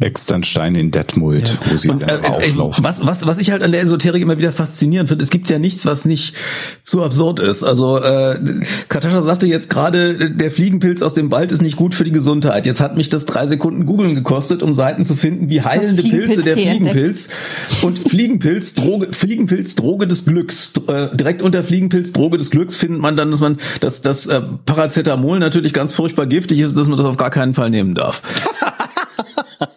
Externstein 0.00 0.76
in 0.76 0.92
Detmold, 0.92 1.48
ja. 1.48 1.54
wo 1.72 1.76
sie 1.76 1.88
und, 1.88 2.02
dann 2.02 2.22
äh, 2.22 2.28
auflaufen. 2.28 2.84
Was, 2.84 3.04
was, 3.04 3.26
was 3.26 3.38
ich 3.38 3.50
halt 3.50 3.64
an 3.64 3.72
der 3.72 3.82
Esoterik 3.82 4.22
immer 4.22 4.38
wieder 4.38 4.52
faszinierend 4.52 5.08
finde, 5.08 5.24
es 5.24 5.30
gibt 5.30 5.50
ja 5.50 5.58
nichts, 5.58 5.86
was 5.86 6.04
nicht 6.04 6.34
zu 6.84 7.02
absurd 7.02 7.40
ist. 7.40 7.64
Also 7.64 7.98
äh, 7.98 8.38
Katascha 8.88 9.22
sagte 9.22 9.48
jetzt 9.48 9.70
gerade, 9.70 10.30
der 10.30 10.52
Fliegenpilz 10.52 11.02
aus 11.02 11.14
dem 11.14 11.32
Wald 11.32 11.50
ist 11.50 11.62
nicht 11.62 11.76
gut 11.76 11.96
für 11.96 12.04
die 12.04 12.12
Gesundheit. 12.12 12.64
Jetzt 12.64 12.80
hat 12.80 12.96
mich 12.96 13.08
das 13.08 13.26
drei 13.26 13.46
Sekunden 13.48 13.86
googeln 13.86 14.14
gekostet, 14.14 14.62
um 14.62 14.72
Seiten 14.72 15.04
zu 15.04 15.16
finden, 15.16 15.48
wie 15.48 15.62
heilende 15.62 16.02
Pilze 16.02 16.44
der 16.44 16.52
Fliegenpilz 16.52 17.30
und 17.82 17.98
Fliegenpilz, 17.98 18.74
Droge, 18.74 19.12
Fliegenpilz, 19.12 19.74
Droge 19.74 20.06
des 20.06 20.24
Glücks. 20.24 20.74
Äh, 20.86 21.16
direkt 21.16 21.42
unter 21.42 21.64
Fliegenpilz, 21.64 22.12
Droge 22.12 22.38
des 22.38 22.50
Glücks 22.50 22.76
findet 22.76 23.00
man 23.00 23.16
dann, 23.16 23.32
dass 23.32 23.40
man, 23.40 23.56
dass 23.80 24.00
das 24.00 24.28
äh, 24.28 24.40
Paracetamol 24.64 25.40
natürlich 25.40 25.72
ganz 25.72 25.92
furchtbar 25.92 26.26
giftig 26.26 26.60
ist, 26.60 26.76
dass 26.76 26.86
man 26.86 26.96
das 26.96 27.06
auf 27.06 27.16
gar 27.16 27.30
keinen 27.30 27.54
Fall 27.54 27.70
nehmen 27.70 27.96
darf. 27.96 28.22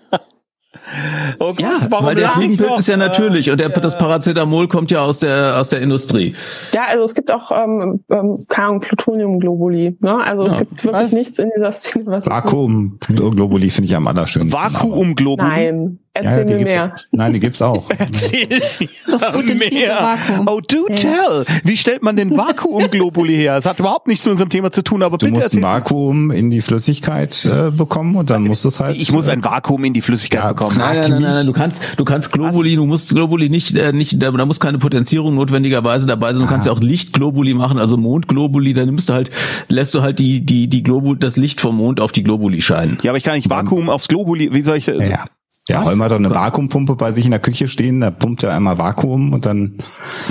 Oh 1.42 1.54
Gott, 1.54 1.60
ja, 1.60 1.88
weil 1.90 2.14
der 2.14 2.30
Fliegenpilz 2.30 2.80
ist 2.80 2.88
ja 2.88 2.98
natürlich 2.98 3.50
und 3.50 3.60
der, 3.60 3.70
ja. 3.70 3.80
das 3.80 3.98
Paracetamol 3.98 4.68
kommt 4.68 4.92
ja 4.92 5.02
aus 5.02 5.18
der 5.20 5.58
aus 5.60 5.70
der 5.70 5.82
Industrie. 5.82 6.36
Ja, 6.72 6.84
also 6.88 7.04
es 7.04 7.16
gibt 7.16 7.32
auch 7.32 7.50
ähm, 7.52 8.04
ähm, 8.12 8.46
keine 8.48 8.80
Plutoniumglobuli. 8.80 9.98
Ne? 10.00 10.24
Also 10.24 10.44
es 10.44 10.60
gibt 10.60 10.84
wirklich 10.84 11.04
was? 11.04 11.12
nichts 11.14 11.40
in 11.40 11.50
dieser 11.56 11.72
Szene, 11.72 12.06
was 12.06 12.28
Vakuumglobuli 12.28 13.72
finde 13.72 13.88
ich 13.88 13.96
am 13.96 14.06
allerschönsten. 14.06 14.54
Vakuumglobuli? 14.54 15.50
Nein. 15.50 16.00
Erzähl 16.14 16.50
ja, 16.50 16.58
mir 16.58 16.64
mehr. 16.66 16.94
Nein, 17.14 17.32
die 17.32 17.40
gibt's 17.40 17.62
auch. 17.62 17.90
Erzähl 17.98 18.48
das 18.48 18.80
mehr. 18.80 20.18
Vakuum. 20.20 20.48
Oh, 20.48 20.60
do 20.60 20.86
ja. 20.90 20.96
tell. 20.98 21.46
Wie 21.64 21.78
stellt 21.78 22.04
man 22.04 22.18
den 22.18 22.36
Vakuumglobuli 22.36 23.34
her? 23.34 23.56
Das 23.56 23.66
hat 23.66 23.80
überhaupt 23.80 24.08
nichts 24.08 24.26
mit 24.26 24.34
unserem 24.34 24.50
Thema 24.50 24.74
zu 24.74 24.84
tun, 24.84 25.04
aber 25.04 25.18
du 25.18 25.28
bitte 25.28 25.40
musst 25.40 25.56
ein 25.56 25.64
Vakuum 25.64 26.32
in 26.32 26.52
die 26.52 26.60
Flüssigkeit 26.60 27.46
äh, 27.46 27.72
bekommen 27.72 28.18
und 28.18 28.30
dann 28.30 28.44
musst 28.44 28.66
du 28.66 28.68
es 28.68 28.82
halt. 28.82 29.02
Ich 29.02 29.14
muss 29.14 29.30
ein 29.30 29.42
Vakuum 29.42 29.86
in 29.86 29.94
die 29.94 30.02
Flüssigkeit 30.02 30.44
ja, 30.44 30.52
bekommen. 30.52 30.76
Nein, 30.78 31.00
nein, 31.00 31.12
nein, 31.12 31.22
nein, 31.22 31.34
nein, 31.34 31.46
du 31.46 31.54
kannst, 31.54 31.82
du 31.96 32.04
kannst 32.04 32.34
Globuli, 32.34 32.76
du 32.76 32.86
musst 32.86 33.12
Globuli 33.12 33.48
nicht, 33.48 33.78
äh, 33.78 33.94
nicht, 33.94 34.22
da, 34.22 34.32
da 34.32 34.46
muss 34.46 34.60
keine 34.60 34.80
Potenzierung 34.80 35.36
notwendigerweise 35.36 36.08
dabei 36.08 36.34
sein. 36.34 36.42
Du 36.42 36.48
ah. 36.48 36.52
kannst 36.52 36.66
ja 36.66 36.74
auch 36.74 36.82
Lichtglobuli 36.82 37.54
machen, 37.54 37.80
also 37.80 37.96
Mondglobuli. 37.96 38.74
Dann 38.74 38.88
nimmst 38.88 39.08
du 39.08 39.14
halt, 39.14 39.32
lässt 39.70 39.94
du 39.94 40.02
halt 40.02 40.20
die, 40.20 40.46
die, 40.46 40.68
die 40.68 40.84
Globuli, 40.84 41.20
das 41.20 41.38
Licht 41.38 41.62
vom 41.62 41.78
Mond 41.78 42.02
auf 42.02 42.12
die 42.12 42.24
Globuli 42.24 42.62
scheinen. 42.62 42.98
Ja, 43.02 43.12
aber 43.12 43.18
ich 43.18 43.24
kann 43.24 43.36
nicht 43.36 43.50
Vakuum 43.50 43.90
aufs 43.90 44.10
Globuli. 44.10 44.54
Wie 44.54 44.62
soll 44.62 44.76
ich? 44.76 44.86
das? 44.86 45.08
Ja. 45.08 45.26
Der 45.72 45.80
Was? 45.80 45.86
Holm 45.86 46.04
hat 46.04 46.12
doch 46.12 46.18
eine 46.18 46.30
Vakuumpumpe 46.30 46.96
bei 46.98 47.14
sich 47.14 47.24
in 47.24 47.32
der 47.32 47.40
Küche 47.40 47.70
stehen, 47.70 48.02
da 48.02 48.12
pumpt 48.12 48.44
er 48.44 48.54
einmal 48.54 48.78
Vakuum 48.78 49.32
und 49.32 49.46
dann. 49.46 49.76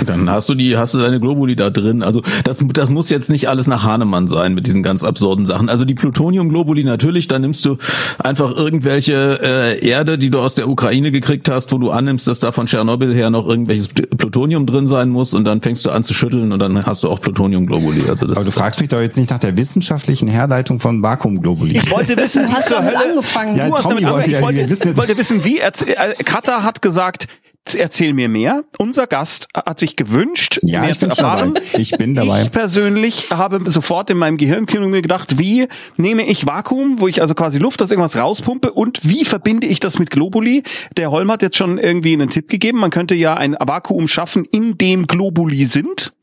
Dann 0.05 0.29
hast 0.29 0.49
du 0.49 0.55
die, 0.55 0.77
hast 0.77 0.93
du 0.93 0.99
deine 0.99 1.19
Globuli 1.19 1.55
da 1.55 1.69
drin. 1.71 2.03
Also 2.03 2.21
das, 2.43 2.63
das 2.73 2.89
muss 2.89 3.09
jetzt 3.09 3.29
nicht 3.29 3.49
alles 3.49 3.65
nach 3.65 3.83
Hahnemann 3.83 4.27
sein 4.27 4.53
mit 4.53 4.67
diesen 4.67 4.83
ganz 4.83 5.03
absurden 5.03 5.45
Sachen. 5.45 5.67
Also 5.67 5.83
die 5.85 5.95
Plutonium-Globuli 5.95 6.83
natürlich, 6.83 7.27
da 7.27 7.39
nimmst 7.39 7.65
du 7.65 7.77
einfach 8.19 8.55
irgendwelche 8.55 9.39
äh, 9.41 9.87
Erde, 9.87 10.19
die 10.19 10.29
du 10.29 10.39
aus 10.39 10.53
der 10.53 10.69
Ukraine 10.69 11.11
gekriegt 11.11 11.49
hast, 11.49 11.71
wo 11.71 11.79
du 11.79 11.89
annimmst, 11.89 12.27
dass 12.27 12.39
da 12.39 12.51
von 12.51 12.67
Tschernobyl 12.67 13.13
her 13.13 13.31
noch 13.31 13.47
irgendwelches 13.47 13.87
Plutonium 13.87 14.67
drin 14.67 14.85
sein 14.85 15.09
muss 15.09 15.33
und 15.33 15.45
dann 15.45 15.61
fängst 15.61 15.85
du 15.85 15.89
an 15.89 16.03
zu 16.03 16.13
schütteln 16.13 16.51
und 16.51 16.59
dann 16.59 16.85
hast 16.85 17.03
du 17.03 17.09
auch 17.09 17.19
Plutonium-Globuli. 17.19 18.09
Also 18.09 18.27
das 18.27 18.37
Aber 18.37 18.45
du 18.45 18.51
fragst 18.51 18.79
mich 18.79 18.89
doch 18.89 19.01
jetzt 19.01 19.17
nicht 19.17 19.31
nach 19.31 19.39
der 19.39 19.57
wissenschaftlichen 19.57 20.27
Herleitung 20.27 20.79
von 20.79 21.01
Vakuum-Globuli. 21.01 21.77
Ich 21.77 21.91
wollte 21.91 22.15
wissen, 22.15 22.43
du 22.47 22.51
hast 22.51 22.71
damit 22.71 22.95
angefangen. 22.95 23.55
Ja, 23.55 23.69
Tommy 23.69 24.03
wollte 24.07 24.31
ja, 24.31 24.41
wollte, 24.41 24.69
wissen, 24.69 24.97
wollte 24.97 25.17
wissen, 25.17 25.30
wie 25.31 25.59
erzähl, 25.59 25.95
äh, 25.97 26.13
Kata 26.23 26.63
hat 26.63 26.81
gesagt, 26.81 27.27
erzähl 27.75 28.13
mir 28.13 28.27
mehr. 28.27 28.63
Unser 28.77 29.07
Gast 29.07 29.47
hat 29.53 29.79
sich 29.79 29.95
gewünscht, 29.95 30.59
ja, 30.63 30.81
mehr 30.81 30.97
zu 30.97 31.07
erfahren. 31.07 31.53
Dabei. 31.53 31.79
Ich 31.79 31.91
bin 31.91 32.15
dabei. 32.15 32.43
Ich 32.43 32.51
persönlich 32.51 33.31
habe 33.31 33.61
sofort 33.69 34.09
in 34.09 34.17
meinem 34.17 34.37
Gehirnkino 34.37 34.87
mir 34.87 35.01
gedacht, 35.01 35.39
wie 35.39 35.67
nehme 35.97 36.25
ich 36.25 36.47
Vakuum, 36.47 36.99
wo 36.99 37.07
ich 37.07 37.21
also 37.21 37.35
quasi 37.35 37.59
Luft 37.59 37.81
aus 37.81 37.91
irgendwas 37.91 38.15
rauspumpe 38.15 38.71
und 38.71 39.07
wie 39.07 39.25
verbinde 39.25 39.67
ich 39.67 39.79
das 39.79 39.99
mit 39.99 40.09
Globuli? 40.09 40.63
Der 40.97 41.11
Holm 41.11 41.31
hat 41.31 41.41
jetzt 41.41 41.57
schon 41.57 41.77
irgendwie 41.77 42.13
einen 42.13 42.29
Tipp 42.29 42.49
gegeben. 42.49 42.79
Man 42.79 42.89
könnte 42.89 43.15
ja 43.15 43.35
ein 43.35 43.55
Vakuum 43.59 44.07
schaffen, 44.07 44.45
in 44.45 44.77
dem 44.77 45.07
Globuli 45.07 45.65
sind. 45.65 46.13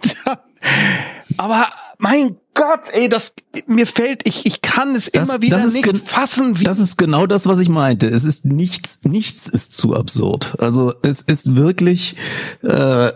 Aber 1.36 1.68
mein 1.99 2.36
Gott, 2.55 2.91
ey, 2.93 3.09
das 3.09 3.35
mir 3.67 3.87
fällt, 3.87 4.27
ich 4.27 4.45
ich 4.45 4.61
kann 4.61 4.95
es 4.95 5.11
das, 5.11 5.29
immer 5.29 5.41
wieder 5.41 5.65
nicht 5.65 5.99
fassen. 5.99 6.59
Wie 6.59 6.65
das 6.65 6.79
ist 6.79 6.97
genau 6.97 7.27
das, 7.27 7.47
was 7.47 7.61
ich 7.61 7.69
meinte. 7.69 8.07
Es 8.07 8.25
ist 8.25 8.45
nichts, 8.45 9.01
nichts 9.05 9.49
ist 9.49 9.73
zu 9.73 9.95
absurd. 9.95 10.57
Also 10.59 10.95
es 11.03 11.23
ist 11.23 11.57
wirklich 11.57 12.17
äh, 12.63 13.13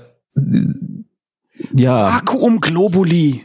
ja 1.76 2.14
Vakuum 2.14 2.61
Globuli. 2.61 3.43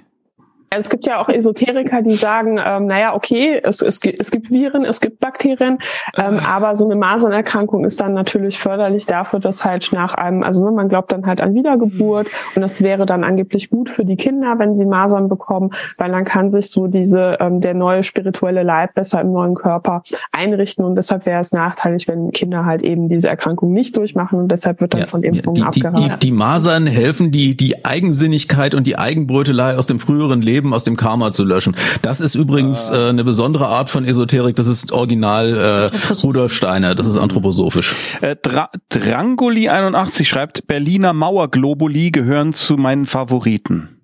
Also 0.71 0.83
es 0.83 0.89
gibt 0.89 1.07
ja 1.07 1.19
auch 1.19 1.29
Esoteriker, 1.29 2.03
die 2.03 2.13
sagen, 2.13 2.59
ähm, 2.63 2.85
naja, 2.85 3.15
okay, 3.15 3.59
es, 3.63 3.81
es, 3.81 3.99
es 4.03 4.29
gibt 4.29 4.51
Viren, 4.51 4.85
es 4.85 5.01
gibt 5.01 5.19
Bakterien, 5.19 5.79
ähm, 6.15 6.39
aber 6.47 6.75
so 6.75 6.85
eine 6.85 6.95
Masernerkrankung 6.95 7.85
ist 7.85 7.99
dann 7.99 8.13
natürlich 8.13 8.59
förderlich 8.59 9.07
dafür, 9.07 9.39
dass 9.39 9.65
halt 9.65 9.89
nach 9.93 10.13
einem, 10.13 10.43
also 10.43 10.69
man 10.69 10.87
glaubt 10.87 11.11
dann 11.11 11.25
halt 11.25 11.41
an 11.41 11.55
Wiedergeburt 11.55 12.27
und 12.55 12.61
das 12.61 12.83
wäre 12.83 13.07
dann 13.07 13.23
angeblich 13.23 13.71
gut 13.71 13.89
für 13.89 14.05
die 14.05 14.15
Kinder, 14.15 14.59
wenn 14.59 14.77
sie 14.77 14.85
Masern 14.85 15.27
bekommen, 15.27 15.71
weil 15.97 16.11
dann 16.11 16.23
kann 16.23 16.51
sich 16.51 16.69
so 16.69 16.85
diese 16.85 17.37
ähm, 17.39 17.61
der 17.61 17.73
neue 17.73 18.03
spirituelle 18.03 18.61
Leib 18.61 18.93
besser 18.93 19.21
im 19.21 19.31
neuen 19.31 19.55
Körper 19.55 20.03
einrichten 20.31 20.85
und 20.85 20.95
deshalb 20.95 21.25
wäre 21.25 21.39
es 21.39 21.51
nachteilig, 21.51 22.07
wenn 22.07 22.31
Kinder 22.31 22.65
halt 22.65 22.83
eben 22.83 23.09
diese 23.09 23.27
Erkrankung 23.27 23.73
nicht 23.73 23.97
durchmachen 23.97 24.37
und 24.39 24.51
deshalb 24.51 24.81
wird 24.81 24.93
dann 24.93 25.01
ja, 25.01 25.07
von 25.07 25.23
Impfungen 25.23 25.63
ja, 25.63 25.71
die, 25.71 25.83
abgeraten. 25.85 26.03
Die, 26.03 26.13
die, 26.13 26.19
die 26.27 26.31
Masern 26.31 26.85
helfen, 26.85 27.31
die 27.31 27.57
die 27.57 27.85
Eigensinnigkeit 27.85 28.75
und 28.75 28.85
die 28.85 28.99
Eigenbrötelei 28.99 29.75
aus 29.75 29.87
dem 29.87 29.99
früheren 29.99 30.43
Leben 30.43 30.58
Leben 30.59 30.73
aus 30.73 30.83
dem 30.83 30.97
Karma 30.97 31.31
zu 31.31 31.45
löschen. 31.45 31.73
Das 32.01 32.19
ist 32.19 32.35
übrigens 32.35 32.89
äh, 32.89 33.09
eine 33.09 33.23
besondere 33.23 33.67
Art 33.67 33.89
von 33.89 34.03
Esoterik. 34.03 34.57
Das 34.57 34.67
ist 34.67 34.91
original 34.91 35.89
äh, 35.93 36.13
Rudolf 36.23 36.53
Steiner. 36.53 36.95
Das 36.95 37.05
ist 37.05 37.15
anthroposophisch. 37.15 37.95
Äh, 38.19 38.35
Dra 38.35 38.69
Drangoli 38.89 39.69
81 39.69 40.27
schreibt, 40.27 40.67
Berliner 40.67 41.13
Mauerglobuli 41.13 42.11
gehören 42.11 42.53
zu 42.53 42.75
meinen 42.75 43.05
Favoriten. 43.05 44.01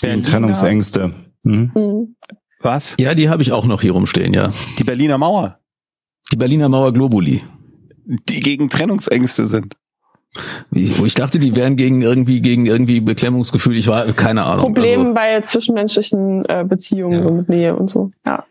Berliner. 0.00 0.22
Trennungsängste. 0.22 1.12
Hm? 1.44 1.72
Mhm. 1.74 2.16
Was? 2.62 2.96
Ja, 2.98 3.14
die 3.14 3.28
habe 3.28 3.42
ich 3.42 3.52
auch 3.52 3.66
noch 3.66 3.82
hier 3.82 3.92
rumstehen, 3.92 4.32
ja. 4.32 4.50
Die 4.78 4.84
Berliner 4.84 5.18
Mauer. 5.18 5.60
Die 6.32 6.36
Berliner 6.36 6.70
Mauer 6.70 6.94
Globuli. 6.94 7.42
Die 8.06 8.40
gegen 8.40 8.70
Trennungsängste 8.70 9.44
sind. 9.44 9.74
Wo 10.70 11.06
ich 11.06 11.14
dachte, 11.14 11.38
die 11.38 11.54
wären 11.54 11.76
gegen 11.76 12.02
irgendwie 12.02 12.40
gegen 12.40 12.66
irgendwie 12.66 13.00
Beklemmungsgefühl. 13.00 13.76
Ich 13.76 13.88
war 13.88 14.06
keine 14.12 14.44
Ahnung. 14.44 14.66
Probleme 14.66 15.02
also, 15.02 15.14
bei 15.14 15.40
zwischenmenschlichen 15.40 16.44
äh, 16.46 16.64
Beziehungen 16.66 17.14
ja. 17.14 17.22
so 17.22 17.30
mit 17.30 17.48
Nähe 17.48 17.76
und 17.76 17.88
so. 17.88 18.10
Ja. 18.26 18.44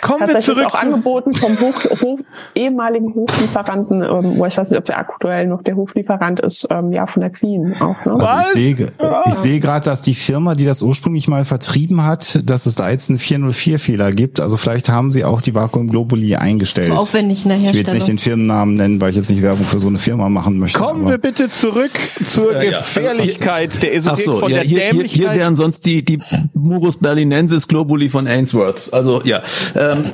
Kommen 0.00 0.28
wir 0.28 0.38
zurück. 0.38 0.66
auch 0.66 0.74
angeboten 0.74 1.34
vom 1.34 1.50
Hoch, 1.60 1.84
Hoch, 2.02 2.18
ehemaligen 2.54 3.14
Hoflieferanten, 3.14 4.02
ähm, 4.02 4.38
wo 4.38 4.46
ich 4.46 4.56
weiß 4.56 4.70
nicht, 4.70 4.78
ob 4.78 4.84
der 4.84 4.98
aktuell 4.98 5.46
noch 5.46 5.62
der 5.62 5.76
Hoflieferant 5.76 6.40
ist, 6.40 6.68
ähm, 6.70 6.92
ja, 6.92 7.06
von 7.06 7.20
der 7.20 7.30
Queen 7.30 7.74
auch. 7.80 8.04
Ne? 8.04 8.12
Also 8.12 8.48
ich 8.48 8.76
sehe, 8.76 8.86
ich 9.26 9.34
sehe 9.34 9.60
gerade, 9.60 9.84
dass 9.84 10.02
die 10.02 10.14
Firma, 10.14 10.54
die 10.54 10.64
das 10.64 10.82
ursprünglich 10.82 11.28
mal 11.28 11.44
vertrieben 11.44 12.04
hat, 12.04 12.40
dass 12.48 12.66
es 12.66 12.74
da 12.74 12.90
jetzt 12.90 13.08
einen 13.10 13.18
404-Fehler 13.18 14.12
gibt. 14.12 14.40
Also 14.40 14.56
vielleicht 14.56 14.88
haben 14.88 15.10
sie 15.10 15.24
auch 15.24 15.40
die 15.40 15.54
Vakuum 15.54 15.88
Globuli 15.88 16.36
eingestellt. 16.36 16.88
So 16.88 16.94
aufwendig 16.94 17.44
in 17.44 17.50
der 17.50 17.58
Ich 17.58 17.72
will 17.72 17.80
jetzt 17.80 17.94
nicht 17.94 18.08
den 18.08 18.18
Firmennamen 18.18 18.74
nennen, 18.74 19.00
weil 19.00 19.10
ich 19.10 19.16
jetzt 19.16 19.30
nicht 19.30 19.42
Werbung 19.42 19.66
für 19.66 19.80
so 19.80 19.88
eine 19.88 19.98
Firma 19.98 20.28
machen 20.28 20.58
möchte. 20.58 20.78
Kommen 20.78 21.08
wir 21.08 21.18
bitte 21.18 21.50
zurück 21.50 21.92
zur 22.24 22.52
ja, 22.52 22.78
Gefährlichkeit 22.78 23.74
ja. 23.74 23.80
der 23.80 23.94
Esoterik 23.94 24.24
so, 24.24 24.38
von 24.38 24.50
ja, 24.50 24.58
der 24.58 24.66
hier, 24.66 24.78
Dämlichkeit. 24.78 25.10
Hier, 25.10 25.30
hier 25.30 25.40
wären 25.40 25.56
sonst 25.56 25.86
die, 25.86 26.04
die 26.04 26.18
Murus 26.54 26.96
Berlinensis 26.96 27.68
Globuli 27.68 28.08
von 28.08 28.26
Ainsworth. 28.26 28.92
Also 28.92 29.22
ja. 29.24 29.42
Ähm, 29.78 30.12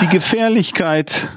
die 0.00 0.08
Gefährlichkeit 0.08 1.32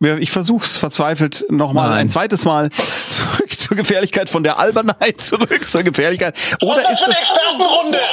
ich 0.00 0.30
versuch's 0.30 0.76
verzweifelt 0.76 1.46
nochmal 1.48 1.92
ein 1.92 2.10
zweites 2.10 2.44
Mal 2.44 2.68
zurück 3.08 3.58
zur 3.58 3.78
Gefährlichkeit 3.78 4.28
von 4.28 4.42
der 4.42 4.58
Albernheit 4.58 5.22
zurück 5.22 5.68
zur 5.68 5.84
Gefährlichkeit. 5.84 6.36
Oder 6.62 6.90
ist 6.90 7.02
das 7.06 7.32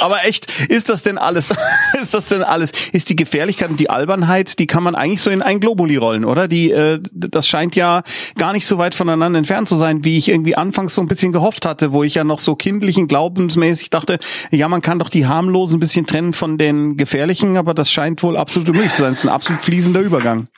aber 0.00 0.24
echt 0.24 0.48
ist 0.70 0.88
das 0.88 1.02
denn 1.02 1.18
alles? 1.18 1.52
ist 2.00 2.14
das 2.14 2.24
denn 2.24 2.42
alles? 2.42 2.72
Ist 2.92 3.10
die 3.10 3.16
Gefährlichkeit 3.16 3.68
und 3.68 3.78
die 3.78 3.90
Albernheit, 3.90 4.58
die 4.58 4.66
kann 4.66 4.82
man 4.82 4.94
eigentlich 4.94 5.20
so 5.20 5.28
in 5.28 5.42
ein 5.42 5.60
Globuli 5.60 5.96
rollen, 5.96 6.24
oder? 6.24 6.48
Die 6.48 6.70
äh, 6.70 7.00
das 7.12 7.46
scheint 7.46 7.76
ja 7.76 8.02
gar 8.38 8.54
nicht 8.54 8.66
so 8.66 8.78
weit 8.78 8.94
voneinander 8.94 9.38
entfernt 9.38 9.68
zu 9.68 9.76
sein, 9.76 10.04
wie 10.04 10.16
ich 10.16 10.30
irgendwie 10.30 10.56
anfangs 10.56 10.94
so 10.94 11.02
ein 11.02 11.06
bisschen 11.06 11.32
gehofft 11.32 11.66
hatte, 11.66 11.92
wo 11.92 12.02
ich 12.02 12.14
ja 12.14 12.24
noch 12.24 12.38
so 12.38 12.56
kindlichen 12.56 13.08
glaubensmäßig 13.08 13.90
dachte, 13.90 14.18
ja, 14.50 14.68
man 14.68 14.80
kann 14.80 14.98
doch 14.98 15.10
die 15.10 15.26
harmlosen 15.26 15.76
ein 15.76 15.80
bisschen 15.80 16.06
trennen 16.06 16.32
von 16.32 16.56
den 16.56 16.96
gefährlichen, 16.96 17.58
aber 17.58 17.74
das 17.74 17.90
scheint 17.90 18.22
wohl 18.22 18.38
absolut 18.38 18.68
möglich 18.68 18.92
zu 18.92 19.02
sein. 19.02 19.12
Es 19.12 19.18
ist 19.18 19.26
ein 19.26 19.34
absolut 19.34 19.60
fließender 19.60 20.00
Übergang. 20.00 20.48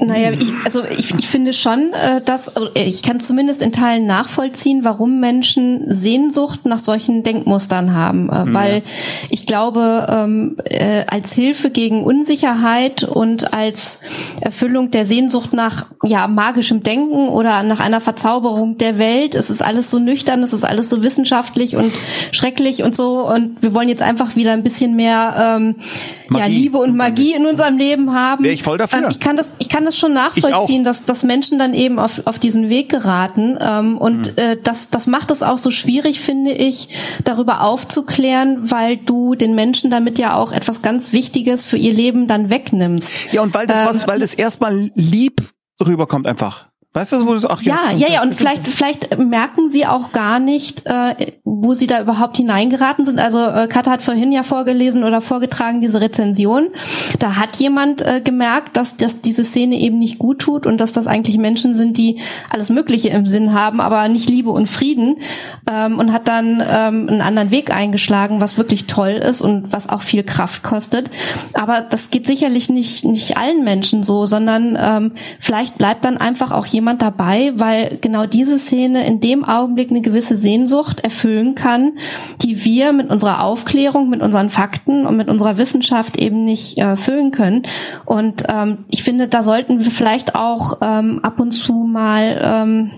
Naja, 0.00 0.30
ich, 0.32 0.52
also 0.64 0.84
ich, 0.84 1.14
ich 1.18 1.28
finde 1.28 1.52
schon, 1.52 1.92
äh, 1.92 2.20
dass 2.20 2.48
äh, 2.74 2.84
ich 2.84 3.02
kann 3.02 3.20
zumindest 3.20 3.62
in 3.62 3.72
Teilen 3.72 4.06
nachvollziehen, 4.06 4.84
warum 4.84 5.20
Menschen 5.20 5.84
Sehnsucht 5.88 6.60
nach 6.64 6.78
solchen 6.78 7.22
Denkmustern 7.22 7.94
haben, 7.94 8.28
äh, 8.30 8.44
mhm. 8.44 8.54
weil 8.54 8.82
ich 9.30 9.46
glaube, 9.46 10.06
ähm, 10.10 10.56
äh, 10.64 11.04
als 11.06 11.32
Hilfe 11.32 11.70
gegen 11.70 12.04
Unsicherheit 12.04 13.02
und 13.02 13.52
als 13.52 13.98
Erfüllung 14.40 14.90
der 14.90 15.04
Sehnsucht 15.04 15.52
nach 15.52 15.86
ja 16.04 16.28
magischem 16.28 16.82
Denken 16.82 17.28
oder 17.28 17.62
nach 17.62 17.80
einer 17.80 18.00
Verzauberung 18.00 18.78
der 18.78 18.98
Welt, 18.98 19.34
es 19.34 19.50
ist 19.50 19.62
alles 19.62 19.90
so 19.90 19.98
nüchtern, 19.98 20.42
es 20.42 20.52
ist 20.52 20.64
alles 20.64 20.90
so 20.90 21.02
wissenschaftlich 21.02 21.76
und 21.76 21.92
schrecklich 22.30 22.82
und 22.82 22.94
so 22.94 23.26
und 23.26 23.62
wir 23.62 23.74
wollen 23.74 23.88
jetzt 23.88 24.02
einfach 24.02 24.36
wieder 24.36 24.52
ein 24.52 24.62
bisschen 24.62 24.96
mehr 24.96 25.56
ähm, 25.58 25.76
ja 26.36 26.46
Liebe 26.46 26.78
und 26.78 26.96
Magie 26.96 27.34
in 27.34 27.46
unserem 27.46 27.78
Leben 27.78 28.14
haben. 28.14 28.44
Wäre 28.44 28.54
ich 28.54 28.62
voll 28.62 28.78
dafür. 28.78 29.08
Ich 29.08 29.20
kann 29.20 29.36
das, 29.36 29.54
ich 29.58 29.68
kann 29.68 29.84
das 29.84 29.87
schon 29.96 30.12
nachvollziehen, 30.12 30.84
dass, 30.84 31.04
dass 31.04 31.22
Menschen 31.22 31.58
dann 31.58 31.74
eben 31.74 31.98
auf, 31.98 32.26
auf 32.26 32.38
diesen 32.38 32.68
Weg 32.68 32.88
geraten. 32.88 33.56
Ähm, 33.60 33.98
und 33.98 34.36
mhm. 34.36 34.42
äh, 34.42 34.56
das, 34.62 34.90
das 34.90 35.06
macht 35.06 35.30
es 35.30 35.42
auch 35.42 35.58
so 35.58 35.70
schwierig, 35.70 36.20
finde 36.20 36.52
ich, 36.52 36.88
darüber 37.24 37.62
aufzuklären, 37.62 38.70
weil 38.70 38.96
du 38.96 39.34
den 39.34 39.54
Menschen 39.54 39.90
damit 39.90 40.18
ja 40.18 40.34
auch 40.34 40.52
etwas 40.52 40.82
ganz 40.82 41.12
Wichtiges 41.12 41.64
für 41.64 41.76
ihr 41.76 41.94
Leben 41.94 42.26
dann 42.26 42.50
wegnimmst. 42.50 43.32
Ja, 43.32 43.42
und 43.42 43.54
weil 43.54 43.66
das 43.66 43.82
ähm, 43.82 43.88
was, 43.88 44.06
weil 44.06 44.20
das 44.20 44.34
erstmal 44.34 44.90
lieb 44.94 45.42
rüberkommt 45.84 46.26
einfach. 46.26 46.68
Weißt 46.98 47.12
du, 47.12 47.24
wo 47.28 47.34
du 47.36 47.48
auch 47.48 47.62
ja, 47.62 47.92
ja, 47.96 48.08
ja, 48.08 48.22
und 48.22 48.34
vielleicht, 48.34 48.66
vielleicht 48.66 49.18
merken 49.18 49.70
sie 49.70 49.86
auch 49.86 50.10
gar 50.10 50.40
nicht, 50.40 50.84
äh, 50.86 51.14
wo 51.44 51.72
sie 51.72 51.86
da 51.86 52.00
überhaupt 52.00 52.38
hineingeraten 52.38 53.04
sind. 53.04 53.20
Also 53.20 53.38
äh, 53.38 53.68
Katha 53.68 53.92
hat 53.92 54.02
vorhin 54.02 54.32
ja 54.32 54.42
vorgelesen 54.42 55.04
oder 55.04 55.20
vorgetragen 55.20 55.80
diese 55.80 56.00
Rezension. 56.00 56.70
Da 57.20 57.36
hat 57.36 57.54
jemand 57.54 58.02
äh, 58.02 58.20
gemerkt, 58.20 58.76
dass, 58.76 58.96
dass 58.96 59.20
diese 59.20 59.44
Szene 59.44 59.76
eben 59.76 60.00
nicht 60.00 60.18
gut 60.18 60.40
tut 60.40 60.66
und 60.66 60.80
dass 60.80 60.90
das 60.90 61.06
eigentlich 61.06 61.38
Menschen 61.38 61.72
sind, 61.72 61.98
die 61.98 62.18
alles 62.50 62.68
Mögliche 62.68 63.10
im 63.10 63.26
Sinn 63.26 63.54
haben, 63.54 63.80
aber 63.80 64.08
nicht 64.08 64.28
Liebe 64.28 64.50
und 64.50 64.66
Frieden 64.66 65.18
ähm, 65.70 66.00
und 66.00 66.12
hat 66.12 66.26
dann 66.26 66.60
ähm, 66.60 67.08
einen 67.08 67.20
anderen 67.20 67.52
Weg 67.52 67.72
eingeschlagen, 67.72 68.40
was 68.40 68.58
wirklich 68.58 68.88
toll 68.88 69.10
ist 69.10 69.40
und 69.40 69.72
was 69.72 69.88
auch 69.88 70.02
viel 70.02 70.24
Kraft 70.24 70.64
kostet. 70.64 71.10
Aber 71.54 71.82
das 71.82 72.10
geht 72.10 72.26
sicherlich 72.26 72.70
nicht 72.70 73.04
nicht 73.04 73.36
allen 73.36 73.62
Menschen 73.62 74.02
so, 74.02 74.26
sondern 74.26 74.76
ähm, 74.76 75.12
vielleicht 75.38 75.78
bleibt 75.78 76.04
dann 76.04 76.16
einfach 76.16 76.50
auch 76.50 76.66
jemand 76.66 76.87
jemand 76.88 77.02
dabei, 77.02 77.52
weil 77.54 77.98
genau 78.00 78.24
diese 78.24 78.58
Szene 78.58 79.06
in 79.06 79.20
dem 79.20 79.44
Augenblick 79.44 79.90
eine 79.90 80.00
gewisse 80.00 80.36
Sehnsucht 80.36 81.00
erfüllen 81.00 81.54
kann, 81.54 81.98
die 82.40 82.64
wir 82.64 82.94
mit 82.94 83.10
unserer 83.10 83.44
Aufklärung, 83.44 84.08
mit 84.08 84.22
unseren 84.22 84.48
Fakten 84.48 85.06
und 85.06 85.18
mit 85.18 85.28
unserer 85.28 85.58
Wissenschaft 85.58 86.16
eben 86.16 86.44
nicht 86.44 86.78
erfüllen 86.78 87.30
können. 87.30 87.62
Und 88.06 88.44
ähm, 88.48 88.86
ich 88.88 89.02
finde, 89.02 89.28
da 89.28 89.42
sollten 89.42 89.84
wir 89.84 89.90
vielleicht 89.90 90.34
auch 90.34 90.78
ähm, 90.80 91.20
ab 91.22 91.40
und 91.40 91.52
zu 91.52 91.74
mal 91.74 92.40
ähm, 92.42 92.90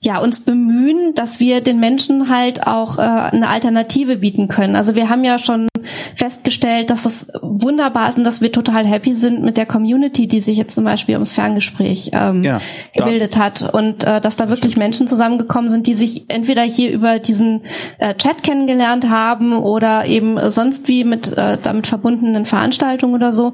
ja, 0.00 0.20
uns 0.20 0.44
bemühen, 0.44 1.12
dass 1.14 1.40
wir 1.40 1.60
den 1.60 1.80
Menschen 1.80 2.30
halt 2.30 2.68
auch 2.68 2.98
äh, 2.98 3.02
eine 3.02 3.48
Alternative 3.48 4.16
bieten 4.16 4.46
können. 4.46 4.76
Also 4.76 4.94
wir 4.94 5.10
haben 5.10 5.24
ja 5.24 5.38
schon 5.38 5.66
festgestellt, 6.14 6.90
dass 6.90 7.02
das 7.02 7.28
wunderbar 7.42 8.08
ist 8.08 8.18
und 8.18 8.24
dass 8.24 8.40
wir 8.40 8.52
total 8.52 8.86
happy 8.86 9.14
sind 9.14 9.42
mit 9.42 9.56
der 9.56 9.66
Community, 9.66 10.26
die 10.26 10.40
sich 10.40 10.56
jetzt 10.56 10.74
zum 10.74 10.84
Beispiel 10.84 11.14
ums 11.14 11.32
Ferngespräch 11.32 12.10
ähm, 12.12 12.44
ja, 12.44 12.60
gebildet 12.94 13.36
hat 13.36 13.72
und 13.72 14.04
äh, 14.04 14.20
dass 14.20 14.36
da 14.36 14.48
wirklich 14.48 14.76
Menschen 14.76 15.08
zusammengekommen 15.08 15.70
sind, 15.70 15.86
die 15.86 15.94
sich 15.94 16.24
entweder 16.28 16.62
hier 16.62 16.90
über 16.90 17.18
diesen 17.18 17.62
äh, 17.98 18.14
Chat 18.14 18.42
kennengelernt 18.42 19.08
haben 19.10 19.52
oder 19.52 20.06
eben 20.06 20.38
sonst 20.50 20.88
wie 20.88 21.04
mit 21.04 21.36
äh, 21.36 21.58
damit 21.62 21.86
verbundenen 21.86 22.46
Veranstaltungen 22.46 23.14
oder 23.14 23.32
so 23.32 23.52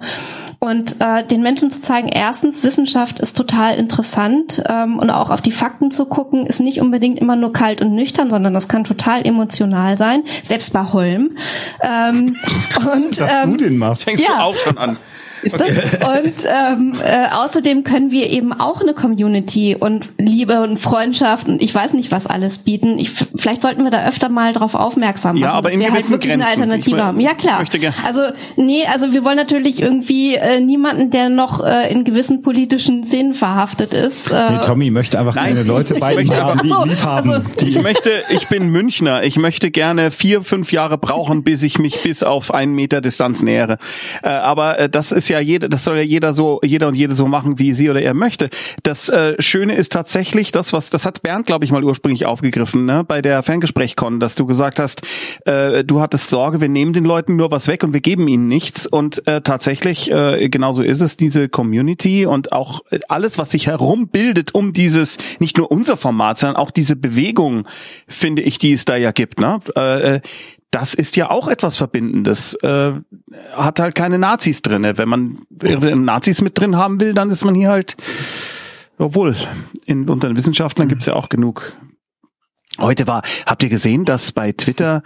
und 0.64 0.97
äh, 1.01 1.22
den 1.25 1.43
Menschen 1.43 1.70
zu 1.70 1.83
zeigen, 1.83 2.09
erstens, 2.09 2.64
Wissenschaft 2.64 3.20
ist 3.20 3.37
total 3.37 3.77
interessant 3.77 4.62
ähm, 4.66 4.99
und 4.99 5.11
auch 5.11 5.31
auf 5.31 5.43
die 5.43 5.53
Fakten 5.53 5.91
zu 5.91 6.07
gucken, 6.07 6.47
ist 6.47 6.61
nicht 6.61 6.81
unbedingt 6.81 7.18
immer 7.18 7.37
nur 7.37 7.53
kalt 7.53 7.83
und 7.83 7.95
nüchtern, 7.95 8.31
sondern 8.31 8.55
das 8.55 8.66
kann 8.66 8.83
total 8.83 9.27
emotional 9.27 9.99
sein, 9.99 10.22
selbst 10.43 10.72
bei 10.72 10.83
Holm. 10.85 11.33
Ähm, 11.83 12.14
und, 12.93 13.21
Dass 13.21 13.45
ähm, 13.45 13.51
du 13.51 13.57
den 13.57 13.79
machst. 13.79 14.05
Fängst 14.05 14.23
ja. 14.25 14.39
du 14.39 14.45
auch 14.45 14.57
schon 14.57 14.79
an. 14.79 14.97
Ist 15.45 15.55
okay. 15.55 15.75
Und 16.05 16.35
ähm, 16.47 16.95
äh, 17.03 17.27
außerdem 17.35 17.85
können 17.85 18.11
wir 18.11 18.31
eben 18.31 18.53
auch 18.53 18.81
eine 18.81 18.95
Community 18.95 19.77
und 19.79 20.11
Liebe 20.19 20.61
und 20.61 20.79
Freundschaft 20.79 21.49
und 21.49 21.63
ich 21.63 21.75
weiß 21.75 21.95
nicht 21.95 22.13
was 22.13 22.27
alles 22.27 22.59
bieten. 22.59 22.99
Ich, 22.99 23.11
vielleicht 23.11 23.63
sollten 23.63 23.85
wir 23.85 23.91
da 23.91 24.07
öfter 24.07 24.29
mal 24.29 24.53
drauf 24.53 24.75
aufmerksam 24.75 25.37
machen, 25.37 25.43
ja, 25.43 25.53
aber 25.53 25.71
dass 25.71 25.79
wir 25.79 25.93
halt 25.93 26.11
wirklich 26.11 26.33
Grenzen. 26.33 26.43
eine 26.43 26.51
Alternative 26.51 27.03
haben. 27.03 27.21
Ja 27.21 27.35
klar. 27.35 27.65
Also 28.05 28.23
nee, 28.57 28.85
also 28.91 29.13
wir 29.13 29.25
wollen 29.25 29.37
natürlich 29.37 29.83
irgendwie 29.83 30.35
äh, 30.35 30.61
niemanden, 30.61 31.11
der 31.11 31.29
noch 31.29 31.65
äh, 31.65 31.91
in 31.93 32.05
gewissen 32.05 32.43
politischen 32.43 33.05
Szenen 33.05 33.35
verhaftet 33.35 33.95
ist. 33.95 34.31
Äh, 34.31 34.51
nee, 34.51 34.59
Tommy 34.65 34.91
möchte 34.91 35.19
einfach 35.19 35.35
Nein. 35.35 35.49
keine 35.49 35.63
Leute 35.63 35.95
bei 35.95 36.15
ihm 36.15 36.33
haben, 36.35 36.61
die 36.63 36.69
so, 36.69 36.85
lieb 36.85 37.05
haben. 37.05 37.31
Also, 37.31 37.67
ich 37.67 37.83
möchte, 37.83 38.11
ich 38.31 38.49
bin 38.49 38.69
Münchner. 38.69 39.23
Ich 39.23 39.37
möchte 39.37 39.71
gerne 39.71 40.11
vier, 40.11 40.43
fünf 40.43 40.73
Jahre 40.73 40.99
brauchen, 40.99 41.45
bis 41.45 41.63
ich 41.63 41.79
mich 41.79 42.03
bis 42.03 42.23
auf 42.23 42.53
einen 42.53 42.75
Meter 42.75 43.01
Distanz 43.01 43.43
nähere. 43.43 43.79
Äh, 44.23 44.29
aber 44.29 44.79
äh, 44.79 44.89
das 44.89 45.13
ist 45.13 45.29
ja 45.29 45.34
ja 45.35 45.41
jeder, 45.41 45.68
das 45.68 45.85
soll 45.85 45.97
ja 45.97 46.03
jeder 46.03 46.32
so, 46.32 46.61
jeder 46.62 46.89
und 46.89 46.95
jede 46.95 47.14
so 47.14 47.26
machen, 47.26 47.59
wie 47.59 47.72
sie 47.72 47.91
oder 47.91 48.01
er 48.01 48.14
möchte. 48.14 48.51
Das 48.82 49.09
äh, 49.09 49.35
Schöne 49.41 49.74
ist 49.74 49.93
tatsächlich 49.93 50.53
das, 50.53 50.72
was, 50.72 50.91
das 50.91 51.07
hat 51.07 51.22
Bernd, 51.22 51.47
glaube 51.47 51.64
ich, 51.64 51.72
mal 51.72 51.85
ursprünglich 51.85 52.26
aufgegriffen, 52.26 52.85
ne, 52.87 53.05
bei 53.05 53.22
der 53.22 53.43
Ferngesprächkon, 53.43 54.20
dass 54.20 54.35
du 54.35 54.47
gesagt 54.47 54.78
hast, 54.78 55.03
äh, 55.45 55.85
du 55.85 56.01
hattest 56.01 56.31
Sorge, 56.31 56.61
wir 56.61 56.69
nehmen 56.69 56.93
den 56.93 57.05
Leuten 57.05 57.36
nur 57.36 57.51
was 57.51 57.69
weg 57.69 57.85
und 57.85 57.93
wir 57.93 58.01
geben 58.01 58.28
ihnen 58.28 58.48
nichts. 58.48 58.86
Und 58.86 59.27
äh, 59.27 59.40
tatsächlich, 59.40 60.11
äh, 60.11 60.48
genauso 60.48 60.82
ist 60.82 61.01
es, 61.01 61.16
diese 61.16 61.48
Community 61.48 62.27
und 62.27 62.52
auch 62.52 62.81
alles, 63.09 63.39
was 63.39 63.51
sich 63.51 63.66
herum 63.66 64.09
bildet 64.09 64.55
um 64.55 64.73
dieses, 64.73 65.19
nicht 65.40 65.59
nur 65.59 65.70
unser 65.70 65.97
Format, 65.97 66.39
sondern 66.39 66.56
auch 66.56 66.70
diese 66.70 66.97
Bewegung, 66.97 67.66
finde 68.06 68.43
ich, 68.43 68.59
die 68.59 68.73
es 68.73 68.85
da 68.85 68.97
ja 68.97 69.12
gibt. 69.12 69.40
Ne? 69.40 69.61
Äh, 69.74 70.20
das 70.75 70.93
ist 70.93 71.15
ja 71.15 71.31
auch 71.31 71.47
etwas 71.47 71.77
Verbindendes. 71.77 72.55
Äh, 72.57 72.95
hat 73.53 73.79
halt 73.79 73.95
keine 73.95 74.19
Nazis 74.19 74.61
drinne. 74.61 74.99
Wenn 74.99 75.09
man 75.09 75.47
Nazis 76.05 76.41
mit 76.43 76.59
drin 76.59 76.77
haben 76.77 77.01
will, 77.01 77.15
dann 77.15 77.31
ist 77.31 77.45
man 77.45 77.55
hier 77.55 77.69
halt, 77.69 77.97
obwohl, 78.99 79.37
in, 79.87 80.09
unter 80.09 80.27
den 80.27 80.37
Wissenschaftlern 80.37 80.89
gibt's 80.89 81.07
ja 81.07 81.15
auch 81.15 81.29
genug. 81.29 81.73
Heute 82.81 83.07
war, 83.07 83.23
habt 83.47 83.63
ihr 83.63 83.69
gesehen, 83.69 84.05
dass 84.05 84.33
bei 84.33 84.51
Twitter 84.51 85.05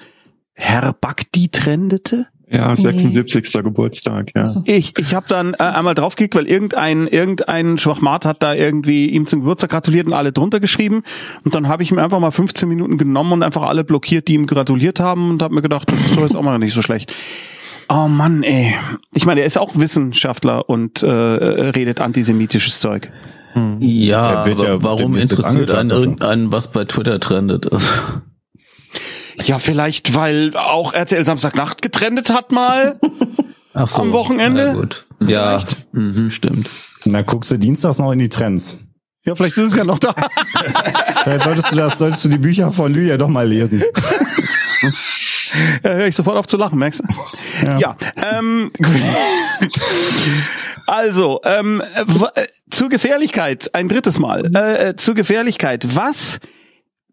Herr 0.55 0.95
Bakti 0.95 1.51
trendete? 1.51 2.29
Ja, 2.51 2.75
76. 2.75 3.55
Nee. 3.55 3.63
Geburtstag, 3.63 4.31
ja. 4.35 4.47
So. 4.47 4.63
Ich, 4.65 4.97
ich 4.99 5.15
habe 5.15 5.27
dann 5.29 5.55
äh, 5.55 5.63
einmal 5.63 5.95
draufgeklickt, 5.95 6.35
weil 6.35 6.47
irgendein, 6.47 7.07
irgendein 7.07 7.77
Schwachmat 7.77 8.25
hat 8.25 8.43
da 8.43 8.55
irgendwie 8.55 9.11
ihm 9.11 9.27
zum 9.27 9.41
Geburtstag 9.41 9.71
gratuliert 9.71 10.07
und 10.07 10.15
alle 10.15 10.33
drunter 10.33 10.59
geschrieben. 10.59 11.03
Und 11.45 11.55
dann 11.55 11.69
habe 11.69 11.83
ich 11.83 11.93
mir 11.93 12.03
einfach 12.03 12.21
mal 12.21 12.31
15 12.31 12.69
Minuten 12.69 12.97
genommen 12.97 13.33
und 13.33 13.43
einfach 13.43 13.63
alle 13.63 13.85
blockiert, 13.85 14.29
die 14.29 14.35
ihm 14.35 14.47
gratuliert 14.47 14.99
haben 14.99 15.31
und 15.31 15.43
habe 15.43 15.55
mir 15.55 15.63
gedacht, 15.63 15.91
das 15.93 16.01
ist 16.01 16.17
doch 16.17 16.23
jetzt 16.23 16.37
auch 16.37 16.43
mal 16.43 16.59
nicht 16.59 16.75
so 16.75 16.81
schlecht. 16.81 17.13
Oh 17.91 18.09
Mann, 18.09 18.43
ey. 18.43 18.75
Ich 19.15 19.27
meine, 19.27 19.41
er 19.41 19.47
ist 19.47 19.59
auch 19.59 19.77
Wissenschaftler 19.77 20.69
und 20.69 21.03
äh, 21.03 21.09
redet 21.11 22.01
antisemitisches 22.01 22.81
Zeug. 22.81 23.11
Hm. 23.55 23.79
Ja, 23.81 24.41
aber 24.41 24.51
ja 24.51 24.83
warum 24.83 25.17
interessiert 25.17 25.71
einen 25.71 25.91
irgendeinen, 25.91 26.53
was 26.53 26.71
bei 26.71 26.85
Twitter 26.85 27.19
trendet? 27.21 27.69
Ja, 29.45 29.59
vielleicht, 29.59 30.15
weil 30.15 30.57
auch 30.57 30.93
RTL 30.93 31.25
Samstagnacht 31.25 31.83
getrendet 31.83 32.31
hat 32.31 32.53
mal. 32.53 32.99
Ach 33.75 33.89
so, 33.89 34.03
am 34.03 34.13
Wochenende. 34.13 34.67
Ja, 34.67 34.73
gut. 34.73 35.07
Ja, 35.21 35.65
mhm, 35.93 36.31
stimmt. 36.31 36.69
Na, 37.05 37.23
guckst 37.23 37.51
du 37.51 37.59
dienstags 37.59 37.99
noch 37.99 38.13
in 38.13 38.19
die 38.19 38.29
Trends. 38.29 38.79
Ja, 39.25 39.35
vielleicht 39.35 39.57
ist 39.57 39.71
es 39.71 39.75
ja 39.75 39.85
noch 39.85 39.99
da. 39.99 40.15
vielleicht 41.23 41.43
solltest 41.43 41.73
du 41.73 41.77
das, 41.77 41.99
solltest 41.99 42.25
du 42.25 42.29
die 42.31 42.39
Bücher 42.39 42.71
von 42.73 42.93
Lydia 42.93 43.17
doch 43.17 43.29
mal 43.29 43.47
lesen. 43.47 43.83
Ja, 45.83 45.93
höre 45.93 46.07
ich 46.07 46.15
sofort 46.15 46.37
auf 46.37 46.47
zu 46.47 46.59
lachen, 46.59 46.79
merkst 46.79 47.01
du? 47.01 47.67
Ja. 47.67 47.79
ja 47.79 47.97
ähm, 48.31 48.71
also, 50.87 51.41
ähm, 51.43 51.83
zur 52.71 52.91
Gefährlichkeit, 52.91 53.75
ein 53.75 53.89
drittes 53.89 54.19
Mal. 54.19 54.55
Äh, 54.55 54.97
zur 54.97 55.15
Gefährlichkeit. 55.15 55.97
Was 55.97 56.39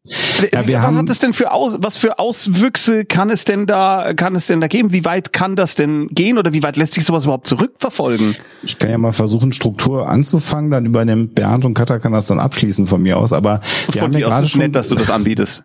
ja, 0.06 0.68
wir 0.68 0.78
was 0.78 0.84
haben, 0.84 0.98
hat 0.98 1.10
es 1.10 1.20
denn 1.20 1.34
für 1.34 1.52
Aus, 1.52 1.78
was 1.80 1.98
für 1.98 2.20
Auswüchse 2.20 3.06
kann 3.06 3.30
es 3.30 3.46
denn 3.46 3.66
da, 3.66 4.14
kann 4.16 4.36
es 4.36 4.48
denn 4.48 4.62
da 4.62 4.68
geben? 4.68 4.92
Wie 4.92 5.06
weit 5.06 5.34
kann 5.34 5.56
das 5.56 5.76
denn 5.76 6.08
gehen 6.08 6.38
oder 6.38 6.54
wie 6.54 6.64
weit 6.64 6.78
lässt 6.78 6.94
sich 6.94 7.06
sowas 7.06 7.24
überhaupt 7.24 7.48
zurückverfolgen? 7.48 8.36
Ich 8.64 8.78
kann 8.78 8.92
ja 8.92 8.98
mal 8.98 9.12
versuchen, 9.12 9.52
Struktur 9.52 10.08
anzufangen, 10.08 10.70
dann 10.72 10.86
übernimmt 10.86 11.36
Bernd 11.36 11.66
und 11.66 11.74
Katha 11.74 12.00
kann 12.00 12.12
das 12.12 12.28
dann 12.28 12.40
abschließen 12.40 12.86
von 12.86 13.02
mir 13.02 13.18
aus, 13.18 13.34
aber 13.34 13.62
wir 13.92 14.02
von 14.02 14.14
haben 14.14 14.14
ja 14.14 14.28
gerade 14.28 14.48
schon, 14.48 14.62
nett, 14.62 14.76
dass 14.76 14.90
du 14.90 14.96
das 14.96 15.10
anbietest. 15.10 15.64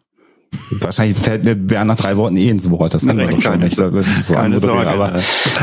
Wahrscheinlich 0.70 1.16
fällt 1.16 1.44
mir 1.44 1.54
Bernd 1.54 1.88
nach 1.88 1.96
drei 1.96 2.16
Worten 2.16 2.36
eh 2.36 2.48
ins 2.48 2.68
Wort. 2.70 2.92
Das 2.94 3.06
kann 3.06 3.16
man 3.16 3.30
doch 3.30 3.40
schon 3.40 3.60
nicht. 3.60 3.76
So, 3.76 3.90
so 3.92 4.36
aber 4.36 5.14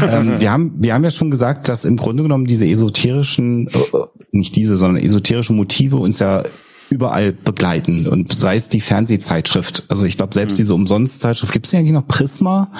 ähm, 0.02 0.40
wir 0.40 0.52
haben 0.52 0.76
wir 0.78 0.94
haben 0.94 1.04
ja 1.04 1.12
schon 1.12 1.30
gesagt, 1.30 1.68
dass 1.68 1.84
im 1.84 1.98
Grunde 1.98 2.24
genommen 2.24 2.46
diese 2.46 2.66
esoterischen, 2.66 3.68
äh, 3.68 3.72
nicht 4.32 4.56
diese, 4.56 4.78
sondern 4.78 5.04
esoterische 5.04 5.52
Motive 5.52 5.98
uns 5.98 6.20
ja 6.20 6.42
überall 6.90 7.34
begleiten 7.34 8.08
und 8.08 8.32
sei 8.32 8.56
es 8.56 8.70
die 8.70 8.80
Fernsehzeitschrift. 8.80 9.86
Also 9.90 10.06
ich 10.06 10.18
glaube, 10.18 10.34
selbst 10.34 10.56
mhm. 10.56 10.58
diese 10.58 10.74
Umsonstzeitschrift, 10.74 11.54
gibt 11.54 11.66
es 11.66 11.72
ja 11.72 11.80
eigentlich 11.80 11.94
noch 11.94 12.08
Prisma? 12.08 12.72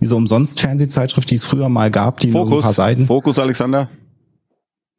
Diese 0.00 0.16
Umsonst-Fernsehzeitschrift, 0.16 1.30
die 1.30 1.36
es 1.36 1.44
früher 1.44 1.68
mal 1.68 1.90
gab, 1.90 2.20
die 2.20 2.32
Fokus, 2.32 2.50
nur 2.50 2.58
ein 2.58 2.62
paar 2.62 2.72
Seiten. 2.72 3.06
Fokus, 3.06 3.38
Alexander. 3.38 3.88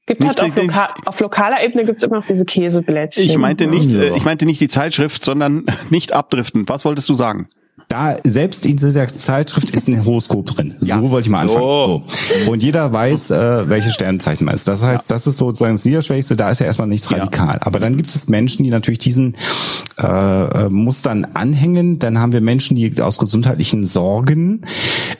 Gibt 0.07 0.21
nicht, 0.21 0.39
halt 0.39 0.51
auf, 0.51 0.57
loka 0.57 0.87
auf 1.05 1.19
lokaler 1.19 1.63
Ebene 1.63 1.83
gibt's 1.83 2.03
immer 2.03 2.17
noch 2.17 2.25
diese 2.25 2.45
Käseblättchen. 2.45 3.25
Ich 3.25 3.37
meinte 3.37 3.65
nicht, 3.65 3.89
ja. 3.89 4.01
äh, 4.01 4.17
ich 4.17 4.23
meinte 4.23 4.45
nicht 4.45 4.61
die 4.61 4.69
Zeitschrift, 4.69 5.23
sondern 5.23 5.65
nicht 5.89 6.13
abdriften. 6.13 6.67
Was 6.69 6.85
wolltest 6.85 7.09
du 7.09 7.15
sagen? 7.15 7.47
Da 7.95 8.17
selbst 8.26 8.65
in 8.65 8.76
dieser 8.76 9.07
Zeitschrift 9.07 9.73
ist 9.73 9.88
ein 9.88 10.03
Horoskop 10.03 10.47
drin. 10.47 10.73
Ja. 10.81 10.99
So 10.99 11.11
wollte 11.11 11.27
ich 11.27 11.31
mal 11.31 11.41
anfangen. 11.41 11.61
So. 11.61 12.03
so. 12.45 12.51
Und 12.51 12.61
jeder 12.61 12.91
weiß, 12.91 13.31
äh, 13.31 13.69
welche 13.69 13.89
Sternzeichen 13.89 14.43
man 14.43 14.53
ist. 14.53 14.67
Das 14.67 14.84
heißt, 14.84 15.09
ja. 15.09 15.15
das 15.15 15.27
ist 15.27 15.38
sozusagen 15.38 15.76
das 15.76 15.85
Niederschwächste, 15.85 16.35
da 16.35 16.49
ist 16.49 16.59
ja 16.59 16.65
erstmal 16.65 16.89
nichts 16.89 17.09
radikal. 17.09 17.57
Aber 17.61 17.80
dann 17.80 17.95
gibt 17.95 18.13
es 18.13 18.27
Menschen, 18.27 18.63
die 18.63 18.69
natürlich 18.69 18.99
diesen 18.99 19.38
äh, 19.97 20.05
äh, 20.05 20.69
Mustern 20.69 21.26
anhängen. 21.34 21.97
Dann 21.99 22.19
haben 22.19 22.34
wir 22.34 22.41
Menschen, 22.41 22.76
die 22.76 23.01
aus 23.01 23.17
gesundheitlichen 23.17 23.85
Sorgen 23.85 24.63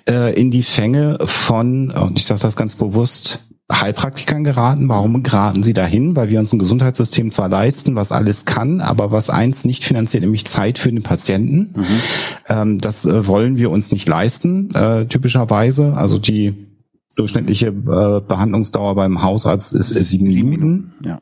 äh, 0.10 0.38
in 0.38 0.52
die 0.52 0.64
Fänge 0.64 1.18
von, 1.23 1.91
und 1.91 2.19
ich 2.19 2.26
sage 2.26 2.41
das 2.41 2.57
ganz 2.57 2.76
bewusst, 2.76 3.39
Heilpraktikern 3.71 4.43
geraten. 4.43 4.89
Warum 4.89 5.23
geraten 5.23 5.63
sie 5.63 5.73
dahin? 5.73 6.15
Weil 6.15 6.29
wir 6.29 6.39
uns 6.39 6.53
ein 6.53 6.59
Gesundheitssystem 6.59 7.31
zwar 7.31 7.49
leisten, 7.49 7.95
was 7.95 8.11
alles 8.11 8.45
kann, 8.45 8.79
aber 8.79 9.11
was 9.11 9.31
eins 9.31 9.65
nicht 9.65 9.83
finanziert, 9.83 10.21
nämlich 10.21 10.45
Zeit 10.45 10.77
für 10.77 10.91
den 10.91 11.01
Patienten. 11.01 11.73
Mhm. 11.75 11.85
Ähm, 12.47 12.77
das 12.77 13.05
äh, 13.05 13.25
wollen 13.25 13.57
wir 13.57 13.71
uns 13.71 13.91
nicht 13.91 14.07
leisten, 14.07 14.69
äh, 14.75 15.07
typischerweise. 15.07 15.97
Also 15.97 16.19
die 16.19 16.67
durchschnittliche 17.15 17.67
äh, 17.67 18.21
Behandlungsdauer 18.21 18.93
beim 18.95 19.23
Hausarzt 19.23 19.73
ist, 19.73 19.89
sieben, 19.89 20.29
sieben 20.29 20.49
Minuten. 20.49 20.91
Minuten. 20.91 20.93
Ja. 21.03 21.21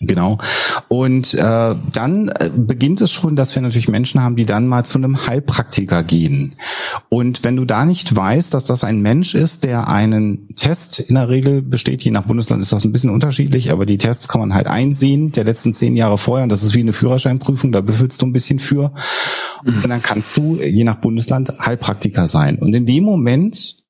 Genau. 0.00 0.38
Und 0.86 1.34
äh, 1.34 1.74
dann 1.92 2.28
äh, 2.28 2.50
beginnt 2.54 3.00
es 3.00 3.10
schon, 3.10 3.34
dass 3.34 3.54
wir 3.56 3.62
natürlich 3.62 3.88
Menschen 3.88 4.22
haben, 4.22 4.36
die 4.36 4.46
dann 4.46 4.68
mal 4.68 4.84
zu 4.84 4.98
einem 4.98 5.26
Heilpraktiker 5.26 6.04
gehen. 6.04 6.54
Und 7.08 7.42
wenn 7.42 7.56
du 7.56 7.64
da 7.64 7.84
nicht 7.84 8.14
weißt, 8.14 8.54
dass 8.54 8.64
das 8.64 8.84
ein 8.84 9.00
Mensch 9.00 9.34
ist, 9.34 9.64
der 9.64 9.88
einen 9.88 10.54
Test 10.54 11.00
in 11.00 11.16
der 11.16 11.28
Regel 11.28 11.62
besteht, 11.62 12.04
je 12.04 12.12
nach 12.12 12.26
Bundesland 12.26 12.62
ist 12.62 12.72
das 12.72 12.84
ein 12.84 12.92
bisschen 12.92 13.10
unterschiedlich, 13.10 13.72
aber 13.72 13.86
die 13.86 13.98
Tests 13.98 14.28
kann 14.28 14.40
man 14.40 14.54
halt 14.54 14.68
einsehen, 14.68 15.32
der 15.32 15.44
letzten 15.44 15.74
zehn 15.74 15.96
Jahre 15.96 16.16
vorher, 16.16 16.44
und 16.44 16.50
das 16.50 16.62
ist 16.62 16.76
wie 16.76 16.80
eine 16.80 16.92
Führerscheinprüfung, 16.92 17.72
da 17.72 17.80
befüllst 17.80 18.22
du 18.22 18.26
ein 18.26 18.32
bisschen 18.32 18.60
für. 18.60 18.92
Und 19.64 19.88
dann 19.88 20.02
kannst 20.02 20.36
du 20.36 20.60
je 20.62 20.84
nach 20.84 20.96
Bundesland 20.96 21.52
Heilpraktiker 21.58 22.28
sein. 22.28 22.58
Und 22.58 22.72
in 22.74 22.86
dem 22.86 23.02
Moment 23.02 23.87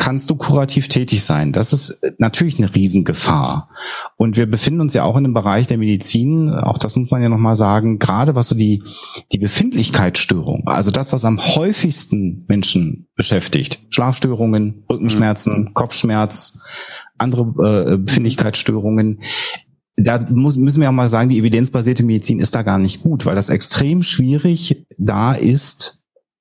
kannst 0.00 0.30
du 0.30 0.34
kurativ 0.34 0.88
tätig 0.88 1.22
sein. 1.22 1.52
Das 1.52 1.74
ist 1.74 1.90
äh, 1.90 2.12
natürlich 2.18 2.58
eine 2.58 2.74
Riesengefahr. 2.74 3.68
Und 4.16 4.38
wir 4.38 4.50
befinden 4.50 4.80
uns 4.80 4.94
ja 4.94 5.04
auch 5.04 5.16
in 5.16 5.26
einem 5.26 5.34
Bereich 5.34 5.66
der 5.66 5.76
Medizin, 5.76 6.48
auch 6.48 6.78
das 6.78 6.96
muss 6.96 7.10
man 7.10 7.20
ja 7.22 7.28
nochmal 7.28 7.54
sagen, 7.54 7.98
gerade 7.98 8.34
was 8.34 8.48
so 8.48 8.54
die, 8.54 8.82
die 9.30 9.38
Befindlichkeitsstörung, 9.38 10.62
also 10.66 10.90
das, 10.90 11.12
was 11.12 11.26
am 11.26 11.38
häufigsten 11.38 12.46
Menschen 12.48 13.08
beschäftigt, 13.14 13.80
Schlafstörungen, 13.90 14.84
Rückenschmerzen, 14.88 15.60
mhm. 15.60 15.74
Kopfschmerz, 15.74 16.60
andere 17.18 17.92
äh, 17.92 17.98
Befindlichkeitsstörungen, 17.98 19.20
da 19.98 20.24
muss, 20.30 20.56
müssen 20.56 20.80
wir 20.80 20.88
auch 20.88 20.94
mal 20.94 21.10
sagen, 21.10 21.28
die 21.28 21.38
evidenzbasierte 21.38 22.04
Medizin 22.04 22.38
ist 22.38 22.54
da 22.54 22.62
gar 22.62 22.78
nicht 22.78 23.02
gut, 23.02 23.26
weil 23.26 23.34
das 23.34 23.50
extrem 23.50 24.02
schwierig 24.02 24.86
da 24.96 25.34
ist, 25.34 25.99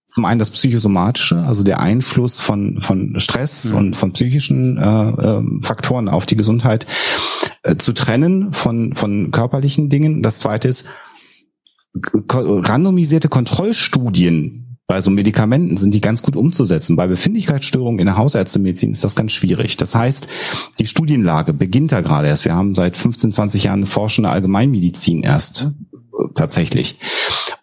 zum 0.10 0.26
einen 0.26 0.40
das 0.40 0.50
psychosomatische, 0.50 1.38
also 1.44 1.64
der 1.64 1.80
Einfluss 1.80 2.40
von 2.40 2.82
von 2.82 3.20
Stress 3.20 3.72
mhm. 3.72 3.78
und 3.78 3.96
von 3.96 4.14
psychischen 4.14 4.78
äh, 4.78 4.82
äh, 4.82 5.44
Faktoren 5.62 6.10
auf 6.10 6.26
die 6.26 6.38
Gesundheit 6.38 6.86
äh, 7.64 7.76
zu 7.78 7.94
trennen 7.94 8.52
von 8.52 8.96
von 8.96 9.32
körperlichen 9.32 9.90
Dingen. 9.90 10.24
Das 10.24 10.40
zweite 10.40 10.68
ist 10.68 10.86
randomisierte 12.28 13.30
Kontrollstudien 13.30 14.70
bei 14.90 15.02
so 15.02 15.12
Medikamenten 15.12 15.78
sind 15.78 15.94
die 15.94 16.02
ganz 16.02 16.24
gut 16.24 16.36
umzusetzen. 16.36 16.96
Bei 16.96 17.06
Befindlichkeitsstörungen 17.06 18.00
in 18.00 18.08
der 18.08 18.18
Hausärztemedizin 18.18 18.90
ist 18.90 19.04
das 19.04 19.16
ganz 19.16 19.34
schwierig. 19.34 19.78
Das 19.78 19.94
heißt, 19.94 20.28
die 20.80 20.88
Studienlage 20.88 21.54
beginnt 21.54 21.92
da 21.92 22.02
gerade 22.02 22.28
erst. 22.28 22.44
Wir 22.44 22.56
haben 22.56 22.74
seit 22.74 22.98
15, 22.98 23.32
20 23.32 23.66
Jahren 23.66 23.82
eine 23.82 23.86
forschende 23.86 24.32
Allgemeinmedizin 24.32 25.22
erst 25.22 25.70
tatsächlich. 26.34 26.96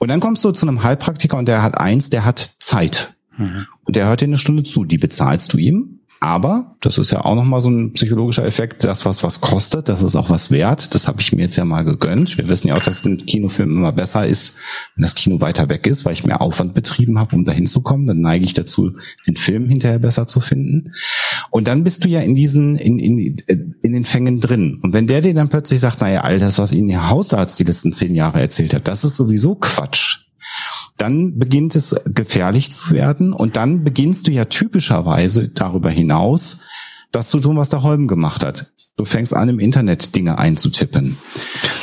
Und 0.06 0.10
dann 0.10 0.20
kommst 0.20 0.44
du 0.44 0.52
zu 0.52 0.68
einem 0.68 0.84
Heilpraktiker 0.84 1.36
und 1.36 1.48
der 1.48 1.64
hat 1.64 1.78
eins, 1.78 2.10
der 2.10 2.24
hat 2.24 2.54
Zeit. 2.60 3.14
Mhm. 3.38 3.66
Und 3.82 3.96
der 3.96 4.06
hört 4.06 4.20
dir 4.20 4.26
eine 4.26 4.38
Stunde 4.38 4.62
zu, 4.62 4.84
die 4.84 4.98
bezahlst 4.98 5.52
du 5.52 5.58
ihm. 5.58 5.95
Aber, 6.20 6.76
das 6.80 6.96
ist 6.96 7.10
ja 7.10 7.24
auch 7.24 7.34
nochmal 7.34 7.60
so 7.60 7.68
ein 7.68 7.92
psychologischer 7.92 8.44
Effekt, 8.44 8.84
das, 8.84 9.04
was 9.04 9.22
was 9.22 9.42
kostet, 9.42 9.88
das 9.88 10.02
ist 10.02 10.16
auch 10.16 10.30
was 10.30 10.50
wert. 10.50 10.94
Das 10.94 11.06
habe 11.08 11.20
ich 11.20 11.32
mir 11.32 11.42
jetzt 11.42 11.56
ja 11.56 11.64
mal 11.64 11.82
gegönnt. 11.82 12.38
Wir 12.38 12.48
wissen 12.48 12.68
ja 12.68 12.74
auch, 12.74 12.82
dass 12.82 13.04
ein 13.04 13.26
Kinofilm 13.26 13.70
immer 13.70 13.92
besser 13.92 14.26
ist, 14.26 14.56
wenn 14.94 15.02
das 15.02 15.14
Kino 15.14 15.40
weiter 15.40 15.68
weg 15.68 15.86
ist, 15.86 16.04
weil 16.04 16.14
ich 16.14 16.24
mehr 16.24 16.40
Aufwand 16.40 16.74
betrieben 16.74 17.18
habe, 17.18 17.36
um 17.36 17.44
da 17.44 17.52
hinzukommen. 17.52 18.06
Dann 18.06 18.22
neige 18.22 18.44
ich 18.44 18.54
dazu, 18.54 18.92
den 19.26 19.36
Film 19.36 19.68
hinterher 19.68 19.98
besser 19.98 20.26
zu 20.26 20.40
finden. 20.40 20.92
Und 21.50 21.68
dann 21.68 21.84
bist 21.84 22.04
du 22.04 22.08
ja 22.08 22.20
in 22.20 22.34
diesen, 22.34 22.76
in, 22.76 22.98
in, 22.98 23.36
in 23.82 23.92
den 23.92 24.04
Fängen 24.04 24.40
drin. 24.40 24.80
Und 24.82 24.94
wenn 24.94 25.06
der 25.06 25.20
dir 25.20 25.34
dann 25.34 25.50
plötzlich 25.50 25.80
sagt, 25.80 26.00
naja, 26.00 26.22
all 26.22 26.38
das, 26.38 26.58
was 26.58 26.72
Ihnen 26.72 26.88
Ihr 26.88 27.10
Hausarzt 27.10 27.58
die 27.58 27.64
letzten 27.64 27.92
zehn 27.92 28.14
Jahre 28.14 28.40
erzählt 28.40 28.72
hat, 28.74 28.88
das 28.88 29.04
ist 29.04 29.16
sowieso 29.16 29.54
Quatsch 29.54 30.25
dann 30.96 31.38
beginnt 31.38 31.76
es 31.76 31.94
gefährlich 32.06 32.72
zu 32.72 32.90
werden 32.92 33.32
und 33.32 33.56
dann 33.56 33.84
beginnst 33.84 34.26
du 34.26 34.32
ja 34.32 34.46
typischerweise 34.46 35.48
darüber 35.48 35.90
hinaus 35.90 36.60
das 37.12 37.30
zu 37.30 37.40
tun, 37.40 37.56
was 37.56 37.70
der 37.70 37.82
Holm 37.82 38.08
gemacht 38.08 38.44
hat. 38.44 38.66
Du 38.96 39.04
fängst 39.04 39.34
an, 39.34 39.48
im 39.48 39.58
Internet 39.58 40.14
Dinge 40.16 40.38
einzutippen. 40.38 41.16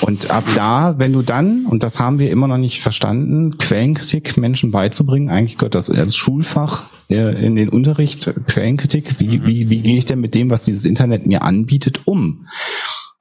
Und 0.02 0.32
ab 0.32 0.44
da, 0.56 0.96
wenn 1.00 1.14
du 1.14 1.22
dann, 1.22 1.66
und 1.66 1.84
das 1.84 2.00
haben 2.00 2.20
wir 2.20 2.30
immer 2.30 2.48
noch 2.48 2.58
nicht 2.58 2.82
verstanden, 2.82 3.58
Quellenkritik 3.58 4.38
Menschen 4.38 4.72
beizubringen, 4.72 5.30
eigentlich 5.30 5.58
gehört 5.58 5.76
das 5.76 5.90
als 5.90 6.16
Schulfach 6.16 6.84
äh, 7.10 7.46
in 7.46 7.56
den 7.56 7.70
Unterricht, 7.70 8.32
Quellenkritik, 8.48 9.20
wie, 9.20 9.46
wie, 9.46 9.70
wie 9.70 9.82
gehe 9.82 9.98
ich 9.98 10.06
denn 10.06 10.20
mit 10.20 10.36
dem, 10.36 10.50
was 10.50 10.64
dieses 10.64 10.86
Internet 10.86 11.26
mir 11.26 11.44
anbietet, 11.44 12.02
um? 12.06 12.48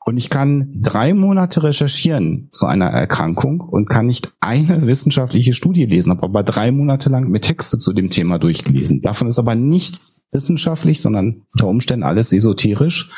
Und 0.05 0.17
ich 0.17 0.31
kann 0.31 0.69
drei 0.75 1.15
Monate 1.15 1.63
recherchieren 1.63 2.49
zu 2.53 2.67
einer 2.67 2.87
Erkrankung 2.87 3.61
und 3.61 3.89
kann 3.89 4.07
nicht 4.07 4.31
eine 4.41 4.87
wissenschaftliche 4.87 5.55
Studie 5.55 5.85
lesen, 5.85 6.11
habe 6.11 6.25
aber 6.25 6.43
drei 6.43 6.73
Monate 6.73 7.09
lang 7.09 7.29
mir 7.29 7.41
Texte 7.41 7.79
zu 7.79 7.93
dem 7.93 8.11
Thema 8.11 8.39
durchgelesen. 8.39 9.01
Davon 9.01 9.29
ist 9.29 9.39
aber 9.39 9.55
nichts 9.55 10.25
wissenschaftlich, 10.33 11.01
sondern 11.01 11.43
unter 11.53 11.69
Umständen 11.69 12.05
alles 12.05 12.33
esoterisch. 12.33 13.11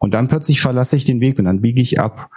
Und 0.00 0.14
dann 0.14 0.28
plötzlich 0.28 0.60
verlasse 0.60 0.96
ich 0.96 1.04
den 1.04 1.20
Weg 1.20 1.38
und 1.38 1.44
dann 1.44 1.60
biege 1.60 1.80
ich 1.80 2.00
ab. 2.00 2.30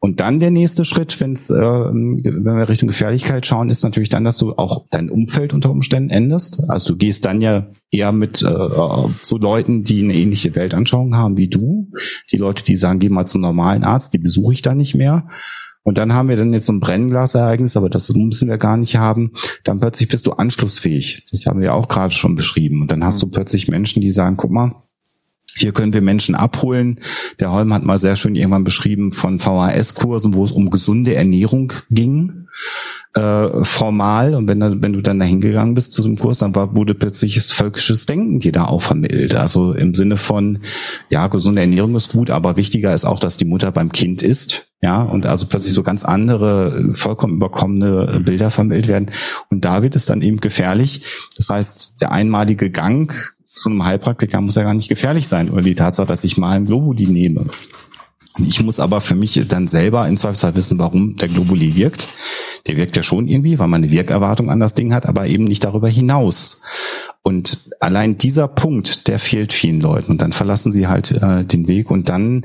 Und 0.00 0.20
dann 0.20 0.38
der 0.38 0.52
nächste 0.52 0.84
Schritt, 0.84 1.20
wenn's, 1.20 1.50
äh, 1.50 1.60
wenn 1.60 2.22
wir 2.22 2.68
Richtung 2.68 2.86
Gefährlichkeit 2.86 3.46
schauen, 3.46 3.68
ist 3.68 3.82
natürlich 3.82 4.08
dann, 4.08 4.22
dass 4.22 4.38
du 4.38 4.52
auch 4.52 4.86
dein 4.90 5.10
Umfeld 5.10 5.54
unter 5.54 5.70
Umständen 5.70 6.10
änderst. 6.10 6.62
Also 6.68 6.92
du 6.92 6.98
gehst 6.98 7.24
dann 7.24 7.40
ja 7.40 7.66
eher 7.90 8.12
mit 8.12 8.40
äh, 8.42 9.08
zu 9.22 9.38
Leuten, 9.38 9.82
die 9.82 10.04
eine 10.04 10.14
ähnliche 10.14 10.54
Weltanschauung 10.54 11.16
haben 11.16 11.36
wie 11.36 11.48
du. 11.48 11.90
Die 12.30 12.36
Leute, 12.36 12.62
die 12.62 12.76
sagen, 12.76 13.00
geh 13.00 13.08
mal 13.08 13.26
zum 13.26 13.40
normalen 13.40 13.82
Arzt, 13.82 14.14
die 14.14 14.18
besuche 14.18 14.52
ich 14.52 14.62
dann 14.62 14.76
nicht 14.76 14.94
mehr. 14.94 15.26
Und 15.82 15.98
dann 15.98 16.12
haben 16.12 16.28
wir 16.28 16.36
dann 16.36 16.52
jetzt 16.52 16.66
so 16.66 16.72
ein 16.74 16.80
Brennglasereignis, 16.80 17.76
aber 17.76 17.88
das 17.88 18.10
müssen 18.14 18.48
wir 18.48 18.58
gar 18.58 18.76
nicht 18.76 18.96
haben. 18.96 19.32
Dann 19.64 19.80
plötzlich 19.80 20.08
bist 20.08 20.26
du 20.26 20.32
anschlussfähig. 20.32 21.24
Das 21.30 21.46
haben 21.46 21.60
wir 21.60 21.74
auch 21.74 21.88
gerade 21.88 22.12
schon 22.12 22.34
beschrieben. 22.34 22.82
Und 22.82 22.92
dann 22.92 23.02
hast 23.02 23.22
du 23.22 23.26
plötzlich 23.26 23.68
Menschen, 23.68 24.02
die 24.02 24.10
sagen, 24.10 24.36
guck 24.36 24.50
mal, 24.50 24.72
hier 25.58 25.72
können 25.72 25.92
wir 25.92 26.00
Menschen 26.00 26.34
abholen. 26.34 27.00
Der 27.40 27.52
Holm 27.52 27.72
hat 27.74 27.82
mal 27.82 27.98
sehr 27.98 28.16
schön 28.16 28.34
irgendwann 28.34 28.64
beschrieben 28.64 29.12
von 29.12 29.38
VHS-Kursen, 29.38 30.34
wo 30.34 30.44
es 30.44 30.52
um 30.52 30.70
gesunde 30.70 31.14
Ernährung 31.14 31.72
ging, 31.90 32.48
äh, 33.14 33.64
formal. 33.64 34.34
Und 34.34 34.48
wenn, 34.48 34.82
wenn 34.82 34.92
du 34.92 35.02
dann 35.02 35.18
da 35.18 35.24
hingegangen 35.24 35.74
bist 35.74 35.92
zu 35.92 36.02
so 36.02 36.08
einem 36.08 36.18
Kurs, 36.18 36.38
dann 36.38 36.54
war, 36.54 36.76
wurde 36.76 36.94
plötzlich 36.94 37.34
das 37.34 37.52
völkisches 37.52 38.06
Denken 38.06 38.40
dir 38.40 38.52
da 38.52 38.64
auch 38.64 38.82
vermittelt. 38.82 39.34
Also 39.34 39.72
im 39.72 39.94
Sinne 39.94 40.16
von, 40.16 40.60
ja, 41.10 41.26
gesunde 41.28 41.62
Ernährung 41.62 41.94
ist 41.96 42.12
gut, 42.12 42.30
aber 42.30 42.56
wichtiger 42.56 42.94
ist 42.94 43.04
auch, 43.04 43.20
dass 43.20 43.36
die 43.36 43.44
Mutter 43.44 43.72
beim 43.72 43.92
Kind 43.92 44.22
ist. 44.22 44.66
Ja, 44.80 45.02
und 45.02 45.26
also 45.26 45.46
plötzlich 45.46 45.74
so 45.74 45.82
ganz 45.82 46.04
andere, 46.04 46.90
vollkommen 46.92 47.34
überkommene 47.34 48.20
Bilder 48.24 48.50
vermittelt 48.50 48.86
werden. 48.86 49.10
Und 49.50 49.64
da 49.64 49.82
wird 49.82 49.96
es 49.96 50.06
dann 50.06 50.22
eben 50.22 50.38
gefährlich. 50.38 51.02
Das 51.36 51.50
heißt, 51.50 52.00
der 52.00 52.12
einmalige 52.12 52.70
Gang 52.70 53.12
zu 53.60 53.70
einem 53.70 53.84
Heilpraktiker 53.84 54.40
muss 54.40 54.56
ja 54.56 54.62
gar 54.62 54.74
nicht 54.74 54.88
gefährlich 54.88 55.28
sein 55.28 55.50
oder 55.50 55.62
die 55.62 55.74
Tatsache, 55.74 56.08
dass 56.08 56.24
ich 56.24 56.36
mal 56.36 56.56
ein 56.56 56.66
Globuli 56.66 57.06
nehme. 57.06 57.46
Ich 58.38 58.62
muss 58.62 58.78
aber 58.78 59.00
für 59.00 59.14
mich 59.14 59.40
dann 59.48 59.66
selber 59.66 60.06
in 60.06 60.16
Zweifelsfall 60.16 60.54
wissen, 60.54 60.78
warum 60.78 61.16
der 61.16 61.28
Globuli 61.28 61.74
wirkt. 61.74 62.06
Der 62.66 62.76
wirkt 62.76 62.96
ja 62.96 63.02
schon 63.02 63.26
irgendwie, 63.26 63.58
weil 63.58 63.68
man 63.68 63.82
eine 63.82 63.90
Wirkerwartung 63.90 64.50
an 64.50 64.60
das 64.60 64.74
Ding 64.74 64.92
hat, 64.94 65.06
aber 65.06 65.26
eben 65.26 65.44
nicht 65.44 65.64
darüber 65.64 65.88
hinaus. 65.88 66.62
Und 67.22 67.70
allein 67.80 68.16
dieser 68.16 68.48
Punkt, 68.48 69.06
der 69.08 69.18
fehlt 69.18 69.52
vielen 69.52 69.80
Leuten. 69.80 70.12
Und 70.12 70.22
dann 70.22 70.32
verlassen 70.32 70.72
sie 70.72 70.86
halt 70.86 71.12
äh, 71.12 71.44
den 71.44 71.68
Weg 71.68 71.90
und 71.90 72.08
dann 72.08 72.44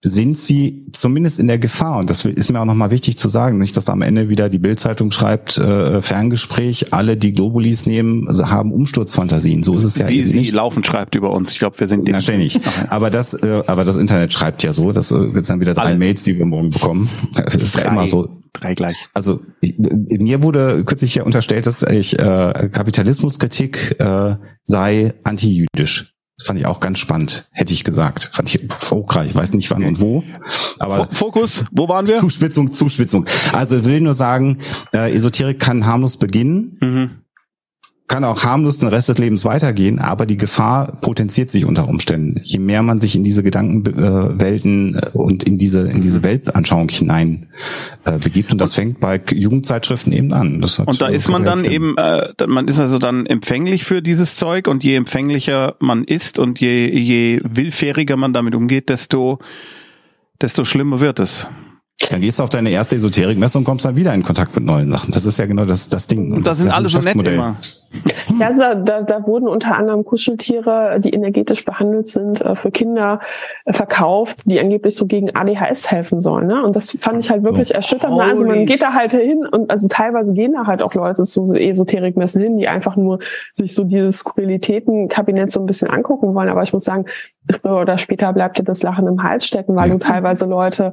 sind 0.00 0.36
sie 0.36 0.86
zumindest 0.92 1.40
in 1.40 1.48
der 1.48 1.58
Gefahr, 1.58 1.98
und 1.98 2.08
das 2.08 2.24
ist 2.24 2.50
mir 2.50 2.60
auch 2.60 2.64
nochmal 2.64 2.92
wichtig 2.92 3.18
zu 3.18 3.28
sagen, 3.28 3.58
nicht, 3.58 3.76
dass 3.76 3.88
am 3.88 4.00
Ende 4.02 4.28
wieder 4.28 4.48
die 4.48 4.58
Bildzeitung 4.60 5.10
schreibt, 5.10 5.58
äh, 5.58 6.00
Ferngespräch, 6.00 6.92
alle, 6.92 7.16
die 7.16 7.32
Globulis 7.32 7.84
nehmen, 7.86 8.28
haben 8.48 8.70
Umsturzfantasien. 8.72 9.64
So 9.64 9.76
ist 9.76 9.82
es 9.84 9.98
ja 9.98 10.08
Wie 10.08 10.18
eben 10.18 10.26
sie 10.28 10.38
nicht. 10.38 10.52
laufend 10.52 10.86
schreibt 10.86 11.16
über 11.16 11.30
uns. 11.32 11.50
Ich 11.52 11.58
glaube, 11.58 11.80
wir 11.80 11.88
sind 11.88 12.08
Na, 12.08 12.20
ständig. 12.20 12.60
Aber 12.88 13.10
das, 13.10 13.34
äh, 13.34 13.62
aber 13.66 13.84
das 13.84 13.96
Internet 13.96 14.32
schreibt 14.32 14.62
ja 14.62 14.72
so. 14.72 14.92
Das 14.92 15.10
äh, 15.10 15.30
jetzt 15.34 15.50
dann 15.50 15.60
wieder 15.60 15.74
drei 15.74 15.82
Alle. 15.82 15.98
Mails, 15.98 16.22
die 16.22 16.38
wir 16.38 16.46
morgen 16.46 16.70
bekommen. 16.70 17.08
Das 17.34 17.56
ist 17.56 17.76
ja 17.76 17.84
Drei. 17.84 17.90
immer 17.92 18.06
so. 18.06 18.28
drei 18.52 18.74
gleich. 18.74 19.06
Also 19.14 19.40
ich, 19.60 19.74
mir 19.78 20.42
wurde 20.44 20.84
kürzlich 20.84 21.16
ja 21.16 21.24
unterstellt, 21.24 21.66
dass 21.66 21.82
ich 21.82 22.18
äh, 22.18 22.68
Kapitalismuskritik 22.72 23.96
äh, 23.98 24.04
sei 24.64 25.14
antijüdisch. 25.24 26.14
Das 26.38 26.46
fand 26.46 26.60
ich 26.60 26.66
auch 26.66 26.78
ganz 26.78 27.00
spannend, 27.00 27.48
hätte 27.50 27.72
ich 27.72 27.82
gesagt. 27.82 28.30
Fand 28.32 28.54
ich 28.54 28.62
hochreich, 28.90 29.34
weiß 29.34 29.54
nicht 29.54 29.70
wann 29.72 29.82
und 29.82 30.00
wo. 30.00 30.22
Aber 30.78 31.08
Fokus, 31.10 31.64
wo 31.72 31.88
waren 31.88 32.06
wir? 32.06 32.20
Zuspitzung, 32.20 32.72
Zuspitzung. 32.72 33.26
Also 33.52 33.84
will 33.84 34.00
nur 34.00 34.14
sagen, 34.14 34.58
äh, 34.94 35.12
Esoterik 35.12 35.58
kann 35.58 35.84
harmlos 35.86 36.16
beginnen, 36.16 36.78
Mhm. 36.80 37.10
Kann 38.08 38.24
auch 38.24 38.42
harmlos 38.42 38.78
den 38.78 38.88
Rest 38.88 39.10
des 39.10 39.18
Lebens 39.18 39.44
weitergehen, 39.44 39.98
aber 39.98 40.24
die 40.24 40.38
Gefahr 40.38 40.96
potenziert 41.00 41.50
sich 41.50 41.66
unter 41.66 41.88
Umständen. 41.88 42.40
Je 42.42 42.58
mehr 42.58 42.82
man 42.82 42.98
sich 42.98 43.14
in 43.14 43.22
diese 43.22 43.42
Gedankenwelten 43.42 44.96
äh, 44.96 45.10
und 45.12 45.44
in 45.44 45.58
diese 45.58 45.82
in 45.82 46.00
diese 46.00 46.24
Weltanschauung 46.24 46.88
hinein 46.88 47.48
äh, 48.04 48.18
begibt 48.18 48.50
und 48.50 48.60
das 48.60 48.74
fängt 48.74 48.98
bei 49.00 49.20
Jugendzeitschriften 49.30 50.12
eben 50.12 50.32
an. 50.32 50.60
Das 50.62 50.78
Und 50.78 51.00
da 51.00 51.10
äh, 51.10 51.14
ist 51.14 51.28
man 51.28 51.44
dann 51.44 51.64
eben, 51.64 51.96
äh, 51.98 52.32
man 52.46 52.66
ist 52.66 52.80
also 52.80 52.98
dann 52.98 53.26
empfänglich 53.26 53.84
für 53.84 54.00
dieses 54.00 54.36
Zeug 54.36 54.68
und 54.68 54.82
je 54.82 54.96
empfänglicher 54.96 55.76
man 55.78 56.04
ist 56.04 56.38
und 56.38 56.60
je, 56.60 56.90
je 56.90 57.40
willfähriger 57.44 58.16
man 58.16 58.32
damit 58.32 58.54
umgeht, 58.54 58.88
desto, 58.88 59.38
desto 60.40 60.64
schlimmer 60.64 61.00
wird 61.00 61.20
es. 61.20 61.48
Dann 62.10 62.20
gehst 62.20 62.38
du 62.38 62.44
auf 62.44 62.50
deine 62.50 62.70
erste 62.70 62.96
Esoterikmesse 62.96 63.58
und 63.58 63.64
kommst 63.64 63.84
dann 63.84 63.96
wieder 63.96 64.14
in 64.14 64.22
Kontakt 64.22 64.54
mit 64.54 64.64
neuen 64.64 64.90
Sachen. 64.90 65.10
Das 65.10 65.26
ist 65.26 65.36
ja 65.36 65.46
genau 65.46 65.64
das, 65.64 65.88
das 65.88 66.06
Ding. 66.06 66.32
Und 66.32 66.46
das, 66.46 66.56
ist 66.56 66.62
sind 66.62 66.70
ja 66.70 66.76
ein 66.76 66.84
alle 66.84 66.88
so 66.88 67.00
nett 67.00 67.16
immer. 67.16 67.56
Ja, 68.38 68.46
also 68.46 68.62
da, 68.74 69.02
da 69.02 69.26
wurden 69.26 69.48
unter 69.48 69.76
anderem 69.76 70.04
Kuscheltiere, 70.04 71.00
die 71.00 71.10
energetisch 71.10 71.64
behandelt 71.64 72.08
sind, 72.08 72.40
äh, 72.40 72.54
für 72.54 72.70
Kinder 72.70 73.20
äh, 73.64 73.72
verkauft, 73.72 74.40
die 74.44 74.60
angeblich 74.60 74.94
so 74.94 75.06
gegen 75.06 75.34
ADHS 75.34 75.90
helfen 75.90 76.20
sollen. 76.20 76.46
Ne? 76.46 76.62
Und 76.62 76.76
das 76.76 76.98
fand 77.00 77.24
ich 77.24 77.30
halt 77.30 77.42
wirklich 77.42 77.74
erschütternd. 77.74 78.16
Ne? 78.16 78.22
Also 78.22 78.44
man 78.44 78.56
Holy 78.56 78.66
geht 78.66 78.82
da 78.82 78.92
halt 78.92 79.12
hin 79.12 79.46
und 79.46 79.70
also 79.70 79.88
teilweise 79.88 80.32
gehen 80.32 80.52
da 80.52 80.66
halt 80.66 80.82
auch 80.82 80.94
Leute 80.94 81.24
zu 81.24 81.44
so 81.46 81.54
Esoterikmessen 81.54 82.42
hin, 82.42 82.58
die 82.58 82.68
einfach 82.68 82.96
nur 82.96 83.20
sich 83.54 83.74
so 83.74 83.84
dieses 83.84 84.18
Skurrilitätenkabinett 84.18 85.50
so 85.50 85.60
ein 85.60 85.66
bisschen 85.66 85.90
angucken 85.90 86.34
wollen. 86.34 86.50
Aber 86.50 86.62
ich 86.62 86.72
muss 86.72 86.84
sagen, 86.84 87.06
früher 87.50 87.80
oder 87.80 87.96
später 87.96 88.32
bleibt 88.32 88.58
dir 88.58 88.64
das 88.64 88.82
Lachen 88.82 89.06
im 89.06 89.22
Hals 89.22 89.46
stecken, 89.46 89.76
weil 89.76 89.90
du 89.90 89.98
teilweise 89.98 90.44
Leute 90.44 90.92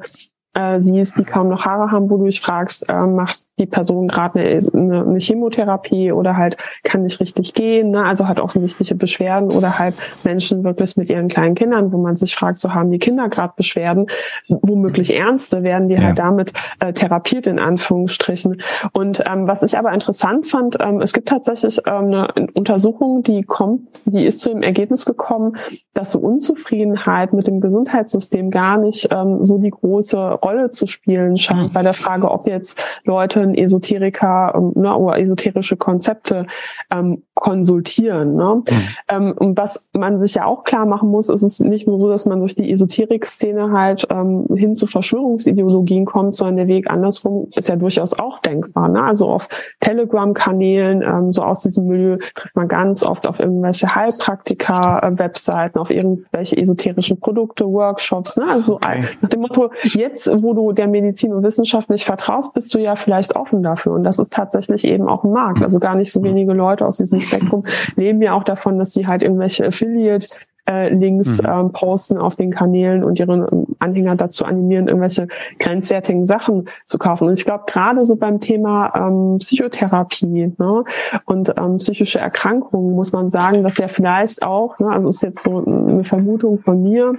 äh, 0.55 0.81
siehst, 0.81 1.17
die 1.19 1.23
kaum 1.23 1.49
noch 1.49 1.65
Haare 1.65 1.91
haben, 1.91 2.09
wo 2.09 2.17
du 2.17 2.25
dich 2.25 2.41
fragst, 2.41 2.89
äh, 2.89 3.05
macht 3.07 3.43
die 3.59 3.65
Person 3.65 4.07
gerade 4.07 4.39
eine, 4.39 4.59
eine, 4.73 5.01
eine 5.01 5.19
Chemotherapie 5.19 6.11
oder 6.11 6.35
halt 6.35 6.57
kann 6.83 7.03
nicht 7.03 7.19
richtig 7.19 7.53
gehen, 7.53 7.91
ne? 7.91 8.05
also 8.05 8.27
hat 8.27 8.39
offensichtliche 8.39 8.95
Beschwerden 8.95 9.51
oder 9.51 9.77
halt 9.79 9.95
Menschen 10.23 10.63
wirklich 10.63 10.97
mit 10.97 11.09
ihren 11.09 11.27
kleinen 11.27 11.55
Kindern, 11.55 11.91
wo 11.91 11.97
man 11.97 12.15
sich 12.15 12.35
fragt, 12.35 12.57
so 12.57 12.73
haben 12.73 12.91
die 12.91 12.99
Kinder 12.99 13.29
gerade 13.29 13.53
Beschwerden, 13.55 14.07
womöglich 14.47 15.13
ernste, 15.13 15.63
werden 15.63 15.87
die 15.89 15.97
halt 15.97 16.17
Ja. 16.17 16.25
damit 16.25 16.53
äh, 16.79 16.93
therapiert 16.93 17.47
in 17.47 17.59
Anführungsstrichen. 17.59 18.61
Und 18.93 19.23
ähm, 19.25 19.47
was 19.47 19.61
ich 19.63 19.77
aber 19.77 19.91
interessant 19.93 20.47
fand, 20.47 20.77
ähm, 20.79 21.01
es 21.01 21.13
gibt 21.13 21.27
tatsächlich 21.27 21.79
ähm, 21.85 22.05
eine 22.05 22.47
Untersuchung, 22.53 23.23
die 23.23 23.43
kommt, 23.43 23.87
die 24.05 24.25
ist 24.25 24.39
zu 24.41 24.49
dem 24.49 24.61
Ergebnis 24.61 25.05
gekommen, 25.05 25.57
dass 25.93 26.11
so 26.11 26.19
Unzufriedenheit 26.19 27.33
mit 27.33 27.47
dem 27.47 27.61
Gesundheitssystem 27.61 28.51
gar 28.51 28.77
nicht 28.77 29.07
ähm, 29.11 29.43
so 29.43 29.57
die 29.57 29.71
große 29.71 30.43
Rolle 30.45 30.71
zu 30.71 30.87
spielen 30.87 31.37
scheint 31.37 31.73
bei 31.73 31.81
der 31.81 31.93
Frage, 31.93 32.29
ob 32.29 32.47
jetzt 32.47 32.79
Leute 33.03 33.41
einen 33.41 33.55
Esoteriker 33.55 34.53
ähm, 34.55 34.71
ne, 34.75 34.95
oder 34.95 35.19
esoterische 35.19 35.75
Konzepte 35.75 36.45
ähm, 36.93 37.23
konsultieren. 37.33 38.35
Ne? 38.35 38.63
Ähm, 39.09 39.33
und 39.37 39.57
was 39.57 39.87
man 39.93 40.19
sich 40.19 40.35
ja 40.35 40.45
auch 40.45 40.63
klar 40.63 40.85
machen 40.85 41.09
muss, 41.09 41.29
ist 41.29 41.43
es 41.43 41.59
nicht 41.59 41.87
nur 41.87 41.99
so, 41.99 42.09
dass 42.09 42.25
man 42.25 42.39
durch 42.39 42.55
die 42.55 42.71
Esoterik-Szene 42.71 43.71
halt 43.71 44.07
ähm, 44.09 44.45
hin 44.55 44.75
zu 44.75 44.87
Verschwörungsideologien 44.87 46.05
kommt, 46.05 46.35
sondern 46.35 46.57
der 46.57 46.67
Weg 46.67 46.89
andersrum 46.89 47.47
ist 47.55 47.67
ja 47.67 47.75
durchaus 47.75 48.13
auch 48.13 48.39
denkbar. 48.39 48.87
Ne? 48.89 49.03
Also 49.03 49.27
auf 49.27 49.47
Telegram-Kanälen, 49.79 51.01
ähm, 51.01 51.31
so 51.31 51.43
aus 51.43 51.61
diesem 51.61 51.87
Milieu, 51.87 52.17
trifft 52.35 52.55
man 52.55 52.67
ganz 52.67 53.03
oft 53.03 53.27
auf 53.27 53.39
irgendwelche 53.39 53.93
Heilpraktiker-Webseiten, 53.95 55.79
auf 55.79 55.89
irgendwelche 55.89 56.57
esoterischen 56.57 57.19
Produkte, 57.19 57.65
Workshops. 57.65 58.37
Ne? 58.37 58.45
Also 58.49 58.75
Okay. 58.75 59.05
nach 59.21 59.29
dem 59.29 59.41
Motto, 59.41 59.71
jetzt, 59.81 60.27
wo 60.41 60.53
du 60.53 60.71
der 60.71 60.87
Medizin 60.87 61.33
und 61.33 61.43
Wissenschaft 61.43 61.89
nicht 61.89 62.05
vertraust, 62.05 62.53
bist 62.53 62.73
du 62.73 62.79
ja 62.79 62.95
vielleicht 62.95 63.35
offen 63.35 63.63
dafür. 63.63 63.93
Und 63.93 64.03
das 64.03 64.19
ist 64.19 64.33
tatsächlich 64.33 64.85
eben 64.85 65.07
auch 65.07 65.23
ein 65.23 65.31
Markt. 65.31 65.63
Also 65.63 65.79
gar 65.79 65.95
nicht 65.95 66.11
so 66.11 66.23
wenige 66.23 66.53
Leute 66.53 66.85
aus 66.85 66.97
diesem 66.97 67.19
Spektrum 67.19 67.65
leben 67.95 68.21
ja 68.21 68.33
auch 68.33 68.43
davon, 68.43 68.77
dass 68.79 68.93
sie 68.93 69.07
halt 69.07 69.23
irgendwelche 69.23 69.65
Affiliate 69.65 70.27
äh, 70.67 70.89
Links 70.93 71.41
Mhm. 71.41 71.47
ähm, 71.49 71.71
posten 71.71 72.17
auf 72.17 72.35
den 72.35 72.51
Kanälen 72.51 73.03
und 73.03 73.19
ihre 73.19 73.47
ähm, 73.51 73.67
Anhänger 73.79 74.15
dazu 74.15 74.45
animieren, 74.45 74.87
irgendwelche 74.87 75.27
grenzwertigen 75.59 76.25
Sachen 76.25 76.69
zu 76.85 76.97
kaufen. 76.97 77.27
Und 77.27 77.37
ich 77.37 77.45
glaube, 77.45 77.65
gerade 77.67 78.03
so 78.03 78.15
beim 78.15 78.39
Thema 78.39 78.91
ähm, 78.97 79.37
Psychotherapie 79.39 80.53
ne, 80.57 80.83
und 81.25 81.53
ähm, 81.57 81.77
psychische 81.77 82.19
Erkrankungen 82.19 82.95
muss 82.95 83.11
man 83.11 83.29
sagen, 83.29 83.63
dass 83.63 83.77
ja 83.77 83.87
vielleicht 83.87 84.43
auch, 84.43 84.79
ne, 84.79 84.89
also 84.89 85.09
ist 85.09 85.21
jetzt 85.21 85.43
so 85.43 85.63
eine 85.63 86.03
Vermutung 86.03 86.57
von 86.57 86.81
mir, 86.81 87.13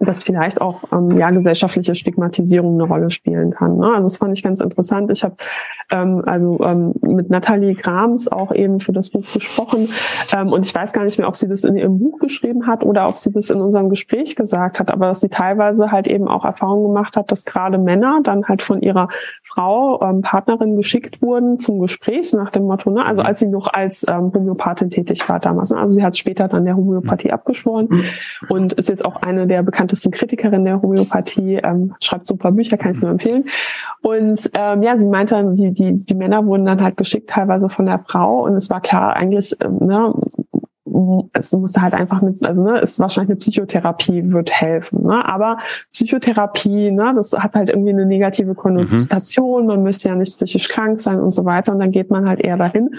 dass 0.00 0.22
vielleicht 0.22 0.60
auch 0.60 0.84
ähm, 0.92 1.16
ja 1.18 1.28
gesellschaftliche 1.28 1.94
Stigmatisierung 1.94 2.74
eine 2.74 2.84
Rolle 2.84 3.10
spielen 3.10 3.50
kann. 3.50 3.76
Ne? 3.76 3.86
Also 3.86 4.02
das 4.04 4.16
fand 4.16 4.36
ich 4.36 4.42
ganz 4.42 4.60
interessant. 4.60 5.10
Ich 5.10 5.22
habe 5.22 5.36
ähm, 5.92 6.22
also 6.24 6.58
ähm, 6.66 6.94
mit 7.02 7.28
Nathalie 7.28 7.74
Grams 7.74 8.26
auch 8.26 8.52
eben 8.52 8.80
für 8.80 8.92
das 8.92 9.10
Buch 9.10 9.30
gesprochen 9.32 9.88
ähm, 10.34 10.48
und 10.48 10.64
ich 10.64 10.74
weiß 10.74 10.94
gar 10.94 11.04
nicht 11.04 11.18
mehr, 11.18 11.28
ob 11.28 11.36
sie 11.36 11.48
das 11.48 11.64
in 11.64 11.76
ihrem 11.76 11.98
Buch 11.98 12.18
geschrieben 12.18 12.66
hat 12.66 12.82
oder 12.82 13.08
ob 13.08 13.18
sie 13.18 13.30
das 13.30 13.50
in 13.50 13.60
unserem 13.60 13.90
Gespräch 13.90 14.36
gesagt 14.36 14.80
hat, 14.80 14.90
aber 14.90 15.06
dass 15.06 15.20
sie 15.20 15.28
teilweise 15.28 15.92
halt 15.92 16.08
eben 16.08 16.28
auch 16.28 16.46
Erfahrungen 16.46 16.88
gemacht 16.88 17.16
hat, 17.16 17.30
dass 17.30 17.44
gerade 17.44 17.76
Männer 17.76 18.20
dann 18.24 18.48
halt 18.48 18.62
von 18.62 18.80
ihrer 18.80 19.08
Frau, 19.54 20.00
ähm, 20.02 20.22
Partnerin 20.22 20.76
geschickt 20.76 21.20
wurden 21.22 21.58
zum 21.58 21.80
Gespräch 21.80 22.32
nach 22.32 22.50
dem 22.50 22.64
Motto, 22.64 22.90
ne, 22.90 23.04
also 23.04 23.22
als 23.22 23.40
sie 23.40 23.48
noch 23.48 23.72
als 23.72 24.06
ähm, 24.08 24.32
Homöopathin 24.34 24.90
tätig 24.90 25.28
war 25.28 25.40
damals. 25.40 25.70
Ne, 25.70 25.78
also 25.78 25.96
sie 25.96 26.04
hat 26.04 26.16
später 26.16 26.48
dann 26.48 26.64
der 26.64 26.76
Homöopathie 26.76 27.32
abgeschworen 27.32 27.88
und 28.48 28.72
ist 28.74 28.88
jetzt 28.88 29.04
auch 29.04 29.16
eine 29.16 29.46
der 29.46 29.62
bekanntesten 29.62 30.10
Kritikerinnen 30.10 30.64
der 30.64 30.82
Homöopathie, 30.82 31.56
ähm, 31.56 31.94
schreibt 32.00 32.26
super 32.26 32.52
Bücher, 32.52 32.76
kann 32.76 32.92
ich 32.92 33.00
nur 33.00 33.10
empfehlen. 33.10 33.44
Und 34.02 34.50
ähm, 34.54 34.82
ja, 34.82 34.98
sie 34.98 35.06
meinte, 35.06 35.44
die, 35.54 35.72
die, 35.72 35.94
die 35.94 36.14
Männer 36.14 36.46
wurden 36.46 36.64
dann 36.64 36.82
halt 36.82 36.96
geschickt, 36.96 37.30
teilweise 37.30 37.68
von 37.68 37.86
der 37.86 37.98
Frau. 37.98 38.44
Und 38.44 38.54
es 38.56 38.70
war 38.70 38.80
klar, 38.80 39.14
eigentlich, 39.14 39.54
ähm, 39.62 39.78
ne, 39.80 40.14
es 41.32 41.52
musste 41.52 41.82
halt 41.82 41.94
einfach 41.94 42.22
mit, 42.22 42.42
also 42.44 42.62
ne, 42.62 42.80
ist 42.80 42.98
wahrscheinlich 42.98 43.30
eine 43.30 43.36
Psychotherapie 43.36 44.32
wird 44.32 44.50
helfen. 44.50 45.04
Ne? 45.04 45.24
Aber 45.24 45.58
Psychotherapie, 45.92 46.90
ne, 46.90 47.12
das 47.14 47.32
hat 47.32 47.54
halt 47.54 47.70
irgendwie 47.70 47.90
eine 47.90 48.06
negative 48.06 48.54
Konnotation, 48.54 49.62
mhm. 49.62 49.68
man 49.68 49.82
müsste 49.82 50.08
ja 50.08 50.14
nicht 50.14 50.32
psychisch 50.32 50.68
krank 50.68 50.98
sein 50.98 51.20
und 51.20 51.32
so 51.32 51.44
weiter. 51.44 51.72
Und 51.72 51.80
dann 51.80 51.92
geht 51.92 52.10
man 52.10 52.28
halt 52.28 52.40
eher 52.40 52.56
dahin 52.56 52.90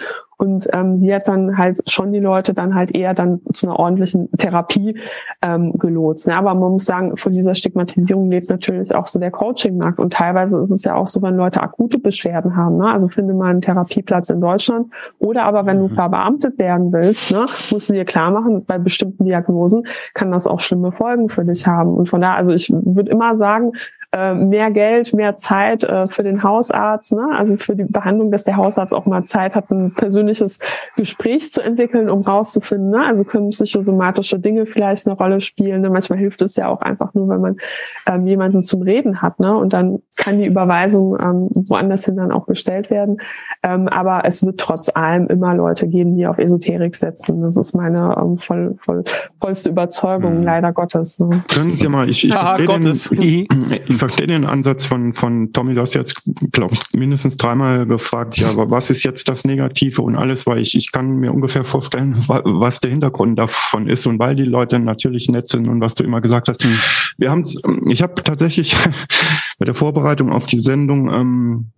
und 0.41 0.67
ähm, 0.73 0.99
sie 0.99 1.13
hat 1.13 1.27
dann 1.27 1.55
halt 1.59 1.87
schon 1.87 2.11
die 2.11 2.19
Leute 2.19 2.53
dann 2.53 2.73
halt 2.73 2.95
eher 2.95 3.13
dann 3.13 3.41
zu 3.53 3.67
einer 3.67 3.77
ordentlichen 3.77 4.27
Therapie 4.39 4.99
ähm, 5.43 5.71
gelotst. 5.73 6.25
Ne? 6.25 6.35
Aber 6.35 6.55
man 6.55 6.71
muss 6.71 6.85
sagen, 6.85 7.15
von 7.15 7.31
dieser 7.31 7.53
Stigmatisierung 7.53 8.27
lebt 8.31 8.49
natürlich 8.49 8.95
auch 8.95 9.07
so 9.07 9.19
der 9.19 9.29
Coaching-Markt. 9.29 9.99
Und 9.99 10.13
teilweise 10.13 10.57
ist 10.63 10.71
es 10.71 10.83
ja 10.83 10.95
auch 10.95 11.05
so, 11.05 11.21
wenn 11.21 11.35
Leute 11.35 11.61
akute 11.61 11.99
Beschwerden 11.99 12.55
haben. 12.55 12.77
Ne? 12.77 12.91
Also 12.91 13.07
finde 13.07 13.35
mal 13.35 13.51
einen 13.51 13.61
Therapieplatz 13.61 14.31
in 14.31 14.41
Deutschland. 14.41 14.87
Oder 15.19 15.43
aber 15.43 15.67
wenn 15.67 15.77
du 15.77 15.89
mhm. 15.89 15.93
verbeamtet 15.93 16.57
werden 16.57 16.91
willst, 16.91 17.31
ne, 17.31 17.45
musst 17.71 17.89
du 17.89 17.93
dir 17.93 18.05
klar 18.05 18.31
machen, 18.31 18.65
bei 18.65 18.79
bestimmten 18.79 19.25
Diagnosen 19.25 19.85
kann 20.15 20.31
das 20.31 20.47
auch 20.47 20.59
schlimme 20.59 20.91
Folgen 20.91 21.29
für 21.29 21.45
dich 21.45 21.67
haben. 21.67 21.93
Und 21.93 22.09
von 22.09 22.19
daher, 22.19 22.37
also 22.37 22.51
ich 22.51 22.67
würde 22.71 23.11
immer 23.11 23.37
sagen, 23.37 23.73
äh, 24.13 24.33
mehr 24.33 24.71
Geld, 24.71 25.13
mehr 25.13 25.37
Zeit 25.37 25.85
äh, 25.85 26.05
für 26.07 26.23
den 26.23 26.43
Hausarzt, 26.43 27.13
ne? 27.13 27.29
also 27.33 27.55
für 27.55 27.77
die 27.77 27.85
Behandlung, 27.85 28.29
dass 28.29 28.43
der 28.43 28.57
Hausarzt 28.57 28.93
auch 28.93 29.05
mal 29.05 29.23
Zeit 29.23 29.55
hat, 29.55 29.71
ein 29.71 29.93
persönliches 29.93 30.59
Gespräch 30.97 31.49
zu 31.49 31.61
entwickeln, 31.61 32.09
um 32.09 32.21
rauszufinden, 32.21 32.89
ne? 32.89 33.05
also 33.05 33.23
können 33.23 33.51
psychosomatische 33.51 34.37
Dinge 34.37 34.65
vielleicht 34.65 35.07
eine 35.07 35.15
Rolle 35.15 35.39
spielen. 35.39 35.81
Ne? 35.81 35.89
Manchmal 35.89 36.19
hilft 36.19 36.41
es 36.41 36.57
ja 36.57 36.67
auch 36.67 36.81
einfach 36.81 37.13
nur, 37.13 37.29
wenn 37.29 37.39
man 37.39 37.57
ähm, 38.05 38.27
jemanden 38.27 38.63
zum 38.63 38.81
Reden 38.81 39.21
hat. 39.21 39.39
Ne? 39.39 39.55
Und 39.55 39.71
dann 39.71 39.99
kann 40.17 40.39
die 40.39 40.45
Überweisung 40.45 41.17
ähm, 41.17 41.47
woanders 41.53 42.03
hin 42.03 42.17
dann 42.17 42.33
auch 42.33 42.47
gestellt 42.47 42.89
werden. 42.89 43.21
Ähm, 43.63 43.87
aber 43.87 44.25
es 44.25 44.45
wird 44.45 44.59
trotz 44.59 44.89
allem 44.93 45.27
immer 45.27 45.55
Leute 45.55 45.87
geben, 45.87 46.17
die 46.17 46.27
auf 46.27 46.37
Esoterik 46.37 46.97
setzen. 46.97 47.41
Das 47.43 47.55
ist 47.55 47.73
meine 47.73 48.15
ähm, 48.19 48.37
voll, 48.37 48.75
voll, 48.83 49.05
vollste 49.39 49.69
Überzeugung, 49.69 50.39
mhm. 50.39 50.43
leider 50.43 50.73
Gottes. 50.73 51.17
Ne? 51.19 51.29
Können 51.53 51.69
Sie 51.69 51.87
mal, 51.87 52.09
ich, 52.09 52.25
ich, 52.25 52.35
ah, 52.35 52.57
Gottes. 52.57 53.09
Den, 53.09 53.47
ich 53.87 54.00
verstehe 54.01 54.25
den 54.25 54.45
Ansatz 54.45 54.83
von, 54.83 55.13
von 55.13 55.53
Tommy, 55.53 55.75
du 55.75 55.81
hast 55.81 55.93
jetzt, 55.93 56.23
glaube 56.51 56.73
ich, 56.73 56.79
mindestens 56.97 57.37
dreimal 57.37 57.85
gefragt, 57.85 58.35
ja, 58.37 58.49
was 58.55 58.89
ist 58.89 59.03
jetzt 59.03 59.29
das 59.29 59.45
Negative 59.45 60.01
und 60.01 60.15
alles, 60.15 60.47
weil 60.47 60.57
ich, 60.57 60.75
ich 60.75 60.91
kann 60.91 61.17
mir 61.17 61.31
ungefähr 61.31 61.63
vorstellen, 61.63 62.15
was 62.27 62.79
der 62.79 62.89
Hintergrund 62.89 63.37
davon 63.37 63.87
ist 63.87 64.07
und 64.07 64.17
weil 64.17 64.35
die 64.35 64.43
Leute 64.43 64.79
natürlich 64.79 65.29
nett 65.29 65.47
sind 65.47 65.67
und 65.67 65.81
was 65.81 65.93
du 65.93 66.03
immer 66.03 66.19
gesagt 66.19 66.47
hast. 66.47 66.65
Mhm. 66.65 66.79
Wir 67.19 67.29
haben 67.29 67.45
ich 67.89 68.01
habe 68.01 68.15
tatsächlich 68.23 68.75
bei 69.59 69.65
der 69.65 69.75
Vorbereitung 69.75 70.31
auf 70.31 70.47
die 70.47 70.59
Sendung 70.59 71.13
ähm, 71.13 71.71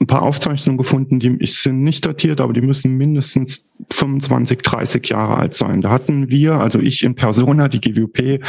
ein 0.00 0.06
paar 0.06 0.22
Aufzeichnungen 0.22 0.78
gefunden, 0.78 1.18
die 1.18 1.44
sind 1.44 1.82
nicht 1.82 2.06
datiert, 2.06 2.40
aber 2.40 2.52
die 2.52 2.60
müssen 2.60 2.96
mindestens 2.96 3.72
25, 3.92 4.62
30 4.62 5.08
Jahre 5.08 5.38
alt 5.38 5.54
sein. 5.54 5.82
Da 5.82 5.90
hatten 5.90 6.30
wir, 6.30 6.60
also 6.60 6.78
ich 6.78 7.02
in 7.02 7.16
Persona, 7.16 7.66
die 7.66 7.80
GWP, 7.80 8.44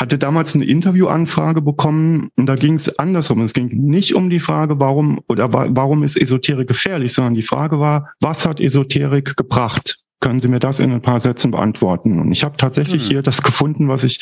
hatte 0.00 0.18
damals 0.18 0.54
eine 0.54 0.64
Interviewanfrage 0.64 1.62
bekommen 1.62 2.28
und 2.36 2.46
da 2.46 2.54
ging 2.54 2.74
es 2.74 2.98
andersrum. 2.98 3.42
Es 3.42 3.54
ging 3.54 3.68
nicht 3.68 4.14
um 4.14 4.30
die 4.30 4.40
Frage, 4.40 4.78
warum 4.80 5.20
oder 5.28 5.52
warum 5.52 6.02
ist 6.02 6.20
Esoterik 6.20 6.68
gefährlich, 6.68 7.12
sondern 7.12 7.34
die 7.34 7.42
Frage 7.42 7.80
war, 7.80 8.10
was 8.20 8.46
hat 8.46 8.60
Esoterik 8.60 9.36
gebracht? 9.36 9.98
Können 10.20 10.40
Sie 10.40 10.48
mir 10.48 10.60
das 10.60 10.80
in 10.80 10.92
ein 10.92 11.02
paar 11.02 11.20
Sätzen 11.20 11.50
beantworten? 11.50 12.20
Und 12.20 12.32
ich 12.32 12.42
habe 12.42 12.56
tatsächlich 12.56 13.02
hm. 13.02 13.10
hier 13.10 13.22
das 13.22 13.42
gefunden, 13.42 13.88
was 13.88 14.04
ich 14.04 14.20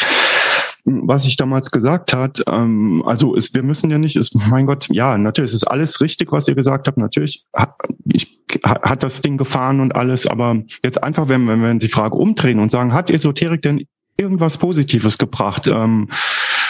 was 0.85 1.27
ich 1.27 1.37
damals 1.37 1.71
gesagt 1.71 2.13
hat. 2.13 2.43
Ähm, 2.47 3.03
also 3.07 3.35
es, 3.35 3.55
wir 3.55 3.63
müssen 3.63 3.91
ja 3.91 3.99
nicht, 3.99 4.17
ist, 4.17 4.35
mein 4.51 4.67
Gott, 4.67 4.87
ja, 4.91 5.17
natürlich 5.17 5.51
es 5.51 5.63
ist 5.63 5.65
alles 5.65 6.01
richtig, 6.01 6.31
was 6.31 6.47
ihr 6.47 6.55
gesagt 6.55 6.87
habt. 6.87 6.99
Natürlich 6.99 7.47
hat, 7.55 7.75
ich, 8.13 8.45
hat 8.63 9.03
das 9.03 9.23
Ding 9.23 9.39
gefahren 9.39 9.81
und 9.81 9.97
alles, 9.97 10.27
aber 10.27 10.63
jetzt 10.83 11.03
einfach, 11.03 11.29
wenn, 11.29 11.49
wenn 11.49 11.63
wir 11.63 11.75
die 11.75 11.89
Frage 11.89 12.17
umdrehen 12.17 12.61
und 12.61 12.71
sagen, 12.71 12.93
hat 12.93 13.11
Esoterik 13.11 13.63
denn 13.63 13.87
irgendwas 14.17 14.59
Positives 14.59 15.19
gebracht? 15.19 15.67
Ähm, 15.67 16.09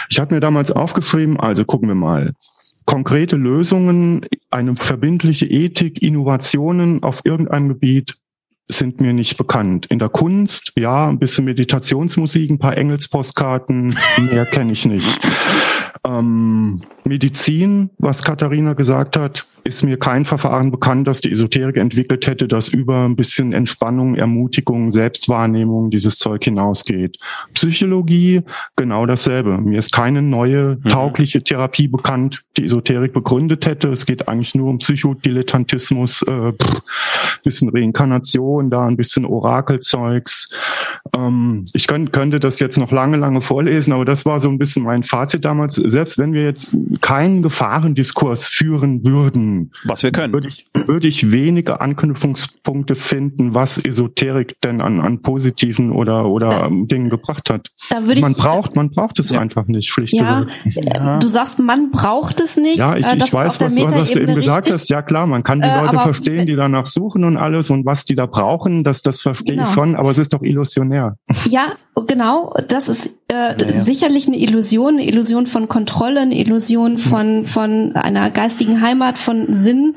ich 0.09 0.19
hatte 0.19 0.33
mir 0.33 0.39
damals 0.39 0.71
aufgeschrieben, 0.71 1.39
also 1.39 1.65
gucken 1.65 1.87
wir 1.87 1.95
mal 1.95 2.33
konkrete 2.85 3.35
Lösungen, 3.35 4.25
eine 4.51 4.75
verbindliche 4.75 5.47
Ethik, 5.47 6.01
Innovationen 6.01 7.03
auf 7.03 7.21
irgendeinem 7.23 7.69
Gebiet 7.69 8.15
sind 8.67 8.99
mir 8.99 9.13
nicht 9.13 9.37
bekannt. 9.37 9.85
In 9.87 9.99
der 9.99 10.09
Kunst, 10.09 10.73
ja, 10.75 11.07
ein 11.07 11.19
bisschen 11.19 11.45
Meditationsmusik, 11.45 12.49
ein 12.49 12.59
paar 12.59 12.77
Engelspostkarten, 12.77 13.97
mehr 14.17 14.45
kenne 14.45 14.71
ich 14.71 14.85
nicht. 14.85 15.19
Ähm, 16.03 16.81
Medizin, 17.03 17.89
was 17.97 18.23
Katharina 18.23 18.73
gesagt 18.73 19.17
hat, 19.17 19.47
ist 19.65 19.83
mir 19.83 19.97
kein 19.97 20.25
Verfahren 20.25 20.69
bekannt, 20.69 21.07
das 21.07 21.21
die 21.21 21.31
Esoterik 21.31 21.77
entwickelt 21.77 22.27
hätte, 22.27 22.47
das 22.47 22.69
über 22.69 23.05
ein 23.05 23.15
bisschen 23.15 23.51
Entspannung, 23.51 24.13
Ermutigung, 24.15 24.91
Selbstwahrnehmung 24.91 25.89
dieses 25.89 26.17
Zeug 26.17 26.43
hinausgeht. 26.43 27.17
Psychologie, 27.53 28.43
genau 28.75 29.07
dasselbe. 29.07 29.57
Mir 29.57 29.79
ist 29.79 29.91
keine 29.91 30.21
neue, 30.21 30.77
mhm. 30.83 30.89
taugliche 30.89 31.43
Therapie 31.43 31.87
bekannt, 31.87 32.43
die 32.57 32.65
Esoterik 32.65 33.13
begründet 33.13 33.65
hätte. 33.65 33.89
Es 33.89 34.05
geht 34.05 34.27
eigentlich 34.27 34.53
nur 34.53 34.69
um 34.69 34.77
Psychodilettantismus, 34.77 36.21
äh, 36.21 36.51
pff, 36.51 37.41
bisschen 37.43 37.69
Reinkarnation, 37.69 38.69
da 38.69 38.85
ein 38.85 38.97
bisschen 38.97 39.25
Orakelzeugs. 39.25 40.51
Ähm, 41.15 41.65
ich 41.73 41.87
könnt, 41.87 42.13
könnte 42.13 42.39
das 42.39 42.59
jetzt 42.59 42.77
noch 42.77 42.91
lange, 42.91 43.17
lange 43.17 43.41
vorlesen, 43.41 43.93
aber 43.93 44.05
das 44.05 44.27
war 44.27 44.39
so 44.39 44.49
ein 44.49 44.59
bisschen 44.59 44.83
mein 44.83 45.01
Fazit 45.01 45.43
damals. 45.43 45.77
Selbst 45.89 46.17
wenn 46.17 46.33
wir 46.33 46.43
jetzt 46.43 46.77
keinen 47.01 47.41
Gefahrendiskurs 47.41 48.47
führen 48.47 49.05
würden, 49.05 49.71
was 49.83 50.03
wir 50.03 50.11
können. 50.11 50.33
Würde 50.33 50.47
ich, 50.47 50.67
würde 50.73 51.07
ich 51.07 51.31
wenige 51.31 51.81
Anknüpfungspunkte 51.81 52.95
finden, 52.95 53.53
was 53.53 53.77
Esoterik 53.77 54.59
denn 54.61 54.81
an, 54.81 54.99
an 54.99 55.21
positiven 55.21 55.91
oder, 55.91 56.27
oder 56.27 56.47
da, 56.47 56.69
Dingen 56.69 57.09
gebracht 57.09 57.49
hat. 57.49 57.69
Da 57.89 58.05
würde 58.05 58.21
man 58.21 58.31
ich, 58.31 58.37
braucht, 58.37 58.75
man 58.75 58.89
braucht 58.89 59.19
es 59.19 59.29
ja. 59.29 59.39
einfach 59.39 59.67
nicht, 59.67 59.89
schlicht 59.89 60.13
ja, 60.13 60.45
ja, 60.65 61.19
Du 61.19 61.27
sagst, 61.27 61.59
man 61.59 61.91
braucht 61.91 62.39
es 62.39 62.57
nicht. 62.57 62.77
Ja, 62.77 62.95
ich, 62.95 63.05
äh, 63.05 63.17
ich 63.17 63.33
weiß, 63.33 63.61
was, 63.61 63.75
was 63.75 64.11
du 64.11 64.21
eben 64.21 64.35
gesagt 64.35 64.71
hast. 64.71 64.89
Ja 64.89 65.01
klar, 65.01 65.27
man 65.27 65.43
kann 65.43 65.61
die 65.61 65.67
äh, 65.67 65.81
Leute 65.81 65.99
verstehen, 65.99 66.45
die 66.45 66.55
danach 66.55 66.85
suchen 66.85 67.23
und 67.23 67.37
alles 67.37 67.69
und 67.69 67.85
was 67.85 68.05
die 68.05 68.15
da 68.15 68.25
brauchen, 68.25 68.83
das, 68.83 69.01
das 69.01 69.21
verstehe 69.21 69.55
genau. 69.55 69.67
ich 69.67 69.73
schon, 69.73 69.95
aber 69.95 70.11
es 70.11 70.17
ist 70.17 70.33
doch 70.33 70.41
illusionär. 70.41 71.17
Ja, 71.49 71.73
genau, 72.03 72.53
das 72.67 72.89
ist 72.89 73.11
äh, 73.29 73.55
ja, 73.57 73.79
sicherlich 73.79 74.27
eine 74.27 74.37
Illusion, 74.37 74.95
eine 74.95 75.05
Illusion 75.05 75.47
von 75.47 75.69
Kontrolle, 75.69 76.19
eine 76.19 76.37
Illusion 76.37 76.97
von, 76.97 77.45
von 77.45 77.95
einer 77.95 78.29
geistigen 78.31 78.81
Heimat, 78.81 79.17
von 79.17 79.53
Sinn, 79.53 79.95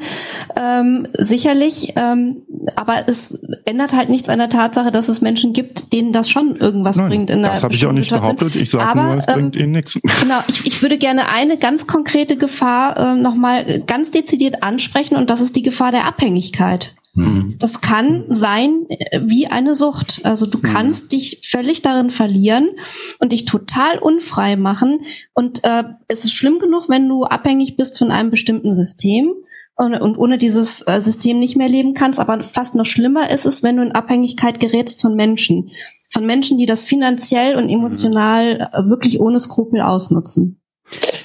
ähm, 0.57 1.09
sicherlich. 1.19 1.95
Ähm, 1.97 2.43
aber 2.77 3.09
es 3.09 3.39
ändert 3.65 3.93
halt 3.93 4.09
nichts 4.09 4.29
an 4.29 4.39
der 4.39 4.49
Tatsache, 4.49 4.93
dass 4.93 5.09
es 5.09 5.21
Menschen 5.21 5.53
gibt, 5.53 5.93
denen 5.93 6.13
das 6.13 6.31
schon 6.31 6.57
irgendwas 6.57 6.99
Nein, 6.99 7.09
bringt. 7.09 7.31
In 7.31 7.43
das 7.43 7.63
habe 7.63 7.75
ich 7.75 7.85
auch 7.85 7.93
nicht 7.93 8.05
Situation. 8.05 8.37
behauptet. 8.37 8.63
Ich 8.63 8.71
sage 8.71 9.01
nur, 9.01 9.17
es 9.17 9.25
ähm, 9.29 9.35
bringt 9.35 9.57
ihnen 9.57 9.73
nichts. 9.73 9.99
Genau, 10.23 10.41
ich, 10.47 10.67
ich 10.67 10.83
würde 10.83 10.99
gerne 10.99 11.29
eine 11.29 11.57
ganz 11.59 11.87
konkrete 11.87 12.37
Gefahr 12.37 12.97
äh, 12.97 13.15
nochmal 13.17 13.81
ganz 13.87 14.11
dezidiert 14.11 14.63
ansprechen 14.63 15.17
und 15.17 15.31
das 15.31 15.41
ist 15.41 15.57
die 15.57 15.63
Gefahr 15.63 15.91
der 15.91 16.07
Abhängigkeit. 16.07 16.95
Mhm. 17.19 17.55
Das 17.59 17.81
kann 17.81 18.25
sein 18.29 18.87
äh, 18.89 19.21
wie 19.25 19.47
eine 19.49 19.75
Sucht. 19.75 20.21
Also 20.25 20.47
du 20.47 20.59
mhm. 20.59 20.63
kannst 20.63 21.13
dich 21.13 21.41
völlig 21.43 21.83
darin 21.83 22.11
verlieren 22.11 22.71
und 23.19 23.33
dich 23.33 23.45
total 23.45 23.99
unfrei 23.99 24.57
machen. 24.57 25.01
Und 25.35 25.65
äh, 25.65 25.85
es 26.07 26.25
ist 26.25 26.33
schlimm 26.33 26.59
genug, 26.59 26.89
wenn 26.89 27.09
du 27.09 27.25
abhängig 27.25 27.77
bist 27.77 27.99
von 27.99 28.11
einem 28.11 28.31
bestimmten 28.31 28.73
System 28.73 29.35
und, 29.77 29.95
und 29.95 30.19
ohne 30.19 30.39
dieses 30.39 30.83
äh, 30.87 31.01
System 31.01 31.39
nicht 31.39 31.57
mehr 31.57 31.69
leben 31.69 31.95
kannst. 31.95 32.21
Aber 32.21 32.41
fast 32.43 32.75
noch 32.75 32.87
schlimmer 32.87 33.31
ist 33.31 33.47
es, 33.47 33.63
wenn 33.63 33.77
du 33.77 33.83
in 33.83 33.93
Abhängigkeit 33.93 34.61
gerätst 34.61 35.01
von 35.01 35.15
Menschen. 35.15 35.71
Von 36.11 36.27
Menschen, 36.27 36.59
die 36.59 36.67
das 36.67 36.85
finanziell 36.85 37.57
und 37.57 37.69
emotional 37.69 38.71
äh, 38.73 38.89
wirklich 38.89 39.21
ohne 39.21 39.41
Skrupel 39.41 39.81
ausnutzen. 39.81 40.61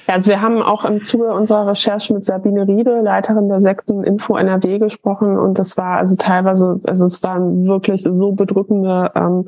Ja, 0.07 0.15
also 0.15 0.29
wir 0.29 0.41
haben 0.41 0.61
auch 0.61 0.85
im 0.85 0.99
Zuge 0.99 1.33
unserer 1.33 1.67
Recherche 1.67 2.13
mit 2.13 2.25
Sabine 2.25 2.67
Riede, 2.67 3.01
Leiterin 3.01 3.47
der 3.47 3.59
Sekten 3.59 4.03
Info 4.03 4.35
NRW 4.35 4.79
gesprochen 4.79 5.37
und 5.37 5.59
das 5.59 5.77
war 5.77 5.97
also 5.97 6.15
teilweise, 6.17 6.79
also 6.85 7.05
es 7.05 7.23
waren 7.23 7.65
wirklich 7.65 8.03
so 8.03 8.31
bedrückende 8.33 9.11
ähm, 9.15 9.45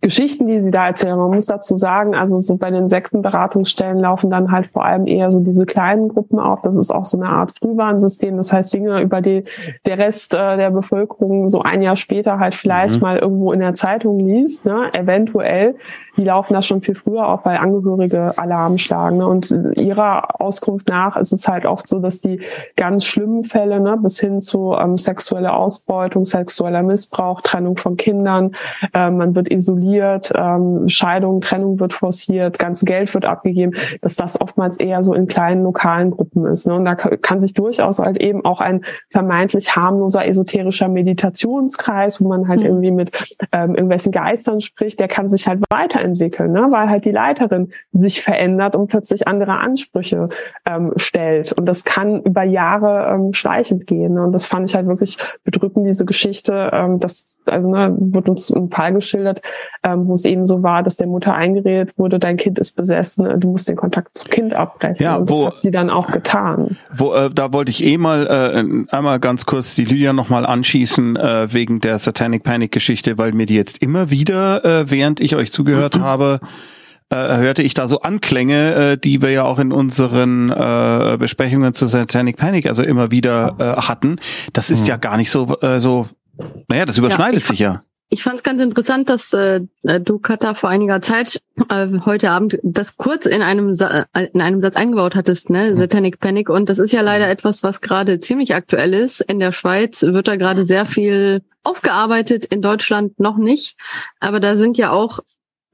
Geschichten, 0.00 0.46
die 0.46 0.62
sie 0.62 0.70
da 0.70 0.86
erzählen. 0.86 1.18
Man 1.18 1.32
muss 1.32 1.46
dazu 1.46 1.78
sagen, 1.78 2.14
also 2.14 2.38
so 2.38 2.56
bei 2.56 2.70
den 2.70 2.88
Sektenberatungsstellen 2.88 3.98
laufen 3.98 4.30
dann 4.30 4.52
halt 4.52 4.68
vor 4.68 4.84
allem 4.84 5.06
eher 5.08 5.32
so 5.32 5.40
diese 5.40 5.66
kleinen 5.66 6.08
Gruppen 6.08 6.38
auf. 6.38 6.62
Das 6.62 6.76
ist 6.76 6.92
auch 6.92 7.04
so 7.04 7.18
eine 7.18 7.28
Art 7.28 7.54
Frühwarnsystem. 7.58 8.36
Das 8.36 8.52
heißt 8.52 8.72
Dinge, 8.72 9.00
über 9.00 9.20
die 9.20 9.42
der 9.84 9.98
Rest 9.98 10.34
äh, 10.34 10.56
der 10.56 10.70
Bevölkerung 10.70 11.48
so 11.48 11.62
ein 11.62 11.82
Jahr 11.82 11.96
später 11.96 12.38
halt 12.38 12.54
vielleicht 12.54 12.96
mhm. 12.96 13.02
mal 13.02 13.18
irgendwo 13.18 13.52
in 13.52 13.58
der 13.58 13.74
Zeitung 13.74 14.20
liest, 14.20 14.64
ne? 14.64 14.90
eventuell 14.92 15.74
die 16.16 16.24
laufen 16.24 16.54
das 16.54 16.66
schon 16.66 16.82
viel 16.82 16.94
früher 16.94 17.28
auf, 17.28 17.44
weil 17.44 17.58
Angehörige 17.58 18.36
Alarm 18.38 18.78
schlagen. 18.78 19.18
Ne? 19.18 19.26
Und 19.26 19.50
ihrer 19.76 20.40
Auskunft 20.40 20.88
nach 20.88 21.16
ist 21.16 21.32
es 21.32 21.46
halt 21.46 21.66
oft 21.66 21.86
so, 21.86 21.98
dass 21.98 22.20
die 22.20 22.40
ganz 22.76 23.04
schlimmen 23.04 23.44
Fälle 23.44 23.80
ne, 23.80 23.98
bis 24.00 24.18
hin 24.18 24.40
zu 24.40 24.74
ähm, 24.74 24.96
sexueller 24.96 25.56
Ausbeutung, 25.56 26.24
sexueller 26.24 26.82
Missbrauch, 26.82 27.42
Trennung 27.42 27.76
von 27.76 27.96
Kindern, 27.96 28.54
äh, 28.94 29.10
man 29.10 29.34
wird 29.34 29.50
isoliert, 29.50 30.32
ähm, 30.34 30.88
Scheidung, 30.88 31.40
Trennung 31.40 31.78
wird 31.80 31.92
forciert, 31.92 32.58
ganz 32.58 32.84
Geld 32.84 33.12
wird 33.14 33.24
abgegeben, 33.24 33.74
dass 34.00 34.16
das 34.16 34.40
oftmals 34.40 34.78
eher 34.78 35.02
so 35.02 35.14
in 35.14 35.26
kleinen 35.26 35.62
lokalen 35.62 36.10
Gruppen 36.10 36.46
ist. 36.46 36.66
Ne? 36.66 36.74
Und 36.74 36.84
da 36.84 36.94
kann 36.94 37.40
sich 37.40 37.54
durchaus 37.54 37.98
halt 37.98 38.18
eben 38.18 38.44
auch 38.44 38.60
ein 38.60 38.84
vermeintlich 39.10 39.76
harmloser 39.76 40.26
esoterischer 40.26 40.88
Meditationskreis, 40.88 42.20
wo 42.20 42.28
man 42.28 42.48
halt 42.48 42.60
mhm. 42.60 42.66
irgendwie 42.66 42.90
mit 42.90 43.12
ähm, 43.52 43.70
irgendwelchen 43.70 44.12
Geistern 44.12 44.60
spricht, 44.60 44.98
der 45.00 45.08
kann 45.08 45.28
sich 45.28 45.46
halt 45.46 45.62
weiter 45.70 46.02
weiterentwickeln, 46.06 46.52
ne? 46.52 46.68
weil 46.70 46.88
halt 46.88 47.04
die 47.04 47.10
Leiterin 47.10 47.72
sich 47.92 48.22
verändert 48.22 48.76
und 48.76 48.88
plötzlich 48.88 49.26
andere 49.26 49.58
Ansprüche 49.58 50.28
ähm, 50.66 50.92
stellt. 50.96 51.52
Und 51.52 51.66
das 51.66 51.84
kann 51.84 52.22
über 52.22 52.42
Jahre 52.42 53.14
ähm, 53.14 53.32
schleichend 53.32 53.86
gehen. 53.86 54.14
Ne? 54.14 54.22
Und 54.22 54.32
das 54.32 54.46
fand 54.46 54.68
ich 54.68 54.76
halt 54.76 54.86
wirklich 54.86 55.18
bedrückend, 55.44 55.86
diese 55.86 56.04
Geschichte, 56.04 56.70
ähm, 56.72 56.98
dass 57.00 57.26
also 57.48 57.70
ne, 57.70 57.94
wird 57.98 58.28
uns 58.28 58.50
ein 58.50 58.70
Fall 58.70 58.92
geschildert, 58.92 59.42
ähm, 59.82 60.06
wo 60.06 60.14
es 60.14 60.24
eben 60.24 60.46
so 60.46 60.62
war, 60.62 60.82
dass 60.82 60.96
der 60.96 61.06
Mutter 61.06 61.34
eingeredet 61.34 61.96
wurde, 61.96 62.18
dein 62.18 62.36
Kind 62.36 62.58
ist 62.58 62.76
besessen, 62.76 63.40
du 63.40 63.50
musst 63.50 63.68
den 63.68 63.76
Kontakt 63.76 64.16
zum 64.18 64.30
Kind 64.30 64.54
abbrechen. 64.54 65.02
Ja, 65.02 65.16
und 65.16 65.30
das 65.30 65.36
wo, 65.36 65.46
hat 65.46 65.58
sie 65.58 65.70
dann 65.70 65.90
auch 65.90 66.10
getan. 66.10 66.76
Wo, 66.94 67.14
äh, 67.14 67.30
da 67.32 67.52
wollte 67.52 67.70
ich 67.70 67.84
eh 67.84 67.98
mal 67.98 68.26
äh, 68.26 68.94
einmal 68.94 69.20
ganz 69.20 69.46
kurz 69.46 69.74
die 69.74 69.84
Lydia 69.84 70.12
nochmal 70.12 70.46
anschießen 70.46 71.16
äh, 71.16 71.52
wegen 71.52 71.80
der 71.80 71.98
Satanic 71.98 72.42
Panic 72.42 72.72
Geschichte, 72.72 73.18
weil 73.18 73.32
mir 73.32 73.46
die 73.46 73.56
jetzt 73.56 73.82
immer 73.82 74.10
wieder, 74.10 74.64
äh, 74.64 74.90
während 74.90 75.20
ich 75.20 75.36
euch 75.36 75.52
zugehört 75.52 75.98
habe, 75.98 76.40
äh, 77.08 77.16
hörte 77.16 77.62
ich 77.62 77.74
da 77.74 77.86
so 77.86 78.00
Anklänge, 78.00 78.74
äh, 78.74 78.98
die 78.98 79.22
wir 79.22 79.30
ja 79.30 79.44
auch 79.44 79.58
in 79.58 79.72
unseren 79.72 80.50
äh, 80.50 81.16
Besprechungen 81.18 81.72
zu 81.72 81.86
Satanic 81.86 82.36
Panic 82.36 82.66
also 82.66 82.82
immer 82.82 83.10
wieder 83.10 83.56
äh, 83.58 83.80
hatten. 83.82 84.16
Das 84.52 84.70
ist 84.70 84.82
mhm. 84.82 84.86
ja 84.86 84.96
gar 84.96 85.16
nicht 85.16 85.30
so 85.30 85.56
äh, 85.60 85.80
so. 85.80 86.08
Naja, 86.68 86.84
das 86.84 86.98
überschneidet 86.98 87.42
ja, 87.42 87.46
sich 87.46 87.58
ja. 87.58 87.82
Ich 88.08 88.22
fand 88.22 88.36
es 88.36 88.44
ganz 88.44 88.62
interessant, 88.62 89.08
dass 89.08 89.32
äh, 89.32 89.62
du, 89.82 90.18
Katha, 90.20 90.54
vor 90.54 90.70
einiger 90.70 91.02
Zeit 91.02 91.40
äh, 91.68 91.88
heute 92.04 92.30
Abend 92.30 92.58
das 92.62 92.96
kurz 92.96 93.26
in 93.26 93.42
einem 93.42 93.74
Sa 93.74 94.06
äh, 94.12 94.28
in 94.32 94.40
einem 94.40 94.60
Satz 94.60 94.76
eingebaut 94.76 95.16
hattest, 95.16 95.50
ne? 95.50 95.70
Mhm. 95.70 95.74
Satanic 95.74 96.20
Panic. 96.20 96.48
Und 96.48 96.68
das 96.68 96.78
ist 96.78 96.92
ja 96.92 97.00
leider 97.00 97.28
etwas, 97.28 97.64
was 97.64 97.80
gerade 97.80 98.20
ziemlich 98.20 98.54
aktuell 98.54 98.94
ist. 98.94 99.22
In 99.22 99.40
der 99.40 99.50
Schweiz 99.50 100.02
wird 100.02 100.28
da 100.28 100.36
gerade 100.36 100.62
sehr 100.62 100.86
viel 100.86 101.42
aufgearbeitet, 101.64 102.44
in 102.44 102.62
Deutschland 102.62 103.18
noch 103.18 103.38
nicht. 103.38 103.76
Aber 104.20 104.38
da 104.38 104.54
sind 104.54 104.78
ja 104.78 104.92
auch 104.92 105.18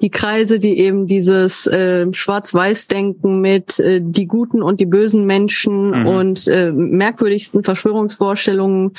die 0.01 0.11
Kreise, 0.11 0.59
die 0.59 0.79
eben 0.79 1.07
dieses 1.07 1.67
äh, 1.67 2.07
Schwarz-Weiß-Denken 2.13 3.41
mit 3.41 3.79
äh, 3.79 4.01
die 4.03 4.27
guten 4.27 4.63
und 4.63 4.81
die 4.81 4.87
bösen 4.87 5.27
Menschen 5.27 5.91
mhm. 5.91 6.07
und 6.07 6.49
äh, 6.49 6.73
merkwürdigsten 6.73 7.63
Verschwörungsvorstellungen 7.63 8.95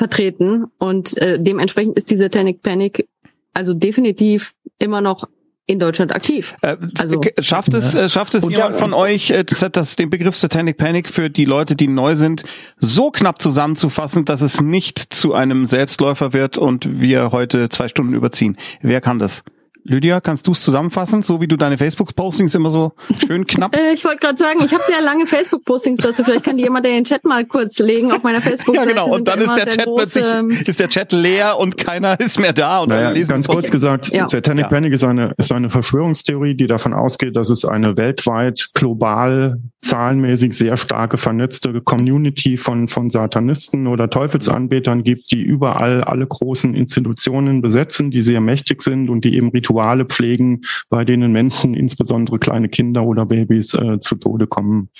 vertreten. 0.00 0.64
Und 0.78 1.14
äh, 1.18 1.38
dementsprechend 1.38 1.98
ist 1.98 2.10
die 2.10 2.16
Satanic 2.16 2.62
Panic 2.62 3.06
also 3.52 3.74
definitiv 3.74 4.54
immer 4.78 5.02
noch 5.02 5.28
in 5.66 5.78
Deutschland 5.78 6.10
aktiv. 6.10 6.56
Äh, 6.62 6.78
also 6.96 7.20
schafft 7.38 7.74
es, 7.74 7.94
äh, 7.94 8.08
schafft 8.08 8.34
es 8.34 8.48
jemand 8.48 8.76
von 8.76 8.94
euch, 8.94 9.30
äh, 9.30 9.44
das, 9.44 9.62
das, 9.72 9.96
den 9.96 10.08
Begriff 10.08 10.34
Satanic 10.34 10.78
Panic 10.78 11.10
für 11.10 11.28
die 11.28 11.44
Leute, 11.44 11.76
die 11.76 11.86
neu 11.86 12.16
sind, 12.16 12.44
so 12.78 13.10
knapp 13.10 13.42
zusammenzufassen, 13.42 14.24
dass 14.24 14.40
es 14.40 14.62
nicht 14.62 14.98
zu 14.98 15.34
einem 15.34 15.66
Selbstläufer 15.66 16.32
wird 16.32 16.56
und 16.56 16.98
wir 16.98 17.30
heute 17.30 17.68
zwei 17.68 17.88
Stunden 17.88 18.14
überziehen? 18.14 18.56
Wer 18.80 19.02
kann 19.02 19.18
das? 19.18 19.44
Lydia, 19.84 20.20
kannst 20.20 20.46
du 20.46 20.52
es 20.52 20.62
zusammenfassen, 20.62 21.22
so 21.22 21.40
wie 21.40 21.48
du 21.48 21.56
deine 21.56 21.78
Facebook-Postings 21.78 22.54
immer 22.54 22.70
so 22.70 22.92
schön 23.26 23.46
knapp? 23.46 23.74
äh, 23.76 23.94
ich 23.94 24.04
wollte 24.04 24.18
gerade 24.18 24.38
sagen, 24.38 24.60
ich 24.64 24.72
habe 24.72 24.84
sehr 24.84 25.00
lange 25.00 25.26
Facebook-Postings 25.26 26.00
dazu. 26.00 26.22
Vielleicht 26.24 26.44
kann 26.44 26.56
die 26.56 26.64
jemand 26.64 26.86
in 26.86 26.92
den 26.92 27.04
Chat 27.04 27.24
mal 27.24 27.44
kurz 27.46 27.78
legen 27.78 28.12
auf 28.12 28.22
meiner 28.22 28.40
Facebook-Seite. 28.42 28.90
Ja, 28.90 29.02
genau. 29.02 29.14
Und 29.14 29.26
dann 29.28 29.40
ist 29.40 29.54
der 29.54 29.66
Chat 29.66 29.88
plötzlich 29.94 30.24
ist 30.68 30.80
der 30.80 30.88
Chat 30.88 31.12
leer 31.12 31.58
und 31.58 31.76
keiner 31.76 32.18
ist 32.20 32.38
mehr 32.38 32.52
da. 32.52 32.80
Und 32.80 32.90
naja, 32.90 33.12
ganz 33.24 33.48
kurz 33.48 33.64
okay. 33.64 33.72
gesagt, 33.72 34.08
ja. 34.08 34.28
Satanic 34.28 34.64
ja. 34.64 34.68
Panic 34.68 34.92
ist 34.92 35.04
eine 35.04 35.34
ist 35.36 35.52
eine 35.52 35.70
Verschwörungstheorie, 35.70 36.54
die 36.54 36.66
davon 36.66 36.92
ausgeht, 36.92 37.36
dass 37.36 37.50
es 37.50 37.64
eine 37.64 37.96
weltweit 37.96 38.70
global 38.74 39.60
zahlenmäßig 39.80 40.56
sehr 40.56 40.76
starke 40.76 41.16
vernetzte 41.16 41.80
Community 41.80 42.56
von 42.56 42.88
von 42.88 43.10
Satanisten 43.10 43.86
oder 43.86 44.10
Teufelsanbetern 44.10 45.04
gibt, 45.04 45.32
die 45.32 45.42
überall 45.42 46.04
alle 46.04 46.26
großen 46.26 46.74
Institutionen 46.74 47.62
besetzen, 47.62 48.10
die 48.10 48.20
sehr 48.20 48.40
mächtig 48.40 48.82
sind 48.82 49.10
und 49.10 49.24
die 49.24 49.34
eben 49.34 49.48
Rituale 49.50 49.69
Rituale 49.70 50.04
pflegen, 50.04 50.62
bei 50.88 51.04
denen 51.04 51.30
Menschen, 51.32 51.74
insbesondere 51.74 52.38
kleine 52.40 52.68
Kinder 52.68 53.04
oder 53.04 53.24
Babys, 53.24 53.74
äh, 53.74 54.00
zu 54.00 54.16
Tode 54.16 54.48
kommen. 54.48 54.90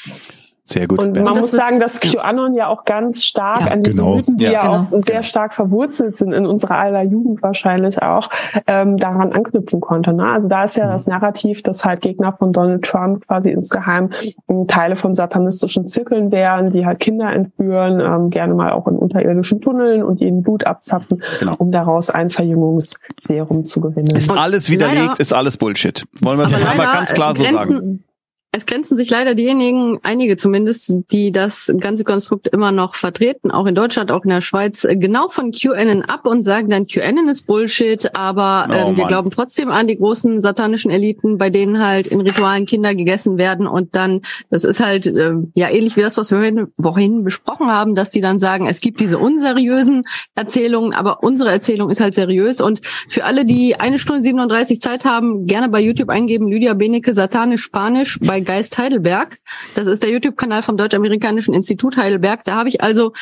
Sehr 0.73 0.87
gut. 0.87 1.01
Und 1.01 1.21
man 1.21 1.37
muss 1.37 1.51
sagen, 1.51 1.81
dass 1.81 1.99
QAnon 1.99 2.55
ja 2.55 2.69
auch 2.69 2.85
ganz 2.85 3.25
stark 3.25 3.63
ja, 3.63 3.73
an 3.73 3.83
diesen 3.83 3.99
genau. 3.99 4.17
Mythen, 4.17 4.37
die 4.37 4.45
ja, 4.45 4.53
ja 4.53 4.61
genau. 4.61 4.73
auch 4.75 4.85
sehr 4.85 5.01
genau. 5.01 5.23
stark 5.23 5.55
verwurzelt 5.55 6.17
sind 6.17 6.33
in 6.33 6.47
unserer 6.47 6.77
aller 6.77 7.03
Jugend 7.03 7.43
wahrscheinlich 7.43 8.01
auch, 8.01 8.31
ähm, 8.69 8.97
daran 8.97 9.33
anknüpfen 9.33 9.81
konnte. 9.81 10.13
Ne? 10.13 10.25
Also 10.25 10.47
da 10.47 10.63
ist 10.63 10.77
ja 10.77 10.87
mhm. 10.87 10.91
das 10.91 11.09
Narrativ, 11.09 11.65
dass 11.65 11.85
halt 11.85 12.03
Gegner 12.03 12.35
von 12.35 12.53
Donald 12.53 12.85
Trump 12.85 13.27
quasi 13.27 13.51
insgeheim 13.51 14.11
ähm, 14.49 14.69
Teile 14.69 14.95
von 14.95 15.13
satanistischen 15.13 15.89
Zirkeln 15.89 16.31
wären, 16.31 16.71
die 16.71 16.87
halt 16.87 17.01
Kinder 17.01 17.33
entführen, 17.33 17.99
ähm, 17.99 18.31
gerne 18.31 18.55
mal 18.55 18.71
auch 18.71 18.87
in 18.87 18.95
unterirdischen 18.95 19.61
Tunneln 19.61 20.05
und 20.05 20.21
ihnen 20.21 20.45
Blut 20.45 20.65
abzapfen, 20.69 21.21
genau. 21.41 21.57
um 21.59 21.73
daraus 21.73 22.11
ein 22.11 22.31
Verjüngungsserum 22.31 23.65
zu 23.65 23.81
gewinnen. 23.81 24.15
Ist 24.15 24.31
alles 24.31 24.71
widerlegt, 24.71 25.01
leider, 25.01 25.21
ist 25.21 25.35
alles 25.35 25.57
Bullshit. 25.57 26.05
Wollen 26.21 26.39
wir 26.39 26.45
das 26.45 26.65
einmal 26.65 26.87
ganz 26.87 27.13
klar 27.13 27.35
so 27.35 27.43
sagen 27.43 28.05
es 28.53 28.67
grenzen 28.67 28.97
sich 28.97 29.09
leider 29.11 29.37
diejenigen, 29.37 30.01
einige 30.03 30.37
zumindest, 30.37 30.93
die 31.13 31.31
das 31.31 31.73
ganze 31.79 32.03
Konstrukt 32.03 32.49
immer 32.49 32.73
noch 32.73 32.97
vertreten, 32.97 33.53
auch 33.53 33.67
in 33.67 33.77
Deutschland, 33.77 34.11
auch 34.11 34.25
in 34.25 34.31
der 34.31 34.41
Schweiz, 34.41 34.85
genau 34.91 35.29
von 35.29 35.53
QAnon 35.53 36.03
ab 36.03 36.27
und 36.27 36.43
sagen 36.43 36.69
dann, 36.69 36.89
QAnon 36.89 37.29
ist 37.29 37.47
Bullshit, 37.47 38.13
aber 38.17 38.67
oh, 38.69 38.73
ähm, 38.73 38.97
wir 38.97 39.07
glauben 39.07 39.31
trotzdem 39.31 39.71
an 39.71 39.87
die 39.87 39.97
großen 39.97 40.41
satanischen 40.41 40.91
Eliten, 40.91 41.39
bei 41.39 41.51
denen 41.51 41.81
halt 41.81 42.09
in 42.09 42.21
Ritualen 42.21 42.67
Kinder 42.67 42.97
gegessen 42.97 43.39
werden 43.39 43.69
und 43.69 43.95
dann, 43.95 44.23
das 44.51 44.65
ist 44.65 44.81
halt 44.81 45.07
äh, 45.07 45.35
ja 45.55 45.71
ähnlich 45.71 45.97
wie 45.97 46.03
das, 46.03 46.17
was 46.17 46.33
wir 46.33 46.69
vorhin, 46.81 47.23
besprochen 47.23 47.69
haben, 47.69 47.95
dass 47.95 48.11
die 48.11 48.21
dann 48.21 48.41
sagen, 48.41 48.67
es 48.67 48.81
gibt 48.81 48.99
diese 48.99 49.19
unseriösen 49.19 50.05
Erzählungen, 50.35 50.93
aber 50.93 51.23
unsere 51.23 51.51
Erzählung 51.51 51.89
ist 51.89 52.01
halt 52.01 52.15
seriös 52.15 52.61
und 52.61 52.81
für 53.09 53.25
alle, 53.25 53.45
die 53.45 53.79
eine 53.79 54.01
Stunde 54.01 54.25
37 54.25 54.81
Zeit 54.81 55.05
haben, 55.05 55.47
gerne 55.47 55.69
bei 55.69 55.81
YouTube 55.81 56.09
eingeben, 56.09 56.49
Lydia 56.51 56.75
Benecke, 56.75 57.15
satanisch 57.15 57.63
Spanisch, 57.63 58.19
bei 58.45 58.61
Geist 58.61 58.79
Heidelberg. 58.79 59.39
Das 59.75 59.87
ist 59.87 60.03
der 60.03 60.11
YouTube-Kanal 60.11 60.63
vom 60.63 60.77
Deutsch-Amerikanischen 60.77 61.55
Institut 61.55 61.97
Heidelberg. 61.97 62.45
Da 62.45 62.55
habe 62.55 62.69
ich 62.69 62.83
also 62.83 63.13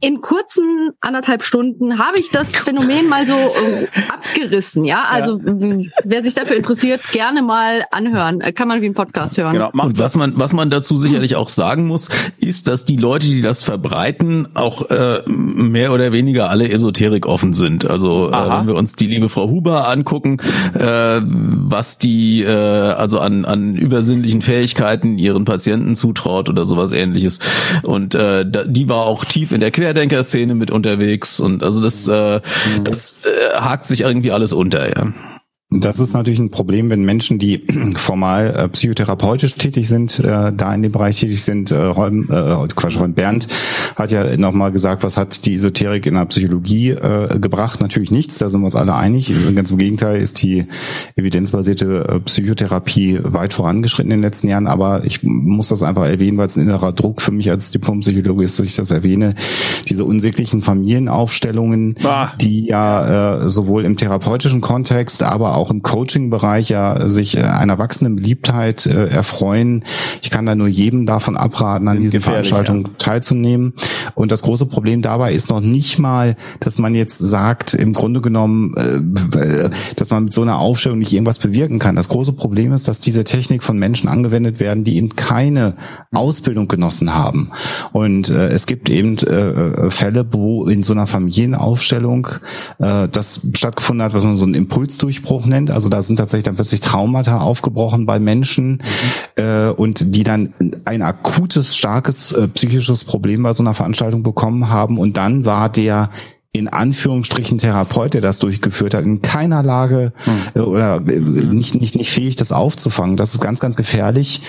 in 0.00 0.20
kurzen 0.20 0.90
anderthalb 1.00 1.42
Stunden 1.42 1.98
habe 1.98 2.18
ich 2.18 2.30
das 2.30 2.56
Phänomen 2.56 3.08
mal 3.08 3.26
so 3.26 3.34
äh, 3.34 3.86
abgerissen. 4.08 4.84
Ja, 4.84 5.04
also 5.04 5.38
ja. 5.38 5.84
wer 6.04 6.22
sich 6.22 6.34
dafür 6.34 6.56
interessiert, 6.56 7.00
gerne 7.12 7.42
mal 7.42 7.84
anhören. 7.90 8.40
Kann 8.54 8.68
man 8.68 8.82
wie 8.82 8.86
ein 8.86 8.94
Podcast 8.94 9.38
hören. 9.38 9.52
Genau. 9.52 9.70
Und 9.72 9.98
was 9.98 10.16
man 10.16 10.38
was 10.38 10.52
man 10.52 10.70
dazu 10.70 10.96
sicherlich 10.96 11.36
auch 11.36 11.48
sagen 11.48 11.86
muss, 11.86 12.08
ist, 12.38 12.68
dass 12.68 12.84
die 12.84 12.96
Leute, 12.96 13.26
die 13.26 13.40
das 13.40 13.62
verbreiten, 13.62 14.48
auch 14.54 14.90
äh, 14.90 15.22
mehr 15.26 15.92
oder 15.92 16.12
weniger 16.12 16.50
alle 16.50 16.70
Esoterik 16.70 17.26
offen 17.26 17.54
sind. 17.54 17.88
Also 17.88 18.28
äh, 18.28 18.32
wenn 18.32 18.66
wir 18.66 18.74
uns 18.74 18.96
die 18.96 19.06
liebe 19.06 19.28
Frau 19.28 19.48
Huber 19.48 19.88
angucken, 19.88 20.38
äh, 20.74 21.20
was 21.22 21.98
die 21.98 22.42
äh, 22.42 22.48
also 22.48 23.18
an 23.20 23.44
an 23.44 23.76
übersinnlichen 23.76 24.42
Fähigkeiten 24.42 24.57
Fähigkeiten 24.58 25.18
ihren 25.18 25.44
Patienten 25.44 25.94
zutraut 25.94 26.48
oder 26.48 26.64
sowas 26.64 26.90
ähnliches. 26.90 27.38
Und 27.82 28.14
äh, 28.16 28.44
die 28.66 28.88
war 28.88 29.06
auch 29.06 29.24
tief 29.24 29.52
in 29.52 29.60
der 29.60 29.70
Querdenker-Szene 29.70 30.54
mit 30.54 30.70
unterwegs 30.70 31.38
und 31.38 31.62
also 31.62 31.80
das, 31.80 32.08
äh, 32.08 32.40
das 32.82 33.24
äh, 33.24 33.56
hakt 33.56 33.86
sich 33.86 34.00
irgendwie 34.00 34.32
alles 34.32 34.52
unter, 34.52 34.88
ja. 34.88 35.12
Das 35.70 36.00
ist 36.00 36.14
natürlich 36.14 36.40
ein 36.40 36.50
Problem, 36.50 36.88
wenn 36.88 37.04
Menschen, 37.04 37.38
die 37.38 37.66
formal 37.96 38.54
äh, 38.56 38.68
psychotherapeutisch 38.68 39.54
tätig 39.54 39.86
sind, 39.86 40.18
äh, 40.18 40.50
da 40.52 40.74
in 40.74 40.82
dem 40.82 40.92
Bereich 40.92 41.20
tätig 41.20 41.44
sind. 41.44 41.70
Äh, 41.70 41.94
Holm, 41.94 42.26
äh, 42.30 42.66
Quatsch, 42.74 42.98
Holm 42.98 43.12
Bernd 43.12 43.46
hat 43.98 44.12
ja 44.12 44.36
nochmal 44.36 44.70
gesagt, 44.70 45.02
was 45.02 45.16
hat 45.16 45.44
die 45.44 45.54
Esoterik 45.54 46.06
in 46.06 46.14
der 46.14 46.26
Psychologie 46.26 46.90
äh, 46.90 47.38
gebracht? 47.40 47.80
Natürlich 47.80 48.12
nichts, 48.12 48.38
da 48.38 48.48
sind 48.48 48.60
wir 48.60 48.66
uns 48.66 48.76
alle 48.76 48.94
einig. 48.94 49.32
Ganz 49.56 49.72
im 49.72 49.78
Gegenteil 49.78 50.20
ist 50.20 50.40
die 50.42 50.66
evidenzbasierte 51.16 52.08
äh, 52.08 52.20
Psychotherapie 52.20 53.18
weit 53.24 53.52
vorangeschritten 53.52 54.12
in 54.12 54.18
den 54.18 54.22
letzten 54.22 54.46
Jahren, 54.46 54.68
aber 54.68 55.04
ich 55.04 55.24
muss 55.24 55.68
das 55.68 55.82
einfach 55.82 56.06
erwähnen, 56.06 56.38
weil 56.38 56.46
es 56.46 56.56
ein 56.56 56.62
innerer 56.62 56.92
Druck 56.92 57.20
für 57.20 57.32
mich 57.32 57.50
als 57.50 57.72
Diplompsychologe 57.72 58.44
ist, 58.44 58.60
dass 58.60 58.66
ich 58.66 58.76
das 58.76 58.92
erwähne. 58.92 59.34
Diese 59.88 60.04
unsäglichen 60.04 60.62
Familienaufstellungen, 60.62 61.96
ah. 62.04 62.30
die 62.40 62.66
ja 62.66 63.38
äh, 63.38 63.48
sowohl 63.48 63.84
im 63.84 63.96
therapeutischen 63.96 64.60
Kontext, 64.60 65.24
aber 65.24 65.56
auch 65.56 65.72
im 65.72 65.82
Coaching-Bereich 65.82 66.68
ja 66.68 67.08
sich 67.08 67.36
äh, 67.36 67.40
einer 67.40 67.78
wachsenden 67.78 68.14
Beliebtheit 68.14 68.86
äh, 68.86 69.08
erfreuen. 69.08 69.82
Ich 70.22 70.30
kann 70.30 70.46
da 70.46 70.54
nur 70.54 70.68
jedem 70.68 71.04
davon 71.04 71.36
abraten, 71.36 71.88
an 71.88 71.98
diesen 71.98 72.20
Veranstaltungen 72.20 72.84
ja. 72.84 72.90
teilzunehmen. 72.98 73.72
Und 74.14 74.32
das 74.32 74.42
große 74.42 74.66
Problem 74.66 75.02
dabei 75.02 75.32
ist 75.32 75.50
noch 75.50 75.60
nicht 75.60 75.98
mal, 75.98 76.36
dass 76.60 76.78
man 76.78 76.94
jetzt 76.94 77.18
sagt, 77.18 77.74
im 77.74 77.92
Grunde 77.92 78.20
genommen, 78.20 78.74
äh, 78.76 79.70
dass 79.96 80.10
man 80.10 80.24
mit 80.24 80.34
so 80.34 80.42
einer 80.42 80.58
Aufstellung 80.58 80.98
nicht 80.98 81.12
irgendwas 81.12 81.38
bewirken 81.38 81.78
kann. 81.78 81.96
Das 81.96 82.08
große 82.08 82.32
Problem 82.32 82.72
ist, 82.72 82.88
dass 82.88 83.00
diese 83.00 83.24
Technik 83.24 83.62
von 83.62 83.78
Menschen 83.78 84.08
angewendet 84.08 84.60
werden, 84.60 84.84
die 84.84 84.96
eben 84.96 85.16
keine 85.16 85.74
Ausbildung 86.12 86.68
genossen 86.68 87.14
haben. 87.14 87.50
Und 87.92 88.30
äh, 88.30 88.48
es 88.48 88.66
gibt 88.66 88.90
eben 88.90 89.16
äh, 89.18 89.90
Fälle, 89.90 90.26
wo 90.32 90.66
in 90.66 90.82
so 90.82 90.92
einer 90.92 91.06
Familienaufstellung 91.06 92.28
das 92.78 93.40
stattgefunden 93.54 94.04
hat, 94.04 94.14
was 94.14 94.24
man 94.24 94.36
so 94.36 94.44
einen 94.44 94.54
Impulsdurchbruch 94.54 95.46
nennt. 95.46 95.70
Also 95.70 95.88
da 95.88 96.02
sind 96.02 96.16
tatsächlich 96.16 96.44
dann 96.44 96.54
plötzlich 96.54 96.80
Traumata 96.80 97.38
aufgebrochen 97.38 98.06
bei 98.06 98.18
Menschen 98.18 98.82
mhm. 99.36 99.72
und 99.76 100.14
die 100.14 100.22
dann 100.22 100.54
ein 100.84 101.02
akutes, 101.02 101.76
starkes 101.76 102.34
psychisches 102.54 103.04
Problem 103.04 103.42
bei 103.42 103.52
so 103.52 103.62
einer 103.62 103.67
Veranstaltung 103.74 104.22
bekommen 104.22 104.68
haben. 104.68 104.98
Und 104.98 105.16
dann 105.16 105.44
war 105.44 105.68
der 105.68 106.10
in 106.52 106.68
Anführungsstrichen 106.68 107.58
Therapeut, 107.58 108.14
der 108.14 108.20
das 108.20 108.38
durchgeführt 108.38 108.94
hat, 108.94 109.04
in 109.04 109.20
keiner 109.22 109.62
Lage 109.62 110.12
hm. 110.54 110.62
oder 110.62 110.96
äh, 111.06 111.20
nicht, 111.20 111.74
nicht, 111.74 111.94
nicht 111.94 112.10
fähig, 112.10 112.36
das 112.36 112.52
aufzufangen. 112.52 113.16
Das 113.16 113.34
ist 113.34 113.40
ganz, 113.40 113.60
ganz 113.60 113.76
gefährlich 113.76 114.40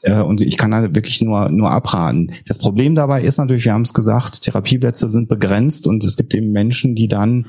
äh, 0.00 0.20
und 0.20 0.40
ich 0.40 0.56
kann 0.56 0.70
da 0.70 0.82
wirklich 0.94 1.20
nur, 1.20 1.50
nur 1.50 1.70
abraten. 1.70 2.32
Das 2.46 2.58
Problem 2.58 2.94
dabei 2.94 3.22
ist 3.22 3.38
natürlich, 3.38 3.66
wir 3.66 3.74
haben 3.74 3.82
es 3.82 3.94
gesagt, 3.94 4.42
Therapieplätze 4.42 5.08
sind 5.08 5.28
begrenzt 5.28 5.86
und 5.86 6.02
es 6.04 6.16
gibt 6.16 6.34
eben 6.34 6.52
Menschen, 6.52 6.94
die 6.94 7.06
dann 7.06 7.46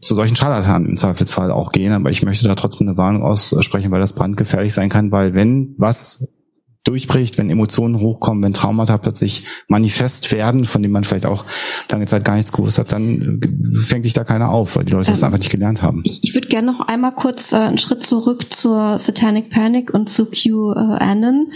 zu 0.00 0.14
solchen 0.14 0.36
Scharlatanen 0.36 0.88
im 0.88 0.96
Zweifelsfall 0.96 1.50
auch 1.50 1.72
gehen, 1.72 1.92
aber 1.92 2.10
ich 2.10 2.22
möchte 2.22 2.46
da 2.46 2.54
trotzdem 2.54 2.88
eine 2.88 2.96
Warnung 2.96 3.22
aussprechen, 3.22 3.90
weil 3.90 4.00
das 4.00 4.14
brandgefährlich 4.14 4.72
sein 4.72 4.88
kann, 4.88 5.12
weil 5.12 5.34
wenn 5.34 5.74
was 5.76 6.26
durchbricht, 6.88 7.38
wenn 7.38 7.50
Emotionen 7.50 8.00
hochkommen, 8.00 8.42
wenn 8.42 8.54
Traumata 8.54 8.98
plötzlich 8.98 9.44
manifest 9.68 10.32
werden, 10.32 10.64
von 10.64 10.82
denen 10.82 10.92
man 10.92 11.04
vielleicht 11.04 11.26
auch 11.26 11.44
lange 11.90 12.06
Zeit 12.06 12.24
gar 12.24 12.36
nichts 12.36 12.52
gewusst 12.52 12.78
hat, 12.78 12.92
dann 12.92 13.40
äh, 13.42 13.78
fängt 13.78 14.04
sich 14.04 14.14
da 14.14 14.24
keiner 14.24 14.50
auf, 14.50 14.76
weil 14.76 14.84
die 14.84 14.92
Leute 14.92 15.08
ähm, 15.08 15.12
das 15.14 15.22
einfach 15.22 15.38
nicht 15.38 15.50
gelernt 15.50 15.82
haben. 15.82 16.02
Ich, 16.04 16.20
ich 16.22 16.34
würde 16.34 16.48
gerne 16.48 16.66
noch 16.72 16.80
einmal 16.80 17.12
kurz 17.12 17.52
äh, 17.52 17.56
einen 17.56 17.78
Schritt 17.78 18.04
zurück 18.04 18.52
zur 18.52 18.98
Satanic 18.98 19.50
Panic 19.50 19.92
und 19.92 20.08
zu 20.08 20.26
QAnon. 20.26 21.48
Äh, 21.50 21.54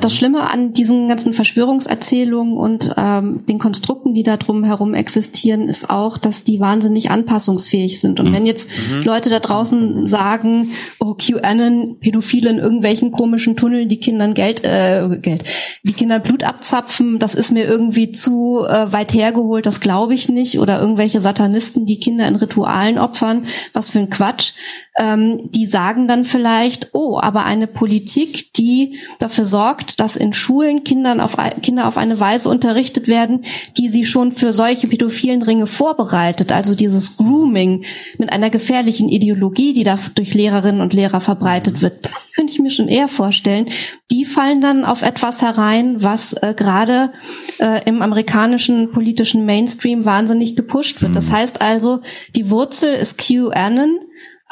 das 0.00 0.14
Schlimme 0.14 0.50
an 0.50 0.74
diesen 0.74 1.08
ganzen 1.08 1.32
Verschwörungserzählungen 1.32 2.58
und 2.58 2.94
ähm, 2.98 3.46
den 3.48 3.58
Konstrukten, 3.58 4.12
die 4.12 4.22
da 4.22 4.36
drum 4.36 4.62
herum 4.62 4.92
existieren, 4.92 5.68
ist 5.68 5.88
auch, 5.88 6.18
dass 6.18 6.44
die 6.44 6.60
wahnsinnig 6.60 7.10
anpassungsfähig 7.10 7.98
sind. 7.98 8.20
Und 8.20 8.28
mhm. 8.28 8.34
wenn 8.34 8.46
jetzt 8.46 8.70
mhm. 8.92 9.02
Leute 9.04 9.30
da 9.30 9.40
draußen 9.40 10.06
sagen, 10.06 10.72
oh, 10.98 11.14
QAnon, 11.14 11.96
Pädophile 11.98 12.50
in 12.50 12.58
irgendwelchen 12.58 13.10
komischen 13.10 13.56
Tunneln, 13.56 13.88
die 13.88 14.00
Kindern 14.00 14.34
Geld, 14.34 14.64
äh, 14.64 15.18
Geld, 15.22 15.44
die 15.82 15.94
Kinder 15.94 16.18
Blut 16.18 16.44
abzapfen, 16.44 17.18
das 17.18 17.34
ist 17.34 17.50
mir 17.50 17.64
irgendwie 17.64 18.12
zu 18.12 18.66
äh, 18.68 18.92
weit 18.92 19.14
hergeholt, 19.14 19.64
das 19.64 19.80
glaube 19.80 20.12
ich 20.12 20.28
nicht. 20.28 20.58
Oder 20.58 20.78
irgendwelche 20.78 21.20
Satanisten, 21.20 21.86
die 21.86 22.00
Kinder 22.00 22.28
in 22.28 22.36
Ritualen 22.36 22.98
opfern, 22.98 23.46
was 23.72 23.88
für 23.88 24.00
ein 24.00 24.10
Quatsch. 24.10 24.52
Ähm, 24.98 25.50
die 25.52 25.64
sagen 25.64 26.06
dann 26.06 26.26
vielleicht, 26.26 26.90
oh, 26.92 27.18
aber 27.18 27.44
eine 27.46 27.66
Politik, 27.66 28.52
die 28.52 28.98
dafür 29.18 29.46
sorgt, 29.46 29.69
sorgt, 29.70 30.00
dass 30.00 30.16
in 30.16 30.32
Schulen 30.32 30.82
Kindern 30.82 31.20
auf, 31.20 31.36
Kinder 31.62 31.86
auf 31.86 31.96
eine 31.96 32.18
Weise 32.18 32.48
unterrichtet 32.48 33.06
werden, 33.06 33.44
die 33.78 33.88
sie 33.88 34.04
schon 34.04 34.32
für 34.32 34.52
solche 34.52 34.88
pädophilen 34.88 35.42
Ringe 35.42 35.66
vorbereitet. 35.68 36.50
Also 36.50 36.74
dieses 36.74 37.16
Grooming 37.16 37.84
mit 38.18 38.32
einer 38.32 38.50
gefährlichen 38.50 39.08
Ideologie, 39.08 39.72
die 39.72 39.84
da 39.84 39.98
durch 40.16 40.34
Lehrerinnen 40.34 40.80
und 40.80 40.92
Lehrer 40.92 41.20
verbreitet 41.20 41.82
wird. 41.82 42.04
Das 42.04 42.30
könnte 42.34 42.52
ich 42.52 42.58
mir 42.58 42.70
schon 42.70 42.88
eher 42.88 43.06
vorstellen. 43.06 43.66
Die 44.10 44.24
fallen 44.24 44.60
dann 44.60 44.84
auf 44.84 45.02
etwas 45.02 45.40
herein, 45.40 46.02
was 46.02 46.32
äh, 46.32 46.52
gerade 46.56 47.12
äh, 47.58 47.88
im 47.88 48.02
amerikanischen 48.02 48.90
politischen 48.90 49.46
Mainstream 49.46 50.04
wahnsinnig 50.04 50.56
gepusht 50.56 51.00
wird. 51.00 51.14
Das 51.14 51.28
mhm. 51.28 51.32
heißt 51.34 51.62
also, 51.62 52.00
die 52.34 52.50
Wurzel 52.50 52.92
ist 52.92 53.18
QAnon 53.18 54.00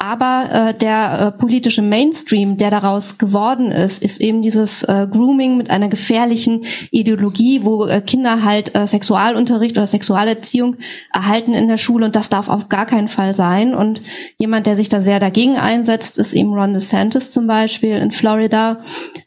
aber 0.01 0.49
äh, 0.51 0.73
der 0.73 1.19
äh, 1.19 1.37
politische 1.37 1.81
Mainstream, 1.81 2.57
der 2.57 2.71
daraus 2.71 3.17
geworden 3.17 3.69
ist, 3.73 4.01
ist 4.01 4.21
eben 4.21 4.41
dieses 4.41 4.83
äh, 4.83 5.07
Grooming 5.11 5.57
mit 5.57 5.69
einer 5.69 5.89
gefährlichen 5.89 6.61
Ideologie, 6.89 7.65
wo 7.65 7.85
äh, 7.85 7.99
Kinder 7.99 8.45
halt 8.45 8.73
äh, 8.75 8.87
Sexualunterricht 8.87 9.77
oder 9.77 9.85
Sexualerziehung 9.85 10.77
erhalten 11.13 11.53
in 11.53 11.67
der 11.67 11.77
Schule 11.77 12.05
und 12.05 12.15
das 12.15 12.29
darf 12.29 12.47
auf 12.47 12.69
gar 12.69 12.85
keinen 12.85 13.09
Fall 13.09 13.35
sein. 13.35 13.75
Und 13.75 14.01
jemand, 14.37 14.67
der 14.67 14.77
sich 14.77 14.87
da 14.87 15.01
sehr 15.01 15.19
dagegen 15.19 15.57
einsetzt, 15.57 16.17
ist 16.17 16.33
eben 16.33 16.53
Ron 16.53 16.73
DeSantis 16.73 17.29
zum 17.29 17.45
Beispiel 17.45 17.97
in 17.97 18.11
Florida 18.11 18.81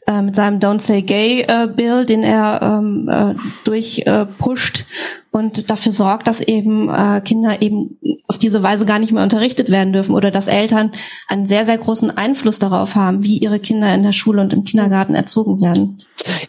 äh, 0.07 0.23
mit 0.23 0.35
seinem 0.35 0.57
Don't 0.57 0.81
Say 0.81 1.03
Gay 1.03 1.41
äh, 1.41 1.67
Bill, 1.67 2.07
den 2.07 2.23
er 2.23 2.59
ähm, 2.63 3.07
äh, 3.09 3.35
durchpusht. 3.63 4.79
Äh, 4.79 5.22
und 5.33 5.71
dafür 5.71 5.91
sorgt, 5.91 6.27
dass 6.27 6.41
eben 6.41 6.89
äh, 6.89 7.19
Kinder 7.21 7.61
eben 7.63 7.97
auf 8.27 8.37
diese 8.37 8.61
Weise 8.61 8.85
gar 8.85 8.99
nicht 8.99 9.11
mehr 9.11 9.23
unterrichtet 9.23 9.71
werden 9.71 9.91
dürfen 9.91 10.13
oder 10.13 10.29
dass 10.29 10.47
Eltern 10.47 10.91
einen 11.27 11.47
sehr, 11.47 11.65
sehr 11.65 11.79
großen 11.79 12.15
Einfluss 12.15 12.59
darauf 12.59 12.95
haben, 12.95 13.23
wie 13.23 13.39
ihre 13.39 13.59
Kinder 13.59 13.93
in 13.95 14.03
der 14.03 14.11
Schule 14.11 14.41
und 14.41 14.53
im 14.53 14.63
Kindergarten 14.63 15.15
erzogen 15.15 15.59
werden. 15.59 15.97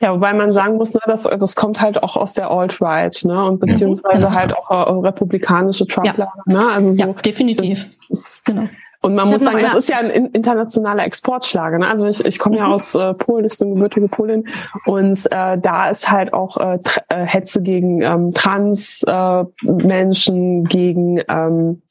Ja, 0.00 0.12
wobei 0.12 0.34
man 0.34 0.52
sagen 0.52 0.76
muss, 0.76 0.92
ne, 0.92 1.00
das, 1.06 1.22
das 1.22 1.56
kommt 1.56 1.80
halt 1.80 2.02
auch 2.02 2.14
aus 2.14 2.34
der 2.34 2.50
Alt-Right, 2.50 3.24
ne, 3.24 3.44
und 3.46 3.58
beziehungsweise 3.58 4.24
ja, 4.24 4.28
genau. 4.28 4.38
halt 4.38 4.54
auch 4.54 4.70
äh, 4.70 5.08
republikanische 5.08 5.86
Trump-Lager, 5.86 6.32
ja. 6.46 6.52
ne, 6.52 6.72
also 6.72 6.90
so. 6.90 7.04
Ja, 7.04 7.12
definitiv. 7.14 7.88
Das, 8.10 8.42
genau. 8.44 8.68
Und 9.04 9.14
man 9.16 9.26
ich 9.26 9.32
muss 9.32 9.42
sagen, 9.42 9.58
das 9.60 9.74
ist 9.74 9.90
ja 9.90 9.98
ein 9.98 10.08
internationaler 10.08 11.04
Exportschlager. 11.04 11.76
Ne? 11.76 11.86
Also 11.86 12.06
ich, 12.06 12.24
ich 12.24 12.38
komme 12.38 12.56
ja 12.56 12.68
mhm. 12.68 12.72
aus 12.72 12.94
äh, 12.94 13.12
Polen, 13.12 13.44
ich 13.44 13.58
bin 13.58 13.74
gebürtige 13.74 14.08
Polin 14.08 14.48
und 14.86 15.26
äh, 15.30 15.58
da 15.58 15.90
ist 15.90 16.10
halt 16.10 16.32
auch 16.32 16.56
äh, 16.56 16.78
äh 17.10 17.26
Hetze 17.26 17.60
gegen 17.60 18.00
ähm, 18.00 18.32
Trans-Menschen, 18.32 20.64
äh, 20.64 20.68
gegen 20.70 21.20
ähm, 21.28 21.82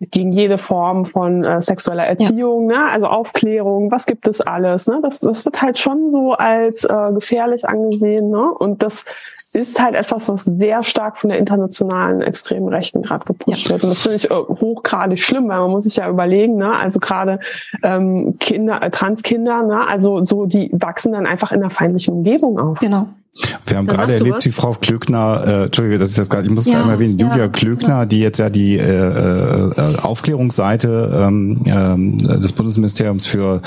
gegen 0.00 0.32
jede 0.32 0.58
Form 0.58 1.06
von 1.06 1.44
äh, 1.44 1.60
sexueller 1.60 2.06
Erziehung, 2.06 2.70
ja. 2.70 2.78
ne? 2.78 2.90
also 2.90 3.06
Aufklärung, 3.06 3.90
was 3.90 4.06
gibt 4.06 4.26
es 4.26 4.40
alles. 4.40 4.86
Ne? 4.86 5.00
Das, 5.02 5.20
das 5.20 5.44
wird 5.44 5.60
halt 5.60 5.78
schon 5.78 6.10
so 6.10 6.32
als 6.32 6.84
äh, 6.84 7.12
gefährlich 7.12 7.68
angesehen. 7.68 8.30
Ne? 8.30 8.52
Und 8.52 8.82
das 8.82 9.04
ist 9.52 9.82
halt 9.82 9.96
etwas, 9.96 10.28
was 10.28 10.44
sehr 10.44 10.82
stark 10.82 11.18
von 11.18 11.30
der 11.30 11.38
internationalen 11.38 12.22
extremen 12.22 12.68
Rechten 12.68 13.02
gerade 13.02 13.24
gepusht 13.24 13.64
ja. 13.64 13.70
wird. 13.70 13.82
Und 13.82 13.90
das 13.90 14.02
finde 14.02 14.16
ich 14.16 14.30
äh, 14.30 14.34
hochgradig 14.34 15.22
schlimm, 15.22 15.48
weil 15.48 15.58
man 15.58 15.70
muss 15.70 15.84
sich 15.84 15.96
ja 15.96 16.08
überlegen, 16.08 16.56
ne? 16.56 16.76
also 16.76 17.00
gerade 17.00 17.40
ähm, 17.82 18.36
Kinder, 18.38 18.82
äh, 18.82 18.90
Transkinder, 18.90 19.62
ne? 19.62 19.86
also 19.86 20.22
so 20.22 20.46
die 20.46 20.70
wachsen 20.72 21.12
dann 21.12 21.26
einfach 21.26 21.50
in 21.52 21.62
einer 21.62 21.70
feindlichen 21.70 22.14
Umgebung 22.14 22.58
auf. 22.58 22.78
Genau. 22.78 23.08
Wir 23.66 23.76
haben 23.76 23.86
gerade 23.86 24.14
erlebt, 24.14 24.36
was? 24.38 24.44
wie 24.44 24.52
Frau 24.52 24.72
Klöckner, 24.72 25.44
äh, 25.46 25.64
Entschuldige, 25.64 25.98
das 25.98 26.10
ist 26.10 26.18
jetzt 26.18 26.30
gerade, 26.30 26.46
ich 26.46 26.52
muss 26.52 26.66
ja, 26.66 26.80
einmal 26.80 26.94
erwähnen, 26.94 27.18
ja, 27.18 27.28
Julia 27.28 27.48
Klöckner, 27.48 28.06
die 28.06 28.20
jetzt 28.20 28.38
ja 28.38 28.50
die 28.50 28.76
äh, 28.76 28.82
äh, 28.82 29.96
Aufklärungsseite 30.02 31.20
ähm, 31.22 31.56
äh, 31.64 32.38
des 32.38 32.52
Bundesministeriums 32.52 33.26
für 33.26 33.62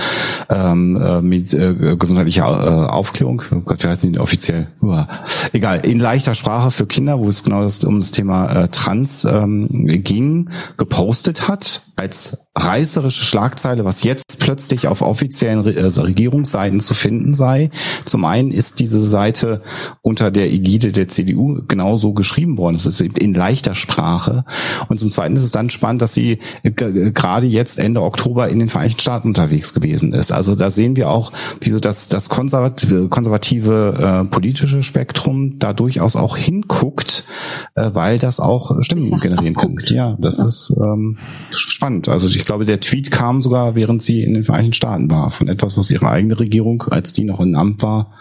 ähm, 0.49 1.01
äh, 1.01 1.21
mit, 1.21 1.53
äh, 1.53 1.95
gesundheitliche 1.97 2.41
äh, 2.41 2.43
Aufklärung, 2.43 3.41
oh 3.51 3.59
Gott, 3.61 3.83
wie 3.83 3.87
heißt 3.87 4.03
die 4.03 4.19
offiziell? 4.19 4.67
Uah. 4.81 5.07
Egal, 5.53 5.85
in 5.85 5.99
leichter 5.99 6.35
Sprache 6.35 6.71
für 6.71 6.85
Kinder, 6.85 7.19
wo 7.19 7.29
es 7.29 7.43
genau 7.43 7.63
das, 7.63 7.83
um 7.83 7.99
das 7.99 8.11
Thema 8.11 8.63
äh, 8.63 8.67
Trans 8.67 9.25
ähm, 9.25 9.67
ging, 9.69 10.49
gepostet 10.77 11.47
hat 11.47 11.81
als 11.95 12.37
reißerische 12.55 13.23
Schlagzeile, 13.23 13.83
was 13.83 14.03
jetzt 14.03 14.39
plötzlich 14.39 14.87
auf 14.87 15.01
offiziellen 15.01 15.77
also 15.77 16.03
Regierungsseiten 16.03 16.79
zu 16.81 16.93
finden 16.93 17.33
sei. 17.33 17.71
Zum 18.05 18.25
einen 18.25 18.51
ist 18.51 18.79
diese 18.79 19.01
Seite 19.01 19.61
unter 20.01 20.29
der 20.29 20.51
Ägide 20.51 20.91
der 20.91 21.07
CDU 21.07 21.61
genauso 21.67 22.13
geschrieben 22.13 22.59
worden. 22.59 22.75
Es 22.75 22.85
ist 22.85 23.01
in 23.01 23.33
leichter 23.33 23.73
Sprache. 23.73 24.45
Und 24.87 24.99
zum 24.99 25.09
zweiten 25.09 25.35
ist 25.35 25.41
es 25.41 25.51
dann 25.51 25.71
spannend, 25.71 26.03
dass 26.03 26.13
sie 26.13 26.39
gerade 26.63 27.47
jetzt 27.47 27.79
Ende 27.79 28.01
Oktober 28.01 28.49
in 28.49 28.59
den 28.59 28.69
Vereinigten 28.69 29.01
Staaten 29.01 29.29
unterwegs 29.29 29.73
gewesen 29.73 30.13
ist. 30.13 30.31
Also 30.31 30.55
da 30.55 30.69
sehen 30.69 30.95
wir 30.95 31.09
auch, 31.09 31.31
wie 31.61 31.71
so 31.71 31.79
das, 31.79 32.07
das 32.07 32.29
konservative, 32.29 33.07
konservative 33.07 34.23
äh, 34.23 34.27
politische 34.29 34.83
Spektrum 34.83 35.57
da 35.57 35.73
durchaus 35.73 36.15
auch 36.15 36.37
hinguckt, 36.37 37.25
äh, 37.73 37.89
weil 37.93 38.19
das 38.19 38.39
auch 38.39 38.79
Stimmen 38.81 39.19
generieren 39.19 39.55
kann. 39.55 39.75
Ja, 39.87 40.17
das 40.19 40.37
ja. 40.37 40.45
ist 40.45 40.73
ähm, 40.77 41.17
spannend. 41.49 42.09
Also 42.09 42.27
ich 42.27 42.42
glaube, 42.45 42.65
der 42.65 42.79
Tweet 42.79 43.11
kam 43.11 43.41
sogar, 43.41 43.75
während 43.75 44.01
sie 44.01 44.23
in 44.23 44.33
den 44.33 44.45
Vereinigten 44.45 44.73
Staaten 44.73 45.11
war, 45.11 45.31
von 45.31 45.47
etwas, 45.47 45.77
was 45.77 45.91
ihre 45.91 46.09
eigene 46.09 46.39
Regierung, 46.39 46.83
als 46.83 47.13
die 47.13 47.23
noch 47.23 47.39
in 47.39 47.55
Amt 47.55 47.81
war, 47.83 48.13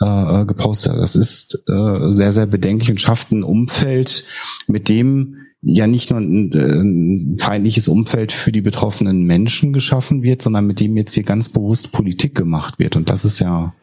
äh, 0.00 0.44
gepostet 0.44 0.92
hat. 0.92 1.00
Das 1.00 1.16
ist 1.16 1.62
äh, 1.68 2.10
sehr, 2.10 2.32
sehr 2.32 2.46
bedenklich 2.46 2.90
und 2.90 3.00
schafft 3.00 3.32
ein 3.32 3.42
Umfeld, 3.42 4.24
mit 4.66 4.88
dem 4.88 5.36
ja 5.62 5.86
nicht 5.86 6.10
nur 6.10 6.20
ein, 6.20 6.50
ein 6.54 7.36
feindliches 7.38 7.88
Umfeld 7.88 8.32
für 8.32 8.50
die 8.50 8.62
betroffenen 8.62 9.24
Menschen 9.24 9.72
geschaffen 9.72 10.22
wird, 10.22 10.40
sondern 10.40 10.66
mit 10.66 10.80
dem 10.80 10.96
jetzt 10.96 11.12
hier 11.12 11.22
ganz 11.22 11.50
bewusst 11.50 11.92
Politik 11.92 12.34
gemacht 12.34 12.78
wird. 12.78 12.96
Und 12.96 13.10
das 13.10 13.24
ist 13.24 13.40
ja 13.40 13.74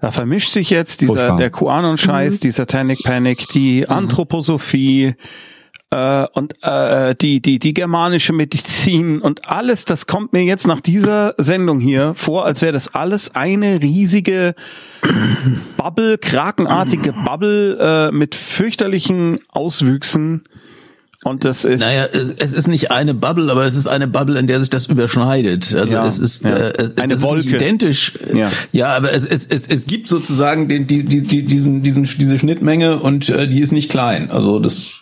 da 0.00 0.10
vermischt 0.10 0.52
sich 0.52 0.68
jetzt 0.68 1.00
dieser 1.00 1.14
Furchtbar. 1.14 1.38
der 1.38 1.50
QAnon-Scheiß, 1.50 2.34
mhm. 2.34 2.40
die 2.40 2.50
Satanic 2.50 3.02
Panic, 3.04 3.48
die 3.54 3.80
mhm. 3.80 3.92
Anthroposophie 3.96 5.14
äh, 5.94 6.26
und 6.32 6.54
äh, 6.62 7.14
die 7.14 7.40
die 7.40 7.58
die 7.58 7.72
germanische 7.72 8.32
Medizin 8.32 9.20
und 9.20 9.48
alles. 9.48 9.84
Das 9.84 10.06
kommt 10.06 10.32
mir 10.32 10.42
jetzt 10.42 10.66
nach 10.66 10.80
dieser 10.80 11.34
Sendung 11.38 11.78
hier 11.78 12.14
vor, 12.14 12.44
als 12.44 12.62
wäre 12.62 12.72
das 12.72 12.94
alles 12.94 13.34
eine 13.34 13.80
riesige 13.80 14.54
Bubble, 15.76 16.18
krakenartige 16.18 17.12
Bubble 17.24 17.78
äh, 17.78 18.12
mit 18.12 18.34
fürchterlichen 18.34 19.38
Auswüchsen 19.50 20.44
und 21.22 21.44
das 21.44 21.64
ist. 21.64 21.80
Naja, 21.80 22.06
es, 22.12 22.32
es, 22.32 22.52
ist 22.52 22.66
nicht 22.66 22.90
eine 22.90 23.14
Bubble, 23.14 23.50
aber 23.50 23.64
es 23.64 23.76
ist 23.76 23.86
eine 23.86 24.08
Bubble, 24.08 24.38
in 24.38 24.46
der 24.46 24.60
sich 24.60 24.70
das 24.70 24.86
überschneidet. 24.86 25.74
Also 25.74 25.94
ja, 25.94 26.06
es 26.06 26.18
ist, 26.18 26.44
ja. 26.44 26.70
äh, 26.70 26.90
eine 27.00 27.22
Wolke. 27.22 27.48
Ist 27.48 27.54
identisch. 27.54 28.12
Ja. 28.34 28.50
ja, 28.72 28.88
aber 28.88 29.12
es, 29.12 29.24
es, 29.24 29.46
es, 29.46 29.68
es 29.68 29.86
gibt 29.86 30.08
sozusagen 30.08 30.68
den, 30.68 30.86
die, 30.86 31.04
die, 31.04 31.22
die, 31.22 31.44
diesen, 31.44 31.82
diesen, 31.82 32.04
diese 32.04 32.38
Schnittmenge 32.38 32.98
und 32.98 33.28
äh, 33.30 33.48
die 33.48 33.60
ist 33.60 33.72
nicht 33.72 33.90
klein. 33.90 34.30
Also 34.30 34.58
das 34.58 35.00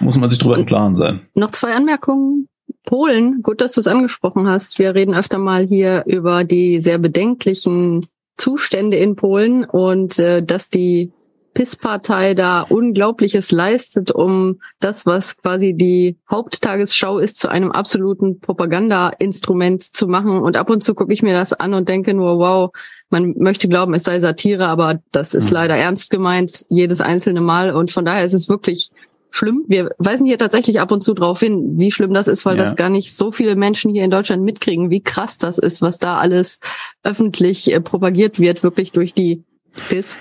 muss 0.00 0.18
man 0.18 0.30
sich 0.30 0.38
drüber 0.38 0.58
im 0.58 0.66
Klaren 0.66 0.94
sein. 0.94 1.20
Noch 1.34 1.50
zwei 1.50 1.74
Anmerkungen. 1.74 2.48
Polen, 2.84 3.42
gut, 3.42 3.60
dass 3.60 3.72
du 3.72 3.80
es 3.80 3.86
angesprochen 3.86 4.48
hast. 4.48 4.78
Wir 4.78 4.94
reden 4.94 5.14
öfter 5.14 5.38
mal 5.38 5.66
hier 5.66 6.04
über 6.06 6.44
die 6.44 6.80
sehr 6.80 6.98
bedenklichen 6.98 8.06
Zustände 8.36 8.96
in 8.96 9.16
Polen 9.16 9.64
und 9.64 10.18
äh, 10.18 10.42
dass 10.42 10.70
die 10.70 11.12
PIS-Partei 11.58 12.34
da 12.34 12.62
Unglaubliches 12.62 13.50
leistet, 13.50 14.12
um 14.12 14.60
das, 14.80 15.06
was 15.06 15.36
quasi 15.36 15.74
die 15.74 16.16
Haupttagesschau 16.30 17.18
ist, 17.18 17.36
zu 17.36 17.48
einem 17.48 17.72
absoluten 17.72 18.38
Propaganda-Instrument 18.38 19.82
zu 19.82 20.06
machen. 20.06 20.40
Und 20.40 20.56
ab 20.56 20.70
und 20.70 20.84
zu 20.84 20.94
gucke 20.94 21.12
ich 21.12 21.22
mir 21.22 21.34
das 21.34 21.52
an 21.52 21.74
und 21.74 21.88
denke 21.88 22.14
nur, 22.14 22.38
wow, 22.38 22.70
man 23.10 23.34
möchte 23.38 23.68
glauben, 23.68 23.92
es 23.94 24.04
sei 24.04 24.20
Satire, 24.20 24.66
aber 24.66 25.00
das 25.10 25.34
ist 25.34 25.50
mhm. 25.50 25.54
leider 25.54 25.76
ernst 25.76 26.10
gemeint, 26.10 26.64
jedes 26.68 27.00
einzelne 27.00 27.40
Mal. 27.40 27.74
Und 27.74 27.90
von 27.90 28.04
daher 28.04 28.24
ist 28.24 28.34
es 28.34 28.48
wirklich 28.48 28.90
schlimm. 29.30 29.64
Wir 29.66 29.90
weisen 29.98 30.26
hier 30.26 30.38
tatsächlich 30.38 30.80
ab 30.80 30.90
und 30.90 31.02
zu 31.02 31.14
drauf 31.14 31.40
hin, 31.40 31.78
wie 31.78 31.90
schlimm 31.90 32.14
das 32.14 32.28
ist, 32.28 32.46
weil 32.46 32.56
ja. 32.56 32.62
das 32.62 32.76
gar 32.76 32.88
nicht 32.88 33.14
so 33.14 33.30
viele 33.30 33.56
Menschen 33.56 33.92
hier 33.92 34.04
in 34.04 34.10
Deutschland 34.10 34.42
mitkriegen, 34.42 34.90
wie 34.90 35.02
krass 35.02 35.38
das 35.38 35.58
ist, 35.58 35.82
was 35.82 35.98
da 35.98 36.18
alles 36.18 36.60
öffentlich 37.02 37.72
äh, 37.72 37.80
propagiert 37.80 38.40
wird, 38.40 38.62
wirklich 38.62 38.92
durch 38.92 39.14
die 39.14 39.44
ist. 39.90 40.18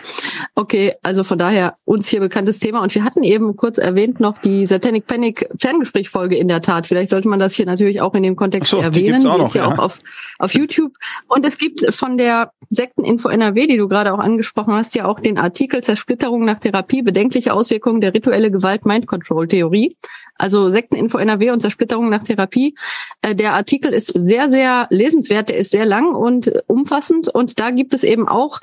Okay, 0.55 0.93
also 1.03 1.23
von 1.23 1.37
daher 1.37 1.73
uns 1.85 2.07
hier 2.07 2.19
bekanntes 2.19 2.59
Thema. 2.59 2.81
Und 2.81 2.93
wir 2.95 3.03
hatten 3.03 3.23
eben 3.23 3.55
kurz 3.55 3.77
erwähnt 3.77 4.19
noch 4.19 4.37
die 4.37 4.65
Satanic 4.65 5.07
Panic 5.07 5.45
Ferngesprächfolge 5.59 6.35
in 6.35 6.47
der 6.47 6.61
Tat. 6.61 6.87
Vielleicht 6.87 7.11
sollte 7.11 7.27
man 7.27 7.39
das 7.39 7.53
hier 7.53 7.65
natürlich 7.65 8.01
auch 8.01 8.13
in 8.13 8.23
dem 8.23 8.35
Kontext 8.35 8.71
so, 8.71 8.77
erwähnen. 8.77 9.21
Die, 9.21 9.29
die 9.29 9.43
ist 9.43 9.55
ja, 9.55 9.67
ja, 9.67 9.73
auch 9.73 9.79
auf, 9.79 9.99
auf 10.39 10.53
YouTube. 10.53 10.93
Und 11.27 11.45
es 11.45 11.57
gibt 11.57 11.93
von 11.93 12.17
der 12.17 12.51
Sekteninfo 12.69 13.29
NRW, 13.29 13.67
die 13.67 13.77
du 13.77 13.87
gerade 13.87 14.13
auch 14.13 14.19
angesprochen 14.19 14.73
hast, 14.73 14.95
ja 14.95 15.05
auch 15.05 15.19
den 15.19 15.37
Artikel 15.37 15.81
Zersplitterung 15.83 16.45
nach 16.45 16.59
Therapie, 16.59 17.01
bedenkliche 17.01 17.53
Auswirkungen 17.53 18.01
der 18.01 18.13
rituelle 18.13 18.51
Gewalt 18.51 18.85
Mind 18.85 19.07
Control 19.07 19.47
Theorie. 19.47 19.95
Also 20.37 20.69
Sekteninfo 20.69 21.17
NRW 21.17 21.51
und 21.51 21.61
Zersplitterung 21.61 22.09
nach 22.09 22.23
Therapie. 22.23 22.75
Äh, 23.21 23.35
der 23.35 23.53
Artikel 23.53 23.93
ist 23.93 24.07
sehr, 24.07 24.51
sehr 24.51 24.87
lesenswert. 24.89 25.49
Der 25.49 25.57
ist 25.57 25.71
sehr 25.71 25.85
lang 25.85 26.13
und 26.13 26.51
umfassend. 26.67 27.27
Und 27.27 27.59
da 27.59 27.71
gibt 27.71 27.93
es 27.93 28.03
eben 28.03 28.27
auch 28.27 28.59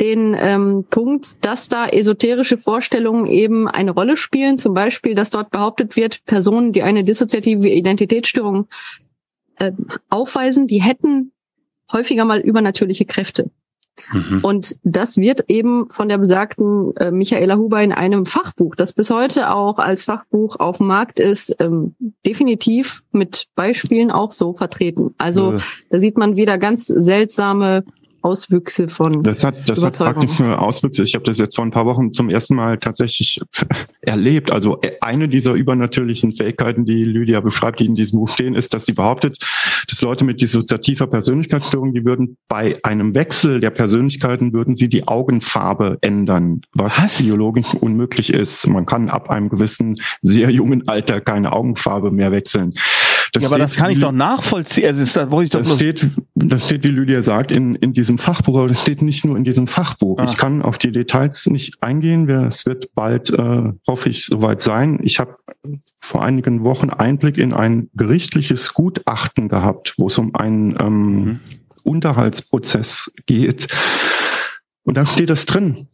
den 0.00 0.34
ähm, 0.38 0.84
Punkt, 0.88 1.44
dass 1.44 1.68
da 1.68 1.86
esoterische 1.86 2.58
Vorstellungen 2.58 3.26
eben 3.26 3.68
eine 3.68 3.90
Rolle 3.90 4.16
spielen. 4.16 4.58
Zum 4.58 4.74
Beispiel, 4.74 5.14
dass 5.14 5.30
dort 5.30 5.50
behauptet 5.50 5.96
wird, 5.96 6.24
Personen, 6.24 6.72
die 6.72 6.82
eine 6.82 7.04
dissoziative 7.04 7.68
Identitätsstörung 7.68 8.68
äh, 9.56 9.72
aufweisen, 10.08 10.66
die 10.66 10.82
hätten 10.82 11.32
häufiger 11.92 12.24
mal 12.24 12.40
übernatürliche 12.40 13.04
Kräfte. 13.04 13.50
Mhm. 14.12 14.40
Und 14.42 14.76
das 14.82 15.16
wird 15.16 15.44
eben 15.48 15.88
von 15.90 16.08
der 16.08 16.18
besagten 16.18 16.96
äh, 16.96 17.10
Michaela 17.10 17.56
Huber 17.56 17.82
in 17.82 17.92
einem 17.92 18.26
Fachbuch, 18.26 18.74
das 18.74 18.92
bis 18.92 19.10
heute 19.10 19.50
auch 19.50 19.78
als 19.78 20.04
Fachbuch 20.04 20.56
auf 20.58 20.78
dem 20.78 20.86
Markt 20.86 21.18
ist, 21.18 21.56
ähm, 21.60 21.94
definitiv 22.24 23.02
mit 23.12 23.46
Beispielen 23.54 24.10
auch 24.10 24.32
so 24.32 24.54
vertreten. 24.54 25.14
Also 25.18 25.54
äh. 25.54 25.60
da 25.90 25.98
sieht 25.98 26.16
man 26.16 26.36
wieder 26.36 26.58
ganz 26.58 26.86
seltsame 26.86 27.84
Auswüchse 28.22 28.88
von 28.88 29.22
Das 29.22 29.44
hat, 29.44 29.68
das 29.68 29.84
hat 29.84 29.98
praktisch 29.98 30.40
eine 30.40 30.58
Auswüchse. 30.60 31.02
Ich 31.02 31.14
habe 31.14 31.24
das 31.24 31.38
jetzt 31.38 31.56
vor 31.56 31.64
ein 31.64 31.70
paar 31.70 31.86
Wochen 31.86 32.12
zum 32.12 32.30
ersten 32.30 32.54
Mal 32.54 32.78
tatsächlich 32.78 33.40
erlebt. 34.00 34.50
Also 34.50 34.80
äh, 34.82 34.92
eine 35.00 35.28
dieser 35.28 35.52
übernatürlichen 35.52 36.34
Fähigkeiten, 36.34 36.84
die 36.84 37.04
Lydia 37.04 37.40
beschreibt, 37.40 37.80
die 37.80 37.86
in 37.86 37.94
diesem 37.94 38.18
Buch 38.18 38.28
stehen, 38.28 38.54
ist, 38.54 38.74
dass 38.74 38.86
sie 38.86 38.92
behauptet, 38.92 39.38
dass 39.88 40.00
Leute 40.02 40.24
mit 40.24 40.40
dissoziativer 40.40 41.06
Persönlichkeitsstörung, 41.06 41.94
die 41.94 42.04
würden 42.04 42.36
bei 42.48 42.78
einem 42.82 43.14
Wechsel 43.14 43.60
der 43.60 43.70
Persönlichkeiten, 43.70 44.52
würden 44.52 44.74
sie 44.74 44.88
die 44.88 45.06
Augenfarbe 45.06 45.98
ändern, 46.00 46.62
was, 46.74 47.02
was? 47.02 47.22
biologisch 47.22 47.74
unmöglich 47.74 48.32
ist. 48.32 48.66
Man 48.66 48.86
kann 48.86 49.08
ab 49.08 49.30
einem 49.30 49.48
gewissen, 49.48 49.96
sehr 50.22 50.50
jungen 50.50 50.88
Alter 50.88 51.20
keine 51.20 51.52
Augenfarbe 51.52 52.10
mehr 52.10 52.32
wechseln. 52.32 52.74
Das 53.32 53.42
ja, 53.42 53.48
aber 53.48 53.58
das 53.58 53.76
kann 53.76 53.90
ich 53.90 53.98
doch 53.98 54.12
nachvollziehen. 54.12 54.86
Also 54.86 55.02
ist, 55.02 55.16
da 55.16 55.24
ich 55.40 55.50
doch 55.50 55.60
das, 55.60 55.74
steht, 55.74 56.06
das 56.34 56.66
steht, 56.66 56.84
wie 56.84 56.88
Lydia 56.88 57.22
sagt, 57.22 57.52
in, 57.52 57.74
in 57.74 57.92
diesem 57.92 58.18
Fachbuch, 58.18 58.58
aber 58.58 58.68
das 58.68 58.82
steht 58.82 59.02
nicht 59.02 59.24
nur 59.24 59.36
in 59.36 59.44
diesem 59.44 59.66
Fachbuch. 59.66 60.18
Ah. 60.18 60.26
Ich 60.28 60.36
kann 60.36 60.62
auf 60.62 60.78
die 60.78 60.92
Details 60.92 61.46
nicht 61.46 61.82
eingehen. 61.82 62.28
Es 62.28 62.66
wird 62.66 62.94
bald, 62.94 63.30
äh, 63.30 63.72
hoffe 63.86 64.08
ich, 64.08 64.26
soweit 64.26 64.60
sein. 64.60 65.00
Ich 65.02 65.18
habe 65.18 65.36
vor 66.00 66.22
einigen 66.22 66.64
Wochen 66.64 66.90
Einblick 66.90 67.38
in 67.38 67.52
ein 67.52 67.90
gerichtliches 67.94 68.72
Gutachten 68.74 69.48
gehabt, 69.48 69.94
wo 69.98 70.06
es 70.06 70.18
um 70.18 70.34
einen 70.34 70.76
ähm, 70.80 71.14
mhm. 71.14 71.40
Unterhaltsprozess 71.84 73.12
geht 73.26 73.68
und 74.88 74.96
da 74.96 75.04
steht 75.04 75.28
das 75.28 75.44
drin. 75.44 75.86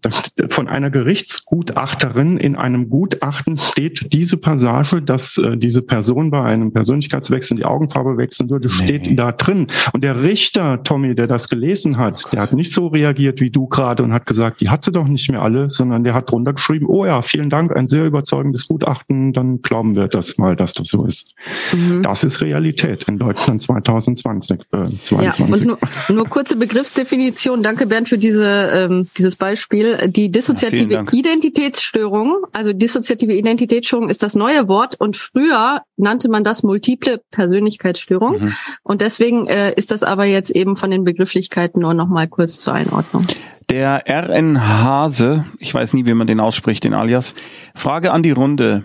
Von 0.51 0.69
einer 0.69 0.89
Gerichtsgutachterin 0.89 2.39
in 2.39 2.55
einem 2.55 2.89
Gutachten 2.89 3.59
steht 3.59 4.13
diese 4.13 4.37
Passage, 4.37 5.03
dass 5.03 5.37
äh, 5.37 5.57
diese 5.57 5.83
Person 5.83 6.31
bei 6.31 6.45
einem 6.45 6.73
Persönlichkeitswechsel 6.73 7.57
die 7.57 7.65
Augenfarbe 7.65 8.17
wechseln 8.19 8.51
würde, 8.51 8.69
nee. 8.69 8.75
steht 8.75 9.19
da 9.19 9.33
drin. 9.33 9.67
Und 9.93 10.05
der 10.05 10.23
Richter, 10.23 10.85
Tommy, 10.85 11.17
der 11.17 11.27
das 11.27 11.49
gelesen 11.49 11.99
hat, 11.99 12.33
der 12.33 12.43
hat 12.43 12.53
nicht 12.53 12.71
so 12.71 12.87
reagiert 12.87 13.41
wie 13.41 13.51
du 13.51 13.67
gerade 13.67 14.05
und 14.05 14.13
hat 14.13 14.27
gesagt, 14.27 14.61
die 14.61 14.69
hat 14.69 14.85
sie 14.85 14.93
doch 14.93 15.09
nicht 15.09 15.29
mehr 15.29 15.43
alle, 15.43 15.71
sondern 15.71 16.05
der 16.05 16.15
hat 16.15 16.31
drunter 16.31 16.53
geschrieben, 16.53 16.87
oh 16.89 17.05
ja, 17.05 17.23
vielen 17.23 17.51
Dank, 17.51 17.75
ein 17.75 17.89
sehr 17.89 18.05
überzeugendes 18.05 18.69
Gutachten, 18.69 19.33
dann 19.33 19.61
glauben 19.61 19.97
wir 19.97 20.07
das 20.07 20.39
mal, 20.39 20.55
dass 20.55 20.73
das 20.73 20.87
so 20.87 21.05
ist. 21.05 21.35
Mhm. 21.73 22.05
Das 22.05 22.23
ist 22.23 22.41
Realität 22.41 23.09
in 23.09 23.19
Deutschland 23.19 23.61
2020. 23.61 24.61
Äh, 24.71 24.87
22. 25.03 25.11
Ja, 25.11 25.45
und 25.47 25.65
nur, 25.65 25.79
nur 26.11 26.29
kurze 26.29 26.55
Begriffsdefinition. 26.55 27.65
Danke, 27.65 27.87
Bernd, 27.87 28.09
für 28.09 28.19
diese 28.19 28.45
äh, 28.45 28.84
ähm, 28.85 29.09
dieses 29.17 29.37
Beispiel. 29.37 30.09
Die 30.09 30.31
dissoziative 30.31 30.95
ja, 30.95 31.05
Identitätsstörung, 31.13 32.47
also 32.53 32.73
dissoziative 32.73 33.35
Identitätsstörung 33.35 34.09
ist 34.09 34.23
das 34.23 34.35
neue 34.35 34.69
Wort 34.69 35.01
und 35.01 35.17
früher 35.17 35.83
nannte 35.97 36.29
man 36.29 36.45
das 36.45 36.63
multiple 36.63 37.21
Persönlichkeitsstörung. 37.31 38.41
Mhm. 38.41 38.53
Und 38.83 39.01
deswegen 39.01 39.47
äh, 39.47 39.75
ist 39.75 39.91
das 39.91 40.03
aber 40.03 40.25
jetzt 40.25 40.51
eben 40.51 40.77
von 40.77 40.91
den 40.91 41.05
Begrifflichkeiten 41.05 41.83
nur 41.83 41.95
noch 41.95 42.09
mal 42.09 42.29
kurz 42.29 42.61
zur 42.61 42.75
Einordnung. 42.75 43.27
Der 43.71 44.05
RN 44.07 44.67
Hase, 44.67 45.47
ich 45.59 45.73
weiß 45.73 45.95
nie, 45.95 46.07
wie 46.07 46.15
man 46.15 46.27
den 46.27 46.41
ausspricht, 46.41 46.85
den 46.85 46.95
Alias. 46.95 47.35
Frage 47.75 48.13
an 48.13 48.23
die 48.23 48.31
Runde. 48.31 48.85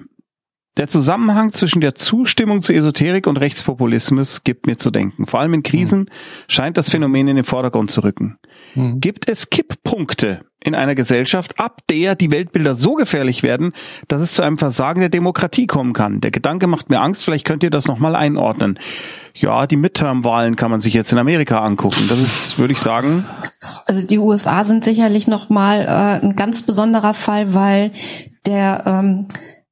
Der 0.79 0.87
Zusammenhang 0.87 1.51
zwischen 1.51 1.81
der 1.81 1.93
Zustimmung 1.93 2.61
zu 2.61 2.71
Esoterik 2.71 3.27
und 3.27 3.35
Rechtspopulismus 3.35 4.45
gibt 4.45 4.65
mir 4.65 4.77
zu 4.77 4.91
denken. 4.91 5.25
Vor 5.25 5.41
allem 5.41 5.53
in 5.55 5.61
Krisen 5.61 5.99
mhm. 5.99 6.07
scheint 6.47 6.77
das 6.77 6.89
Phänomen 6.89 7.27
in 7.27 7.35
den 7.35 7.43
Vordergrund 7.43 7.91
zu 7.91 8.01
rücken. 8.01 8.37
Mhm. 8.75 9.01
Gibt 9.01 9.27
es 9.27 9.49
Kipppunkte 9.49 10.45
in 10.63 10.75
einer 10.75 10.95
Gesellschaft, 10.95 11.59
ab 11.59 11.81
der 11.89 12.15
die 12.15 12.31
Weltbilder 12.31 12.75
so 12.75 12.93
gefährlich 12.93 13.43
werden, 13.43 13.73
dass 14.07 14.21
es 14.21 14.31
zu 14.31 14.41
einem 14.41 14.57
Versagen 14.57 15.01
der 15.01 15.09
Demokratie 15.09 15.67
kommen 15.67 15.91
kann? 15.91 16.21
Der 16.21 16.31
Gedanke 16.31 16.65
macht 16.67 16.89
mir 16.89 17.01
Angst, 17.01 17.25
vielleicht 17.25 17.45
könnt 17.45 17.63
ihr 17.63 17.71
das 17.71 17.85
nochmal 17.85 18.15
einordnen. 18.15 18.79
Ja, 19.33 19.67
die 19.67 19.75
Midterm-Wahlen 19.75 20.55
kann 20.55 20.71
man 20.71 20.79
sich 20.79 20.93
jetzt 20.93 21.11
in 21.11 21.17
Amerika 21.17 21.59
angucken. 21.59 22.05
Das 22.07 22.21
ist, 22.21 22.57
würde 22.57 22.71
ich 22.71 22.79
sagen. 22.79 23.25
Also 23.85 24.07
die 24.07 24.17
USA 24.17 24.63
sind 24.63 24.85
sicherlich 24.85 25.27
nochmal 25.27 25.81
äh, 25.81 26.25
ein 26.25 26.37
ganz 26.37 26.61
besonderer 26.61 27.13
Fall, 27.13 27.53
weil 27.53 27.91
der 28.45 28.83
ähm, 28.85 29.27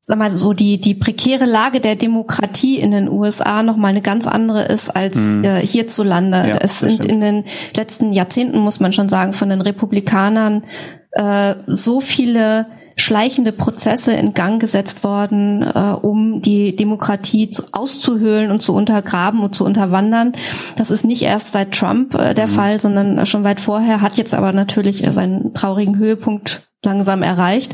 sag 0.09 0.19
mal 0.19 0.29
so 0.29 0.53
die 0.53 0.79
die 0.79 0.93
prekäre 0.95 1.43
Lage 1.43 1.81
der 1.81 1.97
Demokratie 1.97 2.79
in 2.79 2.91
den 2.91 3.09
USA 3.09 3.61
noch 3.61 3.75
mal 3.75 3.89
eine 3.89 4.01
ganz 4.01 4.25
andere 4.25 4.63
ist 4.63 4.89
als 4.89 5.17
mhm. 5.17 5.43
äh, 5.43 5.59
hierzulande. 5.59 6.37
Ja, 6.47 6.57
es 6.61 6.79
sind 6.79 7.03
in 7.03 7.19
den 7.19 7.43
letzten 7.75 8.13
Jahrzehnten 8.13 8.59
muss 8.59 8.79
man 8.79 8.93
schon 8.93 9.09
sagen 9.09 9.33
von 9.33 9.49
den 9.49 9.59
Republikanern 9.59 10.63
äh, 11.11 11.55
so 11.67 11.99
viele 11.99 12.67
schleichende 12.95 13.51
Prozesse 13.51 14.13
in 14.13 14.33
Gang 14.33 14.61
gesetzt 14.61 15.03
worden, 15.03 15.61
äh, 15.61 15.91
um 16.01 16.41
die 16.41 16.73
Demokratie 16.77 17.49
zu, 17.49 17.63
auszuhöhlen 17.73 18.49
und 18.49 18.61
zu 18.61 18.73
untergraben 18.73 19.41
und 19.41 19.55
zu 19.55 19.65
unterwandern. 19.65 20.31
Das 20.77 20.89
ist 20.89 21.03
nicht 21.03 21.23
erst 21.23 21.51
seit 21.51 21.73
Trump 21.73 22.15
äh, 22.15 22.33
der 22.33 22.47
mhm. 22.47 22.51
Fall, 22.51 22.79
sondern 22.79 23.25
schon 23.25 23.43
weit 23.43 23.59
vorher, 23.59 23.99
hat 23.99 24.15
jetzt 24.15 24.33
aber 24.33 24.53
natürlich 24.53 25.03
seinen 25.09 25.53
traurigen 25.53 25.97
Höhepunkt 25.97 26.66
langsam 26.85 27.23
erreicht. 27.23 27.73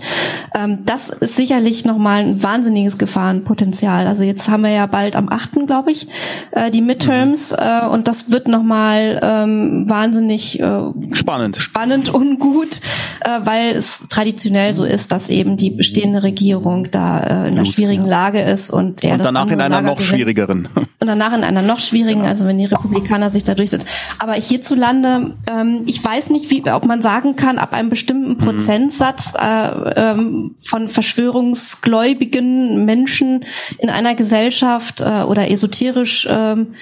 Ähm, 0.55 0.79
das 0.85 1.09
ist 1.09 1.35
sicherlich 1.35 1.83
nochmal 1.83 2.21
ein 2.21 2.41
wahnsinniges 2.41 2.97
Gefahrenpotenzial. 2.97 4.07
Also 4.07 4.23
jetzt 4.23 4.49
haben 4.49 4.63
wir 4.63 4.71
ja 4.71 4.85
bald 4.85 5.15
am 5.15 5.29
8., 5.29 5.67
glaube 5.67 5.91
ich, 5.91 6.07
äh, 6.51 6.71
die 6.71 6.81
Midterms 6.81 7.51
mhm. 7.51 7.57
äh, 7.59 7.87
und 7.87 8.07
das 8.07 8.31
wird 8.31 8.47
nochmal 8.47 9.19
ähm, 9.21 9.89
wahnsinnig 9.89 10.59
äh, 10.59 10.79
spannend. 11.11 11.57
spannend 11.57 12.09
und 12.09 12.39
gut, 12.39 12.79
äh, 13.21 13.39
weil 13.43 13.75
es 13.75 14.07
traditionell 14.09 14.73
so 14.73 14.85
ist, 14.85 15.11
dass 15.11 15.29
eben 15.29 15.57
die 15.57 15.71
bestehende 15.71 16.23
Regierung 16.23 16.89
da 16.91 17.19
äh, 17.19 17.47
in 17.49 17.55
einer 17.55 17.65
schwierigen. 17.65 18.03
Lage 18.03 18.41
ist 18.41 18.69
und 18.69 19.03
er 19.03 19.13
und 19.13 19.25
danach 19.25 19.47
in 19.47 19.59
einer 19.59 19.81
Lager 19.81 19.87
noch 19.87 20.01
schwierigeren. 20.01 20.67
Und 21.03 21.07
danach 21.07 21.33
in 21.33 21.43
einer 21.43 21.61
noch 21.61 21.81
schwierigen, 21.81 22.19
genau. 22.19 22.29
also 22.29 22.47
wenn 22.47 22.57
die 22.57 22.63
Republikaner 22.63 23.29
sich 23.29 23.43
da 23.43 23.55
durchsetzen. 23.55 23.89
Aber 24.19 24.35
hierzulande, 24.35 25.33
ähm, 25.51 25.81
ich 25.85 26.01
weiß 26.01 26.29
nicht, 26.29 26.49
wie, 26.49 26.63
ob 26.71 26.85
man 26.85 27.01
sagen 27.01 27.35
kann, 27.35 27.57
ab 27.57 27.73
einem 27.73 27.89
bestimmten 27.89 28.29
mhm. 28.29 28.37
Prozentsatz 28.93 29.33
äh, 29.37 30.11
ähm, 30.11 30.55
von 30.63 30.87
verschwörungsgläubigen 30.87 32.85
Menschen 32.85 33.43
in 33.79 33.89
einer 33.89 34.15
Gesellschaft 34.15 35.01
äh, 35.01 35.23
oder 35.23 35.49
esoterisch 35.49 36.27
ähm, 36.29 36.75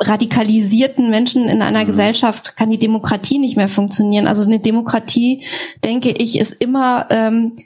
radikalisierten 0.00 1.10
Menschen 1.10 1.46
in 1.48 1.60
einer 1.60 1.82
mhm. 1.82 1.88
Gesellschaft 1.88 2.56
kann 2.56 2.70
die 2.70 2.78
Demokratie 2.78 3.38
nicht 3.38 3.56
mehr 3.58 3.68
funktionieren. 3.68 4.26
Also 4.26 4.44
eine 4.44 4.58
Demokratie, 4.58 5.44
denke 5.84 6.10
ich, 6.10 6.38
ist 6.38 6.52
immer 6.52 7.06
ähm, 7.10 7.56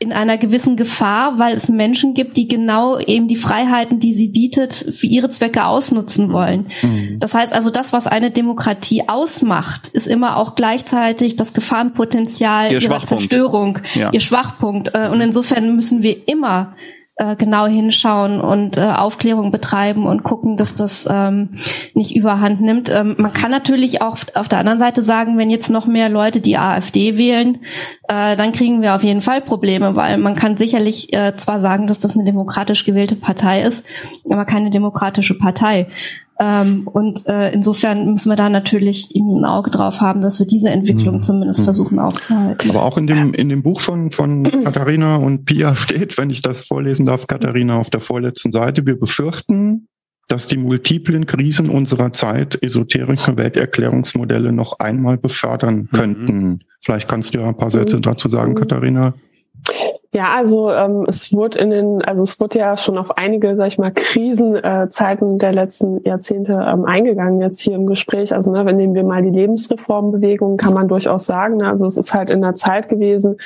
in 0.00 0.12
einer 0.12 0.38
gewissen 0.38 0.76
Gefahr, 0.76 1.38
weil 1.38 1.56
es 1.56 1.68
Menschen 1.68 2.14
gibt, 2.14 2.36
die 2.36 2.48
genau 2.48 2.98
eben 2.98 3.28
die 3.28 3.36
Freiheiten, 3.36 4.00
die 4.00 4.12
sie 4.12 4.28
bietet, 4.28 4.74
für 4.74 5.06
ihre 5.06 5.30
Zwecke 5.30 5.64
ausnutzen 5.64 6.32
wollen. 6.32 6.66
Mhm. 6.82 7.20
Das 7.20 7.34
heißt 7.34 7.52
also, 7.52 7.70
das, 7.70 7.92
was 7.92 8.08
eine 8.08 8.32
Demokratie 8.32 9.08
ausmacht, 9.08 9.88
ist 9.88 10.08
immer 10.08 10.36
auch 10.36 10.56
gleichzeitig 10.56 11.36
das 11.36 11.52
Gefahrenpotenzial 11.52 12.72
ihr 12.72 12.82
ihrer 12.82 13.04
Zerstörung, 13.04 13.78
ja. 13.94 14.10
ihr 14.12 14.20
Schwachpunkt. 14.20 14.94
Äh, 14.94 15.10
und 15.10 15.20
insofern 15.20 15.76
müssen 15.76 16.02
wir 16.02 16.28
immer 16.28 16.74
äh, 17.16 17.36
genau 17.36 17.66
hinschauen 17.66 18.40
und 18.40 18.76
äh, 18.76 18.80
Aufklärung 18.80 19.50
betreiben 19.50 20.06
und 20.06 20.24
gucken, 20.24 20.56
dass 20.56 20.74
das 20.74 21.06
ähm, 21.10 21.50
nicht 21.94 22.16
überhand 22.16 22.60
nimmt. 22.60 22.90
Ähm, 22.90 23.14
man 23.18 23.32
kann 23.32 23.50
natürlich 23.50 24.02
auch 24.02 24.18
auf 24.34 24.48
der 24.48 24.58
anderen 24.58 24.80
Seite 24.80 25.02
sagen, 25.02 25.38
wenn 25.38 25.50
jetzt 25.50 25.70
noch 25.70 25.86
mehr 25.86 26.08
Leute 26.08 26.40
die 26.40 26.58
AfD 26.58 27.16
wählen, 27.16 27.58
äh, 28.08 28.36
dann 28.36 28.52
kriegen 28.52 28.82
wir 28.82 28.94
auf 28.94 29.04
jeden 29.04 29.20
Fall 29.20 29.40
Probleme, 29.40 29.94
weil 29.94 30.18
man 30.18 30.34
kann 30.34 30.56
sicherlich 30.56 31.12
äh, 31.12 31.36
zwar 31.36 31.60
sagen, 31.60 31.86
dass 31.86 32.00
das 32.00 32.14
eine 32.14 32.24
demokratisch 32.24 32.84
gewählte 32.84 33.16
Partei 33.16 33.62
ist, 33.62 33.86
aber 34.28 34.44
keine 34.44 34.70
demokratische 34.70 35.38
Partei. 35.38 35.86
Ähm, 36.40 36.88
und 36.88 37.26
äh, 37.26 37.52
insofern 37.52 38.10
müssen 38.10 38.28
wir 38.28 38.36
da 38.36 38.48
natürlich 38.48 39.14
ein 39.14 39.44
Auge 39.44 39.70
drauf 39.70 40.00
haben, 40.00 40.20
dass 40.20 40.40
wir 40.40 40.46
diese 40.46 40.70
Entwicklung 40.70 41.16
mhm. 41.16 41.22
zumindest 41.22 41.60
mhm. 41.60 41.64
versuchen 41.64 41.98
aufzuhalten. 41.98 42.70
Aber 42.70 42.82
auch 42.82 42.98
in 42.98 43.06
dem, 43.06 43.34
in 43.34 43.48
dem 43.48 43.62
Buch 43.62 43.80
von, 43.80 44.10
von 44.10 44.42
Katharina 44.64 45.16
und 45.16 45.44
Pia 45.44 45.76
steht, 45.76 46.18
wenn 46.18 46.30
ich 46.30 46.42
das 46.42 46.64
vorlesen 46.64 47.06
darf, 47.06 47.26
Katharina, 47.26 47.78
auf 47.78 47.90
der 47.90 48.00
vorletzten 48.00 48.50
Seite, 48.50 48.84
wir 48.84 48.98
befürchten, 48.98 49.86
dass 50.26 50.46
die 50.46 50.56
multiplen 50.56 51.26
Krisen 51.26 51.68
unserer 51.68 52.10
Zeit 52.10 52.60
esoterische 52.62 53.36
Welterklärungsmodelle 53.36 54.52
noch 54.52 54.78
einmal 54.80 55.18
befördern 55.18 55.76
mhm. 55.76 55.88
könnten. 55.96 56.44
Mhm. 56.44 56.60
Vielleicht 56.80 57.08
kannst 57.08 57.34
du 57.34 57.38
ja 57.38 57.46
ein 57.46 57.56
paar 57.56 57.70
Sätze 57.70 58.00
dazu 58.00 58.28
sagen, 58.28 58.54
Katharina. 58.54 59.14
Ja, 60.12 60.34
also 60.34 60.70
ähm, 60.70 61.04
es 61.08 61.32
wurde 61.32 61.58
in 61.58 61.70
den, 61.70 62.02
also 62.02 62.22
es 62.22 62.38
wurde 62.38 62.58
ja 62.58 62.76
schon 62.76 62.98
auf 62.98 63.16
einige, 63.16 63.56
sag 63.56 63.66
ich 63.66 63.78
mal, 63.78 63.90
Krisenzeiten 63.92 65.34
äh, 65.34 65.38
der 65.38 65.52
letzten 65.52 66.04
Jahrzehnte 66.04 66.52
ähm, 66.52 66.84
eingegangen 66.84 67.40
jetzt 67.40 67.60
hier 67.60 67.74
im 67.74 67.86
Gespräch. 67.86 68.32
Also 68.34 68.52
ne, 68.52 68.64
wenn 68.64 68.76
nehmen 68.76 68.94
wir 68.94 69.04
mal 69.04 69.22
die 69.22 69.30
Lebensreformbewegung, 69.30 70.56
kann 70.56 70.74
man 70.74 70.86
durchaus 70.86 71.26
sagen. 71.26 71.56
Ne, 71.56 71.68
also 71.68 71.86
es 71.86 71.96
ist 71.96 72.14
halt 72.14 72.30
in 72.30 72.42
der 72.42 72.54
Zeit 72.54 72.88
gewesen, 72.88 73.38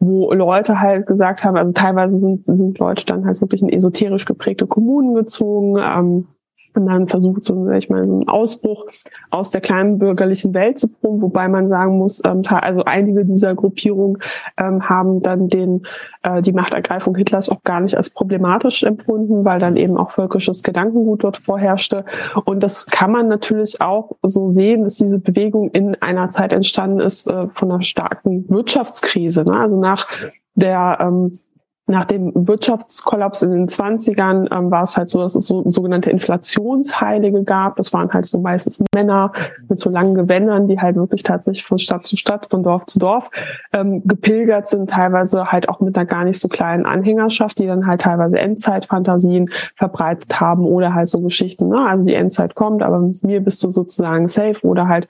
wo 0.00 0.32
Leute 0.32 0.80
halt 0.80 1.06
gesagt 1.06 1.44
haben, 1.44 1.56
also 1.56 1.72
teilweise 1.72 2.18
sind, 2.18 2.44
sind 2.46 2.78
Leute 2.78 3.06
dann 3.06 3.24
halt 3.24 3.40
wirklich 3.40 3.62
in 3.62 3.70
esoterisch 3.70 4.26
geprägte 4.26 4.66
Kommunen 4.66 5.14
gezogen. 5.14 5.78
Ähm, 5.78 6.26
und 6.74 6.86
dann 6.86 7.08
versucht, 7.08 7.44
so, 7.44 7.70
ich 7.70 7.88
mal, 7.88 8.06
so 8.06 8.12
einen 8.12 8.28
Ausbruch 8.28 8.86
aus 9.30 9.50
der 9.50 9.60
kleinen 9.60 9.98
bürgerlichen 9.98 10.54
Welt 10.54 10.78
zu 10.78 10.88
proben, 10.88 11.22
wobei 11.22 11.48
man 11.48 11.68
sagen 11.68 11.98
muss, 11.98 12.22
ähm, 12.24 12.42
also 12.48 12.84
einige 12.84 13.24
dieser 13.24 13.54
Gruppierungen 13.54 14.18
ähm, 14.58 14.88
haben 14.88 15.22
dann 15.22 15.48
den, 15.48 15.86
äh, 16.22 16.42
die 16.42 16.52
Machtergreifung 16.52 17.16
Hitlers 17.16 17.48
auch 17.48 17.62
gar 17.62 17.80
nicht 17.80 17.96
als 17.96 18.10
problematisch 18.10 18.82
empfunden, 18.82 19.44
weil 19.44 19.58
dann 19.58 19.76
eben 19.76 19.96
auch 19.96 20.12
völkisches 20.12 20.62
Gedankengut 20.62 21.24
dort 21.24 21.36
vorherrschte. 21.38 22.04
Und 22.44 22.62
das 22.62 22.86
kann 22.86 23.12
man 23.12 23.28
natürlich 23.28 23.80
auch 23.80 24.12
so 24.22 24.48
sehen, 24.48 24.84
dass 24.84 24.96
diese 24.96 25.18
Bewegung 25.18 25.70
in 25.70 26.00
einer 26.02 26.30
Zeit 26.30 26.52
entstanden 26.52 27.00
ist 27.00 27.26
äh, 27.26 27.48
von 27.54 27.70
einer 27.70 27.82
starken 27.82 28.48
Wirtschaftskrise. 28.48 29.44
Ne? 29.44 29.58
Also 29.58 29.78
nach 29.78 30.08
der 30.54 30.98
ähm, 31.00 31.38
nach 31.92 32.06
dem 32.06 32.32
Wirtschaftskollaps 32.34 33.42
in 33.42 33.50
den 33.50 33.68
20ern 33.68 34.50
ähm, 34.50 34.70
war 34.70 34.82
es 34.82 34.96
halt 34.96 35.10
so, 35.10 35.20
dass 35.20 35.34
es 35.34 35.46
so 35.46 35.62
sogenannte 35.68 36.10
Inflationsheilige 36.10 37.44
gab. 37.44 37.76
Das 37.76 37.92
waren 37.92 38.12
halt 38.12 38.24
so 38.26 38.40
meistens 38.40 38.82
Männer 38.94 39.32
mit 39.68 39.78
so 39.78 39.90
langen 39.90 40.14
Gewändern, 40.14 40.68
die 40.68 40.80
halt 40.80 40.96
wirklich 40.96 41.22
tatsächlich 41.22 41.66
von 41.66 41.78
Stadt 41.78 42.06
zu 42.06 42.16
Stadt, 42.16 42.46
von 42.50 42.62
Dorf 42.62 42.86
zu 42.86 42.98
Dorf 42.98 43.30
ähm, 43.74 44.02
gepilgert 44.06 44.68
sind, 44.68 44.88
teilweise 44.88 45.52
halt 45.52 45.68
auch 45.68 45.80
mit 45.80 45.96
einer 45.96 46.06
gar 46.06 46.24
nicht 46.24 46.40
so 46.40 46.48
kleinen 46.48 46.86
Anhängerschaft, 46.86 47.58
die 47.58 47.66
dann 47.66 47.86
halt 47.86 48.00
teilweise 48.00 48.38
Endzeitfantasien 48.38 49.50
verbreitet 49.76 50.40
haben 50.40 50.64
oder 50.64 50.94
halt 50.94 51.08
so 51.08 51.20
Geschichten, 51.20 51.68
ne? 51.68 51.86
also 51.86 52.04
die 52.04 52.14
Endzeit 52.14 52.54
kommt, 52.54 52.82
aber 52.82 53.00
mit 53.00 53.22
mir 53.22 53.40
bist 53.40 53.62
du 53.62 53.68
sozusagen 53.68 54.28
safe 54.28 54.66
oder 54.66 54.88
halt 54.88 55.08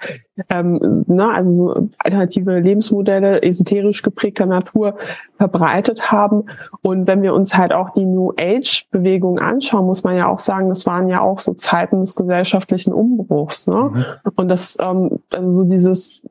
ähm, 0.48 1.04
ne? 1.06 1.28
also 1.32 1.52
so 1.52 1.88
alternative 1.98 2.58
Lebensmodelle 2.58 3.42
esoterisch 3.42 4.02
geprägter 4.02 4.46
Natur 4.46 4.96
verbreitet 5.36 6.10
haben. 6.10 6.44
Und 6.80 7.06
wenn 7.06 7.22
wir 7.22 7.34
uns 7.34 7.56
halt 7.56 7.72
auch 7.72 7.90
die 7.90 8.06
New 8.06 8.32
Age 8.38 8.86
Bewegung 8.90 9.38
anschauen, 9.38 9.84
muss 9.84 10.04
man 10.04 10.16
ja 10.16 10.28
auch 10.28 10.38
sagen, 10.38 10.68
das 10.68 10.86
waren 10.86 11.08
ja 11.08 11.20
auch 11.20 11.38
so 11.38 11.52
Zeiten 11.54 12.00
des 12.00 12.16
gesellschaftlichen 12.16 12.92
Umbruchs. 12.92 13.66
Ne? 13.66 13.90
Mhm. 13.92 14.04
Und 14.36 14.48
das, 14.48 14.78
ähm, 14.80 15.20
also 15.32 15.52
so 15.52 15.64
dieses, 15.64 16.26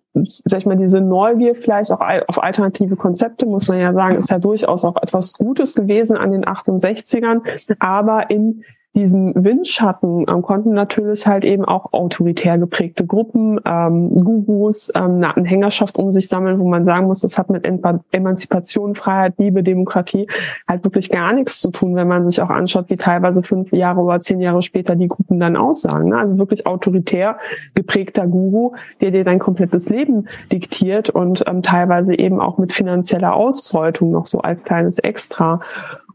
sag 0.45 0.59
ich 0.59 0.65
mal, 0.65 0.77
diese 0.77 0.99
Neugier 0.99 1.55
vielleicht 1.55 1.91
auch 1.91 2.01
auf 2.27 2.41
alternative 2.41 2.95
Konzepte, 2.95 3.45
muss 3.45 3.68
man 3.68 3.80
ja 3.80 3.93
sagen, 3.93 4.15
ist 4.15 4.31
ja 4.31 4.39
durchaus 4.39 4.84
auch 4.84 4.97
etwas 5.01 5.34
Gutes 5.34 5.76
gewesen 5.76 6.18
an 6.18 6.31
den 6.31 6.43
68ern. 6.43 7.41
Aber 7.80 8.30
in 8.30 8.63
diesem 8.93 9.34
Windschatten 9.35 10.26
ähm, 10.27 10.41
konnten 10.41 10.73
natürlich 10.73 11.26
halt 11.26 11.45
eben 11.45 11.63
auch 11.63 11.93
autoritär 11.93 12.57
geprägte 12.57 13.05
Gruppen, 13.05 13.59
ähm, 13.65 14.09
Gurus, 14.09 14.91
ähm, 14.93 15.15
eine 15.15 15.38
Anhängerschaft 15.38 15.97
um 15.97 16.11
sich 16.11 16.27
sammeln, 16.27 16.59
wo 16.59 16.68
man 16.68 16.84
sagen 16.84 17.07
muss, 17.07 17.22
das 17.22 17.38
hat 17.38 17.49
mit 17.49 17.65
Emanzipation, 18.11 18.95
Freiheit, 18.95 19.35
Liebe, 19.38 19.63
Demokratie 19.63 20.27
halt 20.68 20.84
wirklich 20.84 21.09
gar 21.09 21.31
nichts 21.31 21.61
zu 21.61 21.72
tun, 21.72 21.95
wenn 21.95 22.07
man 22.09 22.30
sich 22.30 22.41
auch 22.41 22.49
anschaut, 22.49 22.89
wie 22.89 22.97
teilweise 22.97 23.43
fünf 23.43 23.72
Jahre 23.72 24.01
oder 24.01 24.19
zehn 24.19 24.41
Jahre 24.41 24.61
später 24.61 24.97
die 24.97 25.07
Gruppen 25.07 25.39
dann 25.39 25.55
aussagen. 25.55 26.09
Ne? 26.09 26.18
Also 26.18 26.38
wirklich 26.38 26.68
autoritär 26.68 27.38
geprägter 27.76 28.27
Guru, 28.27 28.73
der 28.99 29.11
dir 29.11 29.23
dein 29.23 29.39
komplettes 29.39 29.89
Leben 29.89 30.27
diktiert 30.51 31.09
und 31.09 31.43
ähm, 31.47 31.61
teilweise 31.61 32.13
eben 32.13 32.41
auch 32.41 32.57
mit 32.57 32.73
finanzieller 32.73 33.35
Ausbeutung 33.35 34.11
noch 34.11 34.27
so 34.27 34.39
als 34.39 34.63
kleines 34.65 34.99
Extra. 34.99 35.61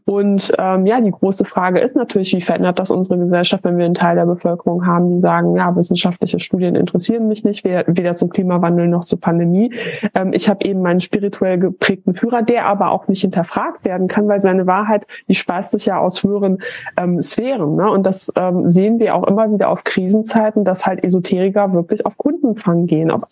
Und 0.07 0.53
ähm, 0.57 0.85
ja, 0.85 1.01
die 1.01 1.11
große 1.11 1.43
Frage 1.43 1.81
ist 1.81 1.93
natürlich, 1.93 2.33
wie 2.33 2.39
verändert 2.39 2.79
das 2.79 2.91
unsere 2.91 3.19
Gesellschaft, 3.19 3.65
wenn 3.65 3.77
wir 3.77 3.83
einen 3.83 3.93
Teil 3.93 4.15
der 4.15 4.25
Bevölkerung 4.25 4.85
haben, 4.85 5.13
die 5.13 5.19
sagen, 5.19 5.57
ja, 5.57 5.75
wissenschaftliche 5.75 6.39
Studien 6.39 6.75
interessieren 6.75 7.27
mich 7.27 7.43
nicht, 7.43 7.65
weder 7.65 8.15
zum 8.15 8.29
Klimawandel 8.29 8.87
noch 8.87 9.03
zur 9.03 9.19
Pandemie. 9.19 9.73
Ähm, 10.15 10.31
ich 10.31 10.47
habe 10.47 10.63
eben 10.63 10.81
meinen 10.81 11.01
spirituell 11.01 11.59
geprägten 11.59 12.13
Führer, 12.13 12.41
der 12.41 12.67
aber 12.67 12.91
auch 12.91 13.09
nicht 13.09 13.19
hinterfragt 13.19 13.83
werden 13.83 14.07
kann, 14.07 14.29
weil 14.29 14.39
seine 14.39 14.65
Wahrheit, 14.65 15.05
die 15.27 15.35
speist 15.35 15.71
sich 15.71 15.87
ja 15.87 15.99
aus 15.99 16.23
höheren 16.23 16.59
ähm, 16.95 17.21
Sphären. 17.21 17.75
Ne? 17.75 17.91
Und 17.91 18.03
das 18.03 18.31
ähm, 18.37 18.69
sehen 18.69 18.99
wir 18.99 19.13
auch 19.13 19.27
immer 19.27 19.51
wieder 19.51 19.67
auf 19.67 19.83
Krisenzeiten, 19.83 20.63
dass 20.63 20.85
halt 20.85 21.03
Esoteriker 21.03 21.73
wirklich 21.73 22.05
auf 22.05 22.17
Kundenfang 22.17 22.85
gehen, 22.85 23.11
auf, 23.11 23.23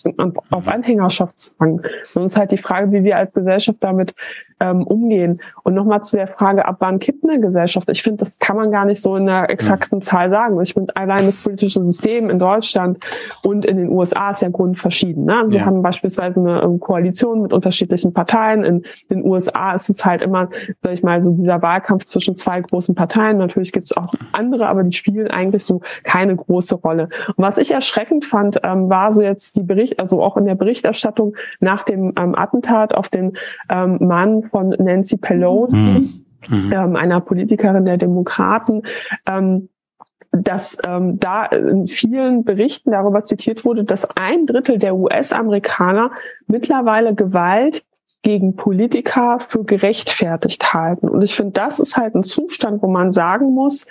auf 0.50 0.68
Anhängerschaftsfang. 0.68 1.82
Und 2.16 2.22
uns 2.22 2.38
halt 2.38 2.52
die 2.52 2.58
Frage, 2.58 2.92
wie 2.92 3.06
wir 3.06 3.16
als 3.16 3.34
Gesellschaft 3.34 3.78
damit 3.80 4.14
ähm, 4.60 4.84
umgehen. 4.84 5.42
Und 5.64 5.74
nochmal 5.74 6.04
zu 6.04 6.18
der 6.18 6.28
Frage 6.28 6.65
Frage, 6.66 6.68
ab 6.68 6.78
wann 6.80 7.00
kippt 7.00 7.24
eine 7.24 7.40
Gesellschaft? 7.40 7.90
Ich 7.90 8.04
finde, 8.04 8.26
das 8.26 8.38
kann 8.40 8.56
man 8.56 8.72
gar 8.72 8.86
nicht 8.86 9.02
so 9.02 9.16
in 9.16 9.30
einer 9.30 9.50
exakten 9.50 10.02
Zahl 10.02 10.30
sagen. 10.30 10.60
Ich 10.62 10.74
finde, 10.74 10.96
allein 10.96 11.26
das 11.26 11.44
politische 11.44 11.84
System 11.84 12.30
in 12.30 12.40
Deutschland 12.40 13.00
und 13.44 13.66
in 13.66 13.78
den 13.78 13.90
USA 13.90 14.32
ist 14.32 14.42
ja 14.42 14.50
grundverschieden. 14.50 15.26
Ne? 15.26 15.38
Also 15.38 15.54
Wir 15.54 15.66
haben 15.66 15.82
beispielsweise 15.82 16.40
eine 16.40 16.62
ähm, 16.62 16.80
Koalition 16.80 17.42
mit 17.42 17.54
unterschiedlichen 17.54 18.14
Parteien. 18.14 18.64
In 18.64 18.84
den 19.10 19.26
USA 19.26 19.74
ist 19.74 19.90
es 19.90 20.04
halt 20.04 20.22
immer, 20.22 20.50
sag 20.82 20.94
ich 20.94 21.04
mal, 21.04 21.22
so 21.22 21.32
dieser 21.32 21.62
Wahlkampf 21.62 22.06
zwischen 22.06 22.36
zwei 22.38 22.62
großen 22.62 22.96
Parteien. 22.96 23.38
Natürlich 23.38 23.72
gibt 23.72 23.86
es 23.86 23.96
auch 23.96 24.14
andere, 24.32 24.68
aber 24.68 24.84
die 24.84 24.96
spielen 24.96 25.30
eigentlich 25.30 25.64
so 25.64 25.82
keine 26.04 26.36
große 26.36 26.76
Rolle. 26.76 27.10
Und 27.36 27.44
was 27.44 27.58
ich 27.58 27.72
erschreckend 27.72 28.26
fand, 28.26 28.60
ähm, 28.64 28.90
war 28.90 29.12
so 29.14 29.22
jetzt 29.22 29.58
die 29.58 29.64
Bericht, 29.64 30.00
also 30.00 30.22
auch 30.22 30.38
in 30.38 30.46
der 30.46 30.56
Berichterstattung 30.56 31.36
nach 31.60 31.84
dem 31.84 32.14
ähm, 32.18 32.36
Attentat 32.36 32.94
auf 32.96 33.10
den 33.10 33.38
ähm, 33.70 33.98
Mann 34.02 34.44
von 34.44 34.70
Nancy 34.70 35.18
Pelosi, 35.18 35.82
mhm. 35.82 36.25
Ähm, 36.52 36.96
einer 36.96 37.22
Politikerin 37.22 37.86
der 37.86 37.98
Demokraten, 37.98 38.84
ähm, 39.28 39.70
dass 40.32 40.78
ähm, 40.86 41.20
da 41.20 41.46
in 41.46 41.88
vielen 41.88 42.44
Berichten 42.44 42.92
darüber 42.92 43.24
zitiert 43.24 43.64
wurde, 43.64 43.84
dass 43.84 44.10
ein 44.18 44.46
Drittel 44.46 44.78
der 44.78 44.96
US-Amerikaner 44.96 46.12
mittlerweile 46.48 47.16
Gewalt 47.16 47.84
gegen 48.22 48.56
Politiker 48.56 49.40
für 49.48 49.64
gerechtfertigt 49.64 50.74
halten. 50.74 51.08
Und 51.08 51.22
ich 51.22 51.36
finde, 51.36 51.52
das 51.52 51.80
ist 51.80 51.96
halt 51.96 52.16
ein 52.16 52.24
Zustand, 52.24 52.82
wo 52.82 52.88
man 52.88 53.14
sagen 53.14 53.54
muss, 53.54 53.86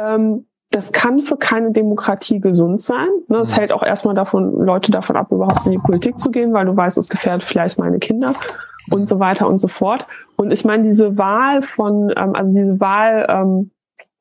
ähm, 0.00 0.46
das 0.70 0.92
kann 0.92 1.18
für 1.18 1.36
keine 1.36 1.70
Demokratie 1.70 2.40
gesund 2.40 2.80
sein. 2.80 3.06
Ne, 3.28 3.38
es 3.38 3.52
mhm. 3.52 3.58
hält 3.58 3.72
auch 3.72 3.82
erstmal 3.82 4.14
davon, 4.14 4.64
Leute 4.64 4.90
davon 4.90 5.16
ab, 5.16 5.30
überhaupt 5.30 5.66
in 5.66 5.72
die 5.72 5.78
Politik 5.78 6.18
zu 6.18 6.30
gehen, 6.30 6.52
weil 6.52 6.66
du 6.66 6.76
weißt, 6.76 6.98
es 6.98 7.08
gefährdet 7.08 7.44
vielleicht 7.44 7.78
meine 7.78 7.98
Kinder 7.98 8.34
und 8.90 9.06
so 9.06 9.18
weiter 9.18 9.48
und 9.48 9.58
so 9.58 9.68
fort. 9.68 10.06
Und 10.36 10.50
ich 10.50 10.64
meine, 10.64 10.84
diese 10.84 11.16
Wahl 11.16 11.62
von, 11.62 12.12
ähm, 12.16 12.34
also 12.34 12.52
diese 12.52 12.80
Wahl 12.80 13.26
ähm, 13.28 13.70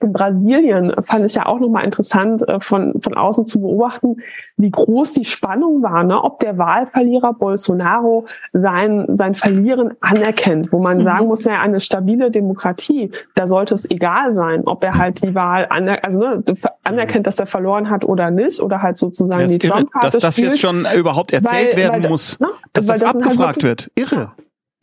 in 0.03 0.13
Brasilien 0.13 0.93
fand 1.05 1.25
ich 1.25 1.35
ja 1.35 1.45
auch 1.47 1.59
nochmal 1.59 1.85
interessant, 1.85 2.47
äh, 2.47 2.59
von, 2.59 3.01
von 3.01 3.15
außen 3.15 3.45
zu 3.45 3.61
beobachten, 3.61 4.17
wie 4.57 4.69
groß 4.69 5.13
die 5.13 5.25
Spannung 5.25 5.81
war, 5.81 6.03
ne? 6.03 6.21
ob 6.21 6.39
der 6.41 6.57
Wahlverlierer 6.57 7.33
Bolsonaro 7.33 8.27
sein, 8.51 9.05
sein 9.09 9.33
Verlieren 9.33 9.93
anerkennt, 10.01 10.71
wo 10.71 10.79
man 10.79 10.97
mhm. 10.97 11.03
sagen 11.03 11.27
muss, 11.27 11.43
naja, 11.43 11.61
eine 11.61 11.79
stabile 11.79 12.29
Demokratie, 12.29 13.11
da 13.35 13.47
sollte 13.47 13.73
es 13.73 13.89
egal 13.89 14.35
sein, 14.35 14.63
ob 14.65 14.83
er 14.83 14.97
halt 14.97 15.23
die 15.23 15.33
Wahl 15.33 15.67
aner 15.69 15.99
also, 16.03 16.19
ne, 16.19 16.43
anerkennt, 16.83 17.25
dass 17.25 17.39
er 17.39 17.47
verloren 17.47 17.89
hat 17.89 18.03
oder 18.03 18.29
nicht, 18.29 18.61
oder 18.61 18.81
halt 18.81 18.97
sozusagen 18.97 19.43
das 19.43 19.51
die 19.51 19.67
Trump-Karte 19.67 20.07
Dass 20.07 20.21
das 20.21 20.37
jetzt 20.37 20.59
schon 20.59 20.85
überhaupt 20.95 21.33
erzählt 21.33 21.71
weil, 21.71 21.77
werden 21.77 22.03
weil, 22.03 22.09
muss, 22.09 22.39
ne? 22.39 22.49
dass 22.73 22.85
das, 22.85 22.99
das 22.99 23.15
abgefragt 23.15 23.63
halt 23.63 23.63
wird. 23.63 23.91
Irre. 23.95 24.31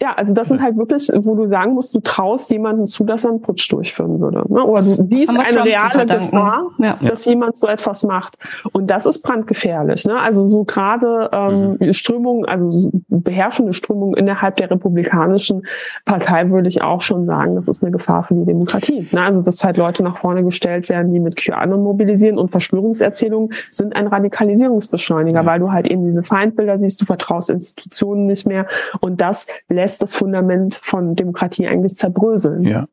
Ja, 0.02 0.14
also 0.14 0.32
das 0.32 0.48
sind 0.48 0.62
halt 0.62 0.78
wirklich, 0.78 1.10
wo 1.14 1.34
du 1.34 1.46
sagen 1.46 1.74
musst, 1.74 1.94
du 1.94 2.00
traust 2.00 2.50
jemanden 2.50 2.86
zu, 2.86 3.04
dass 3.04 3.24
er 3.24 3.32
einen 3.32 3.42
Putsch 3.42 3.70
durchführen 3.70 4.18
würde. 4.18 4.42
Ne? 4.50 4.64
Oder 4.64 4.80
du 4.80 4.88
siehst 4.88 5.28
eine 5.28 5.40
Trump 5.40 5.66
reale 5.66 6.06
Gefahr, 6.06 6.70
ja. 6.78 6.96
dass 7.06 7.26
jemand 7.26 7.58
so 7.58 7.66
etwas 7.66 8.02
macht. 8.04 8.38
Und 8.72 8.90
das 8.90 9.04
ist 9.04 9.20
brandgefährlich. 9.20 10.06
Ne? 10.06 10.18
Also 10.18 10.46
so 10.46 10.64
gerade 10.64 11.28
ähm, 11.34 11.76
mhm. 11.78 11.92
Strömungen, 11.92 12.46
also 12.46 12.90
beherrschende 13.08 13.74
Strömungen 13.74 14.14
innerhalb 14.14 14.56
der 14.56 14.70
republikanischen 14.70 15.66
Partei 16.06 16.48
würde 16.48 16.68
ich 16.68 16.80
auch 16.80 17.02
schon 17.02 17.26
sagen, 17.26 17.56
das 17.56 17.68
ist 17.68 17.82
eine 17.82 17.92
Gefahr 17.92 18.24
für 18.24 18.34
die 18.34 18.46
Demokratie. 18.46 19.06
Ne? 19.12 19.20
Also 19.20 19.42
dass 19.42 19.62
halt 19.62 19.76
Leute 19.76 20.02
nach 20.02 20.16
vorne 20.16 20.42
gestellt 20.42 20.88
werden, 20.88 21.12
die 21.12 21.20
mit 21.20 21.36
QAnon 21.36 21.82
mobilisieren 21.82 22.38
und 22.38 22.50
Verschwörungserzählungen 22.50 23.50
sind 23.70 23.94
ein 23.94 24.06
Radikalisierungsbeschleuniger, 24.06 25.40
ja. 25.42 25.46
weil 25.46 25.60
du 25.60 25.70
halt 25.72 25.86
eben 25.88 26.06
diese 26.06 26.22
Feindbilder 26.22 26.78
siehst, 26.78 27.02
du 27.02 27.04
vertraust 27.04 27.50
Institutionen 27.50 28.24
nicht 28.24 28.46
mehr 28.46 28.66
und 29.00 29.20
das 29.20 29.46
lässt 29.68 29.89
lässt 29.90 30.02
das 30.02 30.14
Fundament 30.14 30.80
von 30.84 31.16
Demokratie 31.16 31.66
eigentlich 31.66 31.96
zerbröseln. 31.96 32.62
Ja. 32.64 32.86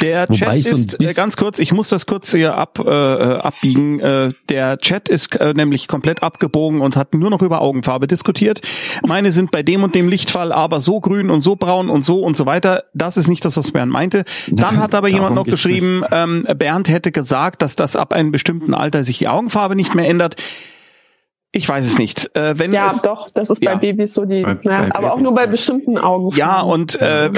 Der 0.00 0.28
Wobei 0.28 0.60
Chat 0.60 0.94
ist, 0.94 1.02
äh, 1.02 1.12
ganz 1.12 1.36
kurz, 1.36 1.58
ich 1.58 1.72
muss 1.72 1.88
das 1.88 2.06
kurz 2.06 2.30
hier 2.30 2.56
ab, 2.56 2.78
äh, 2.78 2.88
abbiegen. 2.88 3.98
Äh, 3.98 4.32
der 4.48 4.78
Chat 4.78 5.08
ist 5.08 5.34
äh, 5.40 5.52
nämlich 5.54 5.88
komplett 5.88 6.22
abgebogen 6.22 6.80
und 6.80 6.94
hat 6.94 7.14
nur 7.14 7.30
noch 7.30 7.42
über 7.42 7.60
Augenfarbe 7.60 8.06
diskutiert. 8.06 8.60
Meine 9.08 9.32
sind 9.32 9.50
bei 9.50 9.64
dem 9.64 9.82
und 9.82 9.96
dem 9.96 10.08
Lichtfall 10.08 10.52
aber 10.52 10.78
so 10.78 11.00
grün 11.00 11.30
und 11.30 11.40
so 11.40 11.56
braun 11.56 11.90
und 11.90 12.04
so 12.04 12.22
und 12.22 12.36
so 12.36 12.46
weiter. 12.46 12.84
Das 12.94 13.16
ist 13.16 13.26
nicht 13.26 13.44
das, 13.44 13.56
was 13.56 13.72
Bernd 13.72 13.90
meinte. 13.90 14.24
Dann 14.46 14.78
hat 14.78 14.94
aber 14.94 15.08
jemand 15.08 15.34
noch 15.34 15.46
geschrieben, 15.46 16.04
ähm, 16.12 16.46
Bernd 16.56 16.88
hätte 16.88 17.10
gesagt, 17.10 17.60
dass 17.60 17.74
das 17.74 17.96
ab 17.96 18.12
einem 18.12 18.30
bestimmten 18.30 18.72
Alter 18.72 19.02
sich 19.02 19.18
die 19.18 19.26
Augenfarbe 19.26 19.74
nicht 19.74 19.96
mehr 19.96 20.08
ändert. 20.08 20.36
Ich 21.52 21.68
weiß 21.68 21.84
es 21.84 21.98
nicht. 21.98 22.34
Äh, 22.36 22.58
wenn 22.58 22.72
ja, 22.72 22.86
es, 22.86 23.02
doch, 23.02 23.28
das 23.30 23.50
ist 23.50 23.64
bei 23.64 23.74
Babys 23.74 24.14
so 24.14 24.24
die, 24.24 24.42
bei, 24.42 24.58
ja, 24.62 24.82
bei 24.82 24.94
aber 24.94 25.14
auch 25.14 25.20
nur 25.20 25.34
bei 25.34 25.46
bestimmten 25.46 25.98
Augen. 25.98 26.34
Ja, 26.36 26.60
und 26.60 27.00
äh, 27.00 27.30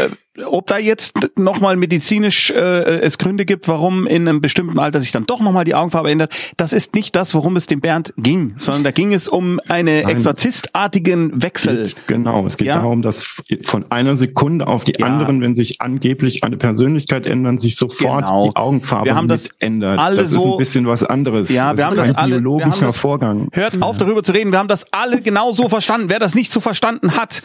ob 0.46 0.66
da 0.66 0.78
jetzt 0.78 1.18
nochmal 1.36 1.76
medizinisch 1.76 2.50
äh, 2.50 3.00
es 3.00 3.18
Gründe 3.18 3.44
gibt, 3.44 3.68
warum 3.68 4.06
in 4.06 4.26
einem 4.26 4.40
bestimmten 4.40 4.78
Alter 4.78 5.00
sich 5.00 5.12
dann 5.12 5.26
doch 5.26 5.40
nochmal 5.40 5.64
die 5.64 5.74
Augenfarbe 5.74 6.10
ändert, 6.10 6.34
das 6.56 6.72
ist 6.72 6.94
nicht 6.94 7.14
das, 7.16 7.34
worum 7.34 7.56
es 7.56 7.66
dem 7.66 7.80
Bernd 7.80 8.14
ging, 8.16 8.54
sondern 8.56 8.84
da 8.84 8.90
ging 8.92 9.12
es 9.12 9.28
um 9.28 9.60
einen 9.68 10.08
exorzistartigen 10.08 11.42
Wechsel. 11.42 11.92
Genau, 12.06 12.46
es 12.46 12.56
geht 12.56 12.68
ja? 12.68 12.76
darum, 12.76 13.02
dass 13.02 13.42
von 13.64 13.90
einer 13.90 14.16
Sekunde 14.16 14.66
auf 14.68 14.84
die 14.84 14.94
ja. 14.98 15.06
anderen, 15.06 15.42
wenn 15.42 15.54
sich 15.54 15.82
angeblich 15.82 16.44
eine 16.44 16.56
Persönlichkeit 16.56 17.26
ändert, 17.26 17.60
sich 17.60 17.76
sofort 17.76 18.24
genau. 18.26 18.44
die 18.44 18.56
Augenfarbe 18.56 19.06
wir 19.06 19.14
haben 19.14 19.28
das 19.28 19.50
ändert. 19.58 19.98
Alle 19.98 20.16
das 20.16 20.32
ist 20.32 20.42
ein 20.42 20.56
bisschen 20.56 20.86
was 20.86 21.02
anderes. 21.02 21.50
Ja, 21.50 21.70
das 21.70 21.78
wir 21.78 21.86
haben 21.86 21.96
das 21.96 22.16
alle, 22.16 22.36
biologischer 22.36 22.86
das, 22.86 22.96
Vorgang. 22.96 23.48
Hört 23.52 23.82
auf 23.82 23.98
darüber 24.02 24.22
zu 24.22 24.32
reden, 24.32 24.52
wir 24.52 24.58
haben 24.58 24.68
das 24.68 24.92
alle 24.92 25.20
genau 25.20 25.52
so 25.52 25.68
verstanden. 25.68 26.08
Wer 26.08 26.18
das 26.18 26.34
nicht 26.34 26.52
so 26.52 26.60
verstanden 26.60 27.16
hat, 27.16 27.42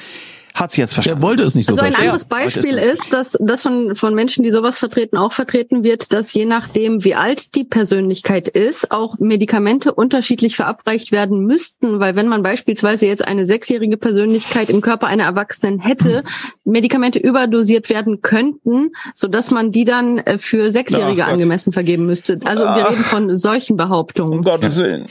hat 0.57 0.71
sie 0.71 0.81
jetzt 0.81 0.93
verstanden. 0.93 1.21
Der 1.21 1.27
wollte 1.27 1.43
es 1.43 1.55
nicht 1.55 1.67
so 1.67 1.73
Also 1.73 1.84
ein 1.84 1.95
anderes 1.95 2.25
Beispiel 2.25 2.77
ist, 2.77 3.13
dass 3.13 3.38
das 3.39 3.61
von, 3.61 3.95
von 3.95 4.15
Menschen, 4.15 4.43
die 4.43 4.51
sowas 4.51 4.79
vertreten, 4.79 5.17
auch 5.17 5.31
vertreten 5.31 5.84
wird, 5.84 6.13
dass 6.13 6.34
je 6.34 6.45
nachdem, 6.45 7.03
wie 7.03 7.15
alt 7.15 7.55
die 7.55 7.63
Persönlichkeit 7.63 8.47
ist, 8.47 8.91
auch 8.91 9.19
Medikamente 9.19 9.93
unterschiedlich 9.93 10.55
verabreicht 10.55 11.11
werden 11.11 11.45
müssten, 11.45 11.99
weil 11.99 12.15
wenn 12.15 12.27
man 12.27 12.43
beispielsweise 12.43 13.05
jetzt 13.05 13.25
eine 13.25 13.45
sechsjährige 13.45 13.97
Persönlichkeit 13.97 14.69
im 14.69 14.81
Körper 14.81 15.07
einer 15.07 15.25
Erwachsenen 15.25 15.79
hätte, 15.79 16.23
Medikamente 16.63 17.19
überdosiert 17.19 17.89
werden 17.89 18.21
könnten, 18.21 18.91
so 19.13 19.27
dass 19.27 19.51
man 19.51 19.71
die 19.71 19.85
dann 19.85 20.17
äh, 20.19 20.38
für 20.38 20.71
Sechsjährige 20.71 21.25
Ach, 21.25 21.29
angemessen 21.29 21.71
vergeben 21.71 22.05
müsste. 22.05 22.39
Also 22.45 22.63
wir 22.63 22.89
reden 22.89 23.03
von 23.03 23.35
solchen 23.35 23.77
Behauptungen. 23.77 24.39
Um 24.39 24.43
Gottes 24.43 24.77
Willen. 24.77 25.05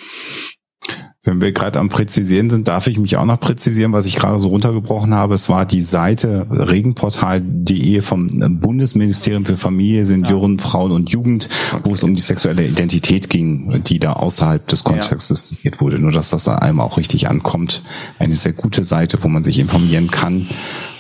Wenn 1.27 1.41
wir 1.41 1.51
gerade 1.51 1.81
am 1.81 1.89
Präzisieren 1.89 2.51
sind, 2.51 2.69
darf 2.69 2.87
ich 2.87 3.01
mich 3.01 3.17
auch 3.17 3.25
noch 3.25 3.41
präzisieren, 3.41 3.93
was 3.93 4.07
ich 4.07 4.15
gerade 4.15 4.39
so 4.39 4.47
runtergebrochen 4.47 5.13
habe. 5.13 5.35
Es 5.35 5.49
war 5.49 5.67
die 5.67 5.83
Seite 5.83 6.47
regenportal.de 6.49 8.01
vom 8.01 8.61
Bundesministerium 8.61 9.45
für 9.45 9.57
Familie, 9.57 10.07
Senioren, 10.07 10.59
ja. 10.59 10.65
Frauen 10.65 10.93
und 10.93 11.11
Jugend, 11.11 11.49
okay. 11.73 11.83
wo 11.83 11.95
es 11.95 12.05
um 12.05 12.15
die 12.15 12.23
sexuelle 12.23 12.65
Identität 12.65 13.29
ging, 13.29 13.83
die 13.83 13.99
da 13.99 14.13
außerhalb 14.13 14.69
des 14.69 14.85
Kontextes 14.85 15.45
zitiert 15.45 15.81
wurde. 15.81 15.99
Nur, 15.99 16.13
dass 16.13 16.31
das 16.31 16.47
einem 16.47 16.79
auch 16.79 16.97
richtig 16.97 17.29
ankommt. 17.29 17.83
Eine 18.21 18.37
sehr 18.37 18.53
gute 18.53 18.85
Seite, 18.85 19.19
wo 19.25 19.29
man 19.29 19.43
sich 19.43 19.59
informieren 19.59 20.13
kann, 20.13 20.47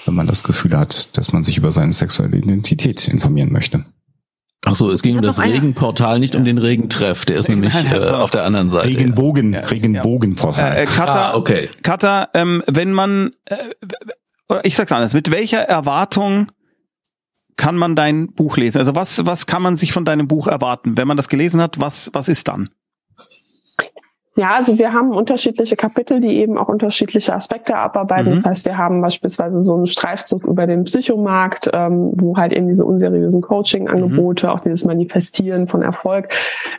wenn 0.06 0.14
man 0.14 0.26
das 0.26 0.42
Gefühl 0.42 0.76
hat, 0.76 1.16
dass 1.16 1.32
man 1.32 1.44
sich 1.44 1.56
über 1.56 1.70
seine 1.70 1.92
sexuelle 1.92 2.36
Identität 2.36 3.06
informieren 3.06 3.52
möchte. 3.52 3.84
Ach 4.64 4.74
so, 4.74 4.90
es 4.90 5.02
ging 5.02 5.16
um 5.16 5.22
das 5.22 5.40
Regenportal, 5.40 6.18
nicht 6.18 6.34
um 6.34 6.44
den 6.44 6.58
Regentreff. 6.58 7.24
Der 7.24 7.36
ist 7.36 7.48
nämlich 7.48 7.74
äh, 7.92 7.98
auf 7.98 8.30
der 8.30 8.44
anderen 8.44 8.68
Seite. 8.68 8.88
Regenbogen, 8.88 9.52
ja. 9.52 9.60
Regenbogenportal. 9.60 10.76
Äh, 10.76 10.82
äh, 10.82 10.86
Kata, 10.86 11.30
ah, 11.30 11.36
okay. 11.36 11.68
Kata, 11.82 12.28
ähm, 12.34 12.64
wenn 12.66 12.92
man, 12.92 13.32
äh, 13.44 13.56
oder 14.48 14.64
ich 14.64 14.74
sag's 14.74 14.90
anders, 14.90 15.14
mit 15.14 15.30
welcher 15.30 15.60
Erwartung 15.60 16.50
kann 17.56 17.76
man 17.76 17.94
dein 17.94 18.32
Buch 18.32 18.56
lesen? 18.56 18.78
Also 18.78 18.94
was, 18.94 19.24
was 19.24 19.46
kann 19.46 19.62
man 19.62 19.76
sich 19.76 19.92
von 19.92 20.04
deinem 20.04 20.28
Buch 20.28 20.46
erwarten? 20.46 20.96
Wenn 20.96 21.08
man 21.08 21.16
das 21.16 21.28
gelesen 21.28 21.60
hat, 21.60 21.80
was, 21.80 22.10
was 22.12 22.28
ist 22.28 22.48
dann? 22.48 22.70
Ja, 24.36 24.50
also 24.58 24.78
wir 24.78 24.92
haben 24.92 25.12
unterschiedliche 25.12 25.76
Kapitel, 25.76 26.20
die 26.20 26.36
eben 26.36 26.58
auch 26.58 26.68
unterschiedliche 26.68 27.34
Aspekte 27.34 27.74
abarbeiten. 27.74 28.30
Mhm. 28.30 28.34
Das 28.34 28.44
heißt, 28.44 28.64
wir 28.66 28.76
haben 28.76 29.00
beispielsweise 29.00 29.62
so 29.62 29.74
einen 29.74 29.86
Streifzug 29.86 30.44
über 30.44 30.66
den 30.66 30.84
Psychomarkt, 30.84 31.70
ähm, 31.72 32.12
wo 32.14 32.36
halt 32.36 32.52
eben 32.52 32.68
diese 32.68 32.84
unseriösen 32.84 33.40
Coaching-Angebote, 33.40 34.46
mhm. 34.46 34.52
auch 34.52 34.60
dieses 34.60 34.84
Manifestieren 34.84 35.68
von 35.68 35.80
Erfolg 35.80 36.28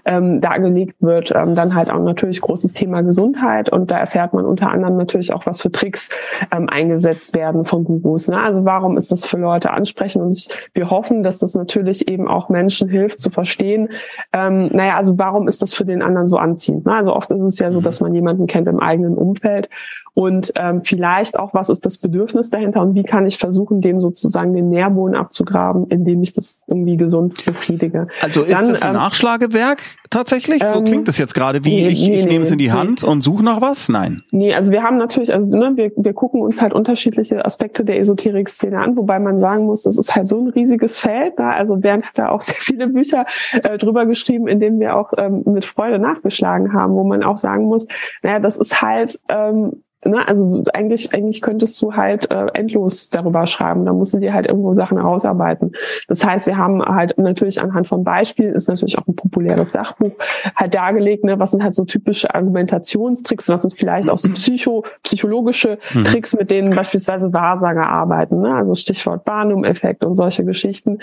ähm, 0.05 0.39
dargelegt 0.39 0.97
wird. 1.01 1.33
Ähm, 1.35 1.55
dann 1.55 1.73
halt 1.73 1.89
auch 1.89 1.99
natürlich 2.03 2.41
großes 2.41 2.73
Thema 2.73 3.01
Gesundheit 3.01 3.71
und 3.71 3.89
da 3.89 3.97
erfährt 3.97 4.33
man 4.33 4.45
unter 4.45 4.69
anderem 4.69 4.95
natürlich 4.95 5.33
auch, 5.33 5.47
was 5.47 5.63
für 5.63 5.71
Tricks 5.71 6.15
ähm, 6.55 6.69
eingesetzt 6.69 7.35
werden 7.35 7.65
von 7.65 7.83
Gurus. 7.83 8.27
Ne? 8.27 8.39
Also 8.39 8.65
warum 8.65 8.97
ist 8.97 9.11
das 9.11 9.25
für 9.25 9.37
Leute 9.37 9.71
ansprechend? 9.71 10.23
Und 10.23 10.35
ich, 10.35 10.49
wir 10.75 10.91
hoffen, 10.91 11.23
dass 11.23 11.39
das 11.39 11.55
natürlich 11.55 12.07
eben 12.07 12.27
auch 12.27 12.49
Menschen 12.49 12.87
hilft 12.87 13.19
zu 13.19 13.31
verstehen, 13.31 13.89
ähm, 14.31 14.69
naja, 14.73 14.95
also 14.95 15.17
warum 15.17 15.47
ist 15.47 15.63
das 15.63 15.73
für 15.73 15.85
den 15.85 16.03
anderen 16.03 16.27
so 16.27 16.37
anziehend? 16.37 16.85
Ne? 16.85 16.93
Also 16.93 17.15
oft 17.15 17.31
ist 17.31 17.46
es 17.47 17.59
ja 17.59 17.71
so, 17.71 17.79
mhm. 17.79 17.83
dass 17.83 18.01
man 18.01 18.13
jemanden 18.13 18.47
kennt 18.47 18.67
im 18.67 18.79
eigenen 18.79 19.15
Umfeld 19.15 19.69
und 20.17 20.51
ähm, 20.55 20.81
vielleicht 20.83 21.37
auch, 21.37 21.53
was 21.53 21.69
ist 21.69 21.85
das 21.85 21.99
Bedürfnis 21.99 22.49
dahinter 22.49 22.81
und 22.81 22.95
wie 22.95 23.03
kann 23.03 23.27
ich 23.27 23.37
versuchen, 23.37 23.81
dem 23.81 24.01
sozusagen 24.01 24.51
den 24.51 24.71
Nährboden 24.71 25.15
abzugraben, 25.15 25.85
indem 25.89 26.23
ich 26.23 26.33
das 26.33 26.59
irgendwie 26.65 26.97
gesund 26.97 27.45
befriedige. 27.45 28.07
Also 28.19 28.41
ist 28.41 28.51
Dann, 28.51 28.67
das 28.67 28.81
ein 28.81 28.95
ähm, 28.95 28.95
Nachschlagewerk 28.95 29.83
tatsächlich? 30.09 30.63
So 30.63 30.77
ähm, 30.77 30.85
klingt 30.85 31.07
das 31.07 31.19
jetzt 31.19 31.35
gerade 31.35 31.63
wie 31.65 31.83
nee, 31.83 31.89
ich, 31.89 32.09
nee, 32.09 32.15
ich 32.15 32.25
nehme 32.25 32.45
es 32.45 32.49
in 32.49 32.57
die 32.57 32.71
Hand 32.71 33.03
und 33.03 33.21
suche 33.21 33.43
nach 33.43 33.61
was? 33.61 33.89
Nein. 33.89 34.23
Nee, 34.31 34.55
also 34.55 34.71
wir 34.71 34.81
haben 34.81 34.97
natürlich, 34.97 35.31
also 35.31 35.45
ne, 35.45 35.73
wir, 35.75 35.91
wir 35.95 36.13
gucken 36.13 36.41
uns 36.41 36.63
halt 36.63 36.73
unterschiedliche 36.73 37.45
Aspekte 37.45 37.85
der 37.85 37.99
Esoterik-Szene 37.99 38.79
an, 38.79 38.97
wobei 38.97 39.19
man 39.19 39.37
sagen 39.37 39.65
muss, 39.65 39.83
das 39.83 39.99
ist 39.99 40.15
halt 40.15 40.27
so 40.27 40.41
ein 40.41 40.47
riesiges 40.47 40.97
Feld. 40.97 41.37
Ne? 41.37 41.45
Also 41.45 41.75
Bernd 41.75 42.05
hat 42.05 42.17
da 42.17 42.29
auch 42.29 42.41
sehr 42.41 42.57
viele 42.57 42.87
Bücher 42.87 43.27
äh, 43.51 43.77
drüber 43.77 44.07
geschrieben, 44.07 44.47
in 44.47 44.59
denen 44.59 44.79
wir 44.79 44.95
auch 44.95 45.13
ähm, 45.19 45.43
mit 45.45 45.63
Freude 45.63 45.99
nachgeschlagen 45.99 46.73
haben, 46.73 46.93
wo 46.93 47.03
man 47.03 47.21
auch 47.21 47.37
sagen 47.37 47.65
muss, 47.65 47.85
naja, 48.23 48.39
das 48.39 48.57
ist 48.57 48.81
halt 48.81 49.19
ähm, 49.29 49.83
Ne, 50.05 50.27
also 50.27 50.63
eigentlich, 50.73 51.11
eigentlich 51.11 51.41
könntest 51.41 51.81
du 51.81 51.95
halt 51.95 52.29
äh, 52.29 52.45
endlos 52.53 53.09
darüber 53.09 53.47
schreiben. 53.47 53.83
Da 53.83 53.93
musst 53.93 54.13
du 54.13 54.19
dir 54.19 54.31
halt 54.31 54.45
irgendwo 54.45 54.75
Sachen 54.75 54.99
herausarbeiten. 54.99 55.71
Das 56.07 56.23
heißt, 56.23 56.45
wir 56.45 56.55
haben 56.55 56.83
halt 56.83 57.17
natürlich 57.17 57.59
anhand 57.59 57.87
von 57.87 58.03
Beispielen, 58.03 58.53
ist 58.53 58.69
natürlich 58.69 58.99
auch 58.99 59.07
ein 59.07 59.15
populäres 59.15 59.71
Sachbuch, 59.71 60.11
halt 60.55 60.75
dargelegt, 60.75 61.23
ne, 61.23 61.39
was 61.39 61.49
sind 61.49 61.63
halt 61.63 61.73
so 61.73 61.83
typische 61.83 62.33
Argumentationstricks, 62.33 63.49
was 63.49 63.63
sind 63.63 63.73
vielleicht 63.75 64.07
auch 64.11 64.17
so 64.17 64.29
psycho, 64.29 64.85
psychologische 65.01 65.79
mhm. 65.91 66.05
Tricks, 66.05 66.35
mit 66.35 66.51
denen 66.51 66.75
beispielsweise 66.75 67.33
Wahrsager 67.33 67.87
arbeiten. 67.87 68.41
Ne? 68.41 68.53
Also 68.53 68.75
Stichwort 68.75 69.25
Barnum-Effekt 69.25 70.03
und 70.03 70.15
solche 70.15 70.45
Geschichten. 70.45 70.99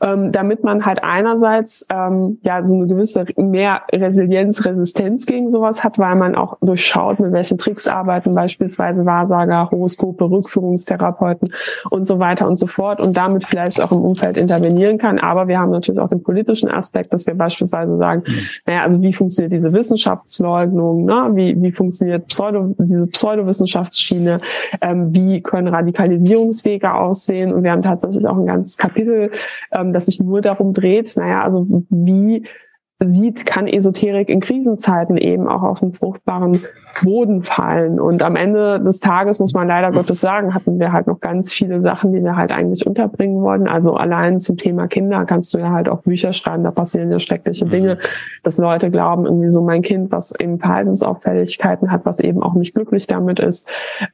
Ähm, 0.00 0.32
damit 0.32 0.64
man 0.64 0.86
halt 0.86 1.02
einerseits 1.02 1.86
ähm, 1.90 2.38
ja 2.42 2.64
so 2.64 2.74
eine 2.74 2.86
gewisse 2.86 3.26
mehr 3.36 3.82
Resilienz, 3.92 4.64
Resistenz 4.64 5.26
gegen 5.26 5.50
sowas 5.50 5.84
hat, 5.84 5.98
weil 5.98 6.16
man 6.16 6.34
auch 6.34 6.56
durchschaut, 6.62 7.20
mit 7.20 7.32
welchen 7.32 7.58
Tricks 7.58 7.86
arbeiten 7.86 8.32
beispielsweise 8.38 9.04
Wahrsager, 9.04 9.68
Horoskope, 9.72 10.30
Rückführungstherapeuten 10.30 11.52
und 11.90 12.06
so 12.06 12.20
weiter 12.20 12.46
und 12.46 12.56
so 12.56 12.68
fort 12.68 13.00
und 13.00 13.16
damit 13.16 13.42
vielleicht 13.42 13.82
auch 13.82 13.90
im 13.90 13.98
Umfeld 13.98 14.36
intervenieren 14.36 14.96
kann. 14.96 15.18
Aber 15.18 15.48
wir 15.48 15.58
haben 15.58 15.72
natürlich 15.72 16.00
auch 16.00 16.08
den 16.08 16.22
politischen 16.22 16.70
Aspekt, 16.70 17.12
dass 17.12 17.26
wir 17.26 17.34
beispielsweise 17.34 17.96
sagen, 17.96 18.22
mhm. 18.24 18.40
naja, 18.64 18.84
also 18.84 19.02
wie 19.02 19.12
funktioniert 19.12 19.52
diese 19.52 19.72
Wissenschaftsleugnung, 19.72 21.04
ne? 21.04 21.30
wie, 21.34 21.60
wie 21.60 21.72
funktioniert 21.72 22.28
Pseudo, 22.28 22.76
diese 22.78 23.08
Pseudowissenschaftsschiene, 23.08 24.40
ähm, 24.82 25.12
wie 25.12 25.42
können 25.42 25.66
Radikalisierungswege 25.66 26.94
aussehen 26.94 27.52
und 27.52 27.64
wir 27.64 27.72
haben 27.72 27.82
tatsächlich 27.82 28.24
auch 28.24 28.36
ein 28.36 28.46
ganzes 28.46 28.76
Kapitel, 28.76 29.32
ähm, 29.72 29.92
das 29.92 30.06
sich 30.06 30.20
nur 30.20 30.42
darum 30.42 30.74
dreht, 30.74 31.16
naja, 31.16 31.42
also 31.42 31.66
wie 31.90 32.44
sieht, 33.04 33.46
kann 33.46 33.68
Esoterik 33.68 34.28
in 34.28 34.40
Krisenzeiten 34.40 35.16
eben 35.16 35.46
auch 35.46 35.62
auf 35.62 35.82
einen 35.82 35.92
fruchtbaren 35.92 36.60
Boden 37.04 37.44
fallen. 37.44 38.00
Und 38.00 38.24
am 38.24 38.34
Ende 38.34 38.80
des 38.80 38.98
Tages 38.98 39.38
muss 39.38 39.54
man 39.54 39.68
leider 39.68 39.92
Gottes 39.92 40.20
sagen, 40.20 40.52
hatten 40.52 40.80
wir 40.80 40.92
halt 40.92 41.06
noch 41.06 41.20
ganz 41.20 41.52
viele 41.52 41.80
Sachen, 41.80 42.12
die 42.12 42.24
wir 42.24 42.34
halt 42.34 42.50
eigentlich 42.50 42.84
unterbringen 42.84 43.40
wollten. 43.40 43.68
Also 43.68 43.94
allein 43.94 44.40
zum 44.40 44.56
Thema 44.56 44.88
Kinder 44.88 45.24
kannst 45.26 45.54
du 45.54 45.58
ja 45.58 45.70
halt 45.70 45.88
auch 45.88 46.02
Bücher 46.02 46.32
schreiben, 46.32 46.64
da 46.64 46.72
passieren 46.72 47.12
ja 47.12 47.20
schreckliche 47.20 47.66
mhm. 47.66 47.70
Dinge, 47.70 47.98
dass 48.42 48.58
Leute 48.58 48.90
glauben, 48.90 49.26
irgendwie 49.26 49.50
so 49.50 49.62
mein 49.62 49.82
Kind, 49.82 50.10
was 50.10 50.34
eben 50.40 50.58
Verhaltensauffälligkeiten 50.58 51.92
hat, 51.92 52.04
was 52.04 52.18
eben 52.18 52.42
auch 52.42 52.54
nicht 52.54 52.74
glücklich 52.74 53.06
damit 53.06 53.38
ist, 53.38 53.68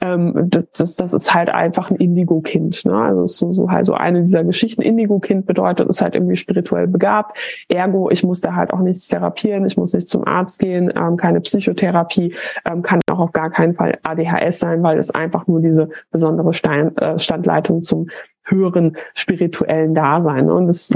ähm, 0.05 0.35
das, 0.51 0.67
das, 0.73 0.97
das 0.97 1.15
ist 1.15 1.33
halt 1.33 1.49
einfach 1.49 1.91
ein 1.91 1.97
Indigo-Kind. 1.97 2.85
Ne? 2.85 2.95
Also 2.95 3.25
so, 3.25 3.53
so 3.53 3.71
halt 3.71 3.87
so 3.87 3.95
eine 3.95 4.21
dieser 4.21 4.45
Geschichten. 4.45 4.83
Indigo-Kind 4.83 5.47
bedeutet, 5.47 5.89
ist 5.89 6.03
halt 6.03 6.15
irgendwie 6.15 6.37
spirituell 6.37 6.87
begabt. 6.87 7.39
Ergo, 7.69 8.11
ich 8.11 8.23
muss 8.23 8.43
da 8.43 8.55
halt 8.55 8.74
auch 8.75 8.81
nichts 8.81 9.09
therapieren, 9.09 9.65
ich 9.65 9.77
muss 9.77 9.95
nicht 9.95 10.09
zum 10.09 10.27
Arzt 10.27 10.59
gehen, 10.59 10.93
ähm, 10.97 11.17
keine 11.17 11.41
Psychotherapie, 11.41 12.35
ähm, 12.71 12.83
kann 12.83 13.01
auch 13.11 13.19
auf 13.19 13.33
gar 13.33 13.51
keinen 13.51 13.75
Fall 13.75 13.99
ADHS 14.03 14.59
sein, 14.61 14.83
weil 14.83 14.99
es 14.99 15.11
einfach 15.11 15.47
nur 15.47 15.61
diese 15.61 15.89
besondere 16.11 16.53
Stein, 16.53 16.97
äh, 16.97 17.19
Standleitung 17.19 17.83
zum 17.83 18.09
höheren 18.45 18.97
spirituellen 19.15 19.95
Dasein. 19.95 20.51
Und 20.51 20.69
es 20.69 20.95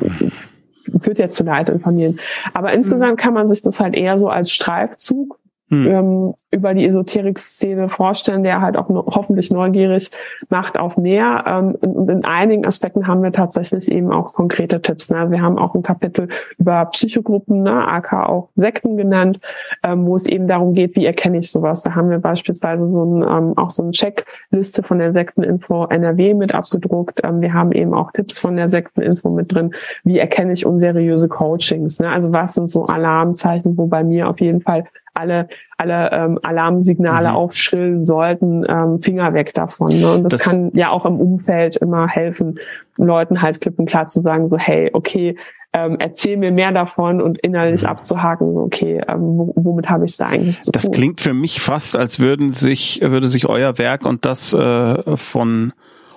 führt 1.02 1.18
ja 1.18 1.28
zu 1.30 1.44
Leid 1.44 1.68
in 1.68 1.80
Familien. 1.80 2.20
Aber 2.54 2.72
insgesamt 2.72 3.18
kann 3.18 3.34
man 3.34 3.48
sich 3.48 3.62
das 3.62 3.80
halt 3.80 3.94
eher 3.94 4.18
so 4.18 4.28
als 4.28 4.50
Streifzug 4.50 5.38
hm. 5.70 5.86
ähm, 5.86 6.34
über 6.50 6.72
die 6.72 6.86
Esoterik-Szene 6.86 7.88
vorstellen, 7.88 8.42
der 8.42 8.60
halt 8.62 8.76
auch 8.76 8.88
hoffentlich 8.88 9.50
neugierig 9.50 10.10
macht 10.48 10.78
auf 10.78 10.96
mehr. 10.96 11.44
Ähm, 11.46 11.74
und 11.80 12.10
in 12.10 12.24
einigen 12.24 12.64
Aspekten 12.64 13.06
haben 13.06 13.22
wir 13.22 13.32
tatsächlich 13.32 13.90
eben 13.90 14.10
auch 14.10 14.32
konkrete 14.32 14.80
Tipps. 14.80 15.10
Ne? 15.10 15.30
Wir 15.30 15.42
haben 15.42 15.58
auch 15.58 15.74
ein 15.74 15.82
Kapitel 15.82 16.28
über 16.56 16.86
Psychogruppen, 16.86 17.62
ne? 17.62 17.86
AK 17.86 18.12
auch 18.14 18.48
Sekten 18.56 18.96
genannt, 18.96 19.40
ähm, 19.82 20.06
wo 20.06 20.14
es 20.14 20.26
eben 20.26 20.48
darum 20.48 20.72
geht, 20.72 20.96
wie 20.96 21.04
erkenne 21.04 21.38
ich 21.38 21.50
sowas. 21.50 21.82
Da 21.82 21.94
haben 21.94 22.08
wir 22.08 22.18
beispielsweise 22.18 22.88
so 22.90 23.04
ein, 23.04 23.22
ähm, 23.22 23.58
auch 23.58 23.70
so 23.70 23.82
eine 23.82 23.92
Checkliste 23.92 24.82
von 24.82 24.98
der 24.98 25.12
Sekteninfo 25.12 25.84
NRW 25.86 26.32
mit 26.32 26.54
abgedruckt. 26.54 27.20
Ähm, 27.24 27.42
wir 27.42 27.52
haben 27.52 27.72
eben 27.72 27.92
auch 27.92 28.12
Tipps 28.12 28.38
von 28.38 28.56
der 28.56 28.70
Sekteninfo 28.70 29.28
mit 29.28 29.52
drin. 29.52 29.74
Wie 30.04 30.18
erkenne 30.18 30.52
ich 30.52 30.64
unseriöse 30.64 31.28
Coachings? 31.28 32.00
Ne? 32.00 32.08
Also 32.08 32.32
was 32.32 32.54
sind 32.54 32.70
so 32.70 32.86
Alarmzeichen, 32.86 33.76
wo 33.76 33.86
bei 33.86 34.02
mir 34.02 34.30
auf 34.30 34.40
jeden 34.40 34.62
Fall 34.62 34.84
alle, 35.18 35.48
alle 35.76 36.10
ähm, 36.12 36.38
Alarmsignale 36.42 37.30
mhm. 37.30 37.36
aufschrillen 37.36 38.04
sollten, 38.04 38.64
ähm, 38.68 39.00
Finger 39.00 39.34
weg 39.34 39.54
davon. 39.54 40.00
Ne? 40.00 40.12
Und 40.12 40.24
das, 40.24 40.32
das, 40.32 40.42
kann 40.42 40.70
ja 40.74 40.90
auch 40.90 41.04
im 41.04 41.20
Umfeld 41.20 41.76
immer 41.76 42.08
helfen, 42.08 42.58
Leuten 42.96 43.42
halt 43.42 43.60
klipp 43.60 43.78
und 43.78 43.86
klar 43.86 44.08
zu 44.08 44.22
sagen, 44.22 44.48
so 44.48 44.58
hey, 44.58 44.90
okay, 44.92 45.36
ähm, 45.74 45.96
erzähl 45.98 46.36
mir 46.36 46.50
mehr 46.50 46.72
davon 46.72 47.20
und 47.20 47.38
innerlich 47.40 47.82
mhm. 47.82 47.88
abzuhaken, 47.88 48.56
okay, 48.56 49.02
ähm, 49.06 49.52
womit 49.54 49.88
habe 49.88 50.06
ich 50.06 50.12
es 50.12 50.16
da 50.16 50.26
eigentlich 50.26 50.60
zu 50.60 50.70
das 50.72 50.82
tun? 50.82 50.92
Das 50.92 50.98
klingt 50.98 51.20
für 51.20 51.34
mich 51.34 51.60
fast, 51.60 51.96
als 51.96 52.20
würden 52.20 52.52
sich, 52.52 53.00
würde 53.02 53.28
sich 53.28 53.46
euer 53.46 53.78
Werk 53.78 54.06
und 54.06 54.24
das 54.24 54.54
äh, 54.54 55.16
von 55.16 55.72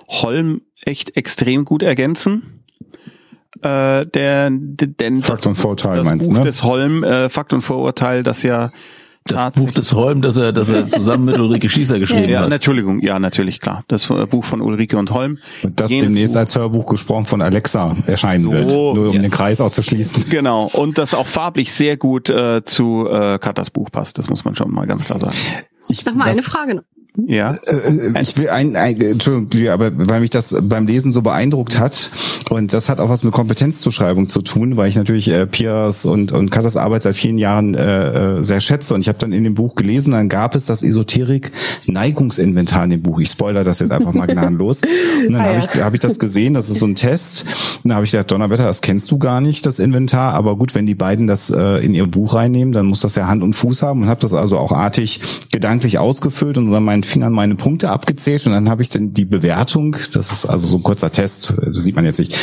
Holm 0.08 0.62
echt 0.84 1.16
extrem 1.16 1.64
gut 1.64 1.82
ergänzen 1.82 2.61
äh, 3.62 4.06
der, 4.06 4.50
denn 4.50 5.20
Fakt 5.20 5.46
und 5.46 5.54
Vorurteil 5.54 5.98
das 5.98 6.08
meinst 6.08 6.28
Buch 6.28 6.38
ne? 6.38 6.44
des 6.44 6.62
Holm, 6.62 7.04
äh, 7.04 7.28
Fakt 7.28 7.52
und 7.52 7.62
Vorurteil, 7.62 8.22
das 8.22 8.42
ja 8.42 8.70
das 9.24 9.52
Buch 9.52 9.70
des 9.70 9.92
Holm, 9.92 10.20
das 10.20 10.36
er, 10.36 10.52
das 10.52 10.68
er 10.68 10.88
zusammen 10.88 11.26
mit 11.26 11.38
Ulrike 11.38 11.68
Schießer 11.68 11.98
geschrieben 11.98 12.28
ja, 12.28 12.40
hat. 12.40 12.48
Ja, 12.48 12.54
Entschuldigung, 12.54 13.00
ja, 13.00 13.18
natürlich, 13.18 13.60
klar. 13.60 13.84
Das 13.88 14.06
Buch 14.06 14.44
von 14.44 14.60
Ulrike 14.60 14.98
und 14.98 15.12
Holm. 15.12 15.38
Und 15.62 15.80
das 15.80 15.90
demnächst 15.90 16.34
Buch. 16.34 16.40
als 16.40 16.56
Hörbuch 16.56 16.86
gesprochen 16.86 17.26
von 17.26 17.40
Alexa 17.40 17.94
erscheinen 18.06 18.44
so, 18.44 18.52
wird. 18.52 18.70
Nur 18.70 19.08
um 19.08 19.14
ja. 19.14 19.22
den 19.22 19.30
Kreis 19.30 19.60
auch 19.60 19.70
zu 19.70 19.82
schließen. 19.82 20.24
Genau. 20.30 20.68
Und 20.72 20.98
das 20.98 21.14
auch 21.14 21.26
farblich 21.26 21.72
sehr 21.72 21.96
gut 21.96 22.30
äh, 22.30 22.64
zu 22.64 23.06
äh, 23.08 23.38
Katas 23.38 23.70
Buch 23.70 23.90
passt. 23.90 24.18
Das 24.18 24.28
muss 24.28 24.44
man 24.44 24.56
schon 24.56 24.70
mal 24.72 24.86
ganz 24.86 25.04
klar 25.04 25.20
sagen. 25.20 25.36
Ich 25.88 26.04
noch 26.04 26.14
mal 26.14 26.28
eine 26.28 26.42
Frage 26.42 26.74
noch. 26.76 26.82
Ja. 27.16 27.52
Äh, 27.66 28.16
äh, 28.16 28.22
ich 28.22 28.38
will 28.38 28.48
ein, 28.48 28.74
ein 28.74 28.98
Entschuldigung, 28.98 29.68
aber 29.68 29.90
weil 29.94 30.20
mich 30.20 30.30
das 30.30 30.56
beim 30.62 30.86
Lesen 30.86 31.12
so 31.12 31.20
beeindruckt 31.20 31.78
hat 31.78 32.10
und 32.48 32.72
das 32.72 32.88
hat 32.88 33.00
auch 33.00 33.10
was 33.10 33.22
mit 33.22 33.34
Kompetenzzuschreibung 33.34 34.28
zu 34.28 34.40
tun, 34.40 34.78
weil 34.78 34.88
ich 34.88 34.96
natürlich 34.96 35.28
äh, 35.28 35.46
Piers 35.46 36.06
und 36.06 36.32
und 36.32 36.50
Katas 36.50 36.78
Arbeit 36.78 37.02
seit 37.02 37.14
vielen 37.14 37.36
Jahren 37.36 37.74
äh, 37.74 38.38
äh, 38.38 38.42
sehr 38.42 38.60
schätze 38.60 38.94
und 38.94 39.02
ich 39.02 39.08
habe 39.08 39.18
dann 39.18 39.32
in 39.32 39.44
dem 39.44 39.54
Buch 39.54 39.74
gelesen, 39.74 40.12
dann 40.12 40.30
gab 40.30 40.54
es 40.54 40.64
das 40.64 40.82
Esoterik 40.82 41.52
Neigungsinventar 41.86 42.84
in 42.84 42.90
dem 42.90 43.02
Buch. 43.02 43.20
Ich 43.20 43.28
spoiler 43.28 43.62
das 43.62 43.80
jetzt 43.80 43.92
einfach 43.92 44.14
mal 44.14 44.26
gnadenlos. 44.26 44.80
Und 45.26 45.32
dann 45.32 45.42
ah, 45.42 45.48
habe 45.48 45.58
ich 45.58 45.82
habe 45.82 45.96
ich 45.96 46.00
das 46.00 46.18
gesehen, 46.18 46.54
das 46.54 46.68
ist 46.68 46.78
so 46.78 46.86
ein 46.86 46.94
Test. 46.94 47.44
Und 47.82 47.90
dann 47.90 47.96
habe 47.96 48.04
ich 48.04 48.12
gedacht, 48.12 48.30
Donnerwetter, 48.30 48.64
das 48.64 48.80
kennst 48.80 49.10
du 49.10 49.18
gar 49.18 49.40
nicht 49.40 49.66
das 49.66 49.78
Inventar, 49.78 50.34
aber 50.34 50.56
gut, 50.56 50.74
wenn 50.74 50.86
die 50.86 50.94
beiden 50.94 51.26
das 51.26 51.50
äh, 51.50 51.84
in 51.84 51.94
ihr 51.94 52.06
Buch 52.06 52.34
reinnehmen, 52.34 52.72
dann 52.72 52.86
muss 52.86 53.00
das 53.00 53.14
ja 53.16 53.28
Hand 53.28 53.42
und 53.42 53.54
Fuß 53.54 53.82
haben 53.82 54.02
und 54.02 54.08
habe 54.08 54.20
das 54.20 54.32
also 54.32 54.58
auch 54.58 54.72
artig 54.72 55.20
gedanklich 55.50 55.98
ausgefüllt 55.98 56.58
und 56.58 56.70
dann 56.70 56.84
mein 56.84 57.01
meinen 57.02 57.10
Fingern 57.10 57.32
meine 57.32 57.54
Punkte 57.56 57.90
abgezählt 57.90 58.46
und 58.46 58.52
dann 58.52 58.68
habe 58.68 58.82
ich 58.82 58.88
dann 58.88 59.12
die 59.12 59.24
Bewertung, 59.24 59.96
das 60.12 60.32
ist 60.32 60.46
also 60.46 60.66
so 60.66 60.76
ein 60.76 60.82
kurzer 60.82 61.10
Test, 61.10 61.54
das 61.60 61.84
sieht 61.84 61.96
man 61.96 62.04
jetzt 62.04 62.18
nicht, 62.18 62.36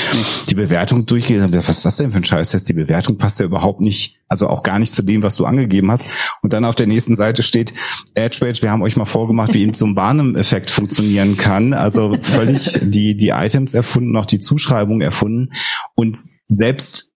die 0.49 0.55
Bewertung 0.55 1.05
durchgelesen. 1.05 1.51
Was 1.53 1.69
ist 1.69 1.85
das 1.85 1.97
denn 1.97 2.11
für 2.11 2.17
ein 2.17 2.25
Scheißtest? 2.25 2.67
Die 2.67 2.73
Bewertung 2.73 3.17
passt 3.17 3.39
ja 3.39 3.45
überhaupt 3.45 3.81
nicht, 3.81 4.17
also 4.27 4.47
auch 4.47 4.63
gar 4.63 4.79
nicht 4.79 4.93
zu 4.93 5.01
dem, 5.01 5.23
was 5.23 5.35
du 5.37 5.45
angegeben 5.45 5.91
hast. 5.91 6.11
Und 6.41 6.53
dann 6.53 6.65
auf 6.65 6.75
der 6.75 6.87
nächsten 6.87 7.15
Seite 7.15 7.43
steht, 7.43 7.73
Edgewage, 8.13 8.61
wir 8.61 8.71
haben 8.71 8.81
euch 8.81 8.95
mal 8.95 9.05
vorgemacht, 9.05 9.53
wie 9.53 9.61
eben 9.61 9.73
ein 9.79 9.95
Barnum-Effekt 9.95 10.71
funktionieren 10.71 11.37
kann. 11.37 11.73
Also 11.73 12.15
völlig 12.21 12.79
die, 12.81 13.15
die 13.15 13.29
Items 13.29 13.73
erfunden, 13.73 14.15
auch 14.17 14.25
die 14.25 14.39
Zuschreibung 14.39 15.01
erfunden. 15.01 15.53
Und 15.95 16.17
selbst 16.47 17.08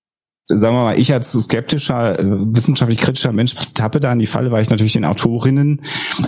sagen 0.47 0.75
wir 0.75 0.83
mal, 0.83 0.99
ich 0.99 1.13
als 1.13 1.31
skeptischer, 1.31 2.19
äh, 2.19 2.23
wissenschaftlich 2.25 2.99
kritischer 2.99 3.31
Mensch 3.31 3.55
tappe 3.73 3.99
da 3.99 4.11
in 4.11 4.19
die 4.19 4.25
Falle, 4.25 4.51
weil 4.51 4.61
ich 4.61 4.69
natürlich 4.69 4.93
den 4.93 5.05
Autorinnen 5.05 5.81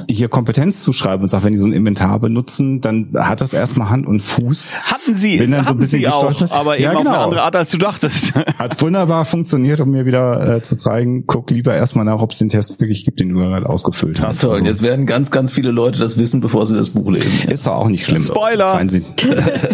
hier 0.09 0.29
Kompetenz 0.29 0.83
zuschreibe 0.83 1.23
und 1.23 1.29
sage, 1.29 1.43
wenn 1.43 1.51
die 1.51 1.57
so 1.57 1.65
ein 1.65 1.73
Inventar 1.73 2.19
benutzen, 2.19 2.79
dann 2.79 3.11
hat 3.13 3.41
das 3.41 3.53
erstmal 3.53 3.89
Hand 3.89 4.07
und 4.07 4.21
Fuß. 4.21 4.77
Hatten 4.83 5.15
sie, 5.15 5.37
Bin 5.37 5.51
dann 5.51 5.65
so 5.65 5.73
ein 5.73 5.79
bisschen 5.79 5.99
sie 5.99 6.07
auch, 6.07 6.51
aber 6.51 6.75
eben 6.75 6.83
ja, 6.83 6.93
genau. 6.93 7.01
auf 7.01 7.07
eine 7.07 7.23
andere 7.23 7.41
Art, 7.43 7.55
als 7.55 7.71
du 7.71 7.77
dachtest. 7.77 8.33
Hat 8.57 8.81
wunderbar 8.81 9.25
funktioniert, 9.25 9.81
um 9.81 9.91
mir 9.91 10.05
wieder 10.05 10.57
äh, 10.57 10.63
zu 10.63 10.77
zeigen, 10.77 11.25
guck 11.27 11.51
lieber 11.51 11.75
erstmal 11.75 12.05
nach, 12.05 12.21
ob 12.21 12.31
es 12.31 12.37
den 12.37 12.49
Test 12.49 12.79
wirklich 12.79 13.03
gibt, 13.03 13.19
den 13.19 13.29
du 13.29 13.39
gerade 13.39 13.67
ausgefüllt 13.67 14.21
hast. 14.21 14.45
Achso, 14.45 14.53
und 14.53 14.65
jetzt 14.65 14.81
werden 14.81 15.05
ganz, 15.05 15.29
ganz 15.29 15.51
viele 15.51 15.71
Leute 15.71 15.99
das 15.99 16.17
wissen, 16.17 16.39
bevor 16.39 16.65
sie 16.65 16.77
das 16.77 16.89
Buch 16.89 17.11
lesen. 17.11 17.49
Ist 17.49 17.67
doch 17.67 17.73
auch 17.73 17.89
nicht 17.89 18.05
schlimm. 18.05 18.21
Spoiler! 18.21 18.79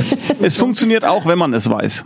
es 0.42 0.58
funktioniert 0.58 1.06
auch, 1.06 1.26
wenn 1.28 1.38
man 1.38 1.54
es 1.54 1.70
weiß. 1.70 2.06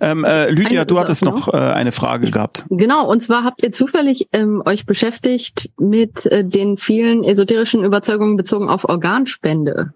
Ähm, 0.00 0.24
äh, 0.24 0.50
Lydia, 0.50 0.84
du 0.84 0.98
hattest 0.98 1.24
noch, 1.24 1.46
noch 1.46 1.54
äh, 1.54 1.56
eine 1.76 1.92
Frage 1.92 2.30
gehabt. 2.30 2.64
Genau, 2.70 3.10
und 3.10 3.20
zwar 3.20 3.44
habt 3.44 3.62
ihr 3.62 3.72
zufällig 3.72 4.28
ähm, 4.32 4.62
euch 4.64 4.86
beschäftigt 4.86 5.70
mit 5.78 6.26
äh, 6.26 6.44
den 6.44 6.76
vielen 6.76 7.24
esoterischen 7.24 7.84
Überzeugungen 7.84 8.36
bezogen 8.36 8.68
auf 8.68 8.88
Organspende. 8.88 9.92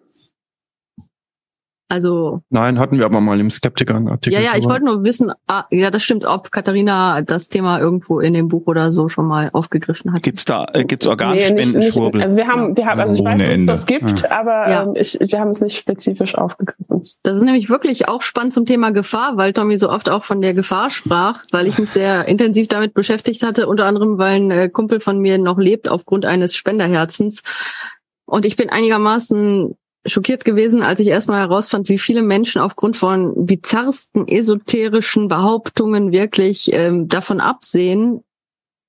Also. 1.91 2.41
Nein, 2.51 2.79
hatten 2.79 2.99
wir 2.99 3.05
aber 3.05 3.21
mal 3.21 3.41
im 3.41 3.51
Skeptiker 3.51 3.97
einen 3.97 4.09
Artikel. 4.09 4.35
Ja, 4.41 4.53
ja, 4.53 4.57
ich 4.57 4.65
wollte 4.65 4.85
nur 4.85 5.03
wissen, 5.03 5.33
ah, 5.49 5.65
ja, 5.71 5.91
das 5.91 6.05
stimmt, 6.05 6.25
ob 6.25 6.53
Katharina 6.53 7.21
das 7.23 7.49
Thema 7.49 7.81
irgendwo 7.81 8.21
in 8.21 8.33
dem 8.33 8.47
Buch 8.47 8.67
oder 8.67 8.93
so 8.93 9.09
schon 9.09 9.27
mal 9.27 9.51
aufgegriffen 9.53 10.12
hat. 10.12 10.23
Gibt's 10.23 10.45
da, 10.45 10.67
äh, 10.73 10.85
gibt's 10.85 11.09
Organspendenschwurbel? 11.09 12.21
Nee, 12.21 12.25
also 12.25 12.37
wir 12.37 12.47
haben, 12.47 12.77
wir 12.77 12.87
haben, 12.87 13.01
also 13.01 13.15
ich 13.15 13.21
Ohne 13.21 13.31
weiß, 13.33 13.39
dass 13.49 13.59
es 13.59 13.67
das 13.67 13.87
gibt, 13.87 14.21
Ja. 14.23 14.31
aber 14.41 14.71
Ja. 14.71 14.83
ähm, 14.85 14.93
ich, 14.95 15.19
wir 15.21 15.41
haben 15.41 15.51
es 15.51 15.61
nicht 15.61 15.77
spezifisch 15.77 16.37
aufgegriffen. 16.37 17.03
Das 17.25 17.35
ist 17.35 17.43
nämlich 17.43 17.69
wirklich 17.69 18.09
auch 18.09 18.23
spannend 18.23 18.53
zum 18.53 18.67
Thema 18.67 18.91
Gefahr, 18.93 19.37
weil 19.37 19.53
Tommy 19.53 19.77
so 19.77 19.91
oft 19.91 20.11
auch 20.11 20.23
von 20.23 20.41
der 20.41 20.55
Gefahr 20.55 20.91
sprach, 20.91 21.43
weil 21.51 21.67
ich 21.67 21.79
mich 21.79 21.91
sehr 21.91 22.29
intensiv 22.29 22.69
damit 22.69 22.95
beschäftigt 22.95 23.43
hatte, 23.43 23.67
unter 23.67 23.87
anderem, 23.87 24.17
weil 24.17 24.37
ein 24.37 24.51
äh, 24.53 24.69
Kumpel 24.69 25.01
von 25.01 25.19
mir 25.19 25.39
noch 25.39 25.59
lebt 25.59 25.89
aufgrund 25.89 26.25
eines 26.25 26.55
Spenderherzens. 26.55 27.43
Und 28.27 28.47
ich 28.47 28.55
bin 28.55 28.71
einigermaßen 28.71 29.75
schockiert 30.06 30.44
gewesen, 30.44 30.82
als 30.82 31.01
ich 31.01 31.09
erstmal 31.09 31.40
herausfand, 31.40 31.89
wie 31.89 31.98
viele 31.98 32.22
Menschen 32.22 32.60
aufgrund 32.60 32.97
von 32.97 33.47
bizarrsten 33.47 34.27
esoterischen 34.27 35.28
Behauptungen 35.28 36.12
wirklich 36.12 36.70
ähm, 36.72 37.09
davon 37.09 37.40
absehen, 37.40 38.22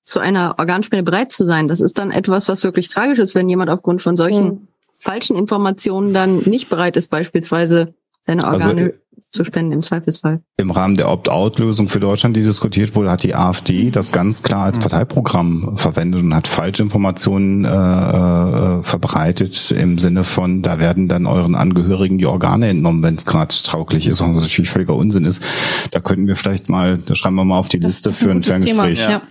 zu 0.03 0.19
einer 0.19 0.55
Organspende 0.57 1.03
bereit 1.03 1.31
zu 1.31 1.45
sein. 1.45 1.67
Das 1.67 1.79
ist 1.81 1.99
dann 1.99 2.11
etwas, 2.11 2.49
was 2.49 2.63
wirklich 2.63 2.88
tragisch 2.88 3.19
ist, 3.19 3.35
wenn 3.35 3.49
jemand 3.49 3.69
aufgrund 3.69 4.01
von 4.01 4.15
solchen 4.15 4.45
Mhm. 4.45 4.67
falschen 4.99 5.35
Informationen 5.35 6.13
dann 6.13 6.39
nicht 6.39 6.69
bereit 6.69 6.97
ist, 6.97 7.09
beispielsweise 7.09 7.93
seine 8.21 8.45
Also, 8.45 8.69
Organe 8.69 8.89
äh, 8.89 8.93
zu 9.31 9.43
spenden 9.43 9.71
im 9.71 9.81
Zweifelsfall. 9.81 10.41
Im 10.57 10.71
Rahmen 10.71 10.95
der 10.95 11.09
Opt-out-Lösung 11.09 11.87
für 11.87 11.99
Deutschland, 11.99 12.35
die 12.35 12.41
diskutiert 12.41 12.95
wurde, 12.95 13.11
hat 13.11 13.23
die 13.23 13.33
AfD 13.33 13.89
das 13.89 14.11
ganz 14.11 14.43
klar 14.43 14.65
als 14.65 14.79
Parteiprogramm 14.79 15.77
verwendet 15.77 16.21
und 16.21 16.35
hat 16.35 16.47
Falschinformationen 16.47 17.65
äh, 17.65 17.69
äh, 17.69 18.83
verbreitet 18.83 19.71
im 19.71 19.97
Sinne 19.97 20.23
von, 20.23 20.61
da 20.61 20.79
werden 20.79 21.07
dann 21.07 21.25
euren 21.25 21.55
Angehörigen 21.55 22.17
die 22.17 22.25
Organe 22.25 22.67
entnommen, 22.67 23.03
wenn 23.03 23.15
es 23.15 23.25
gerade 23.25 23.55
tauglich 23.63 24.07
ist, 24.07 24.21
was 24.21 24.35
natürlich 24.35 24.69
völliger 24.69 24.95
Unsinn 24.95 25.25
ist. 25.25 25.41
Da 25.91 25.99
könnten 25.99 26.27
wir 26.27 26.35
vielleicht 26.35 26.69
mal, 26.69 26.97
da 26.97 27.15
schreiben 27.15 27.35
wir 27.35 27.45
mal 27.45 27.57
auf 27.57 27.69
die 27.69 27.79
Liste 27.79 28.09
ist 28.09 28.19
für 28.19 28.31
ein. 28.31 28.43
Ferngespräch. 28.43 28.99
Ja. 28.99 29.21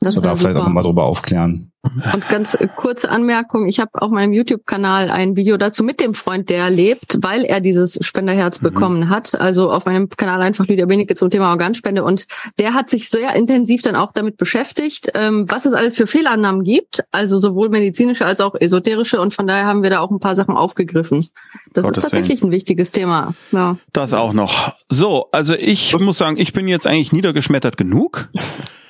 Das 0.00 0.14
Dass 0.14 0.16
wir 0.16 0.22
da 0.22 0.36
vielleicht 0.36 0.54
auch 0.54 0.60
super. 0.60 0.68
nochmal 0.68 0.84
drüber 0.84 1.04
aufklären. 1.04 1.72
Und 2.12 2.28
ganz 2.28 2.54
äh, 2.54 2.68
kurze 2.74 3.10
Anmerkung, 3.10 3.66
ich 3.66 3.80
habe 3.80 3.90
auf 3.94 4.10
meinem 4.10 4.32
YouTube-Kanal 4.32 5.10
ein 5.10 5.36
Video 5.36 5.56
dazu 5.56 5.84
mit 5.84 6.00
dem 6.00 6.14
Freund, 6.14 6.50
der 6.50 6.70
lebt, 6.70 7.18
weil 7.22 7.44
er 7.44 7.60
dieses 7.60 7.98
Spenderherz 8.02 8.58
bekommen 8.58 9.08
hat. 9.08 9.38
Also 9.40 9.70
auf 9.70 9.86
meinem 9.86 10.08
Kanal 10.08 10.42
einfach 10.42 10.66
Lydia 10.66 10.86
Benecke 10.86 11.14
zum 11.14 11.30
Thema 11.30 11.50
Organspende. 11.50 12.04
Und 12.04 12.26
der 12.58 12.74
hat 12.74 12.90
sich 12.90 13.08
sehr 13.10 13.34
intensiv 13.34 13.82
dann 13.82 13.96
auch 13.96 14.12
damit 14.12 14.36
beschäftigt, 14.36 15.10
ähm, 15.14 15.46
was 15.48 15.66
es 15.66 15.72
alles 15.72 15.96
für 15.96 16.06
Fehlannahmen 16.06 16.62
gibt. 16.64 17.04
Also 17.12 17.38
sowohl 17.38 17.68
medizinische 17.68 18.24
als 18.24 18.40
auch 18.40 18.54
esoterische. 18.54 19.20
Und 19.20 19.34
von 19.34 19.46
daher 19.46 19.66
haben 19.66 19.82
wir 19.82 19.90
da 19.90 20.00
auch 20.00 20.10
ein 20.10 20.20
paar 20.20 20.34
Sachen 20.36 20.56
aufgegriffen. 20.56 21.26
Das 21.72 21.84
Gottes 21.84 22.04
ist 22.04 22.10
tatsächlich 22.10 22.42
ein 22.42 22.50
wichtiges 22.50 22.92
Thema. 22.92 23.34
Ja. 23.52 23.76
Das 23.92 24.14
auch 24.14 24.32
noch. 24.32 24.74
So, 24.88 25.28
also 25.32 25.54
ich 25.54 25.98
muss 25.98 26.18
sagen, 26.18 26.36
ich 26.38 26.52
bin 26.52 26.68
jetzt 26.68 26.86
eigentlich 26.86 27.12
niedergeschmettert 27.12 27.76
genug. 27.76 28.28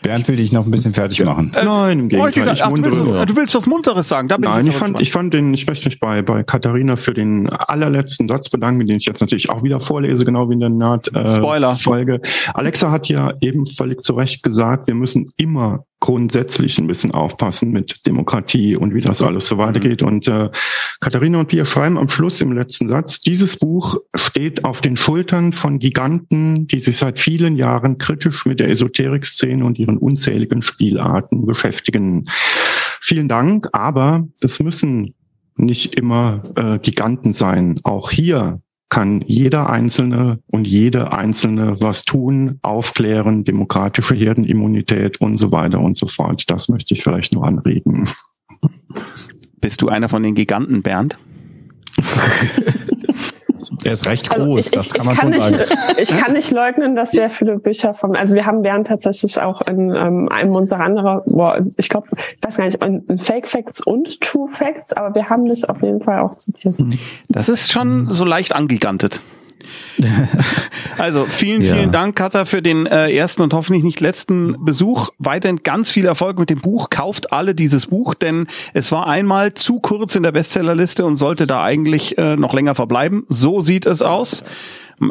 Bernd 0.02 0.28
will 0.28 0.36
dich 0.36 0.52
noch 0.52 0.64
ein 0.64 0.70
bisschen 0.70 0.94
fertig 0.94 1.24
machen. 1.24 1.52
Nein, 1.52 1.98
im 1.98 2.20
Oh, 2.20 2.26
ich 2.28 2.34
Gegenteil. 2.34 2.54
Ich 2.54 2.62
willst 2.96 3.12
was, 3.12 3.26
du 3.26 3.36
willst 3.36 3.54
was 3.54 3.66
Munteres 3.66 4.08
sagen? 4.08 4.28
Da 4.28 4.36
bin 4.36 4.48
Nein, 4.48 4.66
ich, 4.66 4.72
ich 4.72 4.76
fand, 4.76 5.00
ich 5.00 5.10
fand 5.10 5.34
den, 5.34 5.54
ich 5.54 5.66
möchte 5.66 5.86
mich 5.86 6.00
bei, 6.00 6.22
bei 6.22 6.42
Katharina 6.42 6.96
für 6.96 7.14
den 7.14 7.48
allerletzten 7.48 8.28
Satz 8.28 8.48
bedanken, 8.50 8.86
den 8.86 8.96
ich 8.96 9.06
jetzt 9.06 9.20
natürlich 9.20 9.50
auch 9.50 9.62
wieder 9.62 9.80
vorlese, 9.80 10.24
genau 10.24 10.48
wie 10.48 10.54
in 10.54 10.60
der 10.60 10.68
Naht, 10.68 11.08
äh, 11.14 11.28
Spoiler. 11.28 11.76
Folge. 11.76 12.20
Alexa 12.54 12.90
hat 12.90 13.08
ja 13.08 13.32
eben 13.40 13.66
völlig 13.66 14.02
zu 14.02 14.14
Recht 14.14 14.42
gesagt, 14.42 14.86
wir 14.86 14.94
müssen 14.94 15.30
immer 15.36 15.84
grundsätzlich 16.00 16.78
ein 16.78 16.86
bisschen 16.86 17.10
aufpassen 17.10 17.70
mit 17.70 18.06
Demokratie 18.06 18.76
und 18.76 18.94
wie 18.94 19.00
das 19.00 19.22
alles 19.22 19.48
so 19.48 19.58
weitergeht. 19.58 20.02
Und 20.02 20.28
äh, 20.28 20.50
Katharina 21.00 21.40
und 21.40 21.48
Pia 21.48 21.64
schreiben 21.64 21.98
am 21.98 22.08
Schluss 22.08 22.40
im 22.40 22.52
letzten 22.52 22.88
Satz, 22.88 23.20
dieses 23.20 23.56
Buch 23.58 23.96
steht 24.14 24.64
auf 24.64 24.80
den 24.80 24.96
Schultern 24.96 25.52
von 25.52 25.78
Giganten, 25.78 26.68
die 26.68 26.78
sich 26.78 26.96
seit 26.96 27.18
vielen 27.18 27.56
Jahren 27.56 27.98
kritisch 27.98 28.46
mit 28.46 28.60
der 28.60 28.68
Esoterik-Szene 28.70 29.64
und 29.64 29.78
ihren 29.78 29.98
unzähligen 29.98 30.62
Spielarten 30.62 31.46
beschäftigen. 31.46 32.26
Vielen 33.08 33.26
Dank, 33.26 33.70
aber 33.72 34.28
das 34.40 34.60
müssen 34.60 35.14
nicht 35.56 35.94
immer 35.94 36.42
äh, 36.56 36.78
Giganten 36.78 37.32
sein. 37.32 37.80
Auch 37.82 38.10
hier 38.10 38.60
kann 38.90 39.24
jeder 39.26 39.70
Einzelne 39.70 40.40
und 40.48 40.68
jede 40.68 41.10
Einzelne 41.10 41.80
was 41.80 42.02
tun, 42.04 42.58
aufklären, 42.60 43.44
demokratische 43.44 44.14
Herdenimmunität 44.14 45.22
und 45.22 45.38
so 45.38 45.52
weiter 45.52 45.80
und 45.80 45.96
so 45.96 46.06
fort. 46.06 46.44
Das 46.48 46.68
möchte 46.68 46.92
ich 46.92 47.02
vielleicht 47.02 47.32
nur 47.32 47.46
anregen. 47.46 48.06
Bist 49.58 49.80
du 49.80 49.88
einer 49.88 50.10
von 50.10 50.22
den 50.22 50.34
Giganten, 50.34 50.82
Bernd? 50.82 51.18
Er 53.88 53.94
ist 53.94 54.06
recht 54.06 54.30
Also 54.30 54.44
groß, 54.44 54.66
ich, 54.66 54.72
das 54.72 54.86
ich, 54.88 54.92
kann 54.92 55.06
man 55.06 55.14
ich 55.14 55.20
schon 55.22 55.30
kann 55.32 55.40
sagen. 55.40 55.56
nicht, 55.56 55.98
Ich 55.98 56.08
kann 56.10 56.32
nicht 56.34 56.50
leugnen, 56.50 56.94
dass 56.94 57.10
sehr 57.12 57.30
viele 57.30 57.58
Bücher 57.58 57.94
vom, 57.94 58.12
also 58.12 58.34
wir 58.34 58.44
haben 58.44 58.60
Bernd 58.60 58.86
tatsächlich 58.86 59.40
auch 59.40 59.62
in 59.62 59.90
ähm, 59.94 60.28
einem 60.28 60.54
unserer 60.54 60.80
anderer, 60.80 61.22
boah, 61.24 61.64
ich 61.78 61.88
glaube, 61.88 62.08
ich 62.12 62.46
weiß 62.46 62.58
gar 62.58 62.64
nicht, 62.66 62.84
in 62.84 63.18
Fake 63.18 63.48
Facts 63.48 63.80
und 63.80 64.20
True 64.20 64.50
Facts, 64.52 64.92
aber 64.92 65.14
wir 65.14 65.30
haben 65.30 65.46
das 65.46 65.64
auf 65.64 65.80
jeden 65.80 66.02
Fall 66.02 66.20
auch 66.20 66.34
zitiert. 66.34 66.74
Das 67.30 67.48
ist 67.48 67.72
schon 67.72 68.12
so 68.12 68.26
leicht 68.26 68.54
angigantet. 68.54 69.22
Also 70.96 71.26
vielen, 71.26 71.62
Ja. 71.62 71.74
vielen 71.74 71.92
Dank, 71.92 72.16
Katha, 72.16 72.44
für 72.44 72.60
den 72.62 72.86
äh, 72.86 73.10
ersten 73.12 73.42
und 73.42 73.54
hoffentlich 73.54 73.84
nicht 73.84 74.00
letzten 74.00 74.64
Besuch. 74.64 75.10
Weiterhin 75.18 75.60
ganz 75.62 75.90
viel 75.90 76.06
Erfolg 76.06 76.38
mit 76.38 76.50
dem 76.50 76.60
Buch. 76.60 76.90
Kauft 76.90 77.32
alle 77.32 77.54
dieses 77.54 77.86
Buch, 77.86 78.14
denn 78.14 78.46
es 78.74 78.90
war 78.90 79.06
einmal 79.06 79.54
zu 79.54 79.80
kurz 79.80 80.16
in 80.16 80.22
der 80.24 80.32
Bestsellerliste 80.32 81.04
und 81.04 81.16
sollte 81.16 81.46
da 81.46 81.62
eigentlich 81.62 82.18
äh, 82.18 82.36
noch 82.36 82.52
länger 82.52 82.74
verbleiben. 82.74 83.24
So 83.28 83.60
sieht 83.60 83.86
es 83.86 84.02
aus. 84.02 84.42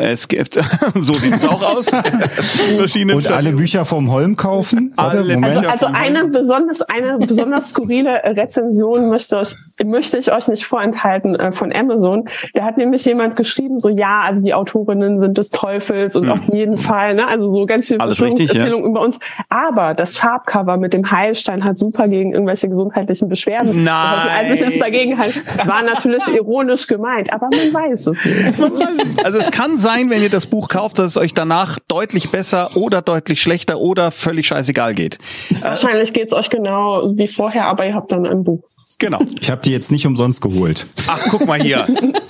Es 0.01 0.27
gibt, 0.27 0.55
so 0.95 1.13
sieht 1.13 1.33
es 1.33 1.47
auch 1.47 1.75
aus. 1.75 1.85
Verschiedene 2.77 3.15
Und 3.15 3.31
alle 3.31 3.53
Bücher 3.53 3.85
vom 3.85 4.11
Holm 4.11 4.35
kaufen? 4.35 4.93
Warte, 4.95 5.19
Alle 5.19 5.35
Moment. 5.35 5.61
Bücher. 5.61 5.71
Also 5.71 5.87
eine 5.87 6.25
besonders, 6.25 6.81
eine 6.81 7.17
besonders 7.17 7.69
skurrile 7.69 8.21
Rezension 8.23 9.09
möchte, 9.09 9.37
euch, 9.37 9.53
möchte 9.83 10.17
ich 10.17 10.31
euch 10.31 10.47
nicht 10.47 10.65
vorenthalten 10.65 11.35
äh, 11.35 11.51
von 11.51 11.73
Amazon. 11.73 12.25
Da 12.53 12.63
hat 12.63 12.77
nämlich 12.77 13.05
jemand 13.05 13.35
geschrieben, 13.35 13.79
so 13.79 13.89
ja, 13.89 14.21
also 14.21 14.41
die 14.41 14.53
Autorinnen 14.53 15.19
sind 15.19 15.37
des 15.37 15.49
Teufels 15.49 16.15
und 16.15 16.25
Hm. 16.25 16.31
auf 16.31 16.53
jeden 16.53 16.77
Fall, 16.77 17.13
ne, 17.15 17.27
also 17.27 17.49
so 17.49 17.65
ganz 17.65 17.87
viel 17.87 17.99
Alles 17.99 18.21
richtig, 18.21 18.51
ja. 18.51 18.59
Erzählungen 18.59 18.89
über 18.89 19.01
uns. 19.01 19.19
Aber 19.49 19.93
das 19.93 20.17
Farbcover 20.17 20.77
mit 20.77 20.93
dem 20.93 21.09
Heilstein 21.09 21.63
hat 21.63 21.77
super 21.77 22.07
gegen 22.07 22.33
irgendwelche 22.33 22.67
gesundheitlichen 22.67 23.29
Beschwerden. 23.29 23.83
Nein. 23.83 24.27
Also 24.37 24.53
ich 24.53 24.59
jetzt 24.59 24.81
dagegen 24.81 25.17
halt, 25.17 25.67
war 25.67 25.83
natürlich 25.83 26.27
ironisch 26.33 26.87
gemeint, 26.87 27.31
aber 27.31 27.47
man 27.51 27.73
weiß 27.91 28.07
es 28.07 28.25
nicht. 28.25 29.23
Also 29.23 29.37
es 29.37 29.51
kann 29.51 29.76
sein, 29.77 30.09
wenn 30.09 30.21
ihr 30.21 30.29
das 30.29 30.45
Buch 30.47 30.69
kauft, 30.69 30.99
dass 30.99 31.11
es 31.11 31.17
euch 31.17 31.33
danach 31.33 31.79
deutlich 31.87 32.29
besser 32.31 32.75
oder 32.75 33.01
deutlich 33.01 33.41
schlechter 33.41 33.79
oder 33.79 34.11
völlig 34.11 34.47
scheißegal 34.47 34.93
geht. 34.95 35.17
Wahrscheinlich 35.61 36.13
geht's 36.13 36.33
euch 36.33 36.49
genau 36.49 37.11
wie 37.15 37.27
vorher, 37.27 37.65
aber 37.67 37.85
ihr 37.85 37.93
habt 37.95 38.11
dann 38.11 38.25
ein 38.25 38.43
Buch. 38.43 38.63
Genau. 38.99 39.19
Ich 39.39 39.51
habe 39.51 39.61
die 39.61 39.71
jetzt 39.71 39.91
nicht 39.91 40.07
umsonst 40.07 40.41
geholt. 40.41 40.87
Ach, 41.07 41.23
guck 41.29 41.45
mal 41.45 41.61
hier. 41.61 41.85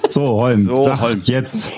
So, 0.09 0.21
Holm, 0.41 0.65
So, 0.65 0.81
sag 0.81 1.01
Holm. 1.01 1.21
jetzt. 1.23 1.71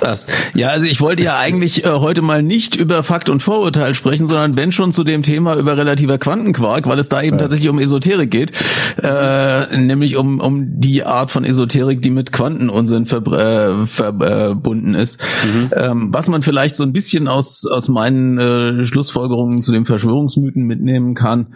Das. 0.00 0.28
Ja, 0.54 0.68
also 0.68 0.86
ich 0.86 1.00
wollte 1.00 1.24
ja 1.24 1.38
eigentlich 1.38 1.84
äh, 1.84 1.88
heute 1.88 2.22
mal 2.22 2.40
nicht 2.40 2.76
über 2.76 3.02
Fakt 3.02 3.28
und 3.28 3.42
Vorurteil 3.42 3.96
sprechen, 3.96 4.28
sondern 4.28 4.54
wenn 4.54 4.70
schon 4.70 4.92
zu 4.92 5.02
dem 5.02 5.24
Thema 5.24 5.56
über 5.56 5.76
relativer 5.76 6.18
Quantenquark, 6.18 6.86
weil 6.86 7.00
es 7.00 7.08
da 7.08 7.20
eben 7.20 7.36
tatsächlich 7.36 7.68
um 7.68 7.80
Esoterik 7.80 8.30
geht, 8.30 8.52
äh, 9.02 9.76
nämlich 9.76 10.16
um 10.16 10.38
um 10.38 10.80
die 10.80 11.02
Art 11.02 11.32
von 11.32 11.44
Esoterik, 11.44 12.00
die 12.00 12.10
mit 12.10 12.30
Quantenunsinn 12.30 13.06
verb- 13.06 13.32
äh, 13.32 13.86
verbunden 13.86 14.94
ist. 14.94 15.20
Ähm, 15.74 16.10
was 16.12 16.28
man 16.28 16.42
vielleicht 16.42 16.76
so 16.76 16.84
ein 16.84 16.92
bisschen 16.92 17.26
aus 17.26 17.66
aus 17.66 17.88
meinen 17.88 18.38
äh, 18.38 18.84
Schlussfolgerungen 18.84 19.62
zu 19.62 19.72
den 19.72 19.84
Verschwörungsmythen 19.84 20.62
mitnehmen 20.62 21.16
kann, 21.16 21.48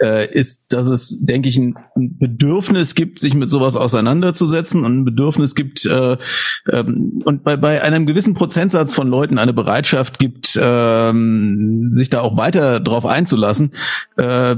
äh, 0.00 0.32
ist, 0.32 0.72
dass 0.72 0.86
es, 0.86 1.20
denke 1.20 1.48
ich, 1.48 1.58
ein 1.58 1.74
Bedürfnis 1.96 2.94
gibt, 2.94 3.18
sich 3.18 3.34
mit 3.34 3.50
sowas 3.50 3.76
auseinanderzusetzen 3.76 4.84
und 4.84 4.98
ein 4.98 5.04
Bedürfnis 5.04 5.54
gibt 5.54 5.86
äh, 5.86 6.16
ähm, 6.72 7.22
und 7.24 7.44
bei, 7.44 7.56
bei 7.56 7.82
einem 7.82 8.06
gewissen 8.06 8.34
Prozentsatz 8.34 8.92
von 8.92 9.08
Leuten 9.08 9.38
eine 9.38 9.52
Bereitschaft 9.52 10.18
gibt, 10.18 10.58
ähm, 10.60 11.88
sich 11.92 12.10
da 12.10 12.20
auch 12.20 12.36
weiter 12.36 12.80
drauf 12.80 13.06
einzulassen. 13.06 13.72
Äh, 14.16 14.56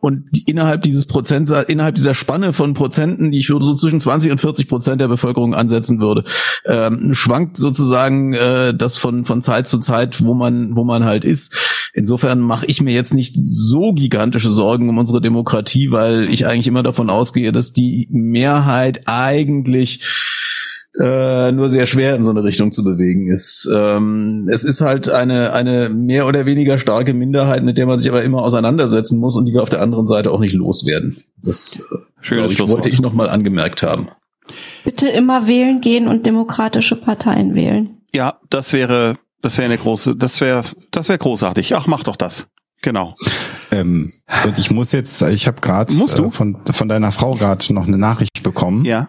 und 0.00 0.24
innerhalb 0.46 0.82
dieses 0.82 1.06
Prozentsatz, 1.06 1.68
innerhalb 1.68 1.94
dieser 1.94 2.14
Spanne 2.14 2.52
von 2.52 2.74
Prozenten, 2.74 3.30
die 3.30 3.40
ich 3.40 3.50
würde 3.50 3.64
so 3.64 3.74
zwischen 3.74 4.00
20 4.00 4.32
und 4.32 4.38
40 4.38 4.68
Prozent 4.68 5.00
der 5.00 5.08
Bevölkerung 5.08 5.54
ansetzen 5.54 6.00
würde, 6.00 6.24
ähm, 6.64 7.14
schwankt 7.14 7.56
sozusagen 7.56 8.34
äh, 8.34 8.74
das 8.74 8.96
von, 8.96 9.24
von 9.24 9.42
Zeit 9.42 9.66
zu 9.66 9.78
Zeit, 9.78 10.24
wo 10.24 10.34
man, 10.34 10.76
wo 10.76 10.84
man 10.84 11.04
halt 11.04 11.24
ist. 11.24 11.90
Insofern 11.94 12.40
mache 12.40 12.64
ich 12.66 12.80
mir 12.80 12.94
jetzt 12.94 13.12
nicht 13.12 13.36
so 13.36 13.92
gigantische 13.92 14.50
Sorgen 14.50 14.81
um 14.88 14.98
unsere 14.98 15.20
Demokratie, 15.20 15.90
weil 15.90 16.28
ich 16.32 16.46
eigentlich 16.46 16.66
immer 16.66 16.82
davon 16.82 17.10
ausgehe, 17.10 17.52
dass 17.52 17.72
die 17.72 18.08
Mehrheit 18.10 19.02
eigentlich 19.06 20.02
äh, 21.00 21.52
nur 21.52 21.70
sehr 21.70 21.86
schwer 21.86 22.14
in 22.16 22.22
so 22.22 22.30
eine 22.30 22.44
Richtung 22.44 22.70
zu 22.70 22.84
bewegen 22.84 23.26
ist. 23.26 23.68
Ähm, 23.74 24.48
es 24.52 24.62
ist 24.62 24.80
halt 24.80 25.08
eine, 25.08 25.52
eine 25.52 25.88
mehr 25.88 26.26
oder 26.26 26.44
weniger 26.44 26.78
starke 26.78 27.14
Minderheit, 27.14 27.62
mit 27.62 27.78
der 27.78 27.86
man 27.86 27.98
sich 27.98 28.10
aber 28.10 28.22
immer 28.22 28.42
auseinandersetzen 28.42 29.18
muss 29.18 29.36
und 29.36 29.46
die 29.46 29.54
wir 29.54 29.62
auf 29.62 29.70
der 29.70 29.80
anderen 29.80 30.06
Seite 30.06 30.30
auch 30.30 30.40
nicht 30.40 30.54
loswerden. 30.54 31.16
Das 31.42 31.80
äh, 31.80 31.96
Schönes 32.20 32.52
ich, 32.52 32.58
wollte 32.58 32.88
ich 32.88 33.00
noch 33.00 33.14
mal 33.14 33.30
angemerkt 33.30 33.82
haben. 33.82 34.08
Bitte 34.84 35.08
immer 35.08 35.46
wählen 35.46 35.80
gehen 35.80 36.08
und 36.08 36.26
demokratische 36.26 36.96
Parteien 36.96 37.54
wählen. 37.54 37.98
Ja, 38.12 38.40
das 38.50 38.72
wäre, 38.72 39.18
das 39.40 39.56
wäre 39.56 39.68
eine 39.68 39.78
große, 39.78 40.16
das 40.16 40.40
wäre, 40.40 40.62
das 40.90 41.08
wäre 41.08 41.18
großartig. 41.18 41.74
Ach, 41.74 41.86
mach 41.86 42.04
doch 42.04 42.16
das. 42.16 42.48
Genau. 42.82 43.12
Ähm, 43.70 44.12
und 44.44 44.58
ich 44.58 44.70
muss 44.70 44.92
jetzt, 44.92 45.22
ich 45.22 45.46
habe 45.46 45.60
gerade 45.60 45.92
äh, 45.94 46.30
von, 46.30 46.58
von 46.70 46.88
deiner 46.88 47.12
Frau 47.12 47.30
gerade 47.30 47.72
noch 47.72 47.86
eine 47.86 47.96
Nachricht 47.96 48.42
bekommen, 48.42 48.84
Ja. 48.84 49.08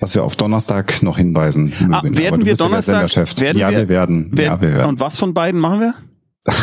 dass 0.00 0.14
wir 0.14 0.24
auf 0.24 0.36
Donnerstag 0.36 1.02
noch 1.02 1.16
hinweisen 1.16 1.72
mögen. 1.80 1.94
Ah, 1.94 1.98
Aber 2.00 2.16
werden 2.16 2.40
du 2.40 2.46
wir 2.46 2.52
ja 2.52 2.56
Donnerstag? 2.58 3.08
Senderchef. 3.08 3.40
Werden 3.40 3.58
ja, 3.58 3.70
wir- 3.70 3.78
wir, 3.78 3.88
werden. 3.88 4.30
Wer- 4.34 4.44
ja, 4.46 4.60
wir 4.60 4.74
werden. 4.74 4.88
Und 4.88 5.00
was 5.00 5.16
von 5.16 5.32
beiden 5.32 5.60
machen 5.60 5.80
wir? 5.80 5.94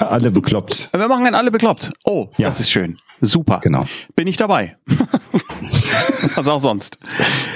Alle 0.00 0.30
bekloppt. 0.30 0.90
Wir 0.92 1.08
machen 1.08 1.24
dann 1.24 1.34
alle 1.34 1.50
bekloppt. 1.50 1.92
Oh, 2.04 2.28
Ja. 2.36 2.48
das 2.48 2.60
ist 2.60 2.70
schön. 2.70 2.98
Super. 3.24 3.60
Genau. 3.62 3.86
Bin 4.16 4.26
ich 4.26 4.36
dabei. 4.36 4.76
Was 6.34 6.48
auch 6.48 6.60
sonst. 6.60 6.98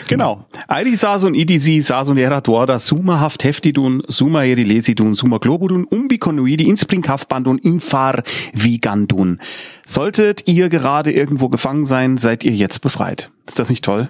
Genau. 0.09 0.47
Aidi 0.69 0.95
sasun 0.95 1.35
idisi 1.35 1.83
sasun 1.83 2.17
erat 2.19 2.47
duoda 2.47 2.79
summa 2.79 3.19
haft 3.19 3.43
heftidun, 3.43 4.05
summa 4.07 4.45
eri 4.45 4.63
lesidun, 4.63 5.15
summa 5.15 5.39
globudun, 5.39 5.85
umbiconoidi, 5.85 6.69
insprinkhaftbandun, 6.69 7.59
infar 7.59 8.23
vigandun. 8.53 9.41
Solltet 9.85 10.47
ihr 10.47 10.69
gerade 10.69 11.11
irgendwo 11.11 11.49
gefangen 11.49 11.85
sein, 11.85 12.17
seid 12.17 12.45
ihr 12.45 12.53
jetzt 12.53 12.81
befreit. 12.81 13.33
Ist 13.47 13.59
das 13.59 13.69
nicht 13.69 13.85
toll? 13.85 14.09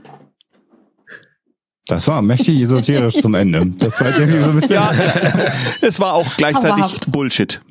Das 1.88 2.06
war 2.08 2.20
mächtig 2.20 2.60
esoterisch 2.60 3.14
zum 3.14 3.34
Ende. 3.34 3.64
Das 3.78 4.00
war 4.00 4.08
jetzt 4.08 4.18
irgendwie 4.18 4.42
so 4.42 4.50
ein 4.50 4.56
bisschen. 4.56 4.74
Ja, 4.74 4.92
es 5.82 6.00
war 6.00 6.14
auch 6.14 6.26
gleichzeitig 6.36 6.70
Zauberhaft. 6.70 7.12
Bullshit. 7.12 7.62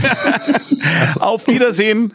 Auf 1.20 1.46
Wiedersehen. 1.46 2.14